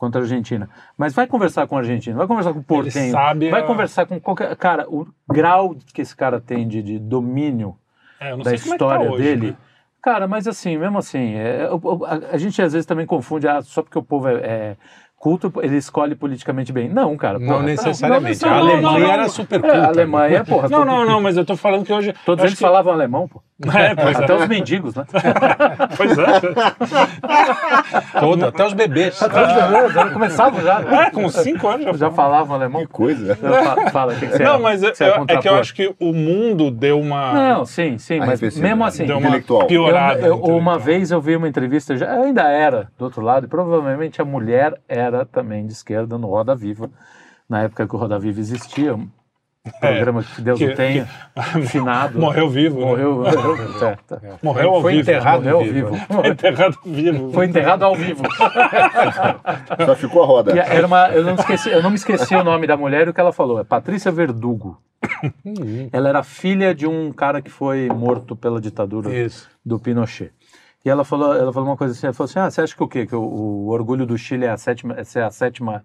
quanto 0.00 0.16
a 0.16 0.22
Argentina. 0.22 0.66
Mas 0.96 1.12
vai 1.14 1.26
conversar 1.26 1.66
com 1.66 1.74
o 1.74 1.78
argentino, 1.78 2.16
vai 2.16 2.26
conversar 2.26 2.54
com 2.54 2.58
o 2.60 2.64
portenho, 2.64 3.12
sabe 3.12 3.50
vai 3.50 3.60
a- 3.60 3.64
conversar 3.66 4.06
com 4.06 4.18
qualquer... 4.18 4.56
Cara, 4.56 4.86
o 4.88 5.06
grau 5.30 5.76
que 5.92 6.00
esse 6.00 6.16
cara 6.16 6.40
tem 6.40 6.66
de, 6.66 6.82
de 6.82 6.98
domínio 6.98 7.76
é, 8.18 8.32
eu 8.32 8.38
não 8.38 8.44
da 8.44 8.50
sei 8.50 8.58
como 8.58 8.74
é 8.74 8.78
que 8.78 8.84
tá 8.84 8.86
história 8.86 9.10
hoje, 9.12 9.22
dele... 9.22 9.46
né? 9.48 9.56
Cara, 10.02 10.26
mas 10.26 10.48
assim, 10.48 10.78
mesmo 10.78 10.96
assim, 10.98 11.34
é, 11.34 11.68
a, 12.06 12.34
a 12.34 12.38
gente 12.38 12.60
às 12.62 12.72
vezes 12.72 12.86
também 12.86 13.04
confunde, 13.04 13.46
ah, 13.46 13.60
só 13.60 13.82
porque 13.82 13.98
o 13.98 14.02
povo 14.02 14.28
é, 14.28 14.34
é 14.36 14.76
culto, 15.18 15.52
ele 15.62 15.76
escolhe 15.76 16.14
politicamente 16.14 16.72
bem. 16.72 16.88
Não, 16.88 17.14
cara. 17.18 17.38
Não 17.38 17.46
porra, 17.46 17.62
necessariamente. 17.64 18.42
não 18.42 18.48
a 18.50 18.54
não, 18.54 18.60
Alemanha 18.62 18.82
não, 18.82 18.98
não. 19.00 19.12
era 19.12 19.28
super 19.28 19.58
É, 19.58 19.60
culta. 19.62 19.76
a 19.78 19.86
Alemanha, 19.88 20.42
porra. 20.42 20.68
Não, 20.70 20.82
não, 20.86 21.04
não, 21.04 21.20
mas 21.20 21.36
eu 21.36 21.44
tô 21.44 21.54
falando 21.54 21.84
que 21.84 21.92
hoje. 21.92 22.14
Todos 22.24 22.42
eles 22.42 22.56
que- 22.56 22.62
falavam 22.64 22.90
alemão, 22.94 23.28
pô. 23.28 23.42
É, 23.74 23.94
pois 23.94 24.16
Até 24.16 24.32
é. 24.32 24.36
os 24.36 24.48
mendigos, 24.48 24.94
né? 24.94 25.04
Pois 25.96 26.16
é. 26.18 26.40
Todo, 28.18 28.46
até 28.46 28.66
os 28.66 28.72
bebês. 28.72 29.22
Até 29.22 29.42
os 29.42 29.48
mendigos, 29.54 29.92
já 29.92 30.10
começavam 30.10 30.60
já. 30.62 30.80
É, 31.00 31.10
com 31.10 31.28
cinco 31.30 31.68
anos 31.68 31.84
já. 31.84 31.92
Já 31.92 32.10
falavam 32.10 32.56
alemão. 32.56 32.80
Que 32.82 32.88
coisa. 32.88 33.36
Fala, 33.92 34.14
que, 34.14 34.26
que 34.26 34.36
você 34.36 34.42
Não, 34.44 34.54
é? 34.54 34.58
mas 34.58 34.80
Você 34.80 35.04
é 35.04 35.08
eu- 35.18 35.24
é 35.28 35.36
que 35.36 35.48
eu 35.48 35.54
acho 35.56 35.74
que 35.74 35.94
o 36.00 36.12
mundo 36.12 36.70
deu 36.70 36.98
uma. 37.00 37.32
Não, 37.32 37.64
sim, 37.66 37.98
sim, 37.98 38.18
mas 38.18 38.40
mesmo 38.40 38.84
assim. 38.84 39.04
deu 39.06 39.18
uma 39.18 39.28
intelectual. 39.28 39.66
piorada. 39.66 40.20
eu- 40.20 40.36
eu- 40.44 40.56
uma 40.56 40.78
vez 40.78 41.10
eu 41.10 41.20
vi 41.20 41.36
uma 41.36 41.48
entrevista, 41.48 41.96
já, 41.96 42.14
eu 42.16 42.22
ainda 42.22 42.42
era 42.48 42.88
do 42.98 43.04
outro 43.04 43.20
lado, 43.22 43.44
e 43.46 43.48
provavelmente 43.48 44.20
a 44.20 44.24
mulher 44.24 44.74
era 44.88 45.24
também 45.26 45.66
de 45.66 45.72
esquerda 45.72 46.16
no 46.18 46.26
Roda 46.28 46.54
Viva, 46.56 46.88
na 47.48 47.62
época 47.62 47.86
que 47.86 47.94
o 47.94 47.98
Roda 47.98 48.18
Viva 48.18 48.40
existia, 48.40 48.96
programa 49.78 50.22
que 50.22 50.40
Deus 50.40 50.60
É, 50.60 50.66
que- 50.66 50.72
o 50.72 50.76
tenha, 50.76 51.06
finado. 51.66 52.18
Morreu 52.18 52.48
vivo. 52.48 52.80
né? 52.80 52.86
Morreu, 52.86 53.14
morreu, 53.16 53.56
é, 53.88 53.96
tá. 54.06 54.20
Morreu 54.42 54.70
ao 54.74 54.80
Foi 54.80 54.92
vivo. 54.92 55.02
enterrado 55.02 55.42
morreu 55.42 55.60
vivo. 55.64 55.90
vivo. 55.92 56.06
Foi 56.06 56.28
enterrado 56.28 56.78
vivo. 56.84 57.32
Foi 57.32 57.46
enterrado 57.46 57.84
ao 57.84 57.94
vivo. 57.94 58.22
Só 59.86 59.94
ficou 59.96 60.22
a 60.22 60.26
roda. 60.26 60.54
E 60.54 60.58
era 60.58 60.86
uma, 60.86 61.08
eu, 61.10 61.22
não 61.24 61.34
esqueci, 61.34 61.70
eu 61.70 61.82
não 61.82 61.90
me 61.90 61.96
esqueci 61.96 62.34
o 62.34 62.42
nome 62.44 62.66
da 62.66 62.76
mulher 62.76 63.06
e 63.06 63.10
o 63.10 63.14
que 63.14 63.20
ela 63.20 63.32
falou. 63.32 63.60
É 63.60 63.64
Patrícia 63.64 64.10
Verdugo. 64.10 64.80
Ela 65.92 66.08
era 66.10 66.22
filha 66.22 66.74
de 66.74 66.86
um 66.86 67.12
cara 67.12 67.40
que 67.42 67.50
foi 67.50 67.88
morto 67.88 68.34
pela 68.36 68.60
ditadura 68.60 69.14
Isso. 69.14 69.48
do 69.64 69.78
Pinochet. 69.78 70.32
E 70.84 70.88
ela 70.88 71.04
falou, 71.04 71.34
ela 71.34 71.52
falou 71.52 71.68
uma 71.68 71.76
coisa 71.76 71.92
assim, 71.92 72.06
ela 72.06 72.14
falou 72.14 72.28
assim, 72.28 72.38
ah, 72.38 72.50
você 72.50 72.62
acha 72.62 72.74
que 72.74 72.82
o 72.82 72.88
quê? 72.88 73.04
Que 73.06 73.14
o, 73.14 73.20
o 73.20 73.68
orgulho 73.68 74.06
do 74.06 74.16
Chile 74.16 74.46
é 74.46 74.50
a 74.50 74.56
sétima, 74.56 74.94
é 74.98 75.04
ser 75.04 75.22
a 75.22 75.30
sétima 75.30 75.84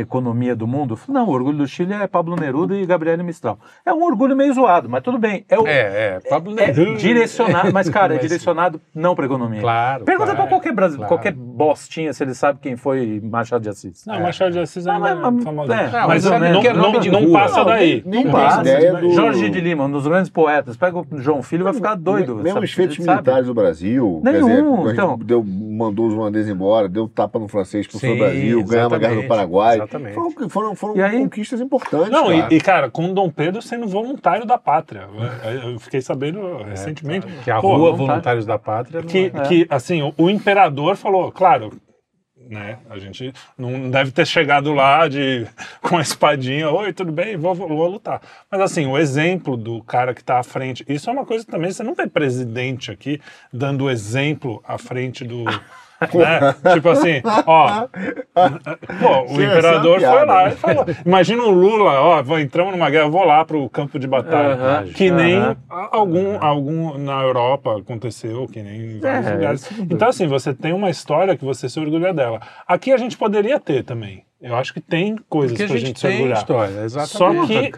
economia 0.00 0.54
do 0.54 0.66
mundo? 0.66 0.92
Eu 0.92 0.96
falei, 0.96 1.20
não, 1.22 1.28
o 1.28 1.32
orgulho 1.32 1.58
do 1.58 1.66
Chile 1.66 1.92
é 1.94 2.06
Pablo 2.06 2.36
Neruda 2.36 2.76
e 2.76 2.84
Gabriele 2.86 3.22
Mistral. 3.22 3.58
É 3.84 3.92
um 3.92 4.02
orgulho 4.04 4.36
meio 4.36 4.52
zoado, 4.52 4.88
mas 4.88 5.02
tudo 5.02 5.18
bem. 5.18 5.44
É, 5.48 5.58
o, 5.58 5.66
É, 5.66 6.16
é. 6.16 6.20
Pablo 6.28 6.52
é 6.58 6.66
Neruda. 6.66 6.96
direcionado, 6.96 7.72
mas 7.72 7.88
cara, 7.88 8.14
é 8.14 8.18
direcionado 8.18 8.80
não 8.94 9.14
para 9.14 9.24
economia. 9.26 9.60
Claro. 9.60 10.04
Pergunta 10.04 10.30
claro, 10.32 10.40
para 10.42 10.48
qualquer 10.48 10.72
brasileiro, 10.72 11.08
claro. 11.08 11.22
qualquer 11.22 11.32
bostinha 11.36 12.12
se 12.12 12.22
ele 12.22 12.34
sabe 12.34 12.58
quem 12.60 12.76
foi 12.76 13.20
Machado 13.22 13.62
de 13.62 13.68
Assis. 13.68 14.04
Não, 14.06 14.20
Machado 14.20 14.52
de 14.52 14.58
Assis 14.60 14.86
Ah, 14.86 14.94
ainda 14.94 15.14
mas- 15.16 15.32
mas- 15.32 15.40
é 15.40 15.44
famoso. 15.44 15.72
é, 15.72 15.90
mas 15.90 16.06
mas 16.06 16.24
não, 16.24 16.38
não, 16.38 16.46
é 16.62 16.72
não, 16.72 16.82
nome 16.82 16.98
de 17.00 17.10
não 17.10 17.24
rua. 17.24 17.38
passa 17.40 17.64
daí. 17.64 18.02
Não 18.04 18.12
tem 18.12 18.30
passa 18.30 18.62
do- 19.00 19.10
Jorge 19.12 19.50
de 19.50 19.60
Lima, 19.60 19.84
um 19.84 19.90
dos 19.90 20.06
grandes 20.06 20.30
poetas. 20.30 20.76
Pega 20.76 20.98
o 20.98 21.06
João 21.18 21.42
Filho 21.42 21.64
vai 21.64 21.72
ficar 21.72 21.94
doido. 21.94 22.36
Mesmo 22.36 22.60
os 22.60 22.72
feitos 22.72 22.98
militares 22.98 23.46
do 23.46 23.54
Brasil. 23.54 24.20
quer 24.24 24.32
Nenhum, 24.32 24.78
dizer, 24.80 24.92
então. 24.92 25.18
deu, 25.18 25.44
mandou 25.44 26.06
os 26.08 26.14
holandeses 26.14 26.50
embora, 26.52 26.88
deu 26.88 27.08
tapa 27.08 27.38
no 27.38 27.48
francês 27.48 27.86
pro 27.86 27.98
Sim, 27.98 28.16
Brasil, 28.18 28.64
ganhamos 28.64 28.92
a 28.92 28.98
guerra 28.98 29.14
do 29.14 29.20
exatamente, 29.20 29.28
Paraguai. 29.28 29.80
Exatamente. 29.88 30.14
Foram, 30.14 30.48
foram, 30.48 30.74
foram 30.74 30.96
E 30.96 31.02
aí- 31.02 31.18
conquistas 31.18 31.60
importantes. 31.60 32.10
Não, 32.10 32.26
cara. 32.26 32.48
e, 32.52 32.56
e, 32.56 32.60
cara, 32.60 32.90
com 32.90 33.12
Dom 33.14 33.30
Pedro 33.30 33.62
sendo 33.62 33.86
voluntário 33.86 34.44
da 34.44 34.58
pátria. 34.58 35.08
Eu- 35.64 35.78
fiquei 35.78 36.00
sabendo 36.00 36.62
recentemente. 36.64 37.26
Que 37.44 37.50
a 37.50 37.60
Pô, 37.60 37.68
rua 37.68 37.78
voluntário. 37.78 37.96
Voluntários 38.06 38.46
da 38.46 38.58
Pátria 38.58 39.02
que, 39.02 39.32
é. 39.34 39.40
que 39.48 39.66
assim, 39.70 40.02
o, 40.02 40.12
o 40.18 40.30
imperador 40.30 40.96
falou, 40.96 41.30
claro, 41.32 41.72
né, 42.48 42.78
a 42.88 42.98
gente 42.98 43.32
não 43.58 43.90
deve 43.90 44.12
ter 44.12 44.24
chegado 44.26 44.72
lá 44.72 45.08
de 45.08 45.46
com 45.82 45.96
a 45.98 46.00
espadinha, 46.00 46.70
oi, 46.70 46.92
tudo 46.92 47.10
bem, 47.10 47.36
vou, 47.36 47.54
vou, 47.54 47.68
vou 47.68 47.88
lutar. 47.88 48.20
Mas 48.50 48.60
assim, 48.60 48.86
o 48.86 48.96
exemplo 48.96 49.56
do 49.56 49.82
cara 49.82 50.14
que 50.14 50.20
está 50.20 50.38
à 50.38 50.42
frente, 50.44 50.84
isso 50.88 51.10
é 51.10 51.12
uma 51.12 51.26
coisa 51.26 51.44
também, 51.44 51.70
você 51.72 51.82
não 51.82 51.94
vê 51.94 52.06
presidente 52.06 52.90
aqui 52.90 53.20
dando 53.52 53.90
exemplo 53.90 54.62
à 54.66 54.78
frente 54.78 55.24
do... 55.24 55.44
né? 56.14 56.72
Tipo 56.74 56.88
assim, 56.90 57.22
ó, 57.46 57.86
pô, 59.00 59.22
o 59.24 59.28
Sim, 59.36 59.44
imperador 59.44 60.02
é 60.02 60.10
foi 60.10 60.24
lá 60.26 60.48
e 60.48 60.50
falou, 60.52 60.84
imagina 61.04 61.42
o 61.42 61.50
Lula, 61.50 61.92
ó, 62.00 62.22
vou- 62.22 62.38
entramos 62.38 62.72
numa 62.72 62.90
guerra, 62.90 63.08
vou 63.08 63.24
lá 63.24 63.44
pro 63.44 63.68
campo 63.70 63.98
de 63.98 64.06
batalha, 64.06 64.54
Aham, 64.54 64.84
que 64.92 65.10
nem 65.10 65.36
aham. 65.38 65.56
algum, 65.92 66.38
algum 66.42 66.98
na 66.98 67.22
Europa 67.22 67.78
aconteceu, 67.78 68.46
que 68.46 68.62
nem 68.62 68.96
em 68.96 69.00
vários 69.00 69.26
É, 69.26 69.34
lugares. 69.34 69.72
bem. 69.72 69.88
Então, 69.90 70.08
assim, 70.08 70.26
você 70.26 70.52
tem 70.54 70.72
uma 70.72 70.90
história 70.90 71.36
que 71.36 71.44
você 71.44 71.68
se 71.68 71.78
orgulha 71.80 72.12
dela. 72.12 72.40
Aqui 72.66 72.92
a 72.92 72.96
gente 72.96 73.16
poderia 73.16 73.58
ter 73.58 73.82
também. 73.84 74.24
Eu 74.40 74.54
acho 74.54 74.74
que 74.74 74.80
tem 74.80 75.16
coisas 75.28 75.56
Porque 75.56 75.66
pra 75.66 75.74
a 75.76 75.78
gente, 75.78 75.86
gente 75.88 76.00
se 76.00 76.06
tem 76.06 76.16
orgulhar. 76.16 76.38
história, 76.38 76.80
exatamente. 76.82 77.08
Só 77.16 77.46
que 77.46 77.72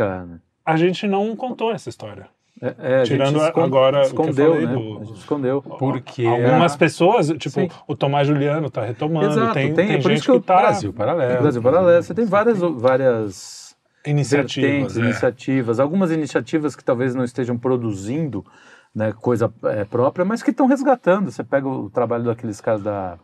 a 0.66 0.76
gente 0.76 1.06
não 1.06 1.34
contou 1.36 1.72
essa 1.72 1.88
história. 1.88 2.26
É, 2.60 2.74
é, 2.78 2.94
a 2.96 3.04
gente 3.04 3.16
Tirando 3.18 3.36
escon- 3.44 3.62
agora 3.62 3.98
o 3.98 4.00
que 4.00 4.06
eu 4.06 4.08
escondeu, 4.08 4.52
falei 4.52 4.66
né? 4.66 4.72
do- 4.74 4.98
A 5.00 5.04
gente 5.04 5.18
escondeu. 5.18 5.62
Porque 5.62 6.26
Algumas 6.26 6.76
pessoas, 6.76 7.28
tipo, 7.28 7.50
Sim. 7.60 7.68
o 7.86 7.94
Tomás 7.96 8.26
Juliano 8.26 8.68
tá 8.70 8.84
retomando, 8.84 9.26
Exato, 9.26 9.54
tem, 9.54 9.72
tem- 9.74 9.86
tem, 9.86 9.96
é 9.96 10.02
por 10.02 10.10
isso 10.12 10.24
gente 10.24 10.32
que 10.32 10.40
que 10.40 10.46
tá 10.46 10.56
Brasil 10.56 10.92
Paralelo. 10.92 11.42
Brasil 11.42 11.62
Paralelo, 11.62 12.02
você 12.02 12.14
tem 12.14 12.24
várias, 12.24 12.58
várias 12.58 13.76
iniciativas. 14.06 14.70
vertentes, 14.70 14.96
é. 14.96 15.00
iniciativas, 15.00 15.80
algumas 15.80 16.10
iniciativas 16.10 16.74
que 16.74 16.82
talvez 16.84 17.14
não 17.14 17.24
estejam 17.24 17.56
produzindo 17.56 18.44
né, 18.94 19.12
coisa 19.12 19.52
é, 19.64 19.84
própria, 19.84 20.24
mas 20.24 20.42
que 20.42 20.50
estão 20.50 20.66
resgatando. 20.66 21.30
Você 21.30 21.44
pega 21.44 21.68
o 21.68 21.88
trabalho 21.90 22.24
daqueles 22.24 22.60
caras 22.60 22.82
da 22.82 23.18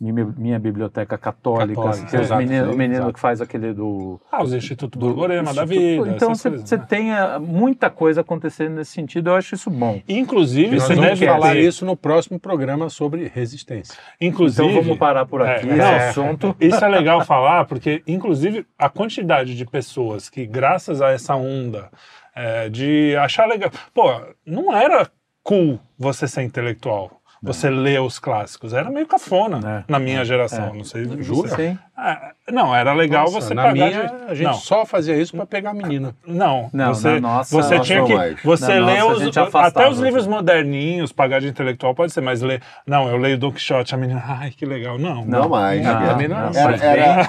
minha, 0.00 0.24
minha 0.36 0.58
biblioteca 0.60 1.18
católica, 1.18 1.82
Católica, 1.82 2.20
exato, 2.20 2.40
menino, 2.40 2.66
sim, 2.66 2.72
o 2.72 2.78
menino 2.78 3.12
que 3.12 3.18
faz 3.18 3.40
aquele 3.40 3.72
do. 3.72 4.20
Ah, 4.30 4.44
os 4.44 4.52
Instituto 4.52 4.96
do 4.96 5.06
Borborema 5.06 5.52
da 5.52 5.64
vida. 5.64 6.08
Então 6.08 6.34
você 6.34 6.50
né? 6.50 6.86
tem 6.88 7.12
ah, 7.12 7.40
muita 7.40 7.90
coisa 7.90 8.20
acontecendo 8.20 8.76
nesse 8.76 8.92
sentido, 8.92 9.30
eu 9.30 9.34
acho 9.34 9.56
isso 9.56 9.68
bom. 9.70 10.00
Inclusive, 10.08 10.78
você 10.78 10.94
deve 10.94 11.26
falar 11.26 11.52
ter- 11.54 11.60
isso 11.60 11.84
no 11.84 11.96
próximo 11.96 12.38
programa 12.38 12.88
sobre 12.88 13.26
resistência. 13.26 13.98
Inclusive, 14.20 14.68
Então 14.68 14.82
vamos 14.82 14.98
parar 14.98 15.26
por 15.26 15.42
aqui 15.42 15.68
É, 15.68 15.72
esse 15.72 15.76
não, 15.76 15.94
assunto. 15.96 16.56
Isso 16.60 16.84
é 16.84 16.88
legal 16.88 17.24
falar, 17.24 17.64
porque, 17.64 18.02
inclusive, 18.06 18.64
a 18.78 18.88
quantidade 18.88 19.56
de 19.56 19.66
pessoas 19.66 20.28
que, 20.28 20.46
graças 20.46 21.02
a 21.02 21.10
essa 21.10 21.34
onda 21.34 21.90
é, 22.36 22.68
de 22.68 23.16
achar 23.16 23.46
legal. 23.48 23.70
Pô, 23.92 24.20
não 24.46 24.74
era 24.76 25.10
cool 25.42 25.80
você 25.98 26.28
ser 26.28 26.42
intelectual. 26.42 27.17
Você 27.42 27.70
ler 27.70 28.00
os 28.00 28.18
clássicos. 28.18 28.72
Era 28.72 28.90
meio 28.90 29.06
cafona 29.06 29.84
É. 29.88 29.92
na 29.92 29.98
minha 29.98 30.24
geração. 30.24 30.74
Não 30.74 30.84
sei. 30.84 31.04
Jura? 31.22 31.54
Sim. 31.54 31.78
Ah, 31.96 32.32
não, 32.52 32.74
era 32.74 32.92
legal 32.92 33.24
Nossa, 33.24 33.40
você 33.40 33.54
na 33.54 33.62
pagar. 33.62 33.72
minha, 33.74 33.90
de- 33.90 34.14
a 34.30 34.34
gente 34.34 34.46
não, 34.46 34.54
só 34.54 34.84
fazia 34.86 35.16
isso 35.16 35.36
para 35.36 35.46
pegar 35.46 35.70
a 35.70 35.74
menina. 35.74 36.14
não, 36.26 36.68
Não, 36.72 36.94
você, 36.94 37.14
na 37.14 37.20
nossa- 37.20 37.54
você 37.54 37.74
Nossa, 37.76 37.84
tinha 37.86 37.98
não 38.00 38.06
que. 38.06 38.14
mais. 38.14 38.42
Você 38.42 38.78
lê 38.80 38.98
nossa, 38.98 39.28
os, 39.28 39.54
até 39.54 39.88
os 39.88 39.98
livros 40.00 40.26
moderninhos, 40.26 41.12
pagar 41.12 41.40
de 41.40 41.48
intelectual 41.48 41.94
pode 41.94 42.12
ser, 42.12 42.20
mas 42.20 42.40
ler. 42.42 42.60
Não, 42.86 43.08
eu 43.08 43.16
leio 43.16 43.38
Don 43.38 43.50
Quixote, 43.52 43.94
a 43.94 43.98
menina, 43.98 44.22
ai, 44.26 44.50
que 44.50 44.64
legal. 44.66 44.98
Não, 44.98 45.24
Não, 45.24 45.48
mais. 45.48 45.82
não, 45.84 46.06
também 46.06 46.28
não 46.28 46.36
é 46.36 46.50
era, 46.54 46.74
assim. 46.74 46.84
era, 46.84 47.28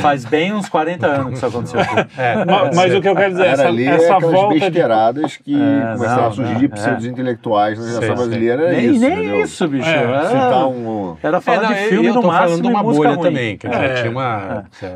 Faz 0.00 0.24
bem 0.24 0.54
uns 0.54 0.70
40 0.70 1.06
anos 1.06 1.26
que 1.28 1.34
isso 1.34 1.46
aconteceu. 1.46 1.80
É, 2.16 2.44
Ma- 2.46 2.70
Mas, 2.74 2.94
o 2.94 3.00
que 3.00 3.08
eu 3.08 3.14
quero 3.14 3.30
dizer, 3.32 3.42
era 3.42 3.52
essa, 3.52 3.66
ali 3.68 3.86
essa 3.86 4.14
aquelas 4.14 4.34
volta 4.34 4.54
de 4.54 4.60
besteiradas 4.60 5.36
que 5.36 5.54
É, 5.54 5.92
começaram 5.94 6.22
não, 6.22 6.28
a 6.28 6.32
surgir 6.32 6.52
não, 6.52 6.60
de 6.60 6.68
pseudos 6.68 7.04
intelectuais 7.04 7.78
na 7.78 7.86
geração 7.92 8.14
brasileira. 8.16 8.62
Era 8.68 8.72
nem 8.72 8.90
isso, 8.90 9.00
nem 9.00 9.42
isso, 9.42 9.68
bicho. 9.68 9.88
É, 9.88 10.02
Era, 10.02 10.24
Citar 10.28 10.66
um 10.66 11.16
era 11.22 11.40
falar 11.42 11.56
É, 11.58 11.60
não, 11.62 11.68
de 11.74 11.74
filme 11.90 12.04
e 12.04 12.08
eu 12.08 12.14
no 12.14 12.20
tô 12.22 12.26
máximo 12.28 12.46
falando 12.48 12.62
de 12.62 12.68
uma 12.68 12.82
bolha 12.82 13.10
ruim. 13.10 13.22
também, 13.22 13.56
dizer, 13.58 13.74
É. 13.74 13.94
tinha 13.94 14.10
uma... 14.10 14.29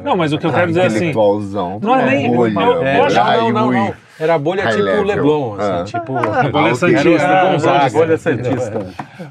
Não, 0.03 0.17
mas 0.17 0.33
o 0.33 0.39
que 0.39 0.47
eu 0.47 0.53
quero 0.55 0.69
dizer 0.69 0.81
é 0.83 0.87
assim. 0.87 0.97
intelectualzão. 0.97 1.79
não 1.83 1.97
é 1.99 2.05
nem- 2.11 2.35
bolha, 2.35 2.53
eu- 2.61 2.73
eu 2.73 2.83
É, 2.83 3.01
acho- 3.01 3.17
não, 3.17 3.51
não, 3.53 3.73
não. 3.73 3.95
Era 4.17 4.39
bolha 4.39 4.63
tipo 4.69 4.81
level. 4.85 5.03
Leblon, 5.03 5.55
assim, 5.59 5.99
Ah. 5.99 6.01
tipo... 6.01 6.13
Bolha 6.53 6.71
Ah, 6.71 6.75
Santista. 6.77 7.09
Era 7.27 7.49
o 7.49 7.51
Gonzaga. 7.51 7.91
Bolha 7.91 8.17
Santista. 8.17 8.87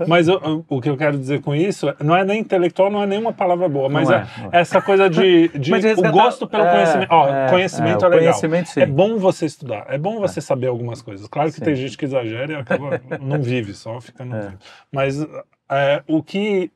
Mas 0.05 0.27
o, 0.27 0.65
o 0.67 0.81
que 0.81 0.89
eu 0.89 0.97
quero 0.97 1.17
dizer 1.17 1.39
com 1.41 1.55
isso 1.55 1.93
não 2.03 2.13
é 2.13 2.25
nem 2.25 2.41
intelectual, 2.41 2.91
não 2.91 3.01
é 3.01 3.07
nenhuma 3.07 3.31
palavra 3.31 3.69
boa, 3.69 3.87
mas 3.87 4.09
é, 4.09 4.15
é, 4.15 4.17
é. 4.19 4.59
essa 4.59 4.81
coisa 4.81 5.09
de, 5.09 5.47
de 5.57 5.71
Mas 5.71 5.85
o 5.85 5.87
resgatar- 5.87 6.11
gosto 6.11 6.45
pelo 6.45 6.63
é, 6.65 6.71
conhecimento. 6.73 7.07
Ó, 7.13 7.29
é, 7.29 7.49
conhecimento 7.49 8.03
é, 8.03 8.07
é, 8.07 8.09
legal. 8.09 8.19
conhecimento, 8.19 8.69
sim. 8.69 8.81
É 8.81 8.85
bom 8.85 9.17
você 9.17 9.45
estudar, 9.45 9.85
é 9.87 9.97
bom 9.97 10.19
você 10.19 10.41
saber 10.41 10.67
algumas 10.67 11.01
coisas. 11.01 11.29
Claro 11.29 11.47
que 11.49 11.55
Sim. 11.59 11.63
tem 11.63 11.75
gente 11.75 11.97
que 11.97 12.03
exagera 12.03 12.51
e 12.51 12.55
acaba 12.57 12.99
não 13.21 13.41
vive, 13.41 13.73
só 13.73 14.01
fica 14.01 14.25
no 14.25 14.35
É. 14.35 14.51
Mas 14.91 15.25
é, 15.71 16.03
o 16.09 16.21
que 16.21 16.69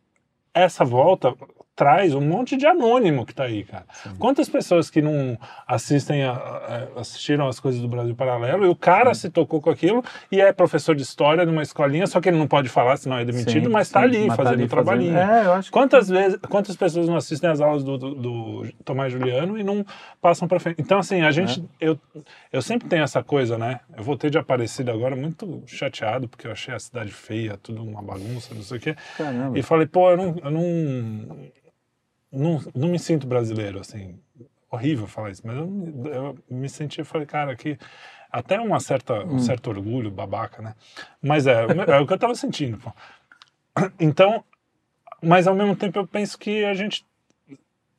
essa 0.54 0.86
volta 0.86 1.34
traz 1.78 2.16
um 2.16 2.22
monte 2.22 2.58
de 2.58 2.66
anônimo 2.66 3.24
que 3.24 3.36
tá 3.36 3.44
aí, 3.44 3.64
cara. 3.64 3.86
Quantas 4.18 4.50
pessoas 4.50 4.90
que 4.90 5.00
não 5.00 5.38
assistem 5.68 6.24
a- 6.24 6.32
a- 6.34 7.00
assistiram 7.00 7.48
as 7.48 7.60
coisas 7.60 7.80
do 7.80 7.88
Brasil 7.88 8.16
Paralelo 8.16 8.66
e 8.66 8.68
o 8.68 8.76
cara 8.76 9.14
se 9.14 9.30
tocou 9.30 9.62
com 9.62 9.70
aquilo 9.70 10.04
e 10.32 10.42
é 10.42 10.52
professor 10.52 10.96
de 10.96 11.04
história 11.04 11.46
numa 11.46 11.62
escolinha, 11.62 12.08
só 12.08 12.20
que 12.20 12.30
ele 12.30 12.38
não 12.38 12.48
pode 12.48 12.68
falar, 12.68 12.98
senão 12.98 13.20
é 13.20 13.24
demitido, 13.24 13.66
Sim, 13.68 13.72
mas 13.72 13.90
tá 13.92 14.00
sim, 14.02 14.06
ali 14.08 14.28
tá 14.28 14.36
fazendo 14.36 14.54
ali 14.56 14.64
o 14.64 14.68
trabalhinho. 14.68 15.16
É, 15.16 15.46
acho 15.54 15.68
que 15.70 15.72
Quantas 15.72 16.10
vezes, 16.10 16.40
quantas 16.50 16.76
pessoas 16.76 17.08
não 17.08 17.16
assistem 17.16 17.48
as 17.50 17.62
aulas 17.62 17.84
do, 17.84 17.96
do, 17.96 18.16
do 18.16 18.68
Tomás 18.84 19.14
Juliano 19.14 19.56
e 19.56 19.64
não 19.64 19.86
passam 20.20 20.48
para 20.48 20.60
frente? 20.60 20.82
Então, 20.82 20.98
assim, 20.98 21.22
a 21.22 21.30
gente, 21.30 21.60
É. 21.80 21.90
eu, 21.90 22.00
eu 22.52 22.62
sempre 22.64 22.88
tenho 22.90 23.04
essa 23.04 23.22
coisa, 23.24 23.56
né? 23.56 23.82
Eu 23.96 24.04
voltei 24.04 24.32
de 24.32 24.38
Aparecida 24.40 24.92
agora 24.92 25.16
muito 25.16 25.62
chateado, 25.68 26.28
porque 26.28 26.48
eu 26.48 26.52
achei 26.52 26.74
a 26.74 26.80
cidade 26.80 27.12
feia, 27.12 27.56
tudo 27.62 27.84
uma 27.84 28.02
bagunça, 28.02 28.56
não 28.56 28.64
sei 28.64 28.78
o 28.78 28.82
quê. 28.82 28.96
Caramba. 29.16 29.60
E 29.60 29.62
falei, 29.62 29.86
pô, 29.86 30.10
eu 30.10 30.18
não, 30.18 30.36
eu 30.44 30.50
não, 30.52 31.38
não, 32.32 32.62
não 32.76 32.88
me 32.90 33.00
sinto 33.00 33.28
brasileiro, 33.28 33.80
assim. 33.80 34.20
Horrível 34.70 35.08
falar 35.08 35.32
isso, 35.32 35.42
mas 35.46 35.56
eu, 35.58 35.68
me- 35.68 36.10
eu 36.10 36.38
me 36.50 36.68
senti, 36.70 37.00
eu 37.00 37.06
falei, 37.06 37.26
cara, 37.26 37.54
aqui 37.54 37.78
até 38.32 38.60
uma 38.60 38.80
certa, 38.80 39.24
Hum. 39.26 39.36
um 39.36 39.40
certo 39.40 39.68
orgulho, 39.70 40.12
babaca, 40.12 40.62
né? 40.62 40.76
Mas 41.22 41.48
é, 41.48 41.64
é 41.64 42.00
o 42.00 42.06
que 42.06 42.14
eu 42.14 42.20
tava 42.20 42.36
sentindo, 42.36 42.78
pô. 42.78 42.92
Então, 44.00 44.44
mas 45.22 45.48
ao 45.48 45.56
mesmo 45.56 45.76
tempo 45.76 45.98
eu 46.00 46.08
penso 46.08 46.38
que 46.38 46.66
a 46.66 46.74
gente 46.74 47.06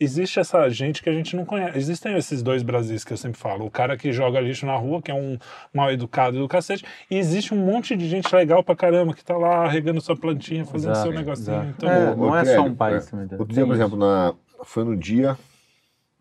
existe 0.00 0.38
essa 0.38 0.68
gente 0.68 1.02
que 1.02 1.08
a 1.08 1.12
gente 1.12 1.34
não 1.34 1.44
conhece. 1.44 1.76
Existem 1.78 2.16
esses 2.16 2.42
dois 2.42 2.62
Brasis 2.62 3.04
que 3.04 3.12
eu 3.12 3.16
sempre 3.16 3.38
falo. 3.38 3.66
O 3.66 3.70
cara 3.70 3.96
que 3.96 4.12
joga 4.12 4.40
lixo 4.40 4.64
na 4.66 4.76
rua, 4.76 5.02
que 5.02 5.10
é 5.10 5.14
um 5.14 5.38
mal 5.74 5.90
educado 5.90 6.38
do 6.38 6.48
cacete, 6.48 6.84
e 7.10 7.16
existe 7.18 7.52
um 7.52 7.58
monte 7.58 7.96
de 7.96 8.08
gente 8.08 8.34
legal 8.34 8.62
pra 8.62 8.76
caramba 8.76 9.14
que 9.14 9.24
tá 9.24 9.36
lá 9.36 9.66
regando 9.68 10.00
sua 10.00 10.16
plantinha, 10.16 10.64
fazendo 10.64 10.92
Exato, 10.92 11.08
seu 11.08 11.18
negocinho. 11.18 11.56
exato. 11.56 11.68
Então, 11.76 11.90
É, 11.90 12.14
não 12.16 12.36
é 12.36 12.44
só 12.44 12.62
um 12.62 12.74
país 12.74 13.06
é, 13.06 13.10
também. 13.10 13.28
Outro 13.38 13.54
dia, 13.54 13.66
por 13.66 13.74
exemplo, 13.74 13.98
na, 13.98 14.34
foi 14.64 14.84
no 14.84 14.96
dia. 14.96 15.36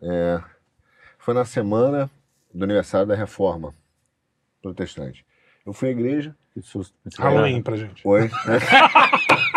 é, 0.02 0.40
foi 1.18 1.34
na 1.34 1.44
semana 1.44 2.10
do 2.54 2.64
aniversário 2.64 3.06
da 3.06 3.14
reforma 3.14 3.74
protestante. 4.62 5.24
Eu 5.66 5.72
fui 5.72 5.88
à 5.88 5.92
igreja. 5.92 6.34
Que 6.54 6.62
susto. 6.62 6.94
Halloween 7.18 7.62
pra 7.62 7.76
gente. 7.76 8.02
Foi. 8.02 8.30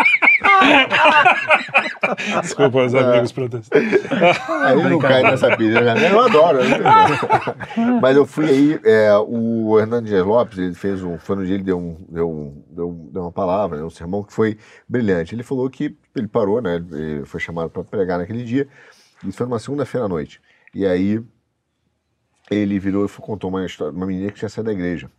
Desculpa 2.42 2.84
os 2.84 2.94
amigos 2.94 3.32
protestantes. 3.32 4.00
Aí 4.64 4.82
não 4.82 4.98
cai 4.98 5.22
nessa 5.22 5.56
pilha, 5.56 5.80
né? 5.94 6.10
Eu 6.10 6.20
adoro. 6.20 6.58
né? 6.64 6.78
Mas 8.00 8.16
eu 8.16 8.26
fui 8.26 8.48
aí, 8.48 8.80
é, 8.84 9.12
o 9.16 9.78
Hernandes 9.78 10.12
Lopes, 10.24 10.58
ele 10.58 10.74
fez 10.74 11.02
um, 11.02 11.18
foi 11.18 11.36
no 11.36 11.46
dia 11.46 11.54
ele 11.54 11.64
deu, 11.64 11.78
um, 11.78 11.96
deu, 12.08 12.30
um, 12.30 12.64
deu, 12.70 13.08
deu 13.12 13.22
uma 13.22 13.32
palavra, 13.32 13.78
né, 13.78 13.84
um 13.84 13.90
sermão 13.90 14.22
que 14.22 14.32
foi 14.32 14.58
brilhante. 14.88 15.34
Ele 15.34 15.42
falou 15.42 15.68
que 15.70 15.96
ele 16.14 16.28
parou, 16.28 16.60
né? 16.60 16.76
Ele 16.76 17.24
foi 17.24 17.40
chamado 17.40 17.70
para 17.70 17.84
pregar 17.84 18.18
naquele 18.18 18.44
dia. 18.44 18.68
Isso 19.24 19.38
foi 19.38 19.46
numa 19.46 19.58
segunda-feira 19.58 20.06
à 20.06 20.08
noite. 20.08 20.40
E 20.74 20.86
aí 20.86 21.22
ele 22.50 22.78
virou 22.78 23.06
e 23.06 23.08
contou 23.08 23.50
uma 23.50 23.64
história, 23.64 23.92
uma 23.92 24.06
menina 24.06 24.30
que 24.30 24.38
tinha 24.38 24.48
saído 24.48 24.66
da 24.66 24.72
igreja. 24.72 25.10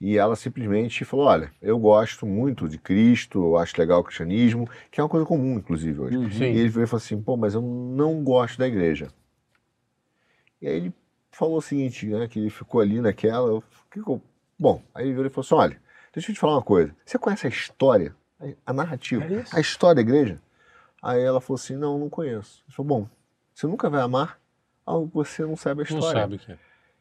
E 0.00 0.16
ela 0.16 0.36
simplesmente 0.36 1.04
falou: 1.04 1.26
Olha, 1.26 1.50
eu 1.60 1.76
gosto 1.78 2.24
muito 2.24 2.68
de 2.68 2.78
Cristo, 2.78 3.38
eu 3.42 3.56
acho 3.56 3.74
legal 3.78 4.00
o 4.00 4.04
cristianismo, 4.04 4.68
que 4.90 5.00
é 5.00 5.02
uma 5.02 5.08
coisa 5.08 5.26
comum, 5.26 5.54
inclusive, 5.58 5.98
hoje. 6.00 6.16
Uhum. 6.16 6.28
E 6.28 6.44
ele 6.44 6.68
veio 6.68 6.84
e 6.84 6.86
falou 6.86 6.98
assim: 7.02 7.20
pô, 7.20 7.36
mas 7.36 7.54
eu 7.54 7.60
não 7.62 8.22
gosto 8.22 8.58
da 8.58 8.68
igreja. 8.68 9.08
E 10.62 10.68
aí 10.68 10.76
ele 10.76 10.94
falou 11.32 11.58
o 11.58 11.62
seguinte, 11.62 12.06
né? 12.06 12.28
Que 12.28 12.38
ele 12.38 12.50
ficou 12.50 12.80
ali 12.80 13.00
naquela. 13.00 13.48
eu- 13.48 13.62
que 13.90 14.02
que 14.02 14.08
eu- 14.08 14.22
Bom, 14.58 14.82
aí 14.94 15.04
ele 15.06 15.12
virou 15.14 15.26
e 15.26 15.30
falou 15.30 15.44
assim: 15.44 15.54
olha, 15.54 15.82
deixa 16.12 16.30
eu 16.30 16.34
te 16.34 16.40
falar 16.40 16.54
uma 16.54 16.62
coisa. 16.62 16.94
Você 17.04 17.18
conhece 17.18 17.46
a 17.46 17.50
história, 17.50 18.14
a- 18.66 18.72
narrativa, 18.72 19.24
É 19.24 19.44
a 19.52 19.60
história 19.60 19.96
da 19.96 20.00
igreja? 20.00 20.40
Aí 21.02 21.20
ela 21.22 21.40
falou 21.40 21.56
assim: 21.56 21.76
não, 21.76 21.98
não 21.98 22.08
conheço. 22.08 22.62
Ele 22.68 22.74
falou: 22.76 23.00
bom, 23.00 23.08
você 23.54 23.66
nunca 23.66 23.90
vai 23.90 24.00
amar 24.00 24.38
algo 24.86 25.08
que 25.08 25.14
você 25.16 25.42
não 25.42 25.56
sabe 25.56 25.82
a 25.82 25.90
Não 25.90 25.98
história. 25.98 26.20
sabe 26.22 26.36
o 26.36 26.38
que 26.38 26.52
é. 26.52 26.58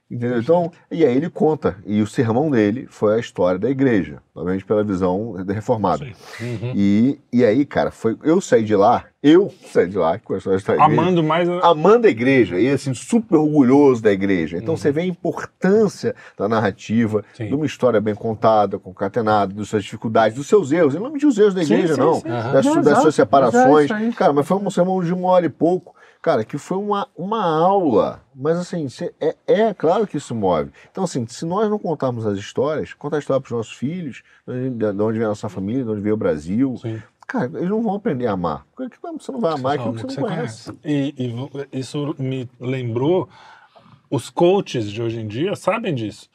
Entendeu? 0.10 0.39
Então, 0.39 0.72
e 0.89 1.03
aí 1.05 1.18
ele 1.18 1.30
conta, 1.30 1.76
e 1.86 2.01
o 2.01 2.08
sermão 2.08 2.49
dele 2.49 2.88
foi 2.89 3.16
a 3.16 3.20
história 3.20 3.60
da 3.60 3.70
igreja, 3.70 4.20
obviamente 4.34 4.64
pela 4.64 4.82
visão 4.82 5.43
da 5.43 5.53
reformada. 5.53 6.05
Uhum. 6.39 6.72
E, 6.74 7.20
e 7.34 7.43
aí, 7.43 7.66
cara, 7.66 7.91
foi, 7.91 8.18
eu 8.24 8.39
saí 8.39 8.64
de 8.64 8.74
lá, 8.74 9.03
eu 9.22 9.53
saí 9.74 9.86
de 9.89 9.97
lá 9.97 10.18
com 10.18 10.34
a 10.34 10.38
história 10.38 10.60
da 10.62 10.74
igreja, 10.76 11.01
Amando 11.01 11.22
mais. 11.22 11.49
a- 11.49 11.68
amando 11.68 12.08
a 12.08 12.10
igreja 12.10 12.58
e 12.58 12.70
assim, 12.70 12.93
super 12.93 13.36
orgulhoso 13.36 14.01
da 14.01 14.12
igreja. 14.14 14.58
Então 14.58 14.78
você 14.78 14.93
vê 14.93 15.01
a 15.01 15.05
importância 15.05 16.16
da 16.38 16.47
narrativa, 16.47 17.24
Sim. 17.36 17.47
de 17.47 17.53
uma 17.55 17.66
história 17.66 17.99
bem 17.99 18.16
contada, 18.16 18.80
concatenada, 18.80 19.53
das 19.53 19.68
suas 19.68 19.84
dificuldades, 19.84 20.38
dos 20.38 20.47
seus 20.47 20.72
erros. 20.72 20.95
Eu 20.95 21.01
não 21.01 21.12
medi 21.12 21.26
os 21.26 21.38
erros 21.38 21.53
da 21.53 21.62
igreja, 21.64 21.95
sim, 21.95 21.99
não. 21.99 22.14
sim. 22.22 22.30
Aham. 22.30 22.53
Das, 22.53 22.66
Não, 22.66 22.82
das 22.82 22.99
suas 23.01 23.16
separações. 23.16 23.89
Cara, 24.16 24.32
mas 24.32 24.47
foi 24.47 24.55
um 24.58 24.70
sermão 24.70 25.03
de 25.03 25.14
uma 25.14 25.28
hora 25.30 25.45
e 25.45 25.49
pouco. 25.49 25.97
Cara, 26.28 26.44
que 26.44 26.58
foi 26.58 26.78
uma, 26.78 27.08
uma 27.16 27.42
aula. 27.42 28.22
Mas 28.36 28.58
assim, 28.58 28.86
é, 29.18 29.34
é 29.48 29.74
claro 29.74 30.06
que 30.06 30.18
isso 30.18 30.36
move. 30.36 30.72
Então, 30.92 31.06
assim, 31.06 31.26
se 31.26 31.46
nós 31.46 31.70
não 31.70 31.80
contarmos 31.80 32.26
as 32.26 32.38
histórias, 32.38 32.94
contar 32.94 33.16
a 33.16 33.20
história 33.20 33.40
para 33.40 33.48
os 33.48 33.56
nossos 33.56 33.72
filhos, 33.72 34.24
de 34.46 34.52
onde 34.52 34.94
de 34.98 35.02
onde 35.02 35.18
vem 35.20 35.26
a 35.26 35.30
nossa 35.30 35.48
família, 35.48 35.86
de 35.86 35.90
onde 35.90 36.02
veio 36.02 36.16
o 36.16 36.18
Brasil, 36.18 36.76
Sim. 36.82 37.02
cara, 37.26 37.46
eles 37.56 37.70
não 37.70 37.82
vão 37.82 37.96
aprender 37.96 38.28
a 38.28 38.34
amar. 38.34 38.66
Porque 38.76 38.98
você 39.18 39.32
não 39.32 39.40
vai 39.40 39.54
amar 39.54 39.76
aquilo 39.76 39.94
que 39.94 40.02
você 40.02 40.20
não 40.20 40.28
conhece. 40.28 40.78
E, 40.84 41.14
e 41.18 41.30
vo- 41.30 41.50
isso 41.72 42.14
me 42.20 42.50
lembrou. 42.60 43.30
Os 44.12 44.30
coaches 44.30 44.92
de 44.92 45.02
hoje 45.02 45.22
em 45.22 45.28
dia 45.30 45.56
sabem 45.56 45.96
disso. 45.96 46.30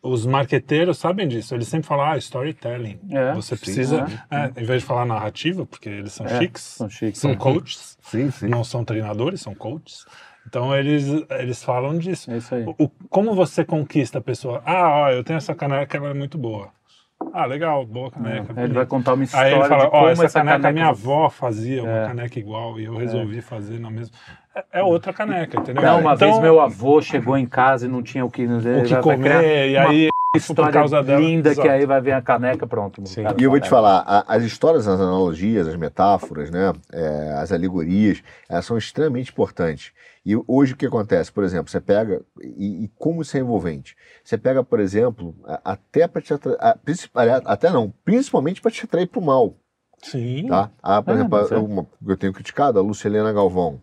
Os 0.00 0.24
marqueteiros 0.24 0.96
sabem 0.98 1.28
disso. 1.28 1.54
Eles 1.54 1.68
sempre 1.68 1.86
falam, 1.86 2.06
ah, 2.06 2.16
storytelling. 2.16 2.98
É, 3.10 3.34
Você 3.34 3.54
sim, 3.56 3.60
precisa, 3.62 4.06
é, 4.30 4.60
em 4.60 4.64
vez 4.64 4.80
de 4.82 4.86
falar 4.86 5.04
narrativa, 5.04 5.66
porque 5.66 5.88
eles 5.88 6.12
são 6.12 6.24
É, 6.26 6.38
chiques, 6.38 6.62
são 6.62 6.88
chiques. 6.88 7.20
são 7.20 7.34
coaches, 7.34 7.98
Sim, 8.00 8.30
sim. 8.30 8.48
não 8.48 8.64
são 8.64 8.84
treinadores, 8.84 9.42
são 9.42 9.54
coaches. 9.54 10.06
Então 10.46 10.74
eles, 10.74 11.04
eles 11.38 11.62
falam 11.62 11.98
disso. 11.98 12.30
É 12.30 12.38
isso 12.38 12.54
aí. 12.54 12.64
O- 12.64 12.84
o- 12.84 12.90
como 13.10 13.34
você 13.34 13.64
conquista 13.64 14.18
a 14.18 14.22
pessoa? 14.22 14.62
Ah, 14.64 14.88
ó, 15.02 15.10
eu 15.10 15.22
tenho 15.22 15.36
essa 15.36 15.54
caneca, 15.54 15.96
ela 15.98 16.08
é 16.10 16.14
muito 16.14 16.38
boa. 16.38 16.70
Ah, 17.32 17.44
legal, 17.46 17.86
boa 17.86 18.10
caneca. 18.10 18.52
Aí 18.56 18.64
ele 18.64 18.74
vai 18.74 18.84
contar 18.84 19.12
uma 19.14 19.22
Aí 19.22 19.26
história 19.26 19.54
ele 19.54 19.64
fala, 19.68 19.82
de 19.82 19.86
ó, 19.86 19.90
como 19.90 20.06
essa, 20.08 20.24
essa 20.24 20.38
caneca, 20.40 20.56
caneca 20.56 20.72
minha 20.72 20.88
avó 20.88 21.30
fazia 21.30 21.82
uma 21.84 21.92
É. 21.98 22.06
caneca 22.08 22.38
igual 22.38 22.80
e 22.80 22.84
eu 22.84 22.96
resolvi 22.96 23.40
fazer 23.40 23.78
na 23.78 23.90
mesma. 23.90 24.16
É, 24.54 24.80
é 24.80 24.82
outra 24.82 25.12
caneca, 25.12 25.58
entendeu? 25.60 25.82
Não, 25.82 26.00
uma 26.00 26.14
Então, 26.14 26.28
vez 26.28 26.38
meu 26.40 26.60
avô 26.60 27.00
chegou 27.00 27.36
em 27.36 27.46
casa 27.46 27.86
e 27.86 27.88
não 27.88 28.02
tinha 28.02 28.24
o 28.24 28.30
que, 28.30 28.44
o 28.44 28.82
que 28.84 28.96
comer, 28.96 29.70
e 29.70 29.76
uma 29.76 29.88
aí 29.88 30.08
por 30.32 30.38
história 30.38 30.72
causa 30.72 31.02
dela. 31.02 31.20
linda 31.20 31.50
Exato. 31.50 31.66
que 31.68 31.72
aí 31.72 31.86
vai 31.86 32.00
vir 32.00 32.12
a 32.12 32.22
caneca, 32.22 32.66
pronto. 32.66 33.06
Sim. 33.06 33.22
Cara, 33.22 33.36
E 33.38 33.42
eu 33.44 33.50
vou 33.50 33.60
te 33.60 33.68
falar, 33.68 33.98
a- 34.06 34.24
as 34.28 34.42
histórias, 34.42 34.86
as 34.86 35.00
analogias, 35.00 35.66
as 35.68 35.76
metáforas, 35.76 36.50
né, 36.50 36.72
é, 36.92 37.32
as 37.38 37.50
alegorias, 37.52 38.22
elas 38.48 38.64
são 38.66 38.76
extremamente 38.76 39.30
importantes. 39.30 39.92
E 40.24 40.34
hoje 40.46 40.74
o 40.74 40.76
que 40.76 40.86
acontece? 40.86 41.32
Por 41.32 41.44
exemplo, 41.44 41.70
você 41.70 41.80
pega, 41.80 42.22
e, 42.40 42.84
e 42.84 42.90
como 42.98 43.22
isso 43.22 43.36
é 43.36 43.40
envolvente? 43.40 43.96
Você 44.22 44.38
pega, 44.38 44.62
por 44.62 44.80
exemplo, 44.80 45.34
até 45.64 46.06
para 46.06 46.22
te 46.22 46.32
atrair, 46.34 46.58
até 47.44 47.70
não, 47.70 47.92
principalmente 48.04 48.60
para 48.60 48.70
te 48.70 48.84
atrair 48.84 49.06
para 49.06 49.18
o 49.20 49.24
mal. 49.24 49.54
Sim. 50.02 50.46
Tá? 50.48 50.70
Ah, 50.82 51.02
por 51.02 51.12
É, 51.12 51.14
exemplo, 51.14 51.64
uma, 51.64 51.86
eu 52.06 52.16
tenho 52.16 52.32
criticado 52.32 52.78
a 52.78 52.82
Lucilena 52.82 53.32
Galvão. 53.32 53.80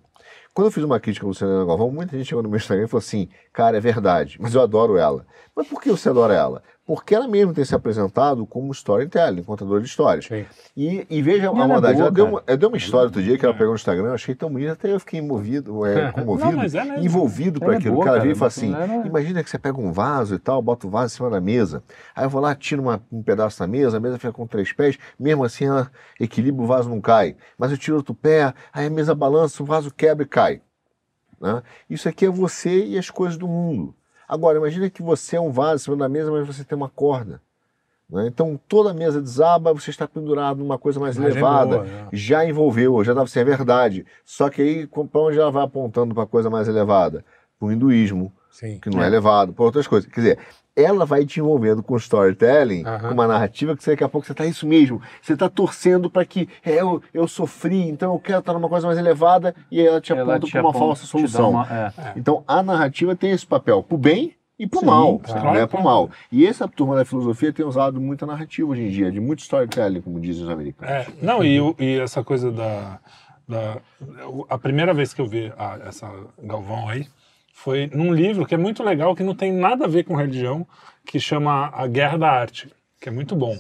Quando 0.60 0.68
eu 0.68 0.72
fiz 0.72 0.84
uma 0.84 1.00
crítica 1.00 1.26
a 1.26 1.30
Lucilena 1.30 1.64
Galvão, 1.64 1.90
muita 1.90 2.18
gente 2.18 2.28
chegou 2.28 2.44
no 2.44 2.50
meu 2.50 2.58
Instagram 2.58 2.84
e 2.84 2.88
falou 2.90 3.00
assim: 3.00 3.30
cara, 3.54 3.78
é 3.78 3.80
verdade, 3.80 4.38
mas 4.42 4.54
eu 4.54 4.62
adoro 4.62 4.98
ela. 4.98 5.26
Mas 5.56 5.66
por 5.70 5.82
que 5.82 5.90
você 5.90 6.10
adora 6.10 6.34
ela? 6.34 6.62
Porque 6.90 7.14
ela 7.14 7.28
mesmo 7.28 7.54
tem 7.54 7.64
se 7.64 7.76
apresentado 7.76 8.48
como 8.48 8.72
storytelling, 8.72 9.44
contadora 9.44 9.80
de 9.80 9.86
histórias. 9.88 10.28
E, 10.76 11.06
e 11.08 11.22
veja 11.22 11.46
ela 11.46 11.62
a 11.62 11.64
é 11.64 11.68
maldade. 11.68 11.94
boa, 11.94 12.06
ela, 12.08 12.12
deu 12.12 12.26
uma, 12.26 12.44
ela 12.48 12.58
deu 12.58 12.68
uma 12.70 12.78
história 12.78 13.06
outro 13.06 13.22
dia 13.22 13.38
que 13.38 13.46
ela 13.46 13.54
pegou 13.54 13.70
no 13.70 13.76
Instagram, 13.76 14.06
eu 14.08 14.14
achei 14.16 14.34
tão 14.34 14.52
bonita, 14.52 14.72
até 14.74 14.92
eu 14.92 15.00
fiquei 15.00 15.22
movido, 15.22 15.86
é, 15.86 16.10
comovido, 16.12 16.52
Não, 16.58 16.64
é 16.64 17.00
envolvido 17.00 17.60
por 17.60 17.66
Ela 17.68 17.76
é 17.76 17.78
aquilo. 17.78 17.94
boa, 17.94 18.04
que 18.06 18.10
ela 18.10 18.18
cara, 18.18 18.24
veio 18.24 18.32
e 18.34 18.36
falou 18.36 18.48
assim: 18.48 18.74
ela 18.74 19.04
é- 19.04 19.06
imagina 19.08 19.44
que 19.44 19.50
você 19.52 19.60
pega 19.60 19.80
um 19.80 19.92
vaso 19.92 20.34
e 20.34 20.40
tal, 20.40 20.64
bota 20.64 20.88
o 20.88 20.90
vaso 20.90 21.14
em 21.14 21.16
cima 21.16 21.30
da 21.30 21.40
mesa. 21.40 21.84
Aí 22.16 22.26
eu 22.26 22.30
vou 22.32 22.42
lá, 22.42 22.56
tiro 22.56 22.82
uma- 22.82 23.00
um 23.12 23.22
pedaço 23.22 23.60
da 23.60 23.68
mesa, 23.68 23.98
a 23.98 24.00
mesa 24.00 24.18
fica 24.18 24.34
com 24.34 24.48
três 24.48 24.74
pés, 24.74 24.98
mesmo 25.20 25.44
assim 25.44 25.66
ela 25.66 25.92
equilibra, 26.20 26.64
o 26.64 26.66
vaso 26.66 26.90
não 26.90 27.00
cai. 27.00 27.36
Mas 27.56 27.70
eu 27.70 27.78
tiro 27.78 27.98
outro 27.98 28.16
pé, 28.16 28.52
aí 28.74 28.88
a 28.88 28.90
mesa 28.90 29.14
balança, 29.14 29.62
o 29.62 29.66
vaso 29.68 29.94
quebra 29.94 30.24
e 30.24 30.28
cai. 30.28 30.60
né? 31.40 31.62
Isso 31.88 32.10
aqui 32.10 32.26
é 32.26 32.30
você 32.32 32.84
e 32.84 32.98
as 32.98 33.12
coisas 33.12 33.38
do 33.38 33.48
mundo. 33.48 33.94
Agora, 34.30 34.60
imagina 34.60 34.90
que 34.92 35.02
você 35.02 35.38
é 35.38 35.42
um 35.42 35.52
vaso 35.52 35.82
em 35.82 35.84
cima 35.86 35.98
da 35.98 36.08
mesa, 36.08 36.32
mas 36.32 36.46
você 36.46 36.64
tem 36.64 36.78
uma 36.78 36.88
corda. 36.88 37.42
né? 38.08 38.28
Então 38.28 38.60
toda 38.68 38.92
a 38.92 38.94
mesa 38.94 39.20
desaba, 39.20 39.74
você 39.74 39.90
está 39.90 40.08
pendurado 40.08 40.60
numa 40.60 40.78
coisa 40.78 41.00
mais 41.00 41.18
Imagem 41.18 41.32
elevada. 41.38 41.78
boa, 41.80 41.84
né? 41.84 42.08
Já 42.14 42.46
envolveu, 42.46 43.04
já 43.04 43.12
estava 43.14 43.26
assim, 43.26 43.40
é 43.40 43.44
verdade. 43.44 44.06
Só 44.24 44.48
que 44.50 44.62
aí, 44.62 44.88
para 44.88 45.20
onde 45.22 45.40
ela 45.40 45.52
vai 45.52 45.64
apontando 45.64 46.14
para 46.14 46.28
coisa 46.28 46.50
mais 46.50 46.68
elevada? 46.68 47.26
Para 47.58 47.68
o 47.68 47.72
hinduísmo, 47.72 48.32
Sim. 48.52 48.80
que 48.80 48.90
não 48.90 49.02
é, 49.04 49.08
elevado, 49.08 49.52
por 49.52 49.64
outras 49.66 49.88
coisas. 49.88 50.10
Quer 50.10 50.22
dizer, 50.22 50.40
ela 50.82 51.06
vai 51.06 51.26
te 51.26 51.40
envolvendo 51.40 51.82
com 51.84 51.96
storytelling, 51.98 52.86
Aham. 52.86 53.08
com 53.10 53.14
uma 53.14 53.28
narrativa 53.28 53.76
que 53.76 53.84
você, 53.84 53.92
daqui 53.92 54.04
a 54.04 54.10
pouco 54.10 54.26
você 54.26 54.32
está 54.34 54.46
isso 54.46 54.66
mesmo. 54.68 55.02
Você 55.22 55.34
está 55.34 55.50
torcendo 55.50 56.10
para 56.10 56.26
que 56.26 56.48
é, 56.66 56.82
eu, 56.82 57.02
eu 57.14 57.28
sofri, 57.28 57.88
então 57.90 58.14
eu 58.14 58.20
quero 58.20 58.40
estar 58.40 58.54
numa 58.54 58.70
coisa 58.70 58.88
mais 58.88 58.98
elevada, 59.00 59.54
e 59.72 59.80
aí 59.80 59.88
ela 59.88 60.00
te 60.02 60.12
Ela 60.14 60.36
aponta 60.36 60.52
para 60.52 60.62
uma 60.62 60.74
falsa 60.74 61.06
solução. 61.06 61.52
uma- 61.52 61.68
é. 61.98 62.14
Então 62.16 62.44
a 62.48 62.62
narrativa 62.64 63.16
tem 63.16 63.32
esse 63.32 63.46
papel 63.46 63.82
pro 63.84 63.98
bem 63.98 64.34
e 64.58 64.68
pro 64.68 64.80
Sim, 64.82 64.86
mal, 64.88 65.20
claro, 65.20 65.52
né? 65.54 65.66
Pro 65.66 65.82
mal. 65.82 66.10
E 66.32 66.46
essa 66.46 66.68
turma 66.68 66.96
da 66.96 67.06
filosofia 67.06 67.54
tem 67.54 67.66
usado 67.66 68.00
muita 68.02 68.26
narrativa 68.26 68.70
hoje 68.70 68.82
em 68.82 68.90
dia, 68.90 69.12
de 69.12 69.20
muito 69.20 69.40
storytelling, 69.40 70.02
como 70.02 70.20
dizem 70.20 70.44
os 70.44 70.50
americanos. 70.50 70.94
É, 70.94 71.08
não, 71.22 71.44
e, 71.44 71.62
o- 71.62 71.74
e 71.80 71.98
essa 72.00 72.24
coisa 72.24 72.52
da, 72.52 73.00
da- 73.48 73.78
A 74.50 74.58
primeira 74.58 74.94
vez 74.94 75.14
que 75.14 75.22
eu 75.22 75.28
vi 75.28 75.52
a- 75.58 75.80
essa 75.86 76.10
Galvão 76.44 76.88
aí 76.90 77.08
foi 77.62 77.90
num 77.94 78.14
livro 78.14 78.46
que 78.46 78.56
é 78.56 78.58
muito 78.58 78.82
legal, 78.82 79.14
que 79.14 79.22
não 79.24 79.36
tem 79.36 79.52
nada 79.52 79.84
a 79.84 79.88
ver 79.88 80.04
com 80.06 80.16
religião, 80.16 80.66
que 81.06 81.20
chama 81.20 81.70
A 81.74 81.86
Guerra 81.88 82.18
da 82.18 82.32
Arte, 82.32 82.70
que 83.02 83.10
é 83.10 83.12
muito 83.12 83.36
bom. 83.36 83.54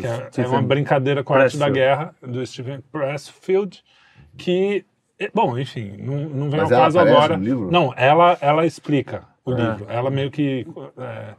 Que 0.00 0.40
é, 0.40 0.42
é 0.44 0.46
uma 0.48 0.60
brincadeira 0.60 1.22
com 1.22 1.34
a 1.34 1.38
arte 1.42 1.56
da 1.56 1.68
guerra, 1.70 2.14
do 2.20 2.44
Stephen 2.44 2.80
Pressfield, 2.90 3.80
que. 4.36 4.84
é- 5.20 5.30
Bom, 5.32 5.56
enfim, 5.56 5.94
não, 5.98 6.16
não 6.28 6.50
vem 6.50 6.60
Mas 6.62 6.72
ao 6.72 6.78
ela 6.78 6.84
caso 6.84 6.98
agora. 6.98 7.36
Não, 7.36 7.94
ela, 7.96 8.36
ela 8.40 8.66
explica 8.66 9.22
o 9.44 9.52
É. 9.52 9.56
livro. 9.56 9.86
Ela 9.88 10.10
meio 10.10 10.30
que. 10.32 10.66
é, 10.98 11.34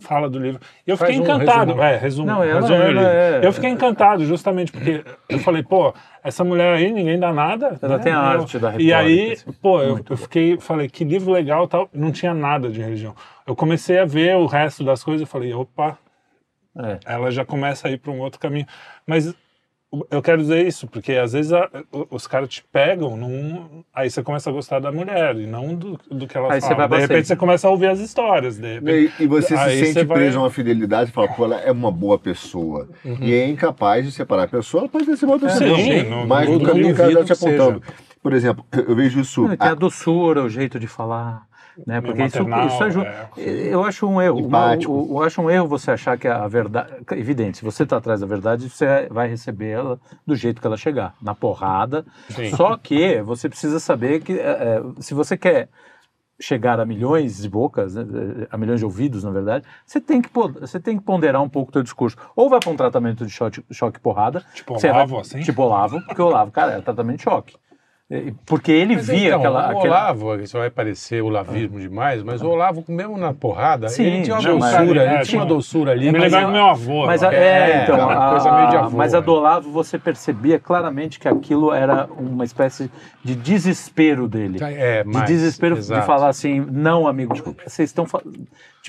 fala 0.00 0.28
do 0.30 0.38
livro. 0.38 0.60
Eu 0.86 0.96
Faz 0.96 1.10
fiquei 1.14 1.20
um 1.20 1.24
encantado. 1.36 1.66
resumo. 1.72 1.82
É, 1.82 1.96
resumo, 1.96 2.26
Não, 2.26 2.42
ela- 2.44 2.60
resume 2.60 2.78
o 2.78 2.82
ela 2.82 2.88
livro. 2.92 3.06
é- 3.06 3.40
Eu 3.46 3.52
fiquei 3.52 3.70
encantado 3.70 4.24
justamente 4.24 4.70
porque 4.72 5.04
eu 5.28 5.38
falei, 5.40 5.62
pô, 5.62 5.92
essa 6.22 6.42
mulher 6.44 6.74
aí, 6.74 6.90
ninguém 6.92 7.18
dá 7.18 7.32
nada. 7.32 7.78
Ela 7.80 7.96
né? 7.98 8.02
tem 8.02 8.12
a 8.12 8.18
arte 8.20 8.58
da 8.58 8.74
E 8.78 8.92
aí, 8.92 9.16
retórica, 9.16 9.50
assim. 9.50 9.58
pô, 9.60 9.82
eu, 9.82 10.00
eu 10.10 10.16
fiquei, 10.16 10.58
falei, 10.58 10.88
que 10.88 11.04
livro 11.04 11.32
legal 11.32 11.66
tal. 11.68 11.88
Não 11.92 12.10
tinha 12.10 12.34
nada 12.34 12.68
de 12.68 12.80
religião. 12.80 13.14
Eu 13.46 13.54
comecei 13.54 13.98
a 13.98 14.04
ver 14.04 14.36
o 14.36 14.46
resto 14.46 14.82
das 14.84 15.02
coisas 15.04 15.26
e 15.26 15.30
falei, 15.30 15.52
opa, 15.54 15.96
É. 16.78 16.98
ela 17.06 17.30
já 17.30 17.44
começa 17.44 17.88
a 17.88 17.90
ir 17.90 17.98
para 17.98 18.10
um 18.12 18.20
outro 18.20 18.38
caminho. 18.38 18.66
Mas 19.06 19.34
eu 20.10 20.20
quero 20.20 20.38
dizer 20.42 20.66
isso, 20.66 20.86
porque 20.88 21.12
às 21.12 21.32
vezes 21.32 21.52
a- 21.52 21.70
o- 21.92 22.06
os 22.10 22.26
caras 22.26 22.48
te 22.48 22.64
pegam, 22.72 23.16
num, 23.16 23.84
aí 23.94 24.10
você 24.10 24.22
começa 24.22 24.50
a 24.50 24.52
gostar 24.52 24.80
da 24.80 24.90
mulher 24.90 25.36
e 25.36 25.46
não 25.46 25.74
do, 25.74 25.98
do 26.10 26.26
que 26.26 26.36
ela 26.36 26.52
Aí 26.52 26.60
fala. 26.60 26.88
De 26.88 26.96
repente 26.98 27.28
você 27.28 27.36
começa 27.36 27.68
a 27.68 27.70
ouvir 27.70 27.86
as 27.86 28.00
histórias. 28.00 28.58
De 28.58 28.74
repente, 28.74 29.14
E, 29.20 29.24
e 29.24 29.26
você 29.26 29.56
se 29.56 29.78
sente 29.78 29.92
você 29.92 30.04
vai- 30.04 30.18
preso 30.18 30.38
a 30.38 30.42
uma 30.42 30.50
fidelidade 30.50 31.10
e 31.10 31.12
fala, 31.12 31.28
pô, 31.28 31.44
ela 31.44 31.60
é 31.60 31.70
uma 31.70 31.90
boa 31.90 32.18
pessoa. 32.18 32.88
E 33.04 33.32
é 33.32 33.48
incapaz 33.48 34.04
de 34.04 34.12
separar 34.12 34.44
a 34.44 34.48
pessoa, 34.48 34.82
ela 34.82 34.88
pode 34.88 35.06
ter 35.06 35.16
sido 35.16 35.28
uma 35.30 35.38
boa 35.38 35.50
pessoa. 35.52 35.76
Sim, 35.76 36.02
não, 36.10 36.26
mas 36.26 36.48
não 36.48 36.58
no 36.58 36.64
caminho 36.66 36.88
ela 36.88 36.96
duvido 36.96 37.20
está 37.20 37.34
te 37.34 37.44
apontando. 37.44 37.82
Por 38.22 38.32
exemplo, 38.32 38.66
eu 38.72 38.96
vejo 38.96 39.20
isso. 39.20 39.48
Tem 39.48 39.56
a 39.60 39.70
ah, 39.70 39.74
doçura, 39.74 40.42
o 40.42 40.48
jeito 40.48 40.80
de 40.80 40.88
falar. 40.88 41.45
Né? 41.86 42.00
Porque 42.00 42.22
isso, 42.22 42.38
isso 42.38 42.84
ajuda. 42.84 43.30
é. 43.36 43.74
Eu 43.74 43.84
acho 43.84 44.06
um 44.06 44.20
erro. 44.20 44.40
Empático. 44.40 44.92
Eu, 44.92 45.16
eu 45.16 45.22
acho 45.22 45.42
um 45.42 45.50
erro 45.50 45.66
você 45.66 45.90
achar 45.90 46.16
que 46.16 46.28
a 46.28 46.46
verdade. 46.46 46.92
Evidente, 47.12 47.58
se 47.58 47.64
você 47.64 47.82
está 47.82 47.96
atrás 47.96 48.20
da 48.20 48.26
verdade, 48.26 48.70
você 48.70 49.08
vai 49.10 49.28
receber 49.28 49.70
ela 49.70 49.98
do 50.26 50.36
jeito 50.36 50.60
que 50.60 50.66
ela 50.66 50.76
chegar, 50.76 51.14
na 51.20 51.34
porrada. 51.34 52.04
Sim. 52.30 52.50
Só 52.50 52.76
que 52.76 53.20
você 53.22 53.48
precisa 53.48 53.80
saber 53.80 54.20
que 54.20 54.38
é, 54.38 54.50
é, 54.50 54.82
se 55.00 55.12
você 55.14 55.36
quer 55.36 55.68
chegar 56.40 56.78
a 56.78 56.84
milhões 56.84 57.40
de 57.40 57.48
bocas, 57.48 57.94
né, 57.94 58.04
a 58.50 58.58
milhões 58.58 58.78
de 58.78 58.84
ouvidos, 58.84 59.24
na 59.24 59.30
verdade, 59.30 59.64
você 59.86 60.00
tem 60.00 60.20
que, 60.20 60.28
você 60.60 60.78
tem 60.78 60.98
que 60.98 61.02
ponderar 61.02 61.42
um 61.42 61.48
pouco 61.48 61.70
o 61.70 61.72
teu 61.72 61.82
discurso. 61.82 62.16
Ou 62.34 62.48
vai 62.50 62.60
para 62.60 62.70
um 62.70 62.76
tratamento 62.76 63.24
de 63.24 63.32
choque, 63.32 63.64
choque 63.70 63.98
porrada. 63.98 64.44
Tipo 64.54 64.74
Olavo, 64.74 65.12
vai, 65.12 65.20
assim? 65.20 65.40
Tipo 65.40 65.62
Olavo, 65.62 66.00
porque 66.02 66.20
o 66.20 66.26
Olavo, 66.26 66.50
cara, 66.50 66.72
é 66.72 66.80
tratamento 66.80 67.18
de 67.18 67.22
choque. 67.24 67.56
E- 68.08 68.32
Porque 68.46 68.70
ele 68.70 68.94
Mas 68.94 69.08
via 69.08 69.26
então, 69.30 69.38
aquela. 69.40 69.74
o 69.74 69.78
Olavo, 69.78 70.34
isso 70.36 70.56
vai 70.56 70.70
parecer 70.70 71.22
olavismo 71.22 71.80
demais, 71.80 72.22
mas 72.22 72.40
o 72.40 72.48
Olavo, 72.48 72.84
mesmo 72.86 73.16
na 73.18 73.34
porrada, 73.34 73.88
Sim, 73.88 74.04
ele 74.04 74.22
tinha 74.22 74.36
uma 74.36 74.42
não, 74.48 74.58
mas- 74.60 74.76
doçura, 74.76 75.02
é, 75.02 75.14
ele 75.16 75.24
tinha 75.24 75.40
uma 75.42 75.46
doçura 75.48 75.90
ali. 75.90 76.12
me 76.12 76.18
mas 76.20 76.32
lembra 76.32 76.46
do 76.46 76.52
meu 76.52 76.66
avô. 76.66 77.04
Mas 77.04 77.22
lá. 77.22 77.30
a, 77.30 77.34
é, 77.34 77.38
É, 77.70 77.82
então, 77.82 77.96
aquela 77.96 78.26
a- 78.28 78.30
coisa 78.30 78.52
meio 78.52 78.68
de 78.70 78.76
avô, 78.76 78.96
mas 78.96 79.12
a 79.12 79.18
é. 79.18 79.20
do 79.20 79.32
Olavo 79.32 79.70
você 79.72 79.98
percebia 79.98 80.56
claramente 80.60 81.18
que 81.18 81.26
aquilo 81.26 81.72
era 81.72 82.08
uma 82.16 82.44
espécie 82.44 82.88
de 83.24 83.34
desespero 83.34 84.28
dele. 84.28 84.58
É, 84.62 85.02
de 85.02 85.08
mais, 85.10 85.26
desespero 85.26 85.76
exato. 85.76 86.00
de 86.00 86.06
falar 86.06 86.28
assim, 86.28 86.60
não, 86.70 87.08
amigo, 87.08 87.34
vocês 87.66 87.90
estão 87.90 88.06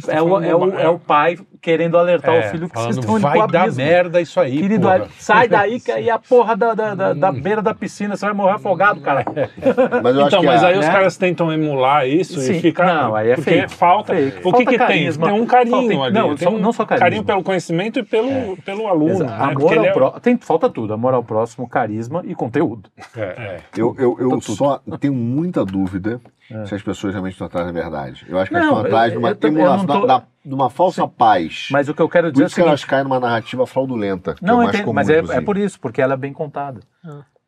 tipo, 0.01 0.11
é, 0.11 0.21
o, 0.21 0.41
é, 0.41 0.55
o, 0.55 0.79
é 0.79 0.89
o 0.89 0.99
pai 0.99 1.37
querendo 1.59 1.97
alertar 1.97 2.35
É, 2.35 2.39
o 2.47 2.51
filho 2.51 2.67
que 2.69 2.73
falando, 2.75 2.93
vocês 2.93 2.97
estão 3.03 3.17
indo 3.17 3.23
vai 3.23 3.39
pro 3.39 3.47
dar 3.47 3.71
merda 3.73 4.21
isso 4.21 4.39
aí, 4.39 4.59
Querido, 4.61 4.83
porra. 4.87 5.07
sai 5.17 5.47
daí 5.49 5.79
que 5.79 5.91
aí 5.91 6.09
a 6.09 6.19
porra 6.19 6.55
da, 6.55 6.73
da, 6.73 6.95
da, 6.95 7.13
da 7.13 7.31
beira 7.31 7.61
da 7.61 7.73
piscina, 7.73 8.15
você 8.15 8.25
vai 8.25 8.33
morrer 8.33 8.53
afogado, 8.53 9.01
cara. 9.01 9.25
mas 10.03 10.15
eu 10.15 10.21
acho 10.21 10.27
Então, 10.27 10.39
que 10.41 10.45
mas 10.45 10.63
a- 10.63 10.67
aí 10.67 10.77
os 10.77 10.85
né? 10.85 10.91
caras 10.91 11.17
tentam 11.17 11.51
emular 11.51 12.07
isso 12.07 12.39
Sim, 12.39 12.53
e 12.53 12.59
fica. 12.61 12.85
não, 12.85 13.15
aí 13.15 13.31
é 13.31 13.35
porque 13.35 13.49
fake. 13.61 13.73
falta. 13.73 14.13
Fake. 14.13 14.27
O 14.37 14.41
que, 14.41 14.41
Falta 14.43 14.57
que 14.59 14.65
tem? 14.69 14.77
carisma. 14.77 15.27
Tem 15.27 15.41
um 15.41 15.45
carinho 15.45 15.75
Falta- 15.97 16.03
ali. 16.05 16.13
não, 16.13 16.35
tem 16.35 16.47
só- 16.47 16.53
um 16.53 16.59
não 16.59 16.71
só 16.71 16.85
carisma. 16.85 17.23
pelo 17.23 17.43
conhecimento 17.43 17.99
e 17.99 18.03
pelo, 18.03 18.55
pelo 18.57 18.87
aluno. 18.87 19.19
Né? 19.25 19.35
Amor 19.37 19.77
ao 19.77 19.85
é- 19.85 19.91
pró- 19.91 20.11
tem, 20.19 20.37
falta 20.37 20.69
tudo, 20.69 20.93
amor 20.93 21.13
ao 21.15 21.23
próximo, 21.23 21.67
carisma 21.67 22.21
e 22.25 22.35
conteúdo. 22.35 22.89
É, 23.15 23.21
é. 23.21 23.57
Eu, 23.75 23.95
eu, 23.97 24.17
eu 24.19 24.39
só 24.41 24.79
tenho 24.99 25.13
muita 25.13 25.65
dúvida 25.65 26.21
se 26.65 26.75
as 26.75 26.81
pessoas 26.81 27.13
realmente 27.13 27.33
estão 27.33 27.47
atrás 27.47 27.65
da 27.67 27.73
verdade. 27.73 28.25
Eu 28.29 28.39
acho 28.39 28.49
que 28.49 28.55
elas 28.55 28.67
Não, 28.67 28.75
estão 28.75 28.85
atrás 28.87 29.13
eu- 29.13 29.19
de 29.19 29.25
uma 29.25 29.29
eu 29.29 29.47
emulação, 29.49 29.85
tô- 29.87 30.07
da- 30.07 30.17
da- 30.19 30.25
de 30.45 30.53
uma 30.53 30.69
falsa 30.69 31.07
paz. 31.07 31.67
Mas 31.71 31.89
o 31.89 31.93
que 31.93 32.01
eu 32.01 32.07
quero 32.09 32.27
por 32.27 32.31
dizer 32.33 32.43
é 32.43 32.45
o 32.45 32.47
isso 32.47 32.55
que 32.55 32.61
elas 32.61 32.79
seguinte, 32.79 32.89
caem 32.89 33.03
numa 33.03 33.19
narrativa 33.19 33.67
fraudulenta, 33.67 34.33
que 34.35 34.43
é 34.43 34.47
Não, 34.47 34.55
o 34.55 34.57
mais 34.59 34.69
entendo, 34.69 34.83
comum, 34.85 34.95
mas 34.95 35.09
é, 35.09 35.17
é 35.19 35.41
por 35.41 35.57
isso, 35.57 35.79
porque 35.79 36.01
ela 36.01 36.13
é 36.13 36.17
bem 36.17 36.31
contada. 36.33 36.79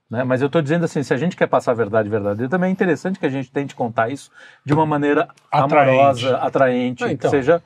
Né? 0.10 0.24
Mas 0.24 0.42
eu 0.42 0.48
estou 0.48 0.62
dizendo 0.62 0.86
assim, 0.86 1.04
se 1.04 1.14
a 1.14 1.18
gente 1.18 1.38
quer 1.38 1.48
passar 1.48 1.72
a 1.72 1.76
verdade 1.76 2.10
verdadeira, 2.10 2.50
também 2.50 2.70
é 2.70 2.72
interessante 2.72 3.20
que 3.20 3.26
a 3.26 3.30
gente 3.30 3.52
tente 3.52 3.76
contar 3.76 4.10
isso 4.10 4.32
de 4.66 4.74
uma 4.74 4.86
maneira 4.86 5.28
Atraente. 5.52 5.90
amorosa, 5.92 6.38
atraente, 6.38 7.04
Ah, 7.04 7.12
então. 7.12 7.30
que 7.30 7.38
seja 7.38 7.62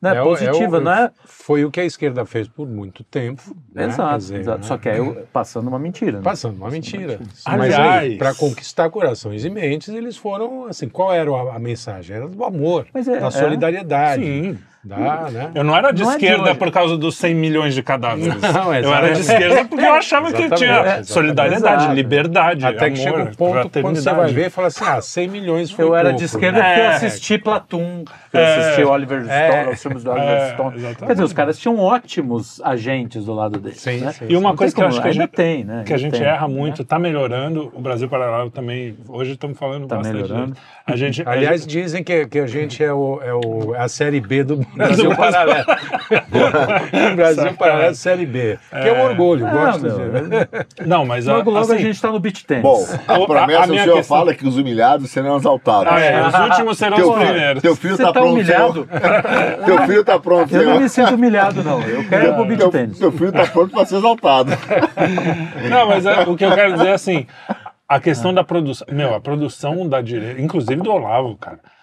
né, 0.00 0.16
É 0.16 0.22
positiva, 0.22 0.76
é 0.76 0.80
o- 0.80 0.82
não 0.82 0.92
é? 0.92 1.10
Foi 1.24 1.64
o 1.64 1.70
que 1.70 1.80
a 1.80 1.84
esquerda 1.84 2.24
fez 2.24 2.46
por 2.48 2.66
muito 2.68 3.02
tempo. 3.04 3.42
né? 3.74 3.86
Exato, 3.86 4.10
Quer 4.10 4.16
dizer, 4.18 4.40
exato. 4.40 4.58
né? 4.60 4.66
Só 4.66 4.78
que 4.78 4.88
aí 4.88 4.98
eu, 4.98 5.26
passando 5.32 5.68
uma 5.68 5.78
mentira. 5.78 6.18
Né? 6.18 6.22
Passando 6.22 6.56
uma 6.56 6.70
mentira. 6.70 7.18
Mas 7.20 7.46
Aliás- 7.74 8.02
aí, 8.02 8.18
para 8.18 8.34
conquistar 8.34 8.88
corações 8.90 9.44
e 9.44 9.50
mentes, 9.50 9.88
eles 9.88 10.16
foram 10.16 10.66
assim, 10.66 10.88
qual 10.88 11.12
era 11.12 11.30
a, 11.30 11.56
a 11.56 11.58
mensagem? 11.58 12.16
Era 12.16 12.28
do 12.28 12.44
amor, 12.44 12.86
Mas 12.94 13.06
é- 13.08 13.18
da 13.18 13.26
é. 13.26 13.30
solidariedade. 13.30 14.22
Sim. 14.24 14.58
Da, 14.88 15.28
né? 15.30 15.50
Eu 15.54 15.62
não 15.64 15.76
era 15.76 15.92
de 15.92 16.02
Não 16.02 16.12
é 16.12 16.16
de 16.16 16.24
esquerda 16.24 16.54
por 16.54 16.70
causa 16.70 16.96
dos 16.96 17.16
100 17.16 17.34
milhões 17.34 17.74
de 17.74 17.82
cadáveres. 17.82 18.34
Não, 18.40 18.74
eu 18.74 18.94
era 18.94 19.12
de 19.12 19.20
esquerda 19.20 19.64
porque 19.66 19.84
eu 19.84 19.92
achava 19.92 20.32
que 20.32 20.48
tinha 20.50 21.04
solidariedade, 21.04 21.82
Exato. 21.82 21.94
liberdade, 21.94 22.64
Até 22.66 22.90
que 22.90 23.00
amor, 23.06 23.18
chega 23.18 23.30
um 23.30 23.34
ponto 23.34 23.80
quando 23.80 23.96
você 23.96 24.12
vai 24.12 24.32
ver 24.32 24.46
e 24.46 24.50
fala 24.50 24.68
assim, 24.68 24.84
ah, 24.84 25.00
100 25.00 25.28
milhões 25.28 25.70
foi 25.70 25.84
Eu 25.84 25.94
era 25.94 26.04
pouco, 26.10 26.18
de 26.18 26.24
esquerda 26.24 26.58
né? 26.58 26.64
porque 26.68 26.80
eu 26.80 26.84
É. 26.84 26.94
assisti 26.94 27.38
Platum, 27.38 28.04
eu 28.32 28.40
É. 28.40 28.56
assisti 28.58 28.84
Oliver 28.84 29.26
É. 29.28 29.50
Stone, 29.50 29.72
os 29.74 29.82
filmes 29.82 30.04
do 30.04 30.10
Oliver 30.10 30.28
É, 30.30 30.50
Stone. 30.54 30.76
exatamente. 30.76 30.98
Quer 31.06 31.12
dizer, 31.12 31.24
os 31.24 31.32
caras 31.32 31.58
tinham 31.58 31.78
ótimos 31.78 32.60
agentes 32.64 33.24
do 33.24 33.34
lado 33.34 33.58
deles. 33.58 33.80
Sim, 33.80 33.98
né? 33.98 34.12
sim, 34.12 34.26
E 34.28 34.36
uma 34.36 34.50
Não 34.50 34.56
coisa 34.56 34.74
que 34.74 34.80
eu 34.82 34.86
acho 34.86 35.02
que 35.02 35.08
a 35.08 35.12
gente, 35.12 35.28
tem, 35.28 35.64
né? 35.64 35.82
que 35.86 35.92
a 35.92 35.98
gente 35.98 36.12
tem, 36.12 36.22
erra 36.26 36.48
né? 36.48 36.54
muito, 36.54 36.84
tá 36.84 36.98
melhorando, 36.98 37.70
o 37.74 37.80
Brasil 37.80 38.08
Paralelo 38.08 38.50
também, 38.50 38.96
hoje 39.08 39.32
estamos 39.32 39.58
falando 39.58 39.86
Tá 39.86 39.96
bastante. 39.96 40.32
A 40.86 40.96
gente, 40.96 41.22
a 41.22 41.30
Aliás, 41.30 41.62
gente- 41.62 41.70
dizem 41.70 42.02
que, 42.02 42.26
que 42.26 42.38
a 42.38 42.46
gente 42.46 42.82
é, 42.82 42.92
o, 42.92 43.20
é 43.22 43.34
o- 43.34 43.74
a 43.76 43.88
série 43.88 44.20
B 44.20 44.42
do 44.42 44.66
Brasil 44.78 45.16
Paralelo. 45.16 45.66
Brasil 47.16 47.52
Paralelo 47.54 47.94
Série 47.94 48.26
B. 48.26 48.58
Que 48.70 48.88
é 48.88 48.92
um 48.92 49.04
orgulho, 49.04 49.46
Ah, 49.46 49.50
gosto 49.50 49.82
meu, 49.82 49.98
de... 49.98 50.86
Não, 50.86 51.04
mas 51.04 51.26
Logo, 51.26 51.50
logo 51.50 51.70
a 51.70 51.74
assim, 51.74 51.82
gente 51.84 52.00
tá 52.00 52.10
no 52.10 52.18
beach 52.20 52.44
tennis. 52.46 52.62
Bom, 52.62 52.84
a 53.06 53.18
O- 53.18 53.24
a- 53.24 53.26
promessa 53.26 53.62
a 53.62 53.66
do 53.66 53.72
senhor 53.74 53.96
questão- 53.96 54.16
fala 54.18 54.34
que 54.34 54.46
os 54.46 54.56
humilhados 54.56 55.10
serão 55.10 55.36
exaltados. 55.36 55.92
ah, 55.92 56.00
é, 56.00 56.26
os 56.26 56.34
últimos 56.34 56.78
serão 56.78 56.96
Teu 56.96 57.10
os 57.12 57.18
primeiros. 57.18 57.62
teu 57.62 57.76
filho 57.76 57.96
Você 57.96 58.02
tá, 58.02 58.12
pronto, 58.12 58.32
humilhado? 58.32 58.88
Teu 59.64 59.82
filho 59.86 60.04
tá 60.04 60.18
pronto, 60.18 60.54
Eu 60.56 60.64
não 60.64 60.80
me 60.80 60.88
sinto 60.88 61.14
humilhado, 61.14 61.62
não. 61.62 61.82
Eu 61.82 62.08
quero 62.08 62.44
beach 62.44 62.58
Teu, 62.58 62.70
tennis. 62.70 62.98
teu 62.98 63.12
filho 63.12 63.32
tá 63.32 63.46
pronto 63.46 63.72
para 63.72 63.84
ser 63.86 63.96
exaltado. 63.96 64.50
Não, 65.68 65.88
mas 65.88 66.06
é, 66.06 66.22
o 66.22 66.36
que 66.36 66.44
eu 66.44 66.52
quero 66.54 66.72
dizer 66.74 66.88
é 66.88 66.92
assim, 66.92 67.26
a 67.88 68.00
questão 68.00 68.32
da 68.32 68.42
produção, 68.44 68.86
meu, 68.90 69.14
a 69.14 69.20
produção 69.20 69.88
da 69.88 70.00
direita, 70.00 70.40
inclusive 70.40 70.80
do 70.82 70.90
Olavo, 70.90 71.36
cara, 71.36 71.58
a- 71.58 71.77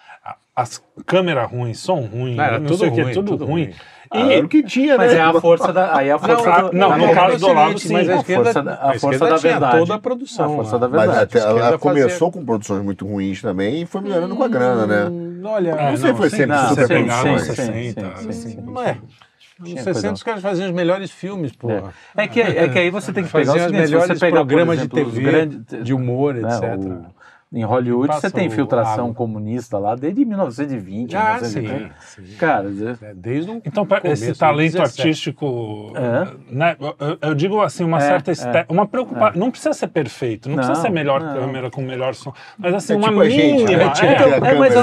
as 0.56 0.82
câmeras 1.04 1.50
ruins, 1.50 1.78
som 1.78 2.00
ruim, 2.00 2.34
Não, 2.34 2.42
era 2.44 2.58
não 2.58 2.66
tudo 2.66 2.78
sei 2.78 2.88
o 2.88 2.92
que, 2.92 3.02
ruim, 3.02 3.12
tudo, 3.12 3.32
tudo 3.32 3.44
ruim. 3.44 3.64
ruim. 3.66 3.74
Ah, 4.10 4.32
era 4.32 4.46
o 4.46 4.48
que 4.48 4.62
tinha, 4.62 4.96
Mas 4.96 5.12
né? 5.12 5.18
é 5.18 5.20
a 5.20 5.32
força 5.34 5.72
da. 5.72 5.96
Aí 5.96 6.08
é 6.08 6.12
a 6.12 6.18
força 6.18 6.48
ah, 6.50 6.62
do- 6.62 6.72
não, 6.72 6.88
da- 6.90 6.96
no 6.96 7.12
caso 7.12 7.38
do 7.38 7.48
Olavo, 7.48 7.78
sim. 7.78 7.92
Mas 7.92 8.08
a 8.08 8.14
A 8.20 8.22
força 8.22 8.62
da- 8.62 8.74
a 8.74 8.90
a 8.92 8.98
força 8.98 9.18
da 9.28 9.36
tinha 9.38 9.52
verdade. 9.52 9.78
toda 9.80 9.94
a 9.94 9.98
produção. 9.98 10.44
A 10.46 10.56
força 10.56 10.72
lá. 10.74 10.78
da 10.78 10.88
Mas 10.88 11.00
verdade. 11.00 11.22
até, 11.24 11.38
esquerda 11.38 11.58
ela 11.60 11.78
fazia- 11.78 11.78
começou 11.78 12.32
com 12.32 12.44
produções 12.44 12.82
muito 12.84 13.04
ruins 13.06 13.42
também 13.42 13.82
e 13.82 13.86
foi 13.86 14.00
melhorando 14.00 14.34
com 14.36 14.44
a 14.44 14.48
grana, 14.48 14.86
né? 14.86 15.10
Hum, 15.10 15.42
Olha, 15.44 15.70
É, 15.70 15.90
Não 15.90 15.96
sei 15.96 16.10
se 16.12 16.16
foi 16.16 16.30
sim, 16.30 16.36
sempre 16.38 16.56
não, 16.56 16.68
super 16.70 16.86
sim, 16.86 17.38
60, 17.38 17.54
sim, 17.54 18.22
sim, 18.22 18.28
assim, 18.30 18.48
sim. 18.50 18.60
não 18.62 18.82
é. 18.82 18.98
Nos 19.58 19.68
Tinha 19.70 19.82
60 19.82 19.92
coisa. 19.92 20.12
os 20.12 20.22
caras 20.22 20.42
faziam 20.42 20.68
os 20.68 20.74
melhores 20.74 21.10
filmes, 21.10 21.52
porra. 21.52 21.92
É 22.16 22.28
que, 22.28 22.40
é 22.40 22.68
que 22.68 22.78
aí 22.78 22.90
você 22.90 23.12
tem 23.12 23.24
que 23.24 23.36
o 23.36 23.40
os 23.40 23.46
você 23.46 23.68
melhores 23.70 24.18
programas 24.20 24.76
de 24.78 24.82
exemplo, 24.84 25.02
os 25.08 25.14
TV, 25.14 25.30
grandes- 25.30 25.84
de 25.84 25.94
humor, 25.94 26.34
né, 26.34 26.40
etc. 26.48 27.15
em 27.52 27.62
Hollywood 27.64 28.08
Passa 28.08 28.28
você 28.28 28.30
tem 28.34 28.46
infiltração 28.46 29.04
água. 29.04 29.14
comunista 29.14 29.78
lá 29.78 29.94
desde 29.94 30.24
1920, 30.24 31.16
Ah, 31.16 31.34
1930. 31.40 31.94
sim, 32.00 32.24
sim. 32.26 32.36
Cara, 32.36 32.66
É, 33.02 33.14
Desde 33.14 33.50
um 33.50 33.60
Então, 33.64 33.86
começo, 33.86 34.24
esse 34.24 34.34
talento 34.38 34.72
17. 34.72 35.00
artístico, 35.02 35.92
É. 35.94 36.26
né, 36.50 36.76
eu, 36.98 37.18
eu 37.22 37.34
digo 37.34 37.60
assim, 37.60 37.84
uma 37.84 37.98
É, 37.98 38.00
certa 38.00 38.30
é. 38.30 38.32
estética, 38.32 38.72
uma 38.72 38.86
preocupação, 38.86 39.38
não 39.40 39.50
precisa 39.50 39.72
ser 39.72 39.86
perfeito, 39.88 40.48
não, 40.48 40.56
precisa 40.56 40.74
Não, 40.76 40.82
ser 40.82 40.90
melhor 40.90 41.20
não. 41.22 41.34
câmera, 41.34 41.70
com 41.70 41.82
melhor 41.82 42.14
som, 42.14 42.32
mas 42.58 42.74
assim, 42.74 42.94
É 42.94 42.96
uma 42.96 43.08
tipo 43.08 43.20
mínima... 43.20 43.68
né? 43.78 43.92
É, 44.02 44.50
é, 44.50 44.54
mas, 44.58 44.74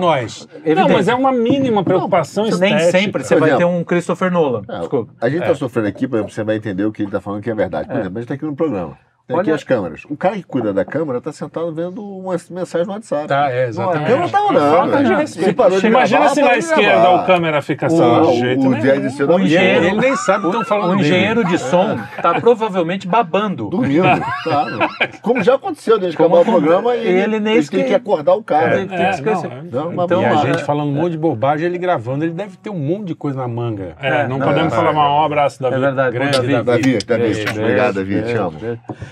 nós. 0.00 0.48
não, 0.76 0.88
mas 0.88 1.08
é 1.08 1.14
uma 1.14 1.32
mínima 1.32 1.84
preocupação 1.84 2.44
nem 2.44 2.52
estética. 2.76 2.90
sempre 2.98 3.24
você 3.24 3.36
vai 3.36 3.56
ter 3.56 3.64
um 3.64 3.84
Christopher 3.84 4.30
Nolan. 4.30 4.62
É, 4.68 4.78
Desculpa. 4.80 5.12
A 5.20 5.28
gente 5.28 5.44
tá 5.46 5.54
sofrendo 5.54 5.88
aqui, 5.88 6.08
por 6.08 6.16
exemplo, 6.16 6.32
você 6.32 6.42
vai 6.44 6.56
entender 6.56 6.84
o 6.84 6.92
que 6.92 7.02
ele 7.02 7.10
tá 7.10 7.20
falando 7.20 7.42
que 7.42 7.50
é 7.50 7.54
verdade. 7.54 7.88
Por 7.88 7.98
exemplo, 7.98 8.18
a 8.18 8.20
gente 8.20 8.28
tá 8.28 8.34
aqui 8.34 8.44
no 8.44 8.56
programa. 8.56 8.96
Tem 9.30 9.40
aqui 9.40 9.50
Olha- 9.50 9.54
as 9.56 9.64
câmeras. 9.64 10.02
O 10.08 10.16
cara 10.16 10.34
que 10.36 10.42
cuida 10.42 10.72
da 10.72 10.84
câmera 10.84 11.20
tá 11.20 11.32
sentado 11.32 11.72
vendo 11.72 12.02
uma 12.04 12.36
mensagem 12.50 12.86
no 12.86 12.92
WhatsApp. 12.92 13.28
Tá, 13.28 13.50
é, 13.50 13.64
A 13.64 13.68
exatamente. 13.68 14.06
câmera 14.10 14.28
tá 14.28 14.44
orando. 14.44 14.76
Falta 14.76 15.04
de 15.04 15.14
respeito. 15.14 15.70
Se 15.74 15.80
de 15.80 15.86
Imagina 15.86 16.18
gravar, 16.20 16.34
se 16.34 16.42
na 16.42 16.52
de 16.52 16.58
esquerda 16.58 17.00
gravar. 17.02 17.22
o 17.22 17.26
câmera 17.26 17.62
fica 17.62 17.86
assim, 17.86 18.00
O, 18.02 18.26
de 18.32 18.40
jeito 18.40 18.68
o 18.68 19.00
Disseu 19.00 19.26
dá 19.26 19.34
O 19.36 19.40
engenheiro-. 19.40 19.84
Ele 19.86 19.96
nem 20.00 20.16
sabe 20.16 20.46
o 20.46 20.50
que 20.50 20.56
estão 20.56 20.64
falando 20.64 20.92
O 20.92 20.96
dele. 20.96 21.08
engenheiro 21.08 21.44
de 21.44 21.58
som 21.58 21.98
tá 22.20 22.40
provavelmente 22.40 23.06
babando. 23.06 23.68
Dormindo, 23.70 24.02
claro. 24.42 24.78
Como 25.22 25.42
já 25.42 25.54
aconteceu 25.54 25.98
desde 25.98 26.16
que 26.16 26.22
Como- 26.22 26.36
acabar 26.36 26.50
o 26.50 26.60
programa 26.60 26.96
e 26.96 27.06
ele 27.06 27.38
nem 27.40 27.52
tem 27.54 27.56
esque- 27.60 27.84
que 27.84 27.94
acordar 27.94 28.34
o 28.34 28.42
cara. 28.42 28.76
Ele 28.78 28.86
tem 28.88 28.96
que 28.98 29.02
É, 29.04 29.10
esquecer. 29.10 29.48
não, 29.50 29.56
é. 29.56 29.62
Não, 29.84 29.92
mas 29.92 30.04
Então, 30.06 30.22
E 30.22 30.24
a 30.26 30.36
gente 30.36 30.60
é. 30.60 30.64
falando 30.64 30.88
um 30.88 30.92
monte 30.94 31.12
de 31.12 31.18
bobagem, 31.18 31.66
ele 31.66 31.78
gravando, 31.78 32.24
ele 32.24 32.32
deve 32.32 32.56
ter 32.56 32.70
um 32.70 32.78
monte 32.78 33.06
de 33.08 33.14
coisa 33.14 33.38
na 33.38 33.48
manga. 33.48 33.94
É, 34.00 34.26
não, 34.26 34.38
não, 34.38 34.46
podemos 34.46 34.72
é, 34.72 34.76
falar 34.76 34.90
é, 34.90 34.94
mal, 34.94 35.20
um 35.20 35.24
abraço, 35.24 35.60
Davi. 35.62 35.76
É 35.76 35.78
verdade, 35.78 36.12
Grande 36.12 36.32
Davi. 36.32 36.52
Davi. 36.62 36.98
Davi, 37.06 37.44
obrigado, 37.60 37.94
Davi, 37.94 38.22
te 38.22 38.32
amo. 38.34 38.58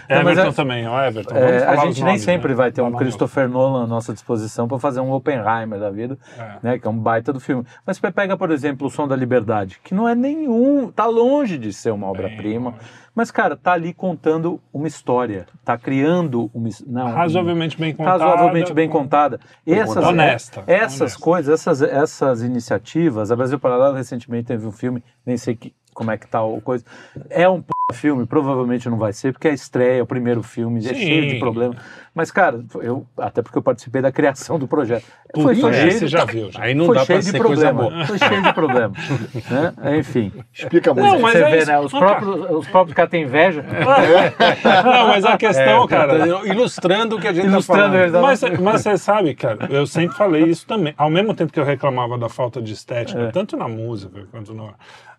Não, 0.08 0.22
mas 0.24 0.32
Everton 0.38 0.48
é- 0.50 0.52
também, 0.52 0.86
ó, 0.88 1.04
Everton. 1.04 1.34
É, 1.36 1.64
a 1.66 1.76
gente 1.76 1.96
nem 1.96 2.04
nomes, 2.14 2.22
sempre 2.22 2.48
né? 2.50 2.54
vai 2.54 2.72
ter 2.72 2.80
um 2.80 2.84
Vamos. 2.84 2.98
Christopher 3.00 3.48
Nolan 3.48 3.84
à 3.84 3.86
nossa 3.86 4.12
disposição 4.12 4.66
para 4.66 4.78
fazer 4.78 5.00
um 5.00 5.12
Oppenheimer 5.12 5.78
da 5.78 5.90
vida, 5.90 6.16
É. 6.38 6.52
né, 6.62 6.78
que 6.78 6.86
é 6.86 6.90
um 6.90 6.96
baita 6.98 7.32
do 7.32 7.40
filme. 7.40 7.64
Mas 7.86 7.98
você 7.98 8.10
pega, 8.10 8.36
por 8.36 8.50
exemplo, 8.50 8.86
O 8.86 8.90
Som 8.90 9.06
da 9.06 9.14
Liberdade, 9.16 9.78
que 9.84 9.94
não 9.94 10.08
é 10.08 10.14
nenhum, 10.14 10.90
tá 10.90 11.06
longe 11.06 11.58
de 11.58 11.72
ser 11.72 11.90
uma 11.92 12.06
obra-prima, 12.06 12.74
mas 13.18 13.32
cara, 13.32 13.56
tá 13.56 13.72
ali 13.72 13.92
contando 13.92 14.60
uma 14.72 14.86
história, 14.86 15.48
tá 15.64 15.76
criando 15.76 16.48
uma, 16.54 16.68
não, 16.86 17.10
Razoavelmente 17.10 17.76
bem 17.76 17.92
contada. 17.92 18.24
razoavelmente 18.24 18.72
bem 18.72 18.88
contada. 18.88 19.40
Essas, 19.66 20.04
Honesta, 20.04 20.62
essas 20.68 21.00
honesta. 21.00 21.20
coisas, 21.20 21.54
essas, 21.54 21.82
essas 21.82 22.42
iniciativas, 22.44 23.32
a 23.32 23.34
Brasil 23.34 23.58
Paralelo 23.58 23.96
recentemente 23.96 24.46
teve 24.46 24.64
um 24.64 24.70
filme, 24.70 25.02
nem 25.26 25.36
sei 25.36 25.56
que, 25.56 25.74
como 25.92 26.12
é 26.12 26.16
que 26.16 26.28
tá 26.28 26.44
o 26.44 26.60
coisa, 26.60 26.84
é 27.28 27.48
um 27.48 27.60
p... 27.60 27.72
filme, 27.92 28.24
provavelmente 28.24 28.88
não 28.88 28.98
vai 28.98 29.12
ser, 29.12 29.32
porque 29.32 29.48
é 29.48 29.50
a 29.50 29.54
estreia, 29.54 29.98
é 29.98 30.02
o 30.02 30.06
primeiro 30.06 30.40
filme, 30.44 30.78
é 30.78 30.94
Sim. 30.94 30.94
cheio 30.94 31.28
de 31.28 31.40
problemas. 31.40 31.76
Mas, 32.18 32.32
cara, 32.32 32.64
eu, 32.82 33.06
até 33.16 33.42
porque 33.42 33.56
eu 33.56 33.62
participei 33.62 34.02
da 34.02 34.10
criação 34.10 34.58
do 34.58 34.66
projeto. 34.66 35.04
Puta, 35.32 35.40
Foi, 35.46 35.54
foi 35.54 35.70
é, 35.70 35.74
cheio, 35.74 35.92
você 35.92 36.08
já 36.08 36.24
viu, 36.24 36.50
já. 36.50 36.60
Aí 36.64 36.74
não 36.74 36.86
foi 36.86 36.96
dá 36.96 37.04
cheio 37.04 37.18
pra 37.20 37.24
de 37.24 37.30
ser 37.30 37.38
coisa 37.44 37.66
problema. 37.72 37.90
boa. 37.90 38.06
Foi 38.06 38.18
cheio 38.18 38.42
de 38.42 38.52
problema. 38.52 38.94
né? 39.84 39.98
Enfim. 39.98 40.32
Explica 40.52 40.92
muito. 40.92 41.06
Não, 41.12 41.20
mas 41.20 41.32
Você 41.34 41.42
é 41.44 41.50
vê, 41.50 41.58
isso. 41.58 41.66
né? 41.68 41.78
Os 41.78 41.92
Não, 41.92 42.00
próprios, 42.00 42.50
os 42.50 42.66
próprios 42.68 42.96
caras 42.96 43.10
têm 43.12 43.22
inveja. 43.22 43.62
Não, 44.84 45.08
mas 45.08 45.24
a 45.24 45.36
questão, 45.38 45.84
É, 45.84 45.88
cara... 45.88 46.18
tá 46.18 46.46
ilustrando 46.46 47.16
o 47.16 47.20
que 47.20 47.28
a 47.28 47.32
gente 47.32 47.46
Ilustrando 47.46 47.82
tá 47.82 47.86
a 47.86 47.90
falando. 47.90 48.02
verdade. 48.02 48.24
Mas, 48.24 48.60
mas 48.60 48.82
você 48.82 48.98
sabe, 48.98 49.34
cara, 49.36 49.66
eu 49.70 49.86
sempre 49.86 50.16
falei 50.16 50.42
isso 50.44 50.66
também. 50.66 50.92
Ao 50.98 51.08
mesmo 51.08 51.34
tempo 51.34 51.52
que 51.52 51.60
eu 51.60 51.64
reclamava 51.64 52.18
da 52.18 52.28
falta 52.28 52.60
de 52.60 52.72
estética, 52.72 53.20
É. 53.20 53.30
tanto 53.30 53.56
na 53.56 53.68
música 53.68 54.26
quanto 54.30 54.52
na, 54.52 54.74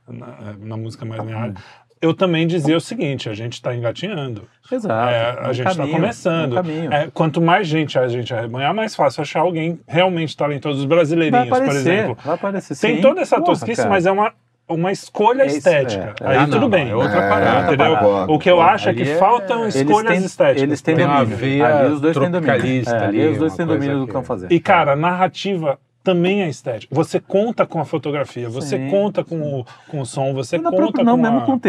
na, 0.07 0.53
na 0.59 0.77
música 0.77 1.05
mais 1.05 1.23
minha 1.23 1.37
área, 1.37 1.53
eu 2.01 2.13
também 2.13 2.45
dizia 2.47 2.77
o 2.77 2.81
seguinte: 2.81 3.29
a 3.29 3.33
gente 3.33 3.53
está 3.53 3.75
engatinhando. 3.75 4.47
Exato. 4.71 5.09
É, 5.09 5.35
é 5.37 5.41
um 5.41 5.49
a 5.49 5.53
gente 5.53 5.67
está 5.69 5.87
começando. 5.87 6.57
é 6.57 6.59
um 6.59 6.63
caminho. 6.63 6.93
É, 6.93 7.07
quanto 7.13 7.41
mais 7.41 7.67
gente 7.67 7.97
a 7.97 8.07
gente 8.07 8.33
arrebanhar, 8.33 8.73
mais 8.73 8.95
fácil 8.95 9.21
achar 9.21 9.39
alguém 9.41 9.79
realmente 9.87 10.35
talentoso. 10.37 10.79
Os 10.79 10.85
Vai 10.85 10.97
brasileirinhos, 10.97 11.49
por 11.49 11.57
aparecer, 11.57 11.79
exemplo. 11.93 12.17
vai 12.23 12.35
aparecer. 12.35 12.77
Tem 12.77 12.95
sim. 12.97 13.01
toda 13.01 13.21
essa 13.21 13.37
Porra, 13.37 13.47
tosquice, 13.53 13.77
cara. 13.77 13.89
mas 13.89 14.05
é 14.05 14.11
uma, 14.11 14.31
uma 14.67 14.91
escolha 14.91 15.41
É 15.43 15.47
isso, 15.47 15.57
estética. 15.57 16.13
é. 16.21 16.27
Aí 16.27 16.37
Ah, 16.37 16.45
tudo 16.45 16.59
não, 16.61 16.69
bem. 16.69 16.85
não, 16.85 16.91
é 16.91 16.95
outra 16.95 17.19
É, 17.25 17.29
parada. 17.29 17.73
Entendeu? 17.73 17.97
concordo, 17.97 18.33
O 18.33 18.39
que 18.39 18.49
eu 18.51 18.61
acho 18.61 18.89
é 18.89 18.93
que 18.93 19.01
é- 19.03 19.15
faltam 19.17 19.63
Eles 19.63 19.75
escolhas 19.75 20.13
têm- 20.13 20.25
estéticas. 20.25 20.61
Eles 20.63 20.81
têm 20.81 20.95
Tem 20.95 21.05
uma 21.05 21.23
domínio. 21.25 21.65
ali 21.65 21.91
os 21.93 22.01
dois 22.01 22.15
têm 22.17 22.29
domínio. 22.31 22.51
É, 22.53 22.91
ali, 22.91 23.21
ali 23.21 23.27
os 23.29 23.37
dois 23.39 23.55
têm 23.55 23.65
domínio 23.65 23.95
do 23.95 24.01
que- 24.01 24.07
que 24.07 24.13
vão 24.13 24.23
fazer. 24.23 24.51
E, 24.51 24.59
cara, 24.59 24.93
a 24.93 24.95
narrativa 24.95 25.79
também 26.03 26.41
é 26.41 26.49
estética. 26.49 26.93
Você 26.95 27.19
conta 27.19 27.65
com 27.65 27.79
a 27.79 27.85
fotografia, 27.85 28.49
você 28.49 28.77
Sim, 28.77 28.89
conta 28.89 29.23
com 29.23 29.59
o, 29.59 29.65
com 29.89 29.99
o 30.01 30.05
som, 30.05 30.33
você 30.33 30.57
conta 30.71 30.75
própria- 30.77 31.03
não, 31.03 31.15
com 31.17 31.21
mesmo 31.21 31.37
a, 31.39 31.41
com 31.41 31.53
o 31.53 31.59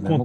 mesmo 0.00 0.22
o 0.22 0.24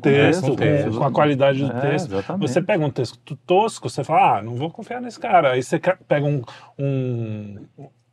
texto, 0.55 0.97
com, 0.97 1.03
a 1.03 1.11
qualidade 1.11 1.59
do 1.65 1.71
É, 1.71 1.81
texto. 1.81 2.11
exatamente. 2.13 2.47
Você 2.47 2.61
pega 2.61 2.85
um 2.85 2.89
texto 2.91 3.35
tosco, 3.45 3.89
você 3.89 4.03
fala, 4.03 4.37
ah, 4.37 4.41
não 4.41 4.55
vou 4.55 4.69
confiar 4.69 5.01
nesse 5.01 5.19
cara. 5.19 5.51
Aí 5.51 5.63
você 5.63 5.79
pega 6.07 6.25
um, 6.25 6.41
um- 6.77 7.57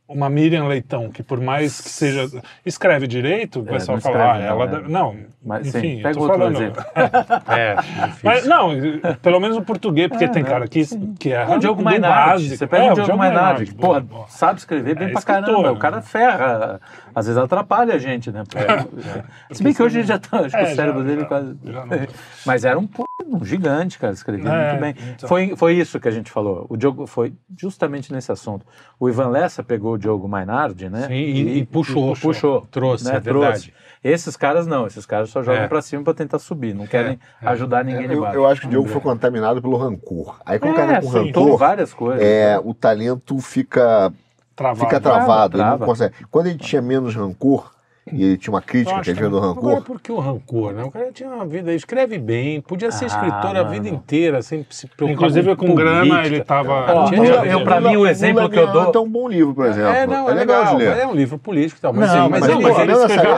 uma 0.07 0.29
Miriam 0.29 0.65
Leitão, 0.67 1.09
que 1.09 1.21
por 1.21 1.41
mais 1.41 1.81
que 1.81 1.89
seja... 1.89 2.29
Escreve 2.65 3.07
direito, 3.07 3.59
o 3.61 3.67
É, 3.67 3.73
pessoal 3.73 3.97
não 3.97 4.01
fala, 4.01 4.33
ah, 4.33 4.37
ela... 4.39 4.55
não, 4.55 4.63
é. 4.63 4.67
deve- 4.67 4.91
Não, 4.91 5.15
Mas, 5.45 5.67
sim, 5.67 5.77
enfim, 5.77 5.97
eu 5.97 6.03
pega 6.03 6.13
tô 6.15 6.21
outro 6.21 6.37
falando... 6.37 6.55
exemplo. 6.55 6.85
É, 7.47 7.75
difícil. 7.75 8.19
Mas, 8.23 8.45
não, 8.47 8.69
pelo 9.21 9.39
menos 9.39 9.57
o 9.57 9.61
português, 9.61 10.07
porque 10.09 10.25
É, 10.25 10.27
tem 10.29 10.43
não, 10.43 10.49
cara 10.49 10.67
que, 10.67 10.85
sim. 10.85 11.13
que 11.19 11.33
é 11.33 11.45
O 11.45 11.59
Diogo 11.59 11.83
Mainardi, 11.83 12.31
básico. 12.31 12.55
você 12.57 12.67
pega 12.67 12.85
É, 12.85 12.91
o 12.91 12.95
Diogo 12.95 13.17
Mainardi, 13.17 13.65
que, 13.65 13.75
porra, 13.75 13.99
boa, 13.99 14.19
boa. 14.19 14.27
sabe 14.29 14.59
escrever 14.59 14.95
bem 14.95 15.07
É 15.07 15.11
pra 15.11 15.19
escritor, 15.19 15.43
caramba. 15.45 15.63
né? 15.63 15.69
O 15.71 15.77
cara 15.77 16.01
ferra, 16.01 16.79
às 17.17 17.25
vezes 17.25 17.41
atrapalha 17.41 17.95
a 17.95 17.97
gente, 17.97 18.31
né? 18.31 18.43
Se 19.51 19.63
bem 19.63 19.73
que 19.73 19.81
hoje 19.81 19.99
ele 19.99 20.07
já 20.07 20.19
tá, 20.19 20.41
acho 20.41 20.49
que 20.49 20.55
É, 20.55 20.71
o 20.71 20.75
cérebro 20.75 21.01
já- 21.01 21.07
dele 21.07 21.21
já- 21.21 21.27
quase... 21.27 21.55
já 21.65 21.85
não. 21.85 21.97
Mas 22.45 22.63
era 22.63 22.77
um, 22.77 22.87
um 23.25 23.43
gigante, 23.43 23.97
cara, 23.97 24.13
escrevia 24.13 24.47
É, 24.51 24.69
muito 24.69 24.81
bem. 24.81 24.95
então. 25.15 25.27
Foi, 25.27 25.55
foi 25.55 25.73
isso 25.73 25.99
que 25.99 26.07
a 26.07 26.11
gente 26.11 26.29
falou. 26.31 26.67
O 26.69 26.77
Diogo 26.77 27.07
foi 27.07 27.33
justamente 27.57 28.13
nesse 28.13 28.31
assunto. 28.31 28.65
O 28.99 29.09
Ivan 29.09 29.29
Lessa 29.29 29.63
pegou 29.63 29.93
o 29.93 29.97
Diogo 29.97 30.27
Mainardi, 30.27 30.89
né? 30.89 31.07
Sim, 31.07 31.13
e- 31.13 31.57
e 31.59 31.65
puxou. 31.65 32.15
puxou. 32.15 32.67
Trouxe, 32.69 33.05
né? 33.05 33.15
é 33.15 33.19
verdade. 33.19 33.73
Esses 34.03 34.37
caras 34.37 34.67
não, 34.67 34.85
esses 34.85 35.05
caras 35.07 35.29
só 35.31 35.41
jogam 35.41 35.63
É. 35.63 35.67
pra 35.67 35.81
cima 35.81 36.03
pra 36.03 36.13
tentar 36.13 36.37
subir, 36.37 36.75
não 36.75 36.85
querem 36.85 37.19
ajudar 37.41 37.83
ninguém 37.83 38.07
de 38.07 38.13
Eu, 38.13 38.21
baixo. 38.21 38.35
eu 38.37 38.45
acho 38.45 38.61
que 38.61 38.67
o 38.67 38.69
Diogo 38.69 38.87
foi 38.89 39.01
contaminado 39.01 39.59
pelo 39.59 39.75
rancor. 39.75 40.39
Aí 40.45 40.59
quando 40.59 40.73
o 40.73 40.75
cara 40.75 40.91
é, 40.91 40.95
tá 40.97 41.01
com 41.01 41.11
soltou 41.11 41.43
rancor, 41.45 41.57
várias 41.57 41.93
coisas. 41.95 42.23
é, 42.23 42.61
o 42.63 42.75
talento 42.75 43.39
fica, 43.39 44.13
Travado. 44.57 44.79
fica 44.79 44.99
travado. 44.99 45.55
ele 45.55 45.63
trava. 45.63 45.77
não 45.79 45.85
consegue. 45.85 46.13
Quando 46.31 46.47
ele 46.47 46.57
tinha 46.57 46.81
menos 46.81 47.15
rancor, 47.15 47.71
e 48.09 48.23
ele 48.23 48.37
tinha 48.37 48.53
uma 48.53 48.61
crítica 48.61 49.01
que 49.01 49.09
ele 49.09 49.17
vinha 49.19 49.29
do 49.29 49.37
Agora, 49.37 49.53
rancor, 49.75 49.81
por 49.83 49.99
que 49.99 50.13
o 50.13 50.17
rancor, 50.17 50.71
né? 50.71 50.81
O 50.81 50.89
cara 50.89 51.11
tinha 51.11 51.29
uma 51.29 51.45
vida, 51.45 51.73
escreve 51.73 52.17
bem, 52.17 52.61
podia 52.61 52.89
ser 52.89 53.03
Ah, 53.03 53.07
escritor 53.07 53.53
a 53.57 53.63
vida 53.63 53.89
inteira, 53.89 54.41
sem 54.41 54.65
se 54.69 54.87
preocupar 54.87 55.11
Inclusive 55.13 55.55
com 55.57 55.75
grana, 55.75 55.99
política. 56.07 56.25
ele 56.27 56.41
tava... 56.41 56.85
Ó, 56.93 57.05
tinha- 57.09 57.21
eu- 57.25 57.43
eu, 57.45 57.63
pra 57.65 57.81
mim, 57.81 57.97
o 57.97 58.07
exemplo 58.07 58.49
que 58.49 58.57
eu 58.57 58.71
dou- 58.71 58.93
É 58.95 58.99
um 58.99 59.09
bom 59.09 59.27
livro, 59.27 59.53
por 59.53 59.65
exemplo. 59.65 59.89
É, 59.91 60.07
não, 60.07 60.29
é, 60.29 60.33
legal, 60.35 60.65
de 60.77 60.83
ler. 60.85 60.97
é 60.99 61.05
um 61.05 61.13
livro 61.13 61.37
político 61.37 61.79
e 61.79 61.81
tal, 61.81 61.91
mas, 61.91 62.07
Não, 62.09 62.15
ele- 62.21 62.29
mas 62.29 62.39
mas 62.39 62.49
ele- 62.49 62.53
ele, 62.59 62.63
mas 62.63 62.79
ele 62.79 62.87
nessa 62.93 63.05
escreveu 63.13 63.37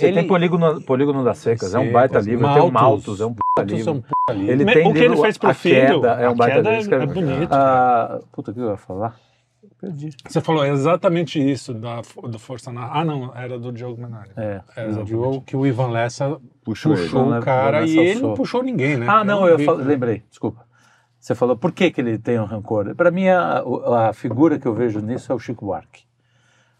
ele- 0.00 0.12
tem 0.14 0.26
Polígono, 0.28 0.80
Polígono 0.82 1.24
das 1.24 1.38
Secas, 1.38 1.74
é 1.74 1.78
um 1.80 1.86
Sim, 1.86 1.92
baita 1.92 2.20
livro. 2.20 2.46
Tem 2.52 2.62
o 2.62 2.70
Malthus. 2.70 2.72
Malthus, 2.72 3.20
é 3.20 3.26
um 3.26 3.34
puta 3.34 3.42
é 3.58 3.64
livro. 3.64 3.92
um 3.92 4.00
puta 4.00 4.32
livro. 4.32 4.52
Ele 4.52 4.64
tem 4.64 4.86
o 4.88 4.92
que 4.92 4.98
ele 5.00 5.16
fez 5.16 5.36
pro 5.36 5.50
A 5.50 5.54
filho, 5.54 6.06
é 6.06 6.28
um 6.28 6.32
A 6.32 6.34
baita 6.36 6.60
livro. 6.70 6.94
é- 6.94 7.02
é 7.02 7.06
bonito. 7.06 7.52
Ah, 7.52 8.20
puta, 8.32 8.52
o 8.52 8.54
que 8.54 8.60
eu 8.60 8.70
ia 8.70 8.76
falar? 8.76 9.16
Perdi. 9.80 10.10
Você 10.28 10.40
falou 10.40 10.64
exatamente 10.66 11.38
isso 11.40 11.72
da, 11.72 12.02
do 12.24 12.38
Força 12.38 12.70
na... 12.70 12.90
Ah, 12.92 13.04
não, 13.04 13.34
era 13.34 13.58
do 13.58 13.72
Diogo 13.72 14.00
Menari. 14.00 14.30
É. 14.36 14.60
É, 14.76 14.82
O 14.82 14.88
exatamente. 14.88 15.06
Diogo, 15.06 15.40
que 15.40 15.56
o 15.56 15.66
Ivan 15.66 15.88
Lessa 15.90 16.38
Puxou 16.62 16.92
puxou 16.94 17.32
o 17.32 17.40
cara 17.40 17.80
Lessa 17.80 17.92
e 17.94 17.98
ele 17.98 18.20
não 18.20 18.34
puxou 18.34 18.62
ninguém, 18.62 18.96
né? 18.98 19.06
Ah, 19.08 19.24
não, 19.24 19.46
eu 19.48 19.56
vi- 19.56 19.64
fal- 19.64 19.76
lembrei, 19.76 20.22
desculpa. 20.28 20.66
Você 21.18 21.34
falou 21.34 21.56
por 21.56 21.72
que, 21.72 21.90
que 21.90 22.00
ele 22.00 22.18
tem 22.18 22.38
um 22.38 22.44
rancor. 22.44 22.94
Para 22.94 23.10
mim, 23.10 23.28
a, 23.28 23.62
a 24.08 24.12
figura 24.12 24.58
que 24.58 24.66
eu 24.66 24.74
vejo 24.74 25.00
nisso 25.00 25.32
é 25.32 25.34
o 25.34 25.38
Chico 25.38 25.64
Buarque. 25.66 26.04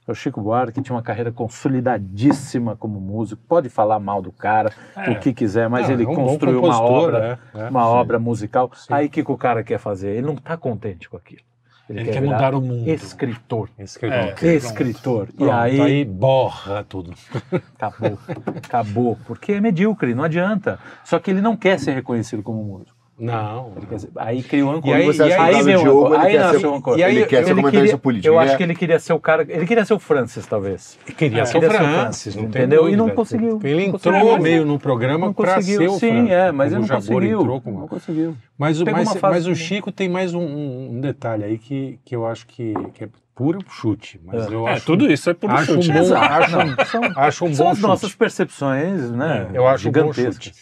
O 0.06 0.14
Chico 0.14 0.40
Buarque 0.40 0.80
tinha 0.82 0.94
uma 0.96 1.02
carreira 1.02 1.30
consolidadíssima 1.30 2.74
como 2.76 3.00
músico. 3.00 3.40
Pode 3.46 3.68
falar 3.68 3.98
mal 4.00 4.20
do 4.22 4.32
cara, 4.32 4.72
É. 4.96 5.10
o 5.10 5.18
que 5.20 5.32
quiser, 5.32 5.68
mas 5.68 5.86
Não, 5.86 5.94
ele 5.94 6.04
é 6.04 6.08
um 6.08 6.14
construiu 6.14 6.62
uma 6.62 6.80
obra, 6.82 7.38
é, 7.54 7.60
é. 7.60 7.68
uma 7.68 7.82
Sim. 7.82 7.88
obra 7.88 8.18
musical. 8.18 8.70
Sim. 8.74 8.92
Aí 8.92 9.06
o 9.06 9.10
que, 9.10 9.22
que 9.24 9.30
o 9.32 9.36
cara 9.36 9.62
quer 9.62 9.78
fazer? 9.78 10.10
Ele 10.10 10.26
não 10.26 10.34
está 10.34 10.56
contente 10.56 11.08
com 11.08 11.16
aquilo. 11.16 11.42
Ele 11.90 12.04
quer 12.04 12.20
virar 12.20 12.34
mudar 12.34 12.54
o 12.54 12.60
mundo. 12.60 12.88
Escritor. 12.88 13.68
Escreveu. 13.78 14.18
É. 14.18 14.26
Pronto, 14.26 14.46
Escritor. 14.46 15.28
E 15.38 15.50
aí... 15.50 15.80
aí, 15.80 16.04
borra 16.04 16.84
tudo. 16.88 17.12
acabou. 17.76 18.18
acabou. 18.56 19.18
Porque 19.26 19.52
é 19.52 19.60
medíocre, 19.60 20.14
não 20.14 20.24
adianta. 20.24 20.78
Só 21.04 21.18
que 21.18 21.30
ele 21.30 21.40
não 21.40 21.56
quer 21.56 21.80
ser 21.80 21.92
reconhecido 21.92 22.42
como 22.42 22.62
músico. 22.62 22.99
Não. 23.20 23.72
Quer 23.88 23.98
aí 24.16 24.42
criou 24.42 24.72
um 24.74 24.80
E 24.82 24.92
aí- 24.94 25.06
Você 25.06 25.22
acha 25.24 25.36
que 25.36 25.40
aí 25.42 25.52
do 25.52 25.58
um 25.60 25.82
Diogo, 25.82 26.06
ancor. 26.06 26.14
ele 26.14 26.26
Aí 26.26 26.32
quer 26.32 26.38
nasceu 26.40 26.60
ser- 26.60 26.66
um 26.66 26.74
ancor. 26.74 26.98
e 26.98 27.04
aí 27.04 27.16
ele 27.16 27.26
quer 27.26 27.36
ser 27.44 27.50
ele 27.50 27.60
comentarista 27.60 27.80
queria- 27.86 27.98
político. 27.98 28.26
Eu 28.28 28.34
ele 28.34 28.44
acho 28.44 28.52
é- 28.52 28.56
que 28.56 28.62
ele 28.62 28.74
queria 28.74 28.98
ser 28.98 29.12
o 29.12 29.20
cara. 29.20 29.46
Ele 29.48 29.66
queria 29.66 29.84
ser 29.84 29.94
o 29.94 29.98
Francis, 29.98 30.46
talvez. 30.46 30.98
Queria 31.16 31.44
ser 31.46 31.58
o 31.58 31.60
queria 31.60 31.76
ser 31.78 31.84
o 31.84 31.88
Francis, 31.88 32.34
não 32.36 32.42
tem 32.48 32.62
entendeu? 32.62 32.88
E 32.88 32.92
não 32.92 32.98
dúvida. 33.04 33.16
conseguiu. 33.16 33.60
Ele 33.62 33.74
Não 33.88 33.94
entrou 33.94 34.14
conseguiu, 34.14 34.38
meio 34.42 34.64
no 34.64 34.78
programa 34.78 35.26
Não 35.26 35.32
para 35.34 35.54
conseguiu. 35.56 35.78
ser 35.80 35.88
o 35.88 35.98
Sim, 35.98 36.08
Francis. 36.12 36.30
é, 36.32 36.52
mas 36.52 36.72
ele 36.72 36.80
não 36.80 36.86
o 36.86 36.90
conseguiu. 36.90 37.40
entrou 37.40 37.60
com 37.60 37.70
Não 37.72 37.88
conseguiu. 37.88 38.36
Mas, 38.56 38.80
o- 38.80 38.84
mas, 38.84 39.08
uma 39.12 39.30
mas 39.30 39.46
o. 39.46 39.54
Chico 39.54 39.92
tem 39.92 40.08
mais 40.08 40.32
um, 40.34 40.40
um- 40.40 40.88
um 40.92 41.00
detalhe 41.00 41.44
aí 41.44 41.58
que, 41.58 41.98
que 42.04 42.16
eu 42.16 42.26
acho 42.26 42.46
que, 42.46 42.72
que 42.94 43.04
é 43.04 43.08
puro 43.34 43.58
chute. 43.68 44.20
Mas 44.24 44.50
É. 44.50 44.54
eu 44.54 44.66
É, 44.68 44.72
acho, 44.72 44.86
tudo 44.86 45.10
isso 45.10 45.28
é 45.30 45.34
por 45.34 45.50
acho 45.50 45.72
um 45.72 45.82
chute. 45.82 45.92
bom, 45.92 45.98
Exato. 46.00 46.32
acho, 46.34 46.58
um- 46.58 46.64
Não, 46.66 46.84
são- 46.84 47.12
acho 47.16 47.44
um 47.46 47.54
São 47.54 47.64
bom 47.66 47.70
as 47.72 47.76
chute. 47.78 47.88
nossas 47.88 48.14
percepções, 48.14 49.10
né? 49.12 49.48
Eu 49.54 49.66
acho 49.66 49.88
um 49.88 49.92
bom 49.92 50.12
chute. 50.12 50.52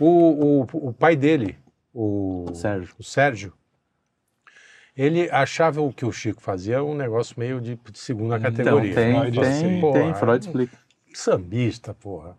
O, 0.00 0.60
o, 0.62 0.88
o 0.88 0.92
pai 0.92 1.16
dele, 1.16 1.56
o 2.00 2.54
Sérgio. 2.54 2.94
o 2.98 3.02
Sérgio, 3.02 3.52
ele 4.96 5.28
achava 5.30 5.80
o 5.80 5.92
que 5.92 6.04
o 6.04 6.12
Chico 6.12 6.40
fazia 6.40 6.82
um 6.82 6.94
negócio 6.94 7.34
meio 7.38 7.60
de, 7.60 7.76
de 7.90 7.98
segunda 7.98 8.36
Então, 8.36 8.50
categoria. 8.52 8.94
tem, 8.94 9.14
Freud, 9.20 9.40
tem, 9.40 9.48
assim, 9.48 9.80
porra, 9.80 10.00
tem. 10.00 10.14
Freud 10.14 10.44
explica. 10.46 10.78
Sambista, 11.14 11.94
porra. 11.94 12.36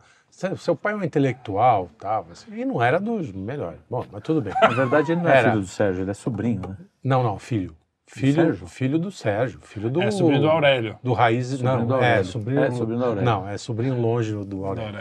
Seu 0.58 0.74
pai 0.76 0.94
é 0.94 0.96
um 0.96 1.04
intelectual, 1.04 1.90
tal, 2.00 2.26
assim, 2.32 2.54
e 2.54 2.64
não 2.64 2.82
era 2.82 2.98
dos 3.00 3.30
melhores. 3.34 3.80
Bom, 3.90 4.06
mas 4.10 4.22
tudo 4.24 4.42
bem. 4.42 4.54
Na 4.62 4.70
verdade, 4.70 5.12
ele 5.12 5.22
não 5.22 5.30
é 5.30 5.38
Era. 5.38 5.50
filho 5.50 5.62
do 5.62 5.68
Sérgio, 5.68 6.02
ele 6.04 6.12
é 6.12 6.14
sobrinho, 6.14 6.62
né? 6.62 6.78
Não, 7.04 7.22
não, 7.24 7.38
filho. 7.38 7.76
Filho, 8.08 8.34
Sérgio? 8.34 8.68
filho 8.68 8.98
do 8.98 9.12
Sérgio, 9.12 9.60
filho 9.62 9.90
do 9.90 10.02
É 10.02 10.10
sobrinho 10.10 10.42
do 10.42 10.50
Aurélio. 10.50 10.98
do 11.04 11.14
Raiz, 11.14 11.48
Sobrinho 11.48 11.78
não, 11.80 11.86
do 11.86 11.94
é 11.94 11.98
Aurélio. 11.98 12.26
sobrinho, 12.26 12.64
É, 12.64 12.72
sobrinho 12.72 13.00
do 13.00 13.06
Aurélio. 13.06 13.26
Não, 13.26 13.48
é 13.50 13.58
sobrinho 13.58 14.02
longe 14.02 14.32
do 14.34 14.46
Do 14.46 14.66
Aurélio. 14.66 15.00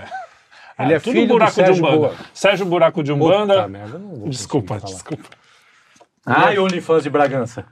Ele 0.79 0.93
Ah, 0.95 0.97
é 0.97 1.01
tudo 1.01 1.13
filho 1.13 1.27
do 1.27 1.33
buraco 1.35 1.53
Sérgio 1.53 1.75
de 1.75 1.81
Umbanda. 1.81 1.97
Boa. 1.97 2.15
Sérgio 2.33 2.67
Buraco 2.67 3.03
de 3.03 3.13
Puta 3.13 3.25
Umbanda. 3.25 3.69
merda, 3.69 3.95
eu 3.97 3.99
não 4.01 4.15
vou 4.15 4.29
Desculpa, 4.29 4.79
desculpa. 4.81 5.25
Ah, 6.25 6.53
e 6.53 6.59
o 6.59 6.65
OnlyFans 6.65 7.03
de 7.03 7.11
Bragança. 7.11 7.67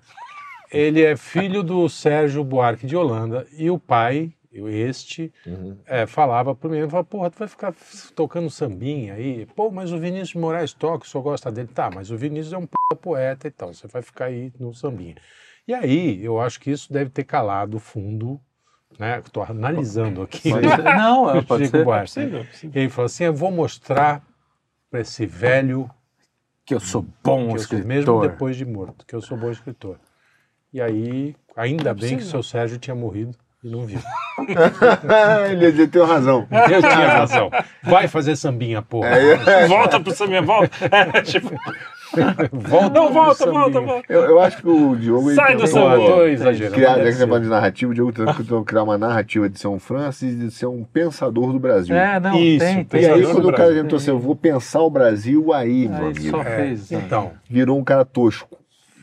Ele 0.71 1.03
é 1.03 1.17
filho 1.17 1.63
do 1.63 1.89
Sérgio 1.89 2.43
Buarque 2.43 2.87
de 2.87 2.97
Holanda 2.97 3.47
e 3.57 3.71
o 3.71 3.79
pai, 3.79 4.33
este, 4.53 5.33
Uhum. 5.47 5.77
é, 5.87 6.07
falava 6.07 6.55
pro 6.55 6.69
menino, 6.71 6.89
falava, 6.89 7.07
porra, 7.07 7.31
tu 7.31 7.39
vai 7.39 7.47
ficar 7.49 7.75
tocando 8.15 8.51
sambinha 8.51 9.15
aí? 9.15 9.47
Pô, 9.55 9.71
mas 9.71 9.93
o 9.93 9.99
Vinícius 9.99 10.31
de 10.31 10.39
Moraes 10.39 10.73
toca, 10.73 11.05
o 11.05 11.09
senhor 11.09 11.23
gosta 11.23 11.53
dele? 11.53 11.69
Tá, 11.73 11.91
mas 11.95 12.11
o 12.11 12.17
Vinícius 12.17 12.53
é 12.55 12.59
um 12.59 12.67
p... 12.67 12.75
poeta 13.01 13.47
e 13.47 13.51
tal, 13.51 13.73
você 13.73 13.87
vai 13.87 14.03
ficar 14.03 14.27
aí 14.27 14.53
no 14.59 14.73
sambinha. 14.75 15.15
E 15.69 15.75
aí, 15.75 16.25
eu 16.25 16.41
acho 16.41 16.59
que 16.59 16.71
isso 16.71 16.93
deve 16.93 17.11
ter 17.11 17.25
calado 17.25 17.79
fundo, 17.79 18.41
né? 18.99 19.19
Estou 19.25 19.43
analisando 19.43 20.23
aqui. 20.23 20.51
Não, 20.97 21.31
é, 21.31 21.43
pode 21.43 21.65
Chico 21.65 21.77
ser. 21.77 21.85
Buarque. 21.85 22.07
Possível. 22.07 22.47
E 22.75 22.79
ele 22.79 22.89
falou 22.89 23.07
assim, 23.07 23.25
eu 23.25 23.35
vou 23.35 23.51
mostrar 23.51 24.23
para 24.91 25.01
esse 25.01 25.27
velho 25.27 25.91
Que 26.65 26.75
eu 26.75 26.81
sou 26.81 27.07
bom 27.23 27.39
que 27.39 27.45
eu 27.45 27.51
sou, 27.51 27.57
escritor. 27.79 27.87
mesmo 27.87 28.21
depois 28.21 28.57
de 28.57 28.65
morto, 28.65 29.05
que 29.07 29.15
eu 29.15 29.21
sou 29.21 29.37
bom 29.37 29.51
escritor. 29.51 29.99
E 30.73 30.81
aí, 30.81 31.35
ainda 31.57 31.95
bem 31.95 32.17
que 32.17 32.23
o 32.23 32.27
seu 32.27 32.43
Sérgio 32.43 32.79
tinha 32.79 32.95
morrido 32.95 33.35
e 33.63 33.69
não 33.71 33.87
viu. 33.87 33.99
ele, 35.51 35.87
tem 35.89 36.05
razão. 36.05 36.47
Eu 36.51 36.81
tinha 36.81 37.09
razão. 37.09 37.51
Vai 37.83 38.07
fazer 38.09 38.37
sambinha, 38.37 38.83
porra. 38.83 39.09
É, 39.09 39.67
Volta 39.67 39.99
pro 39.99 40.15
Samir, 40.15 40.43
volta. 40.45 40.71
É, 40.91 41.23
tipo, 41.23 41.51
Volta 42.53 42.91
não, 42.91 43.13
volta, 43.13 43.51
volta, 43.51 43.81
volta. 43.81 44.13
eu, 44.13 44.23
eu 44.23 44.41
acho 44.41 44.59
que 44.59 44.69
o 44.69 44.95
Diogo. 44.97 45.35
Sai 45.35 45.57
do 45.57 45.67
Boa. 45.71 45.97
tô 45.99 46.23
exagerando. 46.27 46.75
Criar, 46.75 46.99
já 46.99 47.13
que 47.13 47.19
fala 47.27 47.41
de 47.41 47.49
narrativa, 47.49 47.91
o 47.91 47.95
Diogo 47.95 48.13
tentou 48.13 48.65
criar 48.65 48.83
uma 48.85 48.97
narrativa 48.99 49.49
de 49.49 49.59
ser 49.59 49.69
um 49.69 49.79
Francis 49.79 50.33
e 50.33 50.37
de 50.37 50.51
ser 50.51 50.67
um 50.67 50.85
pensador 50.85 51.53
do 51.53 51.59
Brasil. 51.59 51.95
É, 51.97 52.19
não, 52.21 52.37
Isso, 52.37 52.65
tem, 52.65 52.81
E 52.81 52.85
tem. 52.85 53.01
aí, 53.01 53.07
pensador 53.07 53.33
quando 53.33 53.43
do 53.43 53.49
o 53.49 53.53
cara 53.53 53.73
tentou 53.75 53.97
assim, 53.97 54.11
eu 54.11 54.19
vou 54.19 54.37
pensar 54.37 54.81
o 54.83 54.91
Brasil 54.91 55.53
aí, 55.53 55.89
meu 55.89 55.99
Aí 55.99 56.05
amigo, 56.11 56.31
só 56.31 56.41
É, 56.43 56.57
fez. 56.57 56.91
né? 56.91 57.03
Então, 57.05 57.33
virou 57.49 57.79
um 57.79 57.85
cara 57.85 58.05
tosco. 58.05 58.49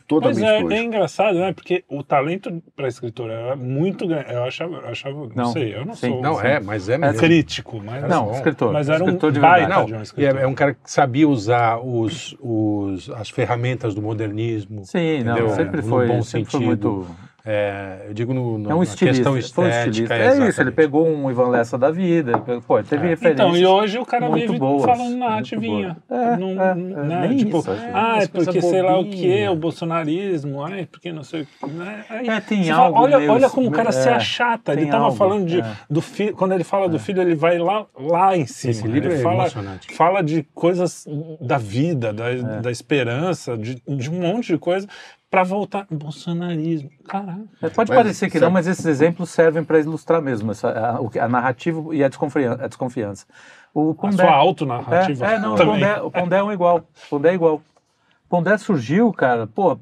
Mas 0.06 0.36
Totalmente 0.36 0.44
é, 0.44 0.58
tosco. 0.60 0.72
é 0.74 0.82
engraçado, 0.82 1.38
né? 1.38 1.52
Porque 1.54 1.82
o 1.88 2.02
talento 2.02 2.62
para 2.76 2.86
escritor 2.88 3.30
é 3.30 3.54
muito 3.56 4.06
grande. 4.06 4.30
Eu 4.32 4.44
achava, 4.44 4.74
eu 4.76 4.88
achava 4.88 5.14
não, 5.14 5.30
Não, 5.34 5.46
sei, 5.46 5.74
eu 5.74 5.84
não 5.86 5.94
sim. 5.94 6.08
sou 6.10 6.20
não, 6.20 6.40
é, 6.40 6.60
mas 6.60 6.90
é 6.90 6.98
mesmo. 6.98 7.18
crítico, 7.18 7.80
mas 7.82 8.06
Não, 8.06 8.26
bom. 8.26 8.32
escritor. 8.32 8.72
Mas 8.72 8.88
era 8.90 9.02
um 9.02 9.06
escritor 9.06 9.32
de 9.32 9.40
baita. 9.40 9.68
Não, 9.68 9.84
de 9.86 9.94
um 9.94 9.98
e 10.00 10.02
escritor. 10.02 10.36
é, 10.38 10.42
é 10.42 10.46
um 10.46 10.54
cara 10.54 10.74
que 10.74 10.80
sabia 10.90 11.26
usar 11.26 11.78
os, 11.78 12.36
os, 12.38 13.08
as 13.10 13.30
ferramentas 13.30 13.94
do 13.94 14.02
modernismo. 14.02 14.84
Sim, 14.84 15.24
não, 15.24 15.32
Entendeu? 15.38 15.54
sempre 15.56 15.80
No 15.80 15.88
foi, 15.88 16.06
bom 16.06 16.22
sempre 16.22 16.50
foi 16.50 16.60
sentido. 16.60 16.66
muito... 16.90 17.06
É, 17.46 18.06
eu 18.08 18.14
digo 18.14 18.32
no, 18.32 18.56
no, 18.56 18.70
É 18.70 18.74
um 18.74 18.78
na 18.78 18.86
questão 18.86 19.24
foi 19.24 19.32
um 19.32 19.36
estética. 19.38 19.68
estilista. 19.90 20.14
É 20.14 20.48
isso, 20.48 20.60
ele 20.62 20.70
pegou 20.70 21.06
um 21.06 21.30
Ivan 21.30 21.48
Lessa 21.48 21.76
da 21.76 21.90
vida, 21.90 22.38
pegou- 22.38 22.62
pô, 22.62 22.82
teve 22.82 23.06
referências. 23.08 23.46
Então, 23.48 23.54
e 23.54 23.66
hoje 23.66 23.98
o 23.98 24.06
cara 24.06 24.30
muito 24.30 24.46
vive 24.46 24.58
boas, 24.58 24.82
falando 24.84 25.14
narrativinha. 25.18 25.96
boas. 26.08 26.22
É, 26.22 26.36
Não- 26.38 26.62
é, 26.62 26.70
é, 26.70 26.74
né? 26.74 27.26
nem 27.28 27.36
tipo, 27.36 27.58
isso, 27.58 27.70
ah, 27.92 28.18
é 28.22 28.26
porque 28.26 28.62
sei 28.62 28.80
lá 28.80 28.98
o 28.98 29.04
que, 29.04 29.46
o 29.48 29.56
bolsonarismo, 29.56 30.62
ai, 30.64 30.86
porque 30.90 31.12
não 31.12 31.22
sei 31.22 31.42
o 31.42 31.46
que. 31.46 31.66
Né? 31.70 32.04
Aí, 32.08 32.28
É, 32.28 32.40
tem 32.40 32.62
você 32.64 32.70
fala, 32.70 32.82
algo 32.86 32.98
olha, 33.02 33.30
olha 33.32 33.50
como 33.50 33.68
o 33.68 33.70
cara 33.70 33.92
se 33.92 34.08
é, 34.08 34.12
achata. 34.14 34.72
Ele 34.72 34.86
tava 34.86 35.04
algo, 35.04 35.16
falando 35.16 35.46
de, 35.46 35.60
é. 35.60 35.64
do 35.90 36.00
filho, 36.00 36.34
quando 36.34 36.52
ele 36.52 36.64
fala 36.64 36.88
do 36.88 36.98
filho, 36.98 37.20
ele 37.20 37.34
vai 37.34 37.58
lá, 37.58 37.84
lá 37.98 38.34
em 38.34 38.46
cima. 38.46 38.70
Esse 38.70 38.86
livro 38.88 39.10
ele 39.12 39.20
é 39.20 39.22
fala, 39.22 39.46
fala 39.92 40.22
de 40.22 40.42
coisas 40.54 41.06
da 41.42 41.58
vida, 41.58 42.10
da, 42.10 42.30
É. 42.30 42.36
da 42.62 42.70
esperança, 42.70 43.54
de, 43.56 43.82
de 43.86 44.10
um 44.10 44.20
monte 44.20 44.46
de 44.52 44.58
coisa, 44.58 44.88
para 45.34 45.42
voltar. 45.42 45.84
Bolsonarismo. 45.90 46.90
Caraca. 47.08 47.40
É, 47.60 47.68
Pode 47.68 47.90
Mas, 47.90 47.96
parecer 47.98 48.26
que 48.26 48.34
sabe- 48.38 48.44
não, 48.44 48.52
mas 48.52 48.68
esses 48.68 48.86
exemplos 48.86 49.30
servem 49.30 49.64
para 49.64 49.80
ilustrar 49.80 50.22
mesmo 50.22 50.52
essa, 50.52 50.68
a, 50.70 51.00
o 51.00 51.10
que- 51.10 51.18
a 51.18 51.28
narrativa 51.28 51.92
e 51.92 52.04
a 52.04 52.08
desconfiança. 52.08 52.64
A 52.64 52.68
desconfiança. 52.68 53.26
O 53.74 53.90
A 53.90 53.94
Pondé, 53.96 54.16
sua 54.22 54.32
autonarrativa. 54.32 55.26
é, 55.26 55.34
é, 55.34 55.38
não, 55.40 55.54
o 55.54 55.56
também. 55.56 55.74
Pondé, 55.74 56.00
o 56.02 56.10
Pondé 56.10 56.38
é 56.38 56.42
um 56.44 56.52
igual. 56.52 56.76
O 56.78 57.10
Pondé 57.10 57.30
é 57.30 57.34
igual. 57.34 57.56
O 57.56 58.28
Pondé 58.28 58.56
surgiu, 58.58 59.12
cara, 59.12 59.48
pô, 59.48 59.76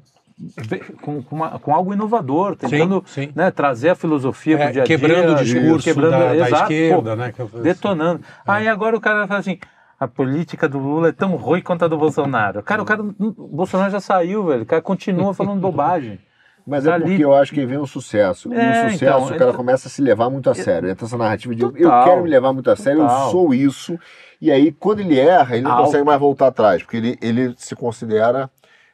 com, 1.03 1.21
com, 1.21 1.35
uma- 1.35 1.59
com 1.59 1.73
algo 1.75 1.93
inovador, 1.93 2.55
tentando 2.55 3.03
sim. 3.05 3.31
né, 3.35 3.51
trazer 3.51 3.89
a 3.89 3.95
filosofia 3.95 4.55
É, 4.55 4.63
pro 4.63 4.73
dia 4.73 4.81
a 4.81 4.85
dia. 4.85 4.97
quebrando 4.97 5.33
o 5.33 5.43
discurso 5.43 5.83
quebrando- 5.83 6.11
da, 6.11 6.17
da 6.33 6.35
exato, 6.35 6.63
esquerda, 6.63 7.09
pô, 7.11 7.15
né? 7.15 7.31
que 7.31 7.39
eu 7.39 7.47
falei 7.47 7.71
assim. 7.71 7.75
detonando. 7.79 8.21
Aí 8.47 8.67
agora 8.67 8.97
o 8.97 8.99
cara 9.01 9.27
fala 9.27 9.39
assim. 9.39 9.59
A 10.03 10.07
política 10.07 10.67
do 10.67 10.77
Lula 10.79 11.09
é 11.09 11.11
tão 11.11 11.35
ruim 11.35 11.61
quanto 11.61 11.85
a 11.85 11.87
do 11.87 11.97
Bolsonaro. 11.97 12.61
Cara, 12.61 12.81
o 12.81 12.85
cara. 12.85 13.01
O 13.01 13.47
Bolsonaro 13.55 13.89
já 13.91 13.99
saiu, 13.99 14.45
velho. 14.45 14.63
O 14.63 14.65
cara 14.65 14.81
continua 14.81 15.33
falando 15.33 15.59
bobagem. 15.61 16.19
Mas 16.65 16.85
é 16.85 16.89
Tá 16.89 16.95
ali. 16.95 17.05
porque 17.05 17.23
eu 17.25 17.33
acho 17.33 17.53
que 17.53 17.65
vem 17.65 17.77
o 17.77 17.85
sucesso. 17.85 18.53
e 18.53 18.55
É, 18.55 18.87
o 18.87 18.91
sucesso, 18.91 19.03
então, 19.05 19.23
o 19.25 19.37
cara 19.37 19.49
ele- 19.51 19.57
começa 19.57 19.87
a 19.87 19.91
se 19.91 20.01
levar 20.01 20.29
muito 20.29 20.49
a 20.49 20.53
sério. 20.55 20.89
Entra 20.89 21.05
essa 21.05 21.17
narrativa 21.17 21.53
de 21.55 21.61
eu- 21.61 21.69
eu 21.75 21.83
Total. 21.89 22.03
quero 22.05 22.23
me 22.23 22.29
levar 22.29 22.53
muito 22.53 22.69
a 22.71 22.75
sério, 22.75 23.01
Total. 23.01 23.25
eu 23.25 23.31
sou 23.31 23.53
isso. 23.53 23.97
E 24.41 24.51
aí, 24.51 24.71
quando 24.71 24.99
ele 25.01 25.19
erra, 25.19 25.55
ele 25.55 25.63
não 25.63 25.77
consegue 25.77 26.03
mais 26.05 26.19
voltar 26.19 26.47
atrás, 26.47 26.81
porque 26.83 26.97
ele, 26.97 27.17
ele 27.21 27.53
se 27.57 27.75
considera 27.75 28.49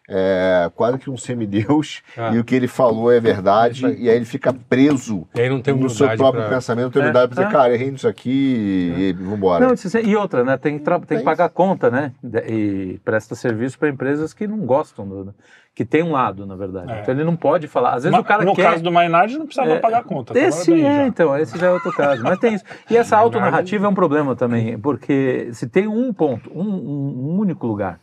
é, 0.10 0.69
quase 0.76 0.98
que 0.98 1.10
um 1.10 1.15
semideus, 1.18 2.02
Ah. 2.18 2.31
e 2.34 2.40
o 2.40 2.44
que 2.44 2.56
ele 2.56 2.68
falou 2.68 3.11
é 3.11 3.19
verdade, 3.19 3.86
e 3.86 4.10
aí 4.10 4.15
ele 4.15 4.26
fica 4.26 4.52
preso 4.52 5.27
E 5.36 5.41
aí 5.41 5.49
não 5.49 5.61
tem 5.61 5.73
no 5.76 5.90
seu 5.90 6.07
próprio 6.18 6.41
pra- 6.44 6.56
pensamento, 6.56 6.86
não 6.86 6.91
tem 6.91 7.02
É, 7.02 7.06
humildade 7.06 7.27
pra 7.34 7.44
dizer, 7.44 7.56
é. 7.56 7.57
cara, 7.57 7.73
errei 7.73 7.91
nisso 7.91 8.07
aqui 8.07 8.94
e 8.98 9.14
vambora. 9.14 9.65
Não, 9.68 9.73
isso- 9.73 9.98
e 9.98 10.15
outra, 10.15 10.44
né? 10.44 10.57
Tem 10.57 10.77
que, 10.80 10.84
tra- 10.84 10.98
tem 10.99 11.07
Tem. 11.07 11.18
que 11.19 11.23
pagar 11.23 11.49
conta, 11.49 11.90
né? 11.91 12.11
E 12.48 12.99
presta 13.06 13.36
serviço 13.36 13.77
para 13.77 13.90
empresas 13.90 14.34
que 14.34 14.48
não 14.48 14.57
gostam, 14.60 15.07
do, 15.07 15.34
que 15.76 15.86
tem 15.86 16.03
um 16.03 16.11
lado, 16.11 16.45
na 16.45 16.56
verdade. 16.56 16.91
É. 16.91 17.02
Então 17.02 17.14
ele 17.14 17.23
não 17.23 17.36
pode 17.36 17.68
falar. 17.68 17.90
Às 17.94 18.03
vezes 18.03 18.11
Mas 18.11 18.22
o 18.22 18.23
cara 18.27 18.44
no 18.44 18.53
quer. 18.56 18.64
caso 18.72 18.84
do 18.84 18.91
Mainardi, 18.91 19.38
não 19.38 19.45
precisava 19.45 19.73
É, 19.76 19.80
pagar 19.80 20.03
conta. 20.03 20.34
tava 20.34 20.45
Esse 20.45 20.73
é, 20.73 20.95
já. 20.98 21.07
então, 21.07 21.38
esse 21.38 21.57
já 21.57 21.68
é 21.68 21.72
outro 21.72 21.94
caso. 21.94 22.23
Mas 22.23 22.38
tem 22.40 22.56
isso. 22.56 22.65
E 22.90 22.98
essa 22.98 23.15
autonarrativa 23.18 23.86
é 23.86 23.90
um 23.90 23.94
problema 23.94 24.36
também, 24.36 24.77
porque 24.77 25.49
se 25.53 25.68
tem 25.69 25.88
um 25.88 26.11
ponto, 26.11 26.52
um, 26.53 26.64
um- 26.64 27.40
único 27.40 27.65
lugar 27.68 27.99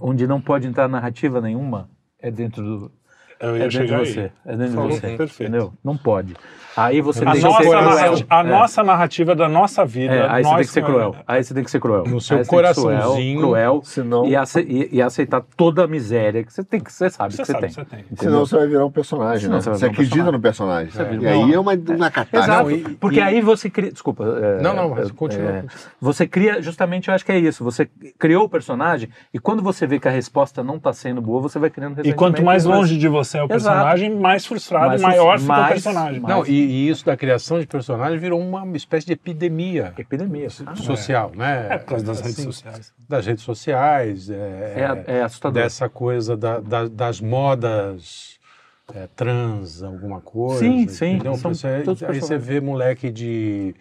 onde 0.00 0.26
não 0.26 0.40
pode 0.40 0.66
entrar 0.66 0.88
narrativa 0.88 1.40
nenhuma, 1.40 1.88
é 2.18 2.30
dentro 2.30 2.62
do. 2.62 2.92
Eu 3.40 3.56
É 3.56 3.58
ia 3.60 3.68
dentro 3.68 3.86
de 3.86 3.96
você. 3.96 4.20
aí. 4.20 4.32
É 4.46 4.56
dentro 4.56 4.74
Falou 4.74 4.90
de 4.90 4.94
você. 4.96 5.16
perfeito. 5.16 5.42
Entendeu? 5.42 5.72
Não 5.82 5.96
pode. 5.96 6.34
Aí 6.76 7.00
você 7.00 7.24
A, 7.24 7.32
tem 7.32 7.40
nossa, 7.42 7.56
que 7.58 7.62
ser 7.64 7.70
cruel. 7.70 7.84
narrativa, 7.84 8.26
a 8.30 8.40
É. 8.40 8.42
nossa 8.42 8.82
narrativa 8.82 9.34
da 9.34 9.48
nossa 9.48 9.84
vida. 9.84 10.14
É, 10.14 10.28
aí 10.30 10.42
você 10.42 10.50
tem 10.54 10.58
que 10.64 10.70
ser 10.72 10.84
cruel. 10.84 11.16
Aí 11.26 11.44
você 11.44 11.54
tem 11.54 11.64
que 11.64 11.70
ser 11.70 11.80
cruel. 11.80 12.04
No 12.04 12.20
seu 12.20 12.44
coraçãozinho. 12.44 13.40
Cruel. 13.40 13.80
Senão, 13.84 14.26
E, 14.26 14.36
ace- 14.36 14.60
e- 14.60 14.88
e 14.96 15.02
aceitar 15.02 15.42
toda 15.56 15.84
a 15.84 15.86
miséria 15.86 16.42
que 16.44 16.52
você 16.52 16.64
tem 16.64 16.80
que 16.80 16.92
você 16.92 17.08
sabe 17.10 17.32
Você 17.34 17.42
que 17.42 17.46
você 17.46 17.52
sabe, 17.52 17.66
tem. 17.66 17.70
você 17.74 17.84
tem. 17.84 18.04
Senão 18.16 18.40
você 18.46 18.56
vai 18.56 18.66
virar 18.66 18.84
um 18.86 18.90
personagem, 18.90 19.40
Senão 19.42 19.56
né? 19.56 19.60
você 19.62 19.70
Você 19.70 19.86
um 19.86 19.90
acredita 19.90 20.14
personagem. 20.16 20.32
no 20.32 20.40
personagem. 20.40 20.90
Você 20.90 21.02
E 21.24 21.28
aí 21.28 21.52
é 21.54 21.58
uma, 21.60 21.72
uma 21.72 22.10
catástrofe. 22.10 22.74
Exato, 22.74 22.90
e- 22.92 22.94
porque 22.96 23.18
e- 23.18 23.22
aí 23.22 23.40
você 23.40 23.70
cria. 23.70 23.92
Desculpa. 23.92 24.24
é, 24.24 24.62
Não, 24.62 24.74
não, 24.74 24.88
mas 24.90 25.08
é, 25.08 25.12
continua. 25.12 25.50
é, 25.50 25.64
você 26.00 26.26
cria, 26.26 26.60
justamente, 26.60 27.08
eu 27.08 27.14
acho 27.14 27.24
que 27.24 27.32
é 27.32 27.38
isso. 27.38 27.62
Você 27.64 27.88
criou 28.18 28.44
o 28.44 28.48
personagem 28.48 29.08
e 29.32 29.38
quando 29.38 29.62
você 29.62 29.86
vê 29.86 29.98
que 30.00 30.08
a 30.08 30.10
resposta 30.10 30.62
não 30.64 30.76
está 30.76 30.92
sendo 30.92 31.20
boa, 31.22 31.40
você 31.40 31.58
vai 31.58 31.70
criando 31.70 32.00
E 32.04 32.12
quanto 32.12 32.42
mais 32.42 32.64
longe 32.64 32.96
de 32.98 33.08
você 33.08 33.38
é 33.38 33.42
o 33.42 33.48
personagem, 33.48 34.14
mais 34.14 34.44
frustrado 34.44 34.96
e 34.96 35.00
maior 35.00 35.38
fica 35.38 35.52
o 35.64 35.68
personagem. 35.68 36.20
Não, 36.20 36.44
e, 36.46 36.63
e 36.64 36.88
isso 36.88 37.04
da 37.06 37.16
criação 37.16 37.60
de 37.60 37.66
personagem 37.66 38.18
virou 38.18 38.40
uma 38.40 38.64
espécie 38.76 39.06
de 39.06 39.12
epidemia 39.12 39.92
Epidemia. 39.96 40.48
Ah, 40.66 40.74
social, 40.76 41.32
né? 41.34 41.68
É 41.70 41.78
por 41.78 41.86
causa 41.86 42.04
das 42.04 42.20
redes 42.20 42.34
Assim, 42.38 42.44
sociais. 42.44 42.92
Das 43.08 43.26
redes 43.26 43.44
sociais, 43.44 44.30
é, 44.30 44.34
É, 45.08 45.18
é 45.18 45.22
assustador. 45.22 45.62
dessa 45.62 45.88
coisa 45.88 46.36
da- 46.36 46.60
da- 46.60 46.88
das 46.88 47.20
modas 47.20 48.38
é, 48.94 49.06
trans, 49.16 49.82
alguma 49.82 50.20
coisa. 50.20 50.58
Sim, 50.60 50.86
sim, 50.88 51.12
entendeu? 51.14 51.34
são 51.36 51.54
Você- 51.54 51.66
aí 51.68 51.84
você 51.84 52.04
personagens. 52.06 52.44
vê 52.46 52.60
moleque 52.60 53.10
de 53.10 53.74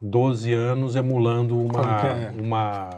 12 0.00 0.52
anos 0.52 0.94
emulando 0.96 1.58
uma, 1.58 2.06
é? 2.06 2.30
uma, 2.38 2.90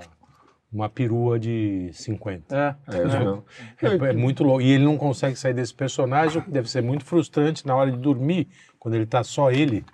uma 0.74 0.88
perua 0.88 1.38
de 1.38 1.90
50. 1.92 2.54
É. 2.56 2.74
É, 2.96 3.04
mesmo. 3.04 3.44
É, 3.80 4.10
é 4.10 4.12
muito 4.12 4.42
louco. 4.42 4.60
E 4.60 4.70
ele 4.72 4.84
não 4.84 4.96
consegue 4.98 5.36
sair 5.36 5.54
desse 5.54 5.72
personagem, 5.72 6.38
o 6.38 6.44
que 6.44 6.50
deve 6.50 6.68
ser 6.68 6.82
muito 6.82 7.04
frustrante 7.04 7.66
na 7.66 7.74
hora 7.76 7.90
de 7.92 7.98
dormir, 7.98 8.48
quando 8.78 8.94
ele 8.94 9.06
tá 9.06 9.22
só 9.22 9.50
ele. 9.50 9.84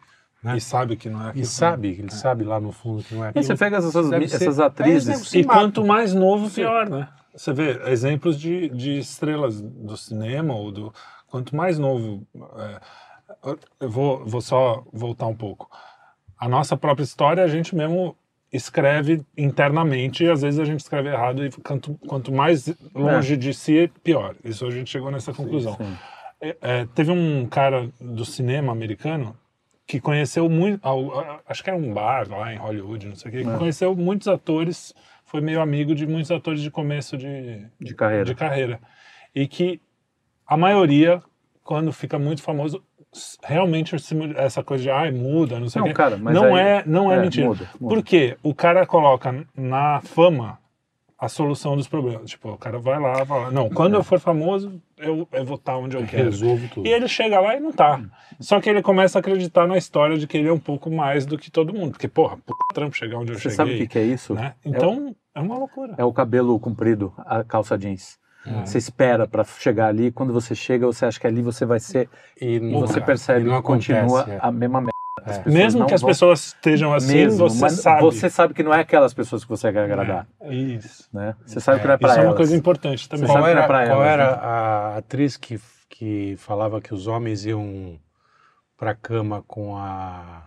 Né? 0.42 0.56
E 0.56 0.60
sabe 0.60 0.96
que 0.96 1.10
não 1.10 1.20
é 1.22 1.26
E 1.26 1.28
aquilo. 1.30 1.44
sabe, 1.46 1.88
ele 1.88 2.10
sabe 2.10 2.44
lá 2.44 2.58
no 2.58 2.72
fundo 2.72 3.02
que 3.02 3.14
não 3.14 3.22
é 3.22 3.26
E 3.26 3.30
aquilo. 3.30 3.44
você 3.44 3.56
pega 3.56 3.76
essas, 3.76 3.94
essas 3.94 4.58
É, 4.58 4.64
atrizes. 4.64 5.28
se 5.28 5.40
E 5.40 5.44
matam. 5.44 5.62
quanto 5.64 5.84
mais 5.86 6.14
novo, 6.14 6.50
pior, 6.50 6.88
né? 6.88 7.08
Você 7.36 7.52
vê 7.52 7.78
exemplos 7.90 8.40
de, 8.40 8.68
de 8.70 8.98
estrelas 8.98 9.60
do 9.60 9.96
cinema 9.96 10.54
ou 10.54 10.72
do. 10.72 10.94
Quanto 11.28 11.54
mais 11.54 11.78
novo. 11.78 12.26
é, 12.56 12.80
eu 13.80 13.88
vou, 13.90 14.24
vou 14.26 14.40
só 14.40 14.82
voltar 14.92 15.26
um 15.26 15.36
pouco. 15.36 15.70
A 16.38 16.48
nossa 16.48 16.76
própria 16.76 17.04
história 17.04 17.44
a 17.44 17.46
gente 17.48 17.76
mesmo 17.76 18.16
escreve 18.52 19.24
internamente 19.36 20.24
e 20.24 20.30
às 20.30 20.42
vezes 20.42 20.58
a 20.58 20.64
gente 20.64 20.80
escreve 20.80 21.08
errado 21.08 21.44
e 21.44 21.50
quanto, 21.50 21.94
quanto 22.06 22.32
mais 22.32 22.74
longe 22.94 23.36
de 23.36 23.54
si, 23.54 23.90
pior. 24.02 24.34
Isso 24.44 24.66
a 24.66 24.70
gente 24.70 24.90
chegou 24.90 25.10
nessa 25.10 25.32
conclusão. 25.32 25.76
sim. 25.76 25.96
É, 26.42 26.56
é, 26.62 26.86
teve 26.94 27.10
um 27.10 27.46
cara 27.46 27.90
do 28.00 28.24
cinema 28.24 28.72
americano 28.72 29.36
que 29.86 30.00
conheceu 30.00 30.48
muito, 30.48 30.80
acho 31.46 31.62
que 31.62 31.68
era 31.68 31.78
um 31.78 31.92
bar 31.92 32.26
lá 32.30 32.52
em 32.54 32.56
Hollywood, 32.56 33.06
não 33.08 33.16
sei 33.16 33.28
o 33.28 33.34
quê, 33.34 33.44
que 33.44 33.58
conheceu 33.58 33.94
muitos 33.94 34.26
atores, 34.28 34.94
foi 35.24 35.40
meio 35.40 35.60
amigo 35.60 35.94
de 35.94 36.06
muitos 36.06 36.30
atores 36.30 36.62
de 36.62 36.70
começo 36.70 37.18
de, 37.18 37.66
De 37.78 37.94
carreira. 37.94 38.24
de 38.24 38.34
carreira. 38.34 38.80
E 39.34 39.46
que 39.46 39.80
a 40.46 40.56
maioria, 40.56 41.20
quando 41.62 41.92
fica 41.92 42.18
muito 42.18 42.40
famoso, 42.42 42.82
realmente 43.42 43.94
essa 44.36 44.62
coisa 44.62 44.82
de 44.84 44.90
ai, 44.90 45.10
muda, 45.10 45.58
não 45.58 45.68
sei 45.68 45.80
o 45.80 45.84
Não, 45.84 45.88
quê. 45.90 45.94
cara, 45.94 46.16
mas 46.16 46.34
não 46.34 46.56
é, 46.56 46.82
não 46.86 47.12
é, 47.12 47.16
é, 47.16 47.20
mentira. 47.20 47.46
muda, 47.48 47.68
muda. 47.80 47.94
Porque 47.94 48.36
o 48.42 48.54
cara 48.54 48.86
coloca 48.86 49.44
na 49.56 50.00
fama 50.00 50.58
a 51.18 51.28
solução 51.28 51.76
dos 51.76 51.86
problemas. 51.86 52.30
Tipo, 52.30 52.52
o 52.52 52.56
cara 52.56 52.78
vai 52.78 52.98
lá, 52.98 53.22
vai 53.24 53.40
lá. 53.40 53.50
Não, 53.50 53.68
quando 53.68 53.94
eu 53.94 54.02
for 54.02 54.18
famoso, 54.18 54.80
eu, 54.96 55.28
eu 55.32 55.44
vou 55.44 55.56
estar 55.56 55.76
onde 55.76 55.96
eu 55.96 56.06
quero. 56.06 56.24
Resolvo 56.24 56.66
tudo. 56.68 56.86
E 56.86 56.90
ele 56.90 57.08
chega 57.08 57.38
lá 57.40 57.56
e 57.56 57.60
não 57.60 57.72
tá. 57.72 58.00
Só 58.38 58.58
que 58.58 58.70
ele 58.70 58.80
começa 58.80 59.18
a 59.18 59.20
acreditar 59.20 59.66
na 59.66 59.76
história 59.76 60.16
de 60.16 60.26
que 60.26 60.38
ele 60.38 60.48
é 60.48 60.52
um 60.52 60.58
pouco 60.58 60.90
mais 60.90 61.26
do 61.26 61.36
que 61.36 61.50
todo 61.50 61.74
mundo. 61.74 61.90
Porque, 61.92 62.08
porra, 62.08 62.38
puta 62.38 62.58
trampo 62.72 62.96
chegar 62.96 63.18
onde 63.18 63.32
eu 63.32 63.34
Você 63.36 63.42
cheguei. 63.42 63.56
sabe 63.56 63.74
o 63.74 63.76
que, 63.76 63.86
que 63.88 63.98
é 63.98 64.04
isso? 64.04 64.32
né? 64.32 64.54
Então, 64.64 65.14
é 65.34 65.40
uma 65.40 65.58
loucura. 65.58 65.94
É 65.98 66.04
o 66.04 66.12
cabelo 66.12 66.58
comprido, 66.58 67.12
a 67.18 67.44
calça 67.44 67.76
jeans. 67.76 68.18
É. 68.46 68.64
Você 68.64 68.78
espera 68.78 69.28
pra 69.28 69.44
chegar 69.44 69.88
ali, 69.88 70.10
quando 70.10 70.32
você 70.32 70.54
chega, 70.54 70.86
você 70.86 71.04
acha 71.04 71.20
que 71.20 71.26
ali 71.26 71.42
você 71.42 71.66
vai 71.66 71.78
ser. 71.78 72.08
E 72.40 72.54
E 72.56 72.60
não- 72.60 72.80
você 72.80 72.98
e 72.98 73.02
percebe 73.02 73.44
não 73.44 73.56
que 73.56 73.62
continua 73.66 74.20
acontece, 74.20 74.30
é. 74.30 74.38
a 74.40 74.50
mesma 74.50 74.80
merda. 74.80 74.90
Pessoas 75.22 75.46
Mesmo 75.54 75.80
não 75.80 75.86
que 75.86 75.92
as 75.92 76.00
vão- 76.00 76.08
pessoas 76.08 76.46
estejam 76.46 76.94
assim, 76.94 77.12
Mesmo, 77.12 77.46
você 77.50 77.68
sabe. 77.68 78.00
Você 78.00 78.30
sabe 78.30 78.54
que 78.54 78.62
não 78.62 78.72
é 78.72 78.80
aquelas 78.80 79.12
pessoas 79.12 79.44
que 79.44 79.50
você 79.50 79.70
quer 79.70 79.84
agradar. 79.84 80.26
Isso. 80.48 81.06
Né? 81.12 81.34
Você 81.44 81.60
sabe 81.60 81.80
que 81.80 81.86
não 81.86 81.92
é 81.94 81.98
pra 81.98 82.08
Isso 82.08 82.16
é 82.16 82.20
uma 82.22 82.26
elas. 82.28 82.36
coisa 82.38 82.56
importante 82.56 83.06
também. 83.06 83.26
Você 83.26 83.32
Qual 83.32 83.42
sabe 83.42 83.44
que 83.44 83.50
era, 83.58 83.64
é 83.64 83.66
pra 83.66 83.86
qual 83.86 84.02
elas, 84.02 84.12
era 84.12 84.30
né? 84.30 84.38
a 84.42 84.96
atriz 84.96 85.36
que, 85.36 85.60
que 85.90 86.36
falava 86.38 86.80
que 86.80 86.94
os 86.94 87.06
homens 87.06 87.44
iam 87.44 87.98
pra 88.78 88.94
cama 88.94 89.44
com 89.46 89.76
a. 89.76 90.44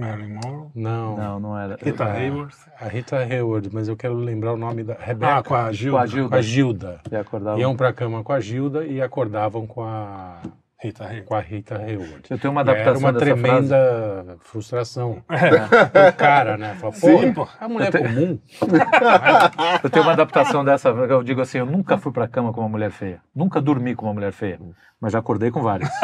Marilyn 0.00 0.34
Monroe. 0.44 0.68
Não, 0.74 1.16
Não, 1.16 1.40
não 1.40 1.58
era. 1.58 1.76
Rita 1.82 2.04
Ah, 2.04 2.12
Hayworth. 2.12 2.54
a 2.80 2.84
Rita 2.88 3.16
Hayworth, 3.18 3.68
mas 3.72 3.88
eu 3.88 3.96
quero 3.96 4.14
lembrar 4.14 4.52
o 4.52 4.56
nome 4.56 4.82
da 4.82 4.94
Rebeca. 4.94 5.36
Ah, 5.38 5.42
com 5.42 5.54
a 5.54 5.70
Gilda. 5.72 5.96
Com 5.98 6.02
a 6.02 6.06
Gilda. 6.06 6.28
Com 6.28 6.34
a 6.34 6.42
Gilda. 6.42 7.00
E 7.10 7.16
acordava. 7.16 7.60
Iam 7.60 7.76
pra 7.76 7.92
cama 7.92 8.22
com 8.24 8.32
a 8.32 8.40
Gilda 8.40 8.84
e 8.86 9.00
acordavam 9.00 9.66
com 9.66 9.82
a, 9.84 10.38
Rita 10.82 11.22
com 11.26 11.34
a 11.34 11.40
Rita 11.40 11.76
Hayworth. 11.76 12.30
Eu 12.30 12.38
tenho 12.38 12.52
uma 12.52 12.62
E 12.62 12.64
Era 12.64 12.72
adaptação 12.72 13.00
uma 13.00 13.12
dessa 13.12 13.24
tremenda 13.24 14.36
frustração. 14.40 15.22
O 15.28 16.12
cara, 16.16 16.56
né? 16.56 16.74
Fala, 16.80 16.92
pô, 16.92 16.98
Sim, 16.98 17.32
pô. 17.34 17.46
a 17.60 17.68
mulher 17.68 17.88
Eu 17.88 17.92
te- 17.92 17.98
comum. 18.08 18.38
frase. 18.58 19.80
Eu 19.84 19.90
tenho 19.90 20.04
uma 20.04 20.12
adaptação 20.12 20.64
dessa. 20.64 20.88
Eu 20.88 21.22
digo 21.22 21.40
assim: 21.42 21.58
eu 21.58 21.66
nunca 21.66 21.98
fui 21.98 22.10
pra 22.12 22.26
cama 22.26 22.52
com 22.52 22.60
uma 22.60 22.68
mulher 22.68 22.90
feia. 22.90 23.20
Nunca 23.34 23.60
dormi 23.60 23.94
com 23.94 24.06
uma 24.06 24.14
mulher 24.14 24.32
feia. 24.32 24.58
Mas 24.98 25.12
já 25.12 25.18
acordei 25.18 25.50
com 25.50 25.60
várias. 25.62 25.90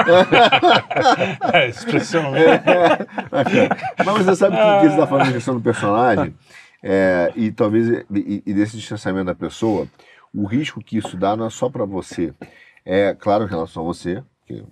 É, 1.53 1.69
expressão. 1.69 2.33
Aqui, 3.33 3.57
ó. 3.61 4.05
Mas 4.05 4.25
você 4.25 4.37
sabe 4.37 4.57
que, 4.57 4.63
que 4.63 4.81
você 4.81 4.87
está 4.95 5.07
falando 5.07 5.27
da 5.27 5.33
questão 5.33 5.55
do 5.55 5.61
personagem 5.61 6.35
é, 6.83 7.33
e 7.37 7.51
talvez 7.51 7.89
e, 8.11 8.43
e 8.47 8.55
desse 8.55 8.77
distanciamento 8.77 9.27
da 9.27 9.35
pessoa, 9.35 9.87
o 10.35 10.45
risco 10.47 10.81
que 10.83 10.99
isso 10.99 11.17
dá 11.17 11.37
não 11.37 11.47
é 11.47 11.51
só 11.51 11.69
para 11.71 11.85
você, 11.85 12.33
é 12.85 13.15
claro 13.19 13.45
em 13.45 13.49
relação 13.49 13.83
a 13.83 13.87
você, 13.87 14.23
que 14.47 14.65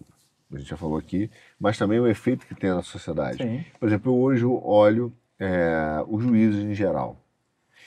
a 0.53 0.59
gente 0.59 0.69
já 0.71 0.77
falou 0.77 0.97
aqui, 0.97 1.31
mas 1.59 1.77
também 1.77 1.99
o 1.99 2.07
efeito 2.07 2.47
que 2.47 2.55
tem 2.55 2.71
na 2.71 2.83
sociedade. 2.83 3.39
Sim. 3.43 3.65
Por 3.79 3.89
exemplo, 3.89 4.13
eu 4.13 4.17
hoje 4.19 4.45
olho 4.45 5.13
é, 5.39 6.03
os 6.09 6.23
juízes 6.23 6.63
em 6.65 6.75
geral. 6.75 7.17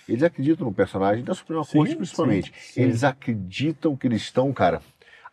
Eles 0.08 0.24
acreditam 0.24 0.66
no 0.68 0.74
personagem 0.74 1.24
da 1.24 1.34
Suprema 1.34 1.64
Sim, 1.64 1.78
Corte, 1.80 1.96
principalmente. 1.96 2.54
sim, 2.56 2.74
sim. 2.74 2.82
Eles 2.82 3.04
acreditam 3.04 3.96
que 3.96 4.08
eles 4.08 4.22
estão, 4.22 4.52
cara, 4.54 4.82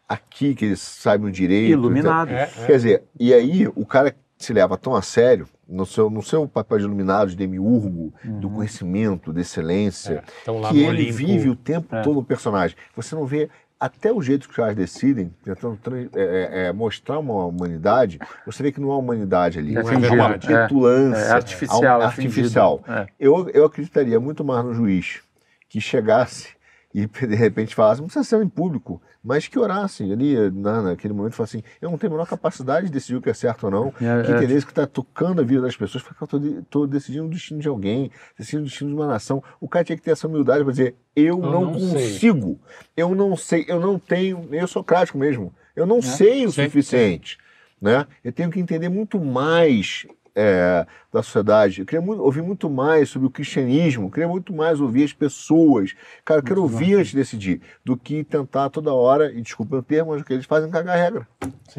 aqui, 0.09 0.55
que 0.55 0.65
eles 0.65 0.81
sabem 0.81 1.29
o 1.29 1.33
direito. 1.33 1.71
Iluminados. 1.73 2.35
É, 2.35 2.43
é. 2.43 2.67
Quer 2.67 2.73
dizer, 2.77 3.03
e 3.19 3.33
aí 3.33 3.67
o 3.69 3.87
cara 3.87 4.15
se 4.37 4.53
leva 4.53 4.77
tão 4.77 4.95
a 4.95 5.01
sério 5.01 5.49
no 5.67 5.87
seu, 5.87 6.11
no 6.11 6.23
seu 6.23 6.47
papel 6.47 6.79
de 6.79 6.85
iluminado, 6.85 7.31
de 7.31 7.37
demiurgo, 7.37 8.13
do 8.25 8.51
conhecimento, 8.51 9.33
da 9.33 9.41
excelência, 9.41 10.23
lá 10.47 10.71
que 10.71 10.79
ele 10.79 10.89
Olimpo. 10.89 11.13
vive 11.17 11.49
o 11.49 11.57
tempo 11.57 11.95
É. 11.95 12.03
todo 12.03 12.19
o 12.19 12.25
personagem. 12.25 12.77
Você 12.97 13.15
não 13.15 13.25
vê 13.25 13.49
até 13.85 14.11
o 14.11 14.23
jeito 14.23 14.47
que 14.47 14.53
os 14.53 14.57
caras 14.57 14.75
decidem, 14.75 15.31
tentando 15.45 15.79
é, 15.95 16.09
é, 16.15 16.67
é, 16.69 16.73
mostrar 16.73 17.19
uma 17.19 17.45
humanidade, 17.45 18.19
você 18.47 18.63
vê 18.63 18.73
que 18.73 18.81
não 18.81 18.91
há 18.91 18.97
humanidade 18.97 19.59
ali. 19.59 19.77
É 19.77 19.81
há 19.81 19.85
fingido, 19.85 20.15
uma 20.15 20.31
é. 20.31 20.39
petulância. 20.39 21.19
É 21.21 21.33
artificial, 21.33 21.85
há 21.85 21.99
um- 21.99 22.01
é 22.01 22.05
artificial. 22.07 22.85
É. 22.89 23.07
Eu, 23.21 23.51
eu 23.51 23.67
acreditaria 23.67 24.19
muito 24.19 24.43
mais 24.43 24.65
no 24.65 24.73
juiz 24.73 25.21
que 25.69 25.83
chegasse 25.83 26.49
e 26.95 27.07
de 27.27 27.35
repente 27.35 27.75
falasse, 27.75 28.01
não 28.01 28.07
precisa 28.07 28.25
ser 28.25 28.43
em 28.43 28.49
público, 28.49 29.03
mas 29.23 29.49
que 29.49 29.59
orasse 29.59 30.05
ali 30.13 30.37
na, 30.53 30.83
naquele 30.83 31.13
momento 31.13 31.33
e 31.33 31.37
falasse 31.37 31.57
assim, 31.57 31.67
eu 31.83 31.91
não 31.91 31.99
tenho 31.99 32.13
a 32.13 32.17
menor 32.17 32.29
capacidade 32.29 32.87
de 32.87 32.93
decidir 32.93 33.17
o 33.17 33.21
que 33.21 33.29
é 33.29 33.35
certo 33.35 33.65
ou 33.65 33.71
não, 33.71 33.89
É, 34.01 34.23
que 34.23 34.33
é. 34.33 34.37
interesse 34.37 34.65
que 34.65 34.71
está 34.73 34.87
tocando 34.87 35.41
a 35.41 35.45
vida 35.45 35.63
das 35.63 35.77
pessoas, 35.77 36.05
porque 36.05 36.23
eu 36.23 36.61
estou 36.61 36.87
decidindo 36.87 37.27
o 37.27 37.31
destino 37.31 37.61
de 37.61 37.67
alguém, 37.69 38.11
decidindo 38.39 38.63
o 38.63 38.67
destino 38.69 38.91
de 38.91 38.97
uma 38.97 39.07
nação. 39.07 39.43
O 39.61 39.69
cara 39.69 39.85
tinha 39.85 39.97
que 39.97 40.03
ter 40.03 40.13
essa 40.13 40.29
humildade 40.29 40.63
para 40.63 40.71
dizer, 40.71 40.95
eu, 41.17 41.39
não, 41.39 41.73
não 41.73 41.81
sei. 41.81 41.91
consigo, 41.91 42.61
eu 42.97 43.15
não 43.15 43.37
sei, 43.37 43.65
eu 43.67 43.81
não 43.81 43.99
tenho, 43.99 44.49
eu 44.53 44.69
sou 44.69 44.85
crático 44.85 45.19
mesmo, 45.19 45.53
eu 45.75 45.87
não 45.87 46.01
sei 46.01 46.47
o 46.47 46.53
Sim, 46.53 46.65
suficiente. 46.65 47.39
Né? 47.81 48.07
Eu 48.23 48.33
tenho 48.33 48.51
que 48.51 48.61
entender 48.61 48.89
muito 48.89 49.19
mais 49.21 50.07
é, 50.35 50.87
da 51.15 51.23
sociedade. 51.23 51.81
Eu 51.81 51.87
queria 51.87 52.05
muito- 52.05 52.21
ouvir 52.23 52.43
muito 52.43 52.69
mais 52.69 53.09
sobre 53.09 53.29
o 53.29 53.31
cristianismo, 53.31 54.07
eu 54.07 54.11
queria 54.11 54.29
muito 54.29 54.53
mais 54.53 54.81
ouvir 54.81 55.05
as 55.05 55.13
pessoas. 55.13 55.95
Cara, 56.25 56.41
eu 56.41 56.45
quero 56.45 56.61
ouvir 56.61 56.95
antes 56.97 57.13
de 57.13 57.17
decidir, 57.17 57.61
do 57.85 57.97
que 57.97 58.25
tentar 58.25 58.69
toda 58.69 58.93
hora, 58.93 59.33
e 59.33 59.41
desculpa 59.41 59.77
o 59.77 59.83
termo, 59.83 60.11
mas 60.11 60.23
o 60.23 60.25
que 60.25 60.33
eles 60.33 60.45
fazem 60.45 60.69
é 60.69 60.73
cagar 60.73 60.99
a 60.99 61.01
regra. 61.01 61.29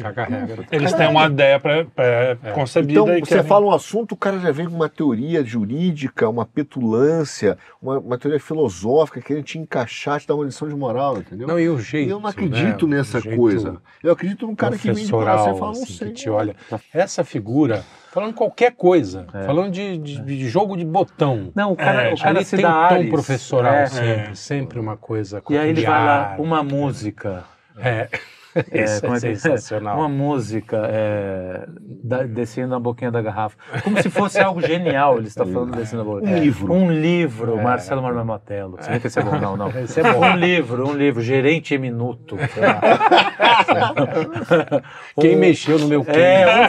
Caga 0.00 0.24
regra. 0.24 0.66
Eles 0.72 0.92
têm 0.94 1.08
uma 1.08 1.26
ideia 1.26 1.60
pré-concebida 1.60 2.92
Então, 3.00 3.16
e 3.16 3.20
você 3.20 3.26
querem- 3.34 3.44
fala 3.46 3.66
um 3.66 3.70
assunto, 3.72 4.12
o 4.12 4.16
cara 4.16 4.38
já 4.38 4.50
vem 4.50 4.66
com 4.68 4.74
uma 4.74 4.88
teoria 4.88 5.44
jurídica, 5.44 6.28
uma 6.28 6.46
petulância, 6.46 7.58
uma, 7.80 7.98
uma 7.98 8.18
teoria 8.18 8.40
filosófica, 8.40 9.20
querendo 9.20 9.44
te 9.44 9.58
encaixar, 9.58 10.18
te 10.20 10.26
dar 10.26 10.34
uma 10.34 10.44
lição 10.44 10.66
de 10.68 10.74
moral, 10.74 11.18
entendeu? 11.18 11.46
Não, 11.46 11.58
e 11.60 11.68
o 11.68 11.78
jeito. 11.78 12.10
eu 12.10 12.20
não 12.20 12.28
acredito 12.28 12.86
né? 12.86 12.96
nessa 12.98 13.20
coisa. 13.20 13.76
Eu 14.02 14.12
acredito 14.12 14.46
num 14.46 14.54
cara 14.54 14.78
que 14.78 14.90
vem 14.90 15.04
de 15.04 15.10
coração 15.10 15.54
professoral, 15.54 15.56
e 15.56 15.58
fala, 15.58 15.72
não 15.74 15.82
assim, 15.82 15.92
sei. 15.92 16.08
que 16.08 16.14
te 16.14 16.30
olha. 16.30 16.56
Essa 16.92 17.22
figura, 17.24 17.84
falando 18.12 18.34
qualquer 18.34 18.72
coisa, 18.72 19.25
falando 19.30 19.70
de, 19.72 19.98
de- 19.98 20.20
de 20.20 20.48
jogo 20.48 20.76
de 20.76 20.84
botão. 20.84 21.50
Não, 21.54 21.72
o 21.72 21.76
cara, 21.76 22.10
É, 22.10 22.14
o 22.14 22.16
cara 22.18 22.44
se 22.44 22.56
tem 22.56 22.64
dá 22.64 22.88
um 22.88 22.88
tom 23.04 23.08
professoral 23.10 23.74
É. 23.74 23.86
sempre, 23.86 24.36
sempre 24.36 24.78
uma 24.80 24.96
coisa 24.96 25.42
E 25.50 25.56
aí 25.58 25.68
ele 25.70 25.84
vai 25.84 26.04
lá, 26.04 26.36
uma 26.38 26.62
música. 26.62 27.44
É, 27.78 28.08
É, 28.70 29.00
como 29.00 29.14
é 29.14 29.16
é 29.16 29.20
que 29.20 29.26
é? 29.28 29.34
sensacional. 29.34 29.98
Uma 29.98 30.08
música 30.08 30.82
é, 30.90 31.66
da- 32.04 32.22
descendo 32.24 32.68
na 32.68 32.78
boquinha 32.80 33.10
da 33.10 33.20
garrafa. 33.22 33.56
Como 33.82 34.00
se 34.00 34.08
fosse 34.10 34.38
algo 34.40 34.60
genial, 34.60 35.18
ele 35.18 35.28
está 35.28 35.44
falando 35.44 35.74
descendo 35.76 36.04
na 36.04 36.10
boquinha. 36.10 36.36
Um 36.36 36.40
livro. 36.40 36.72
Um 36.72 36.90
livro, 36.90 37.58
É. 37.58 37.62
Marcelo 37.62 38.02
Marmotelo. 38.02 38.76
Você 38.80 38.90
vê 38.92 39.00
que 39.00 39.06
esse 39.08 39.18
é 39.18 39.22
bom? 39.22 39.38
Não, 39.38 39.56
não. 39.56 39.68
Esse 39.78 40.00
é 40.00 40.12
bom. 40.12 40.20
Um 40.24 40.36
livro, 40.36 40.88
um 40.88 40.92
livro, 40.94 41.22
Gerente 41.22 41.74
em 41.74 41.78
Minuto. 41.78 42.36
Quem 45.20 45.36
Um- 45.36 45.38
mexeu 45.38 45.78
no 45.78 45.88
meu 45.88 46.04
quem? 46.04 46.14
É, 46.16 46.68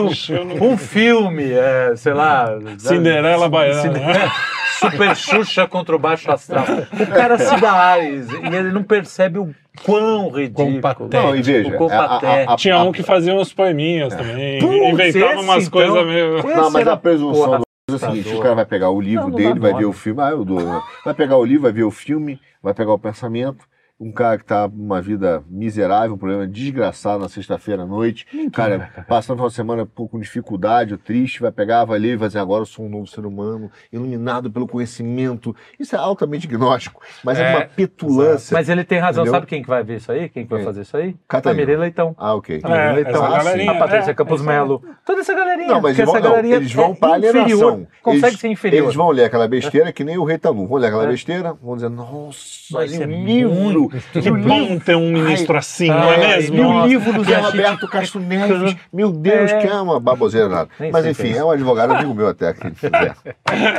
um 0.00 0.10
filme, 0.10 0.60
um 0.60 0.76
filme, 0.76 1.52
é, 1.52 1.94
sei 1.96 2.12
lá... 2.12 2.48
Cinderela 2.78 3.48
Baiana. 3.48 3.92
Né? 3.92 4.30
Super 4.78 5.16
Xuxa 5.16 5.66
contra 5.66 5.94
o 5.94 5.98
baixo 5.98 6.30
astral. 6.30 6.64
O 7.00 7.06
cara 7.06 7.38
se 7.38 7.56
dá 7.60 7.72
ares 7.72 8.28
e 8.30 8.36
ele 8.54 8.72
não 8.72 8.82
percebe 8.82 9.38
o 9.38 9.54
quão 9.84 10.28
ridículo. 10.30 10.80
patético. 10.80 11.16
Não, 11.16 11.36
e 11.36 11.42
veja, 11.42 11.76
a- 11.90 11.94
a- 12.04 12.52
a-. 12.54 12.56
Tinha 12.56 12.78
um 12.82 12.92
que 12.92 13.02
fazia 13.02 13.34
uns 13.34 13.52
poeminhas 13.52 14.14
também. 14.14 14.58
Putz, 14.60 14.74
inventava 14.92 15.32
esse, 15.34 15.42
umas 15.44 15.66
então, 15.66 15.70
coisas 15.82 16.06
meio. 16.06 16.42
Não, 16.56 16.70
mas 16.70 16.86
a 16.88 16.96
presunção 16.96 17.44
porra, 17.44 17.58
do 17.58 17.92
é 17.92 17.94
o 17.94 17.98
seguinte, 17.98 18.34
o 18.34 18.40
cara 18.40 18.54
vai 18.54 18.66
pegar 18.66 18.90
o 18.90 19.00
livro 19.00 19.24
Não, 19.24 19.30
não 19.30 19.36
dele, 19.36 19.58
vai 19.60 19.70
nome. 19.72 19.84
ver 19.84 19.88
o 19.88 19.92
filme, 19.92 20.20
ah, 20.22 20.30
eu 20.30 20.44
dou? 20.44 20.82
Vai 21.04 21.14
pegar 21.14 21.36
o 21.36 21.44
livro, 21.44 21.62
vai 21.62 21.72
ver 21.72 21.84
o 21.84 21.90
filme, 21.90 22.40
vai 22.62 22.74
pegar 22.74 22.92
o 22.92 22.98
pensamento, 22.98 23.64
um 24.00 24.12
cara 24.12 24.38
que 24.38 24.44
tá 24.44 24.68
numa 24.72 25.02
vida 25.02 25.42
miserável, 25.50 26.14
um 26.14 26.18
problema 26.18 26.46
desgraçado 26.46 27.20
na 27.20 27.28
sexta-feira 27.28 27.82
à 27.82 27.86
noite, 27.86 28.26
cara, 28.52 28.90
passando 29.08 29.40
uma 29.40 29.50
semana 29.50 29.84
com 29.92 30.20
dificuldade, 30.20 30.92
ou 30.94 30.98
triste, 30.98 31.40
vai 31.40 31.50
pegar, 31.50 31.84
vai 31.84 31.98
ler 31.98 32.12
e 32.12 32.16
vai 32.16 32.28
dizer, 32.28 32.38
agora 32.38 32.62
eu 32.62 32.66
sou 32.66 32.84
um 32.84 32.88
novo 32.88 33.06
ser 33.08 33.26
humano, 33.26 33.70
iluminado 33.92 34.50
pelo 34.50 34.68
conhecimento. 34.68 35.54
Isso 35.80 35.96
é 35.96 35.98
altamente 35.98 36.46
gnóstico, 36.46 37.00
mas 37.24 37.38
é, 37.38 37.52
É, 37.52 37.56
uma 37.56 37.64
petulância. 37.66 38.54
Mas 38.54 38.68
ele 38.68 38.84
tem 38.84 38.98
razão. 38.98 39.24
Entendeu? 39.24 39.40
Sabe 39.40 39.46
quem 39.46 39.62
que 39.62 39.68
vai 39.68 39.82
ver 39.82 39.96
isso 39.96 40.12
aí? 40.12 40.28
Quem 40.28 40.44
que 40.44 40.50
vai 40.50 40.62
fazer 40.62 40.82
isso 40.82 40.96
aí? 40.96 41.16
Catarina. 41.26 41.74
A 41.74 41.78
Leitão. 41.78 42.14
Ah, 42.16 42.34
ok. 42.34 42.60
É, 42.62 42.68
Mireia 42.68 42.92
Leitão. 42.92 43.36
essa 43.36 43.48
Ah. 43.50 43.70
A 43.70 43.74
Patrícia 43.78 44.10
é, 44.10 44.14
Campos 44.14 44.40
é. 44.40 44.44
Melo. 44.44 44.82
Toda 45.04 45.20
essa 45.20 45.34
galerinha. 45.34 45.68
Não, 45.68 45.80
mas 45.80 45.98
eles 45.98 46.06
vão, 46.06 46.16
essa 46.16 46.24
não, 46.24 46.30
galerinha 46.30 46.56
eles 46.56 46.72
vão 46.72 46.92
é 46.92 46.94
para 46.94 47.18
inferior. 47.18 47.42
alienação. 47.42 47.86
Consegue 48.02 48.26
eles, 48.26 48.40
ser 48.40 48.48
inferior. 48.48 48.82
Eles 48.84 48.94
vão 48.94 49.10
ler 49.10 49.24
aquela 49.24 49.48
besteira 49.48 49.92
que 49.92 50.04
nem 50.04 50.16
o 50.18 50.24
rei 50.24 50.38
Tanu. 50.38 50.66
Vão 50.66 50.78
ler 50.78 50.86
aquela 50.88 51.04
É. 51.04 51.08
besteira, 51.08 51.52
vão 51.54 51.74
dizer, 51.74 51.88
nossa, 51.90 52.38
ser 52.86 53.08
o 53.08 53.10
livro. 53.10 53.54
muito- 53.54 53.87
Que 54.12 54.30
bom 54.30 54.60
livro 54.60 54.80
ter 54.80 54.96
um 54.96 55.10
ministro 55.10 55.52
Ai, 55.54 55.58
assim, 55.58 55.88
não 55.88 56.12
é 56.12 56.18
mesmo? 56.36 56.56
E 56.56 56.60
o 56.60 56.86
livro 56.86 57.12
do 57.12 57.24
Zé 57.24 57.36
Roberto 57.36 57.88
Castro 57.88 58.20
Neves, 58.20 58.76
meu 58.92 59.10
Deus, 59.12 59.50
É. 59.50 59.58
que 59.60 59.66
é 59.66 59.74
uma 59.74 59.98
baboseira 60.00 60.48
nada. 60.48 60.68
Nem 60.78 60.90
Mas 60.92 61.02
sei 61.02 61.10
enfim, 61.12 61.32
é 61.34 61.38
é 61.38 61.44
um 61.44 61.50
advogado 61.50 61.92
amigo 61.94 62.14
meu 62.14 62.28
até 62.28 62.52
que 62.52 62.70
fizer. 62.74 63.14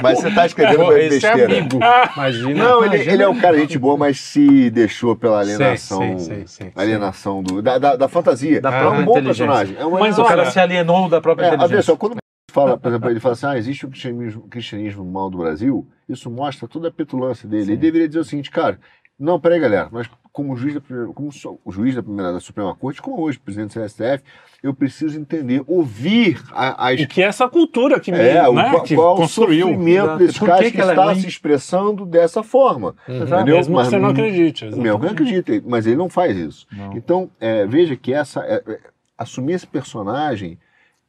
Mas 0.01 0.19
você 0.19 0.27
está 0.29 0.45
escrevendo 0.45 0.91
esse 0.97 1.25
é 1.25 1.35
besteira. 1.35 1.57
amigo. 1.59 1.79
Imagina. 2.15 2.63
Não, 2.63 2.79
ele, 2.85 2.95
Imagina. 2.95 3.13
ele 3.13 3.23
é 3.23 3.29
um 3.29 3.39
cara 3.39 3.57
gente 3.57 3.77
boa, 3.77 3.97
mas 3.97 4.19
se 4.19 4.69
deixou 4.69 5.15
pela 5.15 5.39
alienação. 5.39 5.99
Sei, 5.99 6.19
sei, 6.19 6.43
sei. 6.47 6.71
alienação 6.75 7.43
do, 7.43 7.61
da, 7.61 7.77
da, 7.77 7.95
da 7.95 8.07
fantasia. 8.07 8.61
Da 8.61 8.73
é 8.75 8.79
própria 8.79 9.01
um 9.01 9.05
bom 9.05 9.11
inteligência. 9.11 9.45
personagem. 9.45 9.75
É 9.79 9.85
uma 9.85 9.99
Mas 9.99 10.17
O 10.17 10.21
olha, 10.21 10.29
cara 10.29 10.51
se 10.51 10.59
alienou 10.59 11.09
da 11.09 11.21
própria 11.21 11.45
é, 11.45 11.49
olha 11.49 11.55
inteligência. 11.57 11.83
só, 11.93 11.95
quando 11.97 12.17
fala, 12.51 12.77
por 12.77 12.87
exemplo, 12.89 13.09
ele 13.11 13.19
fala 13.19 13.33
assim, 13.33 13.45
ah, 13.45 13.57
existe 13.57 13.85
o 13.85 13.89
cristianismo, 13.89 14.41
cristianismo 14.49 15.05
mal 15.05 15.29
do 15.29 15.37
Brasil, 15.37 15.87
isso 16.09 16.31
mostra 16.31 16.67
toda 16.67 16.87
a 16.87 16.91
petulância 16.91 17.47
dele. 17.47 17.73
Ele 17.73 17.77
deveria 17.77 18.07
dizer 18.07 18.19
o 18.21 18.23
seguinte, 18.23 18.49
cara, 18.49 18.79
não, 19.19 19.39
peraí, 19.39 19.59
galera, 19.59 19.89
mas 19.91 20.09
como 20.31 20.55
juiz 20.55 20.73
da 20.75 20.79
primeira, 20.81 21.11
como 21.11 21.31
sou 21.31 21.59
o 21.65 21.71
juiz 21.71 21.95
da 21.95 22.01
primeira 22.03 22.31
da 22.31 22.39
Suprema 22.39 22.73
Corte, 22.75 23.01
como 23.01 23.19
hoje 23.21 23.37
presidente 23.39 23.77
do 23.77 23.83
CSTF, 23.83 24.23
eu 24.63 24.73
preciso 24.73 25.19
entender, 25.19 25.61
ouvir 25.67 26.41
a- 26.51 26.87
as 26.89 27.01
O 27.01 27.07
que 27.07 27.21
é 27.21 27.25
essa 27.25 27.47
cultura 27.49 27.99
que, 27.99 28.11
me, 28.11 28.17
é, 28.19 28.47
o, 28.47 28.53
né, 28.53 28.69
qual, 28.71 28.83
que 28.83 28.95
qual 28.95 29.13
o 29.15 29.17
construiu. 29.17 29.67
sofrimento 29.67 30.03
Exato. 30.05 30.17
desse 30.19 30.39
Por 30.39 30.47
cara 30.47 30.63
que 30.63 30.71
que, 30.71 30.77
que 30.77 30.81
é 30.83 30.89
está 30.89 31.15
se 31.15 31.27
expressando 31.27 32.05
dessa 32.05 32.43
forma. 32.43 32.95
Entendeu? 33.07 33.43
Mesmo 33.55 33.77
que 33.77 33.85
você 33.85 33.97
não 33.99 34.09
acredite. 34.09 34.65
Mesmo 34.65 34.81
que 34.83 34.87
eu 34.89 34.97
não 34.99 35.09
acredite, 35.09 35.63
mas 35.65 35.85
ele 35.87 35.95
não 35.97 36.09
faz 36.09 36.37
isso. 36.37 36.67
Não. 36.71 36.95
Então, 36.95 37.29
é, 37.39 37.65
veja 37.65 37.95
que 37.97 38.13
essa 38.13 38.41
é, 38.41 38.63
é, 38.65 38.79
assumir 39.17 39.53
esse 39.53 39.67
personagem 39.67 40.57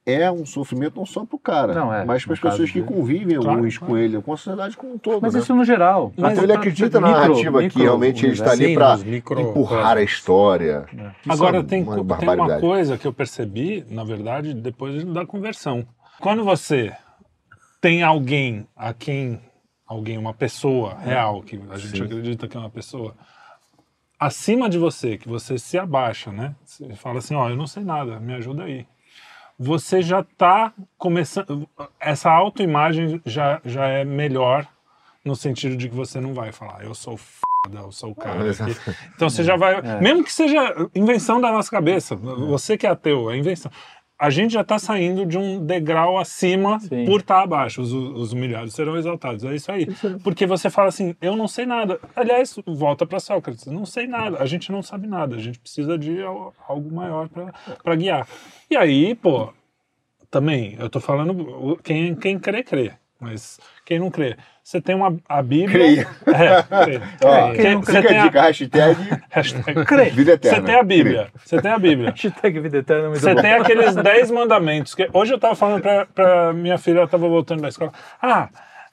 é 0.06 0.30
um 0.30 0.44
sofrimento 0.46 0.96
não 0.96 1.04
só 1.06 1.24
para 1.26 1.36
o 1.36 1.38
cara, 1.38 1.74
Não, 1.74 1.92
é, 1.94 2.04
mas 2.04 2.24
para 2.24 2.32
as 2.34 2.40
pessoas 2.40 2.70
que 2.70 2.82
convivem 2.82 3.36
Claro, 3.36 3.50
alguns 3.58 3.76
claro. 3.78 3.92
com 3.92 3.98
ele, 3.98 4.20
com 4.22 4.32
a 4.32 4.36
sociedade 4.36 4.76
como 4.76 4.94
um 4.94 4.98
todo. 4.98 5.20
Mas 5.22 5.34
né? 5.34 5.40
isso 5.40 5.54
no 5.54 5.64
geral. 5.64 6.12
Então 6.16 6.30
ele 6.30 6.46
Pra- 6.46 6.56
acredita 6.56 6.98
na 7.00 7.08
micro- 7.08 7.22
narrativa 7.22 7.58
que 7.58 7.64
micro- 7.66 7.82
realmente 7.82 8.24
ele 8.26 8.32
está 8.32 8.50
ali 8.52 8.74
para 8.74 8.98
empurrar 9.40 9.96
a 9.98 10.02
história. 10.02 10.86
Isso 11.22 11.32
Agora, 11.32 11.58
é 11.58 11.62
tem, 11.62 11.82
uma 11.82 12.16
tem 12.16 12.28
uma 12.28 12.58
coisa 12.60 12.96
que 12.98 13.06
eu 13.06 13.12
percebi, 13.12 13.84
na 13.90 14.02
verdade, 14.02 14.54
depois 14.54 15.04
da 15.04 15.24
conversão. 15.26 15.86
Quando 16.18 16.44
você 16.44 16.92
tem 17.80 18.02
alguém 18.02 18.66
a 18.76 18.92
quem. 18.92 19.40
Alguém, 19.86 20.16
uma 20.18 20.32
pessoa 20.32 20.96
real, 21.00 21.42
que 21.42 21.60
a 21.68 21.76
gente 21.76 21.98
Sim. 21.98 22.04
acredita 22.04 22.46
que 22.46 22.56
é 22.56 22.60
uma 22.60 22.70
pessoa, 22.70 23.12
acima 24.18 24.68
de 24.68 24.78
você, 24.78 25.18
que 25.18 25.28
você 25.28 25.58
se 25.58 25.76
abaixa, 25.78 26.30
né? 26.32 26.54
Você 26.64 26.94
fala 26.94 27.18
assim: 27.18 27.34
ó, 27.34 27.48
eu 27.50 27.56
não 27.56 27.66
sei 27.66 27.82
nada, 27.82 28.20
me 28.20 28.32
ajuda 28.34 28.64
aí. 28.64 28.86
Você 29.62 30.00
já 30.00 30.20
está 30.20 30.72
começando. 30.96 31.68
Essa 32.00 32.30
autoimagem 32.30 33.20
já, 33.26 33.60
já 33.62 33.86
é 33.86 34.04
melhor 34.06 34.66
no 35.22 35.36
sentido 35.36 35.76
de 35.76 35.86
que 35.90 35.94
você 35.94 36.18
não 36.18 36.32
vai 36.32 36.50
falar, 36.50 36.82
eu 36.82 36.94
sou 36.94 37.14
foda, 37.18 37.78
eu 37.80 37.92
sou 37.92 38.12
o 38.12 38.14
cara. 38.14 38.50
aqui. 38.50 38.74
Então 39.14 39.28
você 39.28 39.44
já 39.44 39.54
vai. 39.56 39.82
Mesmo 40.00 40.24
que 40.24 40.32
seja 40.32 40.74
invenção 40.94 41.42
da 41.42 41.52
nossa 41.52 41.70
cabeça, 41.70 42.16
você 42.16 42.78
que 42.78 42.86
é 42.86 42.90
ateu, 42.90 43.30
é 43.30 43.36
invenção. 43.36 43.70
A 44.18 44.28
gente 44.28 44.52
já 44.52 44.60
está 44.60 44.78
saindo 44.78 45.24
de 45.24 45.38
um 45.38 45.64
degrau 45.64 46.18
acima 46.18 46.78
Sim. 46.80 47.06
por 47.06 47.20
estar 47.20 47.40
abaixo. 47.42 47.80
Os, 47.80 47.90
os 47.90 48.32
humilhados 48.34 48.74
serão 48.74 48.96
exaltados. 48.98 49.44
É 49.44 49.54
isso 49.54 49.72
aí. 49.72 49.86
Porque 50.22 50.46
você 50.46 50.68
fala 50.68 50.88
assim: 50.88 51.14
eu 51.22 51.34
não 51.36 51.48
sei 51.48 51.64
nada. 51.64 51.98
Aliás, 52.14 52.54
volta 52.66 53.06
para 53.06 53.18
Sócrates: 53.18 53.64
não 53.66 53.86
sei 53.86 54.06
nada. 54.06 54.36
A 54.38 54.44
gente 54.46 54.70
não 54.72 54.82
sabe 54.82 55.06
nada. 55.06 55.36
A 55.36 55.38
gente 55.38 55.58
precisa 55.58 55.96
de 55.98 56.20
al- 56.22 56.52
algo 56.68 56.94
maior 56.94 57.28
para 57.82 57.94
guiar. 57.96 58.26
E 58.70 58.76
aí, 58.76 59.14
pô, 59.14 59.52
também, 60.30 60.76
eu 60.78 60.88
tô 60.88 61.00
falando, 61.00 61.78
quem, 61.82 62.14
quem 62.14 62.38
crê, 62.38 62.62
crê. 62.62 62.92
Mas 63.18 63.60
quem 63.84 63.98
não 63.98 64.10
crê, 64.10 64.34
você 64.64 64.80
tem 64.80 64.94
uma, 64.94 65.14
a 65.28 65.42
Bíblia. 65.42 66.06
Creia. 66.06 66.08
É, 66.28 66.84
crê. 66.84 67.00
Ó, 67.22 67.52
Quem 67.52 67.74
não 67.74 67.82
crê, 67.82 67.96
fica 67.96 68.08
tem 68.08 68.16
a 68.18 68.22
a- 68.22 68.26
dica, 68.26 68.40
hashtag 68.40 68.96
Hashtag- 69.28 69.84
Crê. 69.84 70.04
vida 70.06 70.32
eterna. 70.32 70.56
Você 70.56 70.62
tem 70.64 70.74
a 70.74 70.82
Bíblia. 70.82 71.28
Você 71.44 71.60
tem 71.60 71.70
a 71.70 71.78
Bíblia. 71.78 72.10
Hashtag 72.16 72.60
vida 72.60 72.78
eterna 72.78 73.04
é 73.04 73.08
muito 73.08 73.20
Você 73.20 73.34
bom. 73.34 73.42
tem 73.42 73.52
aqueles 73.52 73.94
10 73.94 74.30
mandamentos. 74.30 74.94
Que 74.94 75.10
hoje 75.12 75.34
eu 75.34 75.38
tava 75.38 75.54
falando 75.54 75.82
pra, 75.82 76.06
pra 76.06 76.52
minha 76.54 76.78
filha, 76.78 76.98
ela 77.00 77.08
tava 77.08 77.28
voltando 77.28 77.60
da 77.60 77.68
escola. 77.68 77.92
Ah, 78.22 78.48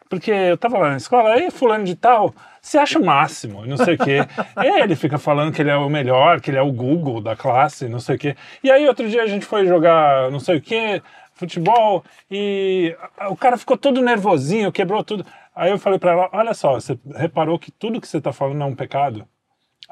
porque 0.09 0.31
eu 0.31 0.57
tava 0.57 0.77
lá 0.77 0.89
na 0.89 0.97
escola, 0.97 1.33
aí 1.33 1.49
fulano 1.49 1.85
de 1.85 1.95
tal, 1.95 2.33
se 2.68 2.77
acha 2.77 2.99
o 2.99 3.06
máximo, 3.06 3.65
não 3.65 3.77
sei 3.77 3.95
o 3.95 3.98
quê. 3.98 4.18
E 4.57 4.68
ele 4.84 4.94
fica 4.94 5.18
falando 5.18 5.53
que 5.53 5.61
ele 5.61 5.69
é 5.69 5.77
o 5.77 5.89
melhor, 5.89 6.41
que 6.41 6.52
ele 6.52 6.57
é 6.57 6.61
o 6.61 6.72
Google 6.72 7.22
da 7.22 7.34
classe, 7.34 7.88
não 7.88 7.99
sei 7.99 8.18
o 8.18 8.19
quê. 8.19 8.35
E 8.61 8.69
aí 8.69 8.85
outro 8.85 9.07
dia 9.07 9.23
a 9.23 9.27
gente 9.27 9.45
foi 9.45 9.65
jogar 9.65 10.30
não 10.30 10.39
sei 10.41 10.57
o 10.57 10.61
quê, 10.61 11.02
futebol, 11.34 12.03
e 12.30 12.94
o 13.30 13.38
cara 13.38 13.57
ficou 13.57 13.77
todo 13.77 14.02
nervosinho, 14.02 14.69
quebrou 14.69 15.02
tudo. 15.02 15.26
Aí 15.56 15.72
eu 15.72 15.80
falei 15.80 15.98
pra 15.98 16.11
ela, 16.11 16.30
olha 16.34 16.53
só, 16.53 16.73
você 16.73 16.99
reparou 17.15 17.57
que 17.57 17.72
tudo 17.72 18.02
que 18.02 18.07
você 18.07 18.19
tá 18.19 18.34
falando 18.34 18.61
é 18.61 18.65
um 18.65 18.76
pecado? 18.76 19.26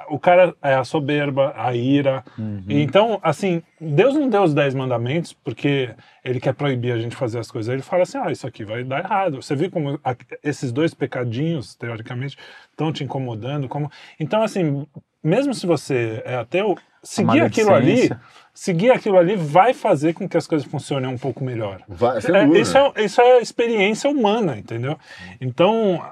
O 0.09 0.19
cara 0.19 0.53
é 0.61 0.75
a 0.75 0.83
soberba, 0.83 1.53
a 1.55 1.73
ira. 1.73 2.23
E 2.67 2.81
Então, 2.81 3.17
assim, 3.23 3.63
Deus 3.79 4.13
não 4.13 4.27
deu 4.29 4.43
os 4.43 4.53
dez 4.53 4.75
mandamentos 4.75 5.31
porque 5.31 5.89
ele 6.23 6.39
quer 6.39 6.53
proibir 6.53 6.91
a 6.91 6.97
gente 6.99 7.15
fazer 7.15 7.39
as 7.39 7.49
coisas. 7.49 7.71
Ele 7.73 7.81
fala 7.81 8.03
assim: 8.03 8.17
ah, 8.17 8.29
isso 8.31 8.45
aqui 8.45 8.65
vai 8.65 8.83
dar 8.83 8.99
errado. 8.99 9.41
Você 9.41 9.55
viu 9.55 9.71
como 9.71 9.99
a- 10.03 10.15
esses 10.43 10.71
dois 10.71 10.93
pecadinhos, 10.93 11.75
teoricamente, 11.75 12.37
estão 12.71 12.91
te 12.91 13.03
incomodando? 13.03 13.69
Como... 13.69 13.89
Então, 14.19 14.43
assim, 14.43 14.85
mesmo 15.23 15.53
se 15.53 15.65
você 15.65 16.21
é 16.25 16.35
ateu, 16.35 16.77
seguir 17.01 17.39
aquilo 17.45 17.73
ali, 17.73 18.09
seguir 18.53 18.91
aquilo 18.91 19.17
ali 19.17 19.35
vai 19.37 19.73
fazer 19.73 20.13
com 20.13 20.27
que 20.27 20.35
as 20.35 20.45
coisas 20.45 20.67
funcionem 20.67 21.09
um 21.09 21.17
pouco 21.17 21.41
melhor. 21.43 21.81
Vai, 21.87 22.19
sem 22.21 22.35
É, 22.35 22.59
isso, 22.59 22.77
é, 22.77 23.03
isso 23.03 23.21
é 23.21 23.39
experiência 23.41 24.09
humana, 24.09 24.57
entendeu? 24.57 24.99
Então, 25.39 26.05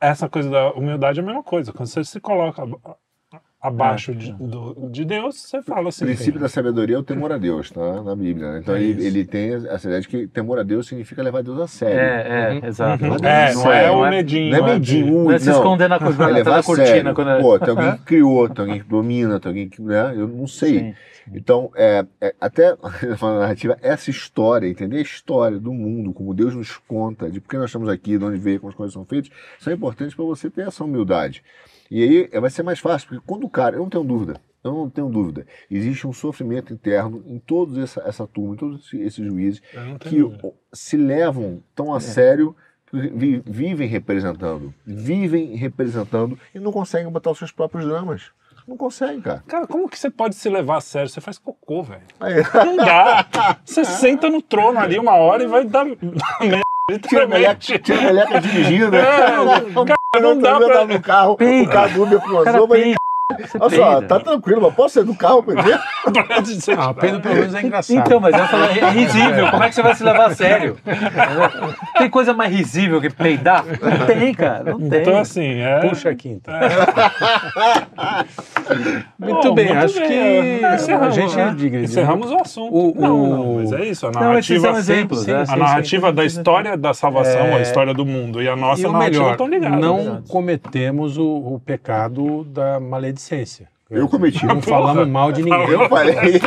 essa 0.00 0.28
coisa 0.28 0.48
da 0.48 0.72
humildade 0.72 1.18
é 1.18 1.22
a 1.22 1.26
mesma 1.26 1.42
coisa. 1.42 1.72
Quando 1.72 1.88
você 1.88 2.04
se 2.04 2.20
coloca 2.20 2.62
abaixo 3.66 4.14
de, 4.14 4.32
do- 4.32 4.88
de 4.90 5.04
Deus, 5.04 5.40
você 5.40 5.62
fala 5.62 5.88
assim. 5.88 6.04
O 6.04 6.06
princípio 6.08 6.40
da 6.40 6.48
sabedoria 6.48 6.96
é 6.96 6.98
o 6.98 7.02
temor 7.02 7.32
a 7.32 7.38
Deus, 7.38 7.70
tá? 7.70 8.02
Na 8.02 8.14
Bíblia. 8.14 8.52
né? 8.52 8.58
Então 8.62 8.74
É 8.74 8.82
ele, 8.82 9.04
ele 9.06 9.24
tem 9.24 9.52
essa 9.54 9.86
ideia 9.88 10.00
de 10.00 10.08
que 10.08 10.26
temor 10.26 10.58
a 10.58 10.62
Deus 10.62 10.86
significa 10.86 11.22
levar 11.22 11.42
Deus 11.42 11.58
a 11.60 11.66
sério. 11.66 11.98
É, 11.98 12.60
é, 12.62 12.66
exato. 12.66 13.04
Uhum. 13.04 13.16
Não 13.20 13.28
É, 13.28 13.50
é- 13.50 13.54
não 13.54 13.72
é 13.72 13.86
não 13.88 13.98
o 14.00 14.06
é- 14.06 14.10
medinho. 14.10 14.50
Não 14.50 14.58
é 14.58 14.78
de- 14.78 14.94
medinho, 14.96 15.24
Não 15.24 15.32
é 15.32 15.38
se 15.38 15.46
não. 15.46 15.54
esconder 15.56 15.88
na, 15.88 15.96
É 16.28 16.32
levar 16.32 16.62
cortina. 16.62 16.86
sério. 16.86 17.14
Quando 17.14 17.30
é- 17.30 17.40
Pô, 17.40 17.58
tem 17.58 17.70
alguém 17.70 17.92
que 17.96 18.02
criou, 18.04 18.48
tem 18.48 18.62
alguém 18.64 18.80
que 18.80 18.88
domina, 18.88 19.40
tem 19.40 19.48
alguém 19.50 19.68
que. 19.68 19.82
Né? 19.82 20.12
Eu 20.16 20.28
não 20.28 20.46
sei. 20.46 20.78
Sim. 20.78 20.94
Então, 21.34 21.72
é, 21.74 22.06
é, 22.20 22.34
até 22.40 22.76
falando 23.18 23.40
narrativa, 23.40 23.76
essa 23.82 24.10
história, 24.10 24.68
entender 24.68 24.98
a 24.98 25.00
história 25.00 25.58
do 25.58 25.72
mundo, 25.72 26.12
como 26.12 26.32
Deus 26.32 26.54
nos 26.54 26.76
conta, 26.86 27.28
de 27.28 27.40
por 27.40 27.48
que 27.50 27.56
nós 27.56 27.66
estamos 27.66 27.88
aqui, 27.88 28.16
de 28.16 28.24
onde 28.24 28.38
veio, 28.38 28.60
como 28.60 28.70
as 28.70 28.76
coisas 28.76 28.94
são 28.94 29.04
feitas, 29.04 29.30
são 29.58 29.72
importantes 29.72 30.14
para 30.14 30.24
você 30.24 30.48
ter 30.48 30.68
essa 30.68 30.84
humildade. 30.84 31.42
E 31.90 32.02
aí 32.02 32.28
é, 32.32 32.40
vai 32.40 32.50
ser 32.50 32.62
mais 32.62 32.78
fácil, 32.78 33.08
porque 33.08 33.22
quando 33.26 33.44
o 33.44 33.50
cara, 33.50 33.76
eu 33.76 33.80
não 33.82 33.88
tenho 33.90 34.04
dúvida, 34.04 34.40
eu 34.64 34.72
não 34.72 34.90
tenho 34.90 35.08
dúvida, 35.08 35.46
existe 35.70 36.06
um 36.06 36.12
sofrimento 36.12 36.72
interno 36.72 37.22
em 37.26 37.38
toda 37.38 37.80
essa, 37.82 38.02
essa 38.06 38.26
turma, 38.26 38.54
em 38.54 38.58
todos 38.58 38.92
esses- 38.94 39.14
juízes, 39.14 39.62
que 40.00 40.18
dúvida. 40.20 40.52
se 40.72 40.96
levam 40.96 41.62
tão 41.74 41.94
a 41.94 42.00
sério, 42.00 42.54
que 42.90 42.96
vi- 42.96 43.42
vivem 43.46 43.88
representando, 43.88 44.72
vivem 44.84 45.54
representando 45.56 46.38
e 46.54 46.58
não 46.58 46.72
conseguem 46.72 47.10
botar 47.10 47.30
os 47.30 47.38
seus 47.38 47.52
próprios 47.52 47.84
dramas. 47.86 48.30
Não 48.66 48.76
conseguem, 48.76 49.20
cara. 49.20 49.44
Cara, 49.46 49.66
como 49.68 49.88
que 49.88 49.96
você 49.96 50.10
pode 50.10 50.34
se 50.34 50.48
levar 50.48 50.78
a 50.78 50.80
sério? 50.80 51.08
Você 51.08 51.20
faz 51.20 51.38
cocô, 51.38 51.84
velho. 51.84 52.02
Aí, 52.18 52.34
Não 52.64 52.76
dá. 52.76 53.24
Você 53.64 53.84
senta 53.84 54.28
no 54.28 54.42
trono 54.42 54.80
ali 54.80 54.98
uma 54.98 55.14
hora 55.14 55.44
e 55.44 55.46
vai 55.46 55.64
dar. 55.64 55.84
tira 57.08 57.24
a 57.24 57.28
meleca, 57.28 57.52
Literalmente. 57.60 57.78
tira 57.78 57.98
a 57.98 58.02
meleca 58.02 58.40
dirigindo. 58.40 58.90
né? 58.90 58.98
É, 58.98 59.84
cara, 59.84 59.95
não 60.20 60.38
dá 60.38 60.50
Eu 60.52 60.66
pra- 60.66 60.84
no 60.84 61.00
carro, 61.00 61.32
o 61.34 61.68
carro 61.68 61.88
do 61.94 62.02
Uber 62.02 62.20
cruzou, 62.20 62.66
mas 62.68 62.80
ele 62.80 62.94
Olha 63.58 63.76
só, 63.76 64.00
tá 64.02 64.20
tranquilo, 64.20 64.60
mas 64.62 64.74
posso 64.74 64.94
sair 64.94 65.04
do 65.04 65.12
carro 65.14 65.42
primeiro? 65.42 65.80
Ah, 66.78 66.90
o 66.90 66.94
Pedro 66.94 67.20
pelo 67.20 67.34
menos 67.34 67.54
é 67.56 67.62
engraçado. 67.62 67.96
Então, 67.98 68.20
mas 68.20 68.32
eu 68.38 68.46
falei, 68.46 68.78
é 68.78 68.88
risível. 68.90 69.50
Como 69.50 69.64
é 69.64 69.68
que 69.68 69.74
você 69.74 69.82
vai 69.82 69.94
se 69.96 70.04
levar 70.04 70.26
a 70.26 70.34
sério? 70.34 70.76
Tem 71.98 72.08
coisa 72.08 72.32
mais 72.32 72.52
risível 72.54 73.00
que 73.00 73.10
peidar? 73.10 73.64
Não 73.66 74.06
tem, 74.06 74.32
cara. 74.32 74.62
Não 74.78 74.88
tem. 74.88 75.00
Então, 75.00 75.18
assim, 75.18 75.58
é. 75.60 75.80
Puxa 75.80 76.10
aqui, 76.10 76.28
então. 76.28 76.54
Muito 79.18 79.48
Bom, 79.48 79.54
bem, 79.54 79.66
muito 79.68 79.78
acho 79.84 79.98
bem, 79.98 80.08
que 80.08 80.14
é, 80.14 80.64
a 80.64 80.74
encerramos, 80.74 81.14
gente 81.14 81.36
né? 81.36 81.54
diga. 81.56 81.78
Encerramos 81.80 82.30
o 82.32 82.36
assunto. 82.40 82.74
O- 82.74 82.94
não, 83.00 83.20
o- 83.22 83.28
não, 83.28 83.54
mas 83.62 83.72
é 83.72 83.84
isso. 83.86 84.06
A 84.06 84.10
Não, 84.10 84.20
narrativa, 84.20 84.68
são 84.68 84.76
exemplos, 84.78 85.20
sim, 85.20 85.30
né? 85.32 85.36
a 85.42 85.46
Sim, 85.46 85.52
sim, 85.52 85.58
narrativa 85.58 86.08
sim, 86.08 86.14
da 86.14 86.22
sim. 86.22 86.26
história 86.38 86.76
da 86.76 86.92
salvação, 86.94 87.40
É. 87.46 87.54
a 87.54 87.60
história 87.62 87.94
do 87.94 88.04
mundo. 88.04 88.42
E 88.42 88.48
a 88.48 88.56
nossa 88.56 88.82
E 88.82 88.84
narrativa 88.90 89.10
melhor, 89.20 89.32
estão 89.32 89.46
ligadas. 89.48 89.80
não 89.80 90.22
cometemos 90.28 91.16
o, 91.16 91.24
o 91.26 91.60
pecado 91.64 92.44
da 92.44 92.78
maledicência 92.80 93.15
reticência. 93.16 93.70
Eu 93.88 94.08
cometi. 94.08 94.44
Não 94.44 94.60
falamos 94.60 95.06
mal 95.08 95.30
de 95.30 95.44
ninguém. 95.44 95.68
Eu 95.70 95.88
falei. 95.88 96.16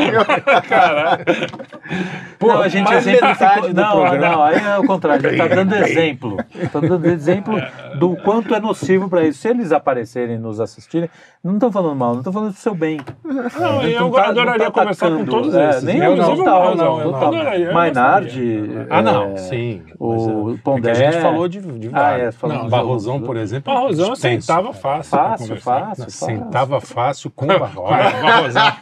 Pô, 2.38 2.48
não, 2.48 2.62
a 2.62 2.68
gente 2.68 2.92
exemplificou. 2.94 3.30
metade 3.30 3.74
do 3.74 3.82
Não, 3.82 3.92
programa. 3.92 4.18
não, 4.36 4.44
aí 4.44 4.56
é 4.58 4.78
o 4.78 4.84
contrário. 4.86 5.26
A 5.26 5.32
gente 5.32 5.42
está 5.42 5.56
dando 5.56 5.76
exemplo. 5.76 6.38
Está 6.56 6.80
dando 6.82 7.06
exemplo 7.08 7.56
do 7.98 8.16
quanto 8.18 8.54
é 8.54 8.60
nocivo 8.60 9.10
para 9.10 9.24
isso. 9.24 9.40
Se 9.40 9.48
eles 9.50 9.72
aparecerem 9.72 10.36
e 10.36 10.40
nos 10.40 10.60
assistirem, 10.60 11.10
não 11.44 11.54
estão 11.54 11.72
falando 11.72 11.96
mal, 11.96 12.12
não 12.12 12.20
estão 12.20 12.34
falando 12.34 12.52
do 12.52 12.58
seu 12.58 12.76
bem. 12.76 13.00
Não, 13.24 13.84
e 13.88 13.96
Não 13.96 14.08
eu 14.08 14.12
tá- 14.12 14.28
adoraria 14.30 14.66
não 14.66 14.72
tá 14.72 14.82
conversar 14.82 15.08
com 15.08 15.14
atacando, 15.16 15.32
todos 15.32 15.56
é, 15.56 15.70
esses. 15.70 15.84
nem 15.84 15.98
eu 15.98 16.16
não, 16.18 16.34
o 16.34 16.36
não, 16.38 16.76
não, 16.76 17.00
eu 17.02 17.12
não. 17.12 17.44
eu 17.54 17.74
Mainardi. 17.74 18.58
gostaria. 18.60 18.88
Ah, 18.90 19.02
não, 19.02 19.24
é, 19.32 19.38
sim. 19.38 19.82
o 19.98 20.54
é, 20.54 20.58
Pondé. 20.64 20.92
a 20.92 20.94
gente 20.94 21.22
falou 21.22 21.48
de, 21.48 21.62
de 21.62 21.88
Ah, 21.88 21.92
vários. 22.02 22.44
é, 22.44 22.48
não, 22.48 22.70
Barrosão, 22.70 23.22
por 23.22 23.38
exemplo. 23.38 23.74
Barrosão 23.74 24.10
eu 24.10 24.16
sentava 24.16 24.74
fácil. 24.74 25.12
fácil, 25.18 25.56
fácil. 25.58 26.10
Sentava 26.10 26.82
fácil 26.82 27.29
com 27.36 27.48
Barrosa. 27.48 28.60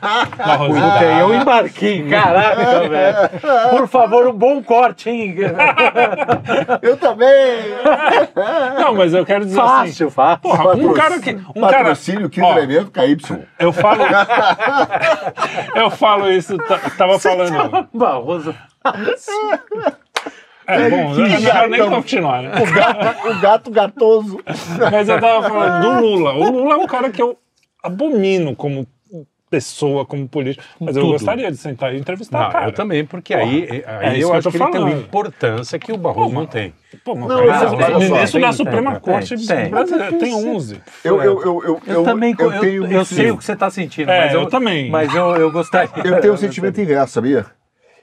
Puta, 0.67 1.03
eu 1.19 1.33
embarquei, 1.33 2.07
caraca, 2.09 2.89
velho. 2.89 3.17
Por 3.71 3.87
favor, 3.87 4.27
um 4.27 4.33
bom 4.33 4.61
corte, 4.63 5.09
hein? 5.09 5.35
Eu 6.81 6.97
também. 6.97 7.27
Não, 8.79 8.93
mas 8.93 9.13
eu 9.13 9.25
quero 9.25 9.45
dizer 9.45 9.59
assim. 9.59 9.69
Fácil, 9.69 10.11
fácil. 10.11 10.41
Porra, 10.41 10.75
um 10.75 10.93
cara 10.93 11.19
que. 11.19 11.31
Um 11.55 11.61
cara, 11.61 11.77
Patrocínio, 11.77 12.29
quinto 12.29 12.47
Ó, 12.47 12.57
elemento, 12.57 12.91
KY. 12.91 13.17
eu 13.59 13.71
falo. 13.71 14.03
eu 15.75 15.89
falo 15.89 16.31
isso, 16.31 16.57
tava 16.97 17.19
falando. 17.19 17.87
Barroso. 17.93 18.55
É, 20.67 20.89
bom, 20.89 21.13
eu 21.13 21.29
não 21.29 21.41
quero 21.41 21.69
nem 21.69 21.89
continuar, 21.89 22.41
né? 22.43 22.51
O 22.61 22.73
gato, 22.73 23.29
o 23.29 23.39
gato 23.39 23.71
gatoso. 23.71 24.39
Mas 24.91 25.07
eu 25.07 25.19
tava 25.19 25.47
falando 25.47 25.81
do 25.81 26.01
Lula. 26.01 26.33
O 26.33 26.51
Lula 26.51 26.73
é 26.73 26.77
um 26.77 26.85
cara 26.85 27.09
que 27.09 27.21
eu 27.21 27.37
abomino 27.87 28.55
como 28.55 28.87
pessoa, 29.49 30.05
como 30.05 30.27
político. 30.27 30.63
Mas 30.79 30.95
eu 30.95 31.03
Tudo. 31.03 31.13
gostaria 31.13 31.49
de 31.49 31.57
sentar 31.57 31.93
e 31.93 31.97
entrevistar 31.99 32.39
Não, 32.39 32.49
o 32.49 32.51
cara. 32.51 32.65
eu 32.67 32.71
também, 32.73 33.05
porque 33.05 33.33
aí, 33.33 33.83
aí 33.85 34.15
é 34.15 34.17
isso 34.17 34.23
eu 34.23 34.27
que 34.27 34.33
eu 34.33 34.33
acho 34.33 34.51
que 34.51 34.57
ele 34.57 34.71
tem 34.71 34.81
uma 34.81 34.91
importância 34.91 35.79
que 35.79 35.91
o 35.91 35.97
Barroso 35.97 36.33
não 36.33 36.45
tem. 36.45 36.73
Pô, 37.03 37.15
mas 37.15 37.29
Não, 37.29 37.43
o 37.45 37.47
cara 37.47 37.71
mas 37.71 37.71
é 37.71 37.75
olha 37.75 37.93
só, 37.93 37.99
ministro 38.15 38.41
da 38.41 38.47
tem, 38.47 38.57
Suprema 38.57 38.91
tem, 38.91 38.99
Corte 38.99 39.47
tem. 39.47 39.69
brasileira. 39.69 40.17
Tem 40.17 40.35
11. 40.35 40.81
Eu, 41.03 41.21
eu, 41.21 41.41
eu, 41.41 41.63
eu, 41.63 41.81
Eu, 41.87 42.03
também, 42.03 42.35
eu, 42.37 42.51
eu 42.51 42.59
tenho 42.61 42.91
eu 42.91 43.05
sei 43.05 43.31
o 43.31 43.37
que 43.37 43.45
você 43.45 43.53
está 43.53 43.69
sentindo, 43.69 44.11
É, 44.11 44.25
mas 44.25 44.33
eu, 44.33 44.41
eu 44.41 44.47
também. 44.47 44.89
Mas 44.89 45.13
eu, 45.15 45.35
eu 45.37 45.51
gostaria. 45.51 45.89
Eu 46.03 46.19
tenho 46.19 46.33
um 46.33 46.37
sentimento 46.37 46.79
inverso, 46.81 47.13
sabia? 47.13 47.45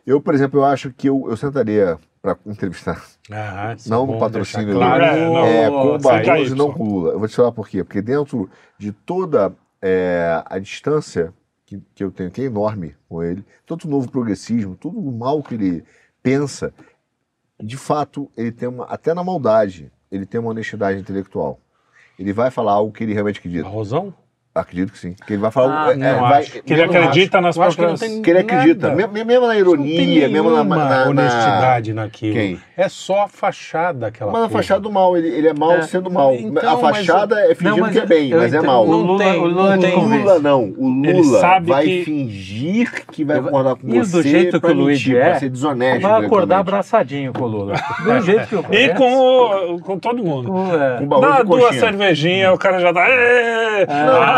Eu, 0.07 0.21
por 0.21 0.35
exemplo, 0.35 0.61
eu 0.61 0.65
acho 0.65 0.93
que 0.93 1.09
eu, 1.09 1.27
eu 1.29 1.37
sentaria 1.37 1.99
para 2.23 2.37
entrevistar. 2.47 3.03
Ah, 3.31 3.75
Não 3.87 4.05
é 4.05 4.07
no 4.07 4.19
patrocínio 4.19 4.75
Claro. 4.75 5.05
É, 5.05 5.17
não. 5.27 5.47
É, 5.47 5.69
com 5.69 5.77
o 5.77 5.95
aí, 6.11 6.27
Barroso 6.27 6.55
e 6.55 6.59
não 6.59 6.73
com 6.73 6.83
o 6.83 6.87
Lula. 6.89 7.13
Eu 7.13 7.19
vou 7.19 7.29
te 7.29 7.37
falar 7.37 7.53
por 7.53 7.69
quê. 7.69 7.85
Porque 7.85 8.01
dentro 8.03 8.49
de 8.79 8.93
toda 8.93 9.53
é, 9.87 10.43
a 10.47 10.59
distância 10.59 11.35
que, 11.67 11.79
que 11.95 12.03
eu 12.03 12.11
tenho, 12.11 12.31
que 12.31 12.41
é 12.41 12.45
enorme 12.45 12.97
com 13.07 13.23
ele, 13.23 13.45
todo 13.67 13.85
o 13.85 13.89
novo 13.89 14.11
progressismo, 14.11 14.77
todo 14.77 14.99
o 14.99 15.13
mal 15.13 15.43
que 15.43 15.55
ele 15.55 15.85
pensa, 16.23 16.73
de 17.63 17.77
fato, 17.77 18.31
ele 18.35 18.51
tem 18.51 18.67
uma, 18.67 18.87
até 18.87 19.13
na 19.13 19.23
maldade, 19.23 19.93
ele 20.11 20.25
tem 20.25 20.41
uma 20.41 20.51
honestidade 20.51 20.99
intelectual. 20.99 21.61
Ele 22.19 22.33
vai 22.33 22.51
falar 22.51 22.73
algo 22.73 22.93
que 22.93 23.05
ele 23.05 23.13
realmente 23.13 23.41
acredita. 23.41 23.65
Barrosão? 23.65 24.15
Acredito 24.55 24.93
que 24.93 24.99
sim. 24.99 25.17
Que 25.27 25.33
ele 25.33 25.43
vai 25.43 25.51
falar. 25.51 25.89
Ah, 25.89 25.93
é, 25.93 25.97
não 25.97 26.21
vai, 26.21 26.43
acho. 26.43 26.63
Que 26.63 26.73
ele 26.75 26.87
não 26.87 26.95
acredita 26.95 27.41
nas 27.41 27.57
que 27.57 27.61
não 27.61 27.73
próprias. 27.73 27.99
tem 28.01 28.23
Que 28.23 28.31
ele 28.31 28.39
acredita. 28.39 28.89
nada. 28.95 29.09
Mesmo, 29.25 29.47
na 29.49 29.57
ironia, 29.57 30.29
mesmo 30.29 30.49
na, 30.51 30.63
na, 30.63 30.77
na- 30.77 31.09
honestidade 31.09 31.93
naquilo. 31.93 32.35
Quem? 32.35 32.61
É 32.77 32.89
só 32.89 33.25
a 33.25 33.29
fachada 33.29 34.07
aquela 34.07 34.31
Mas 34.31 34.45
a 34.45 34.49
fachada 34.49 34.81
do 34.81 34.93
mal, 34.93 35.17
ele, 35.17 35.27
ele 35.29 35.49
é 35.49 35.53
mal 35.55 35.73
É. 35.73 35.83
sendo 35.83 36.09
mal. 36.09 36.33
Então, 36.35 36.73
a 36.73 36.79
fachada 36.79 37.41
é 37.51 37.55
fingindo 37.57 37.81
mas 37.81 37.93
que 37.95 37.99
é 37.99 38.07
bem, 38.07 38.31
mas 38.31 38.43
é 38.45 38.59
entendo. 38.59 38.67
mal. 38.67 38.87
O 38.87 38.93
Lula, 38.97 39.19
tem, 39.19 39.37
o 39.41 39.45
Lula 39.47 39.77
não. 39.77 39.99
O. 39.99 40.05
Lula 40.09 40.39
não. 40.39 40.75
O 40.77 40.89
Lula 40.89 41.41
sabe 41.41 41.71
vai 41.71 41.85
que- 41.85 42.05
fingir 42.05 43.07
que 43.11 43.25
vai 43.25 43.39
acordar 43.41 43.75
com 43.75 43.89
E 43.89 43.99
você 43.99 44.13
do 44.17 44.23
jeito 44.23 44.61
que 44.61 44.67
o 44.71 44.75
mentir, 44.87 45.17
é, 45.17 45.31
pra 45.31 45.39
ser 45.41 45.49
desonesto. 45.51 46.03
Vai 46.03 46.27
acordar 46.27 46.59
abraçadinho 46.61 47.33
com 47.33 47.43
o 47.43 47.47
Lula. 47.49 47.75
Do 48.05 48.21
jeito 48.21 48.47
que 48.47 48.55
eu 48.55 48.65
E 48.71 48.89
com, 48.91 49.75
o, 49.75 49.81
com 49.81 49.99
todo 49.99 50.23
mundo. 50.23 50.53
o- 50.53 50.75
é. 50.81 50.99
Com 50.99 51.07
barulho 51.09 51.29
Dá 51.33 51.43
duas 51.43 51.75
cervejinhas, 51.77 52.55
o 52.55 52.59
cara 52.59 52.79
já 52.79 52.93
tá. 52.95 53.05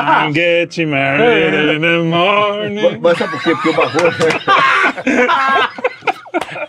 "Eh, 0.07 0.27
I'm 0.27 0.33
getting 0.33 0.91
married 0.91 1.55
in 1.55 1.81
the 1.83 2.03
morning. 2.05 3.01
Mas 3.01 3.19
sabe 3.19 3.33
por 3.33 3.43
quê? 3.43 3.51
Porque 3.55 3.69
o 3.71 3.73
Barroso. 3.75 4.27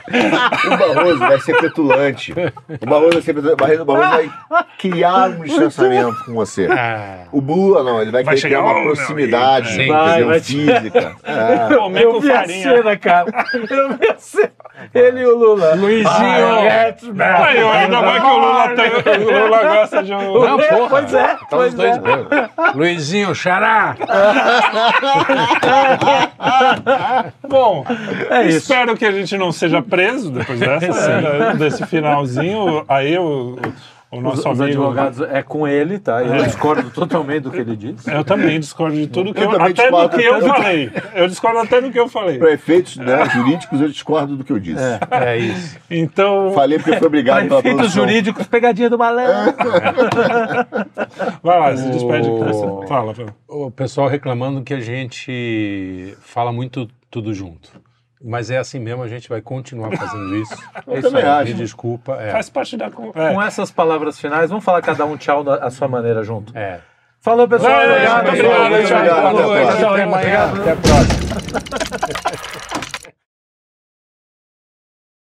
o 0.07 0.77
Barroso 0.77 1.19
vai 1.19 1.39
ser 1.39 1.57
petulante. 1.57 2.33
O 2.81 2.85
Barroso 2.85 3.13
vai 3.13 3.21
ser 3.21 3.33
petulante. 3.33 3.81
O 3.81 3.85
Barroso 3.85 4.31
vai 4.49 4.65
criar 4.77 5.29
um 5.29 5.43
distanciamento 5.43 6.23
com 6.25 6.33
você. 6.33 6.67
Ah, 6.71 7.25
O 7.31 7.39
Lula 7.41 7.83
não, 7.83 8.01
ele 8.01 8.11
vai, 8.11 8.23
Vai 8.23 8.35
ter 8.37 8.57
uma 8.57 8.71
"Oh, 8.71 8.73
meu 8.75 8.83
proximidade 8.83 9.73
amigo." 9.75 9.93
Vai, 9.93 10.09
entendeu? 10.09 10.27
vai 10.27 10.39
te- 10.39 10.45
física. 10.65 11.15
É. 11.23 11.75
Comer 11.75 12.03
Eu 12.03 12.11
com 12.13 12.19
vi 12.21 12.31
a 12.31 12.35
farinha. 12.35 12.75
cena, 12.75 12.97
cara. 12.97 13.45
Eu 13.53 13.97
vi 13.97 14.07
a 14.09 14.15
cena. 14.17 14.51
Ele 14.93 15.21
e 15.21 15.25
o 15.25 15.35
Lula. 15.35 15.73
Luizinho! 15.75 16.07
Aí, 16.09 17.57
ainda 17.57 18.01
mais 18.01 18.21
que 18.23 18.29
o 18.29 18.37
Lula, 18.37 18.69
tem, 18.75 18.91
o 19.25 19.39
Lula 19.43 19.63
gosta 19.63 20.03
de 20.03 20.13
um. 20.13 20.33
Não, 20.39 20.57
porra. 20.59 20.87
Pois 20.89 21.13
é, 21.13 21.27
Tá 21.27 21.37
pois 21.49 21.67
os 21.69 21.73
dois 21.73 21.97
é. 21.97 22.01
Luizinho, 22.75 23.33
xará! 23.35 23.95
Bom, 27.47 27.85
É 28.29 28.45
isso. 28.47 28.57
espero 28.59 28.95
que 28.95 29.05
a 29.05 29.11
gente 29.11 29.37
não 29.37 29.51
seja 29.51 29.81
preso 29.81 29.96
depois 30.31 30.59
dessa, 30.59 31.21
né, 31.21 31.53
desse 31.57 31.85
finalzinho. 31.85 32.83
Aí 32.87 33.17
o, 33.17 33.57
o 34.09 34.17
Os, 34.17 34.23
nosso 34.23 34.39
os 34.49 34.61
amigo. 34.61 34.63
advogados 34.63 35.19
é 35.21 35.43
com 35.43 35.67
ele, 35.67 35.99
tá? 35.99 36.23
Eu 36.23 36.41
discordo 36.45 36.89
totalmente 36.91 37.41
do 37.43 37.51
que 37.51 37.57
ele 37.57 37.75
disse. 37.75 38.09
Eu 38.09 38.23
também 38.23 38.57
discordo 38.57 38.95
de 38.95 39.07
tudo 39.07 39.33
que 39.33 39.39
Eu 39.41 39.45
eu, 39.45 39.51
também 39.51 39.71
até 39.73 39.91
do 39.91 40.07
discordo 40.07 40.17
que 40.17 40.23
eu 40.23 40.47
falei. 40.47 40.91
Eu 41.13 41.27
discordo 41.27 41.59
até 41.59 41.81
do 41.81 41.91
que 41.91 41.99
eu 41.99 42.07
falei. 42.07 42.37
Para 42.37 42.51
efeitos 42.53 42.95
né, 42.95 43.25
jurídicos, 43.29 43.81
eu 43.81 43.89
discordo 43.89 44.37
do 44.37 44.43
que 44.45 44.51
eu 44.53 44.59
disse. 44.59 44.81
É 45.11 45.37
isso. 45.37 45.77
Então, 45.91 46.51
Falei 46.55 46.77
porque 46.79 46.97
foi 46.97 47.07
obrigado 47.07 47.39
Para 47.39 47.47
pela 47.47 47.59
efeitos 47.59 47.79
produção. 47.79 48.03
jurídicos, 48.07 48.47
pegadinha 48.47 48.89
do 48.89 48.97
malandro. 48.97 49.53
vai 51.43 51.59
lá, 51.59 51.75
se 51.75 51.89
despede. 51.89 52.29
O- 52.29 52.85
Fala, 52.87 53.13
fala. 53.13 53.35
O 53.47 53.69
pessoal 53.71 54.07
reclamando 54.07 54.61
que 54.61 54.73
a 54.73 54.79
gente 54.79 56.15
fala 56.21 56.51
muito 56.53 56.87
tudo 57.11 57.33
junto. 57.33 57.69
Mas 58.23 58.49
é 58.49 58.57
assim 58.57 58.79
mesmo, 58.79 59.03
a 59.03 59.07
gente 59.07 59.29
vai 59.29 59.41
continuar 59.41 59.95
fazendo 59.95 60.35
isso. 60.35 60.55
Eu 60.87 61.01
também 61.01 61.23
acho. 61.23 61.51
Me 61.51 61.53
desculpa. 61.53 62.13
É. 62.19 62.31
Faz 62.31 62.49
parte 62.49 62.75
da. 62.75 62.89
con- 62.89 63.11
Com 63.11 63.41
É. 63.41 63.45
essas 63.47 63.69
palavras 63.71 64.19
finais, 64.19 64.49
vamos 64.49 64.65
falar 64.65 64.81
cada 64.81 65.05
um 65.05 65.15
tchau 65.15 65.43
da 65.43 65.55
a 65.55 65.69
sua 65.69 65.87
maneira 65.87 66.23
junto. 66.23 66.55
é. 66.57 66.79
Falou, 67.19 67.47
pessoal. 67.47 67.73
Valeu, 67.73 67.89
Obrigado, 67.89 68.29
obrigado. 70.13 70.61
Até 70.61 70.71
a 70.71 70.75
próxima. 70.75 71.16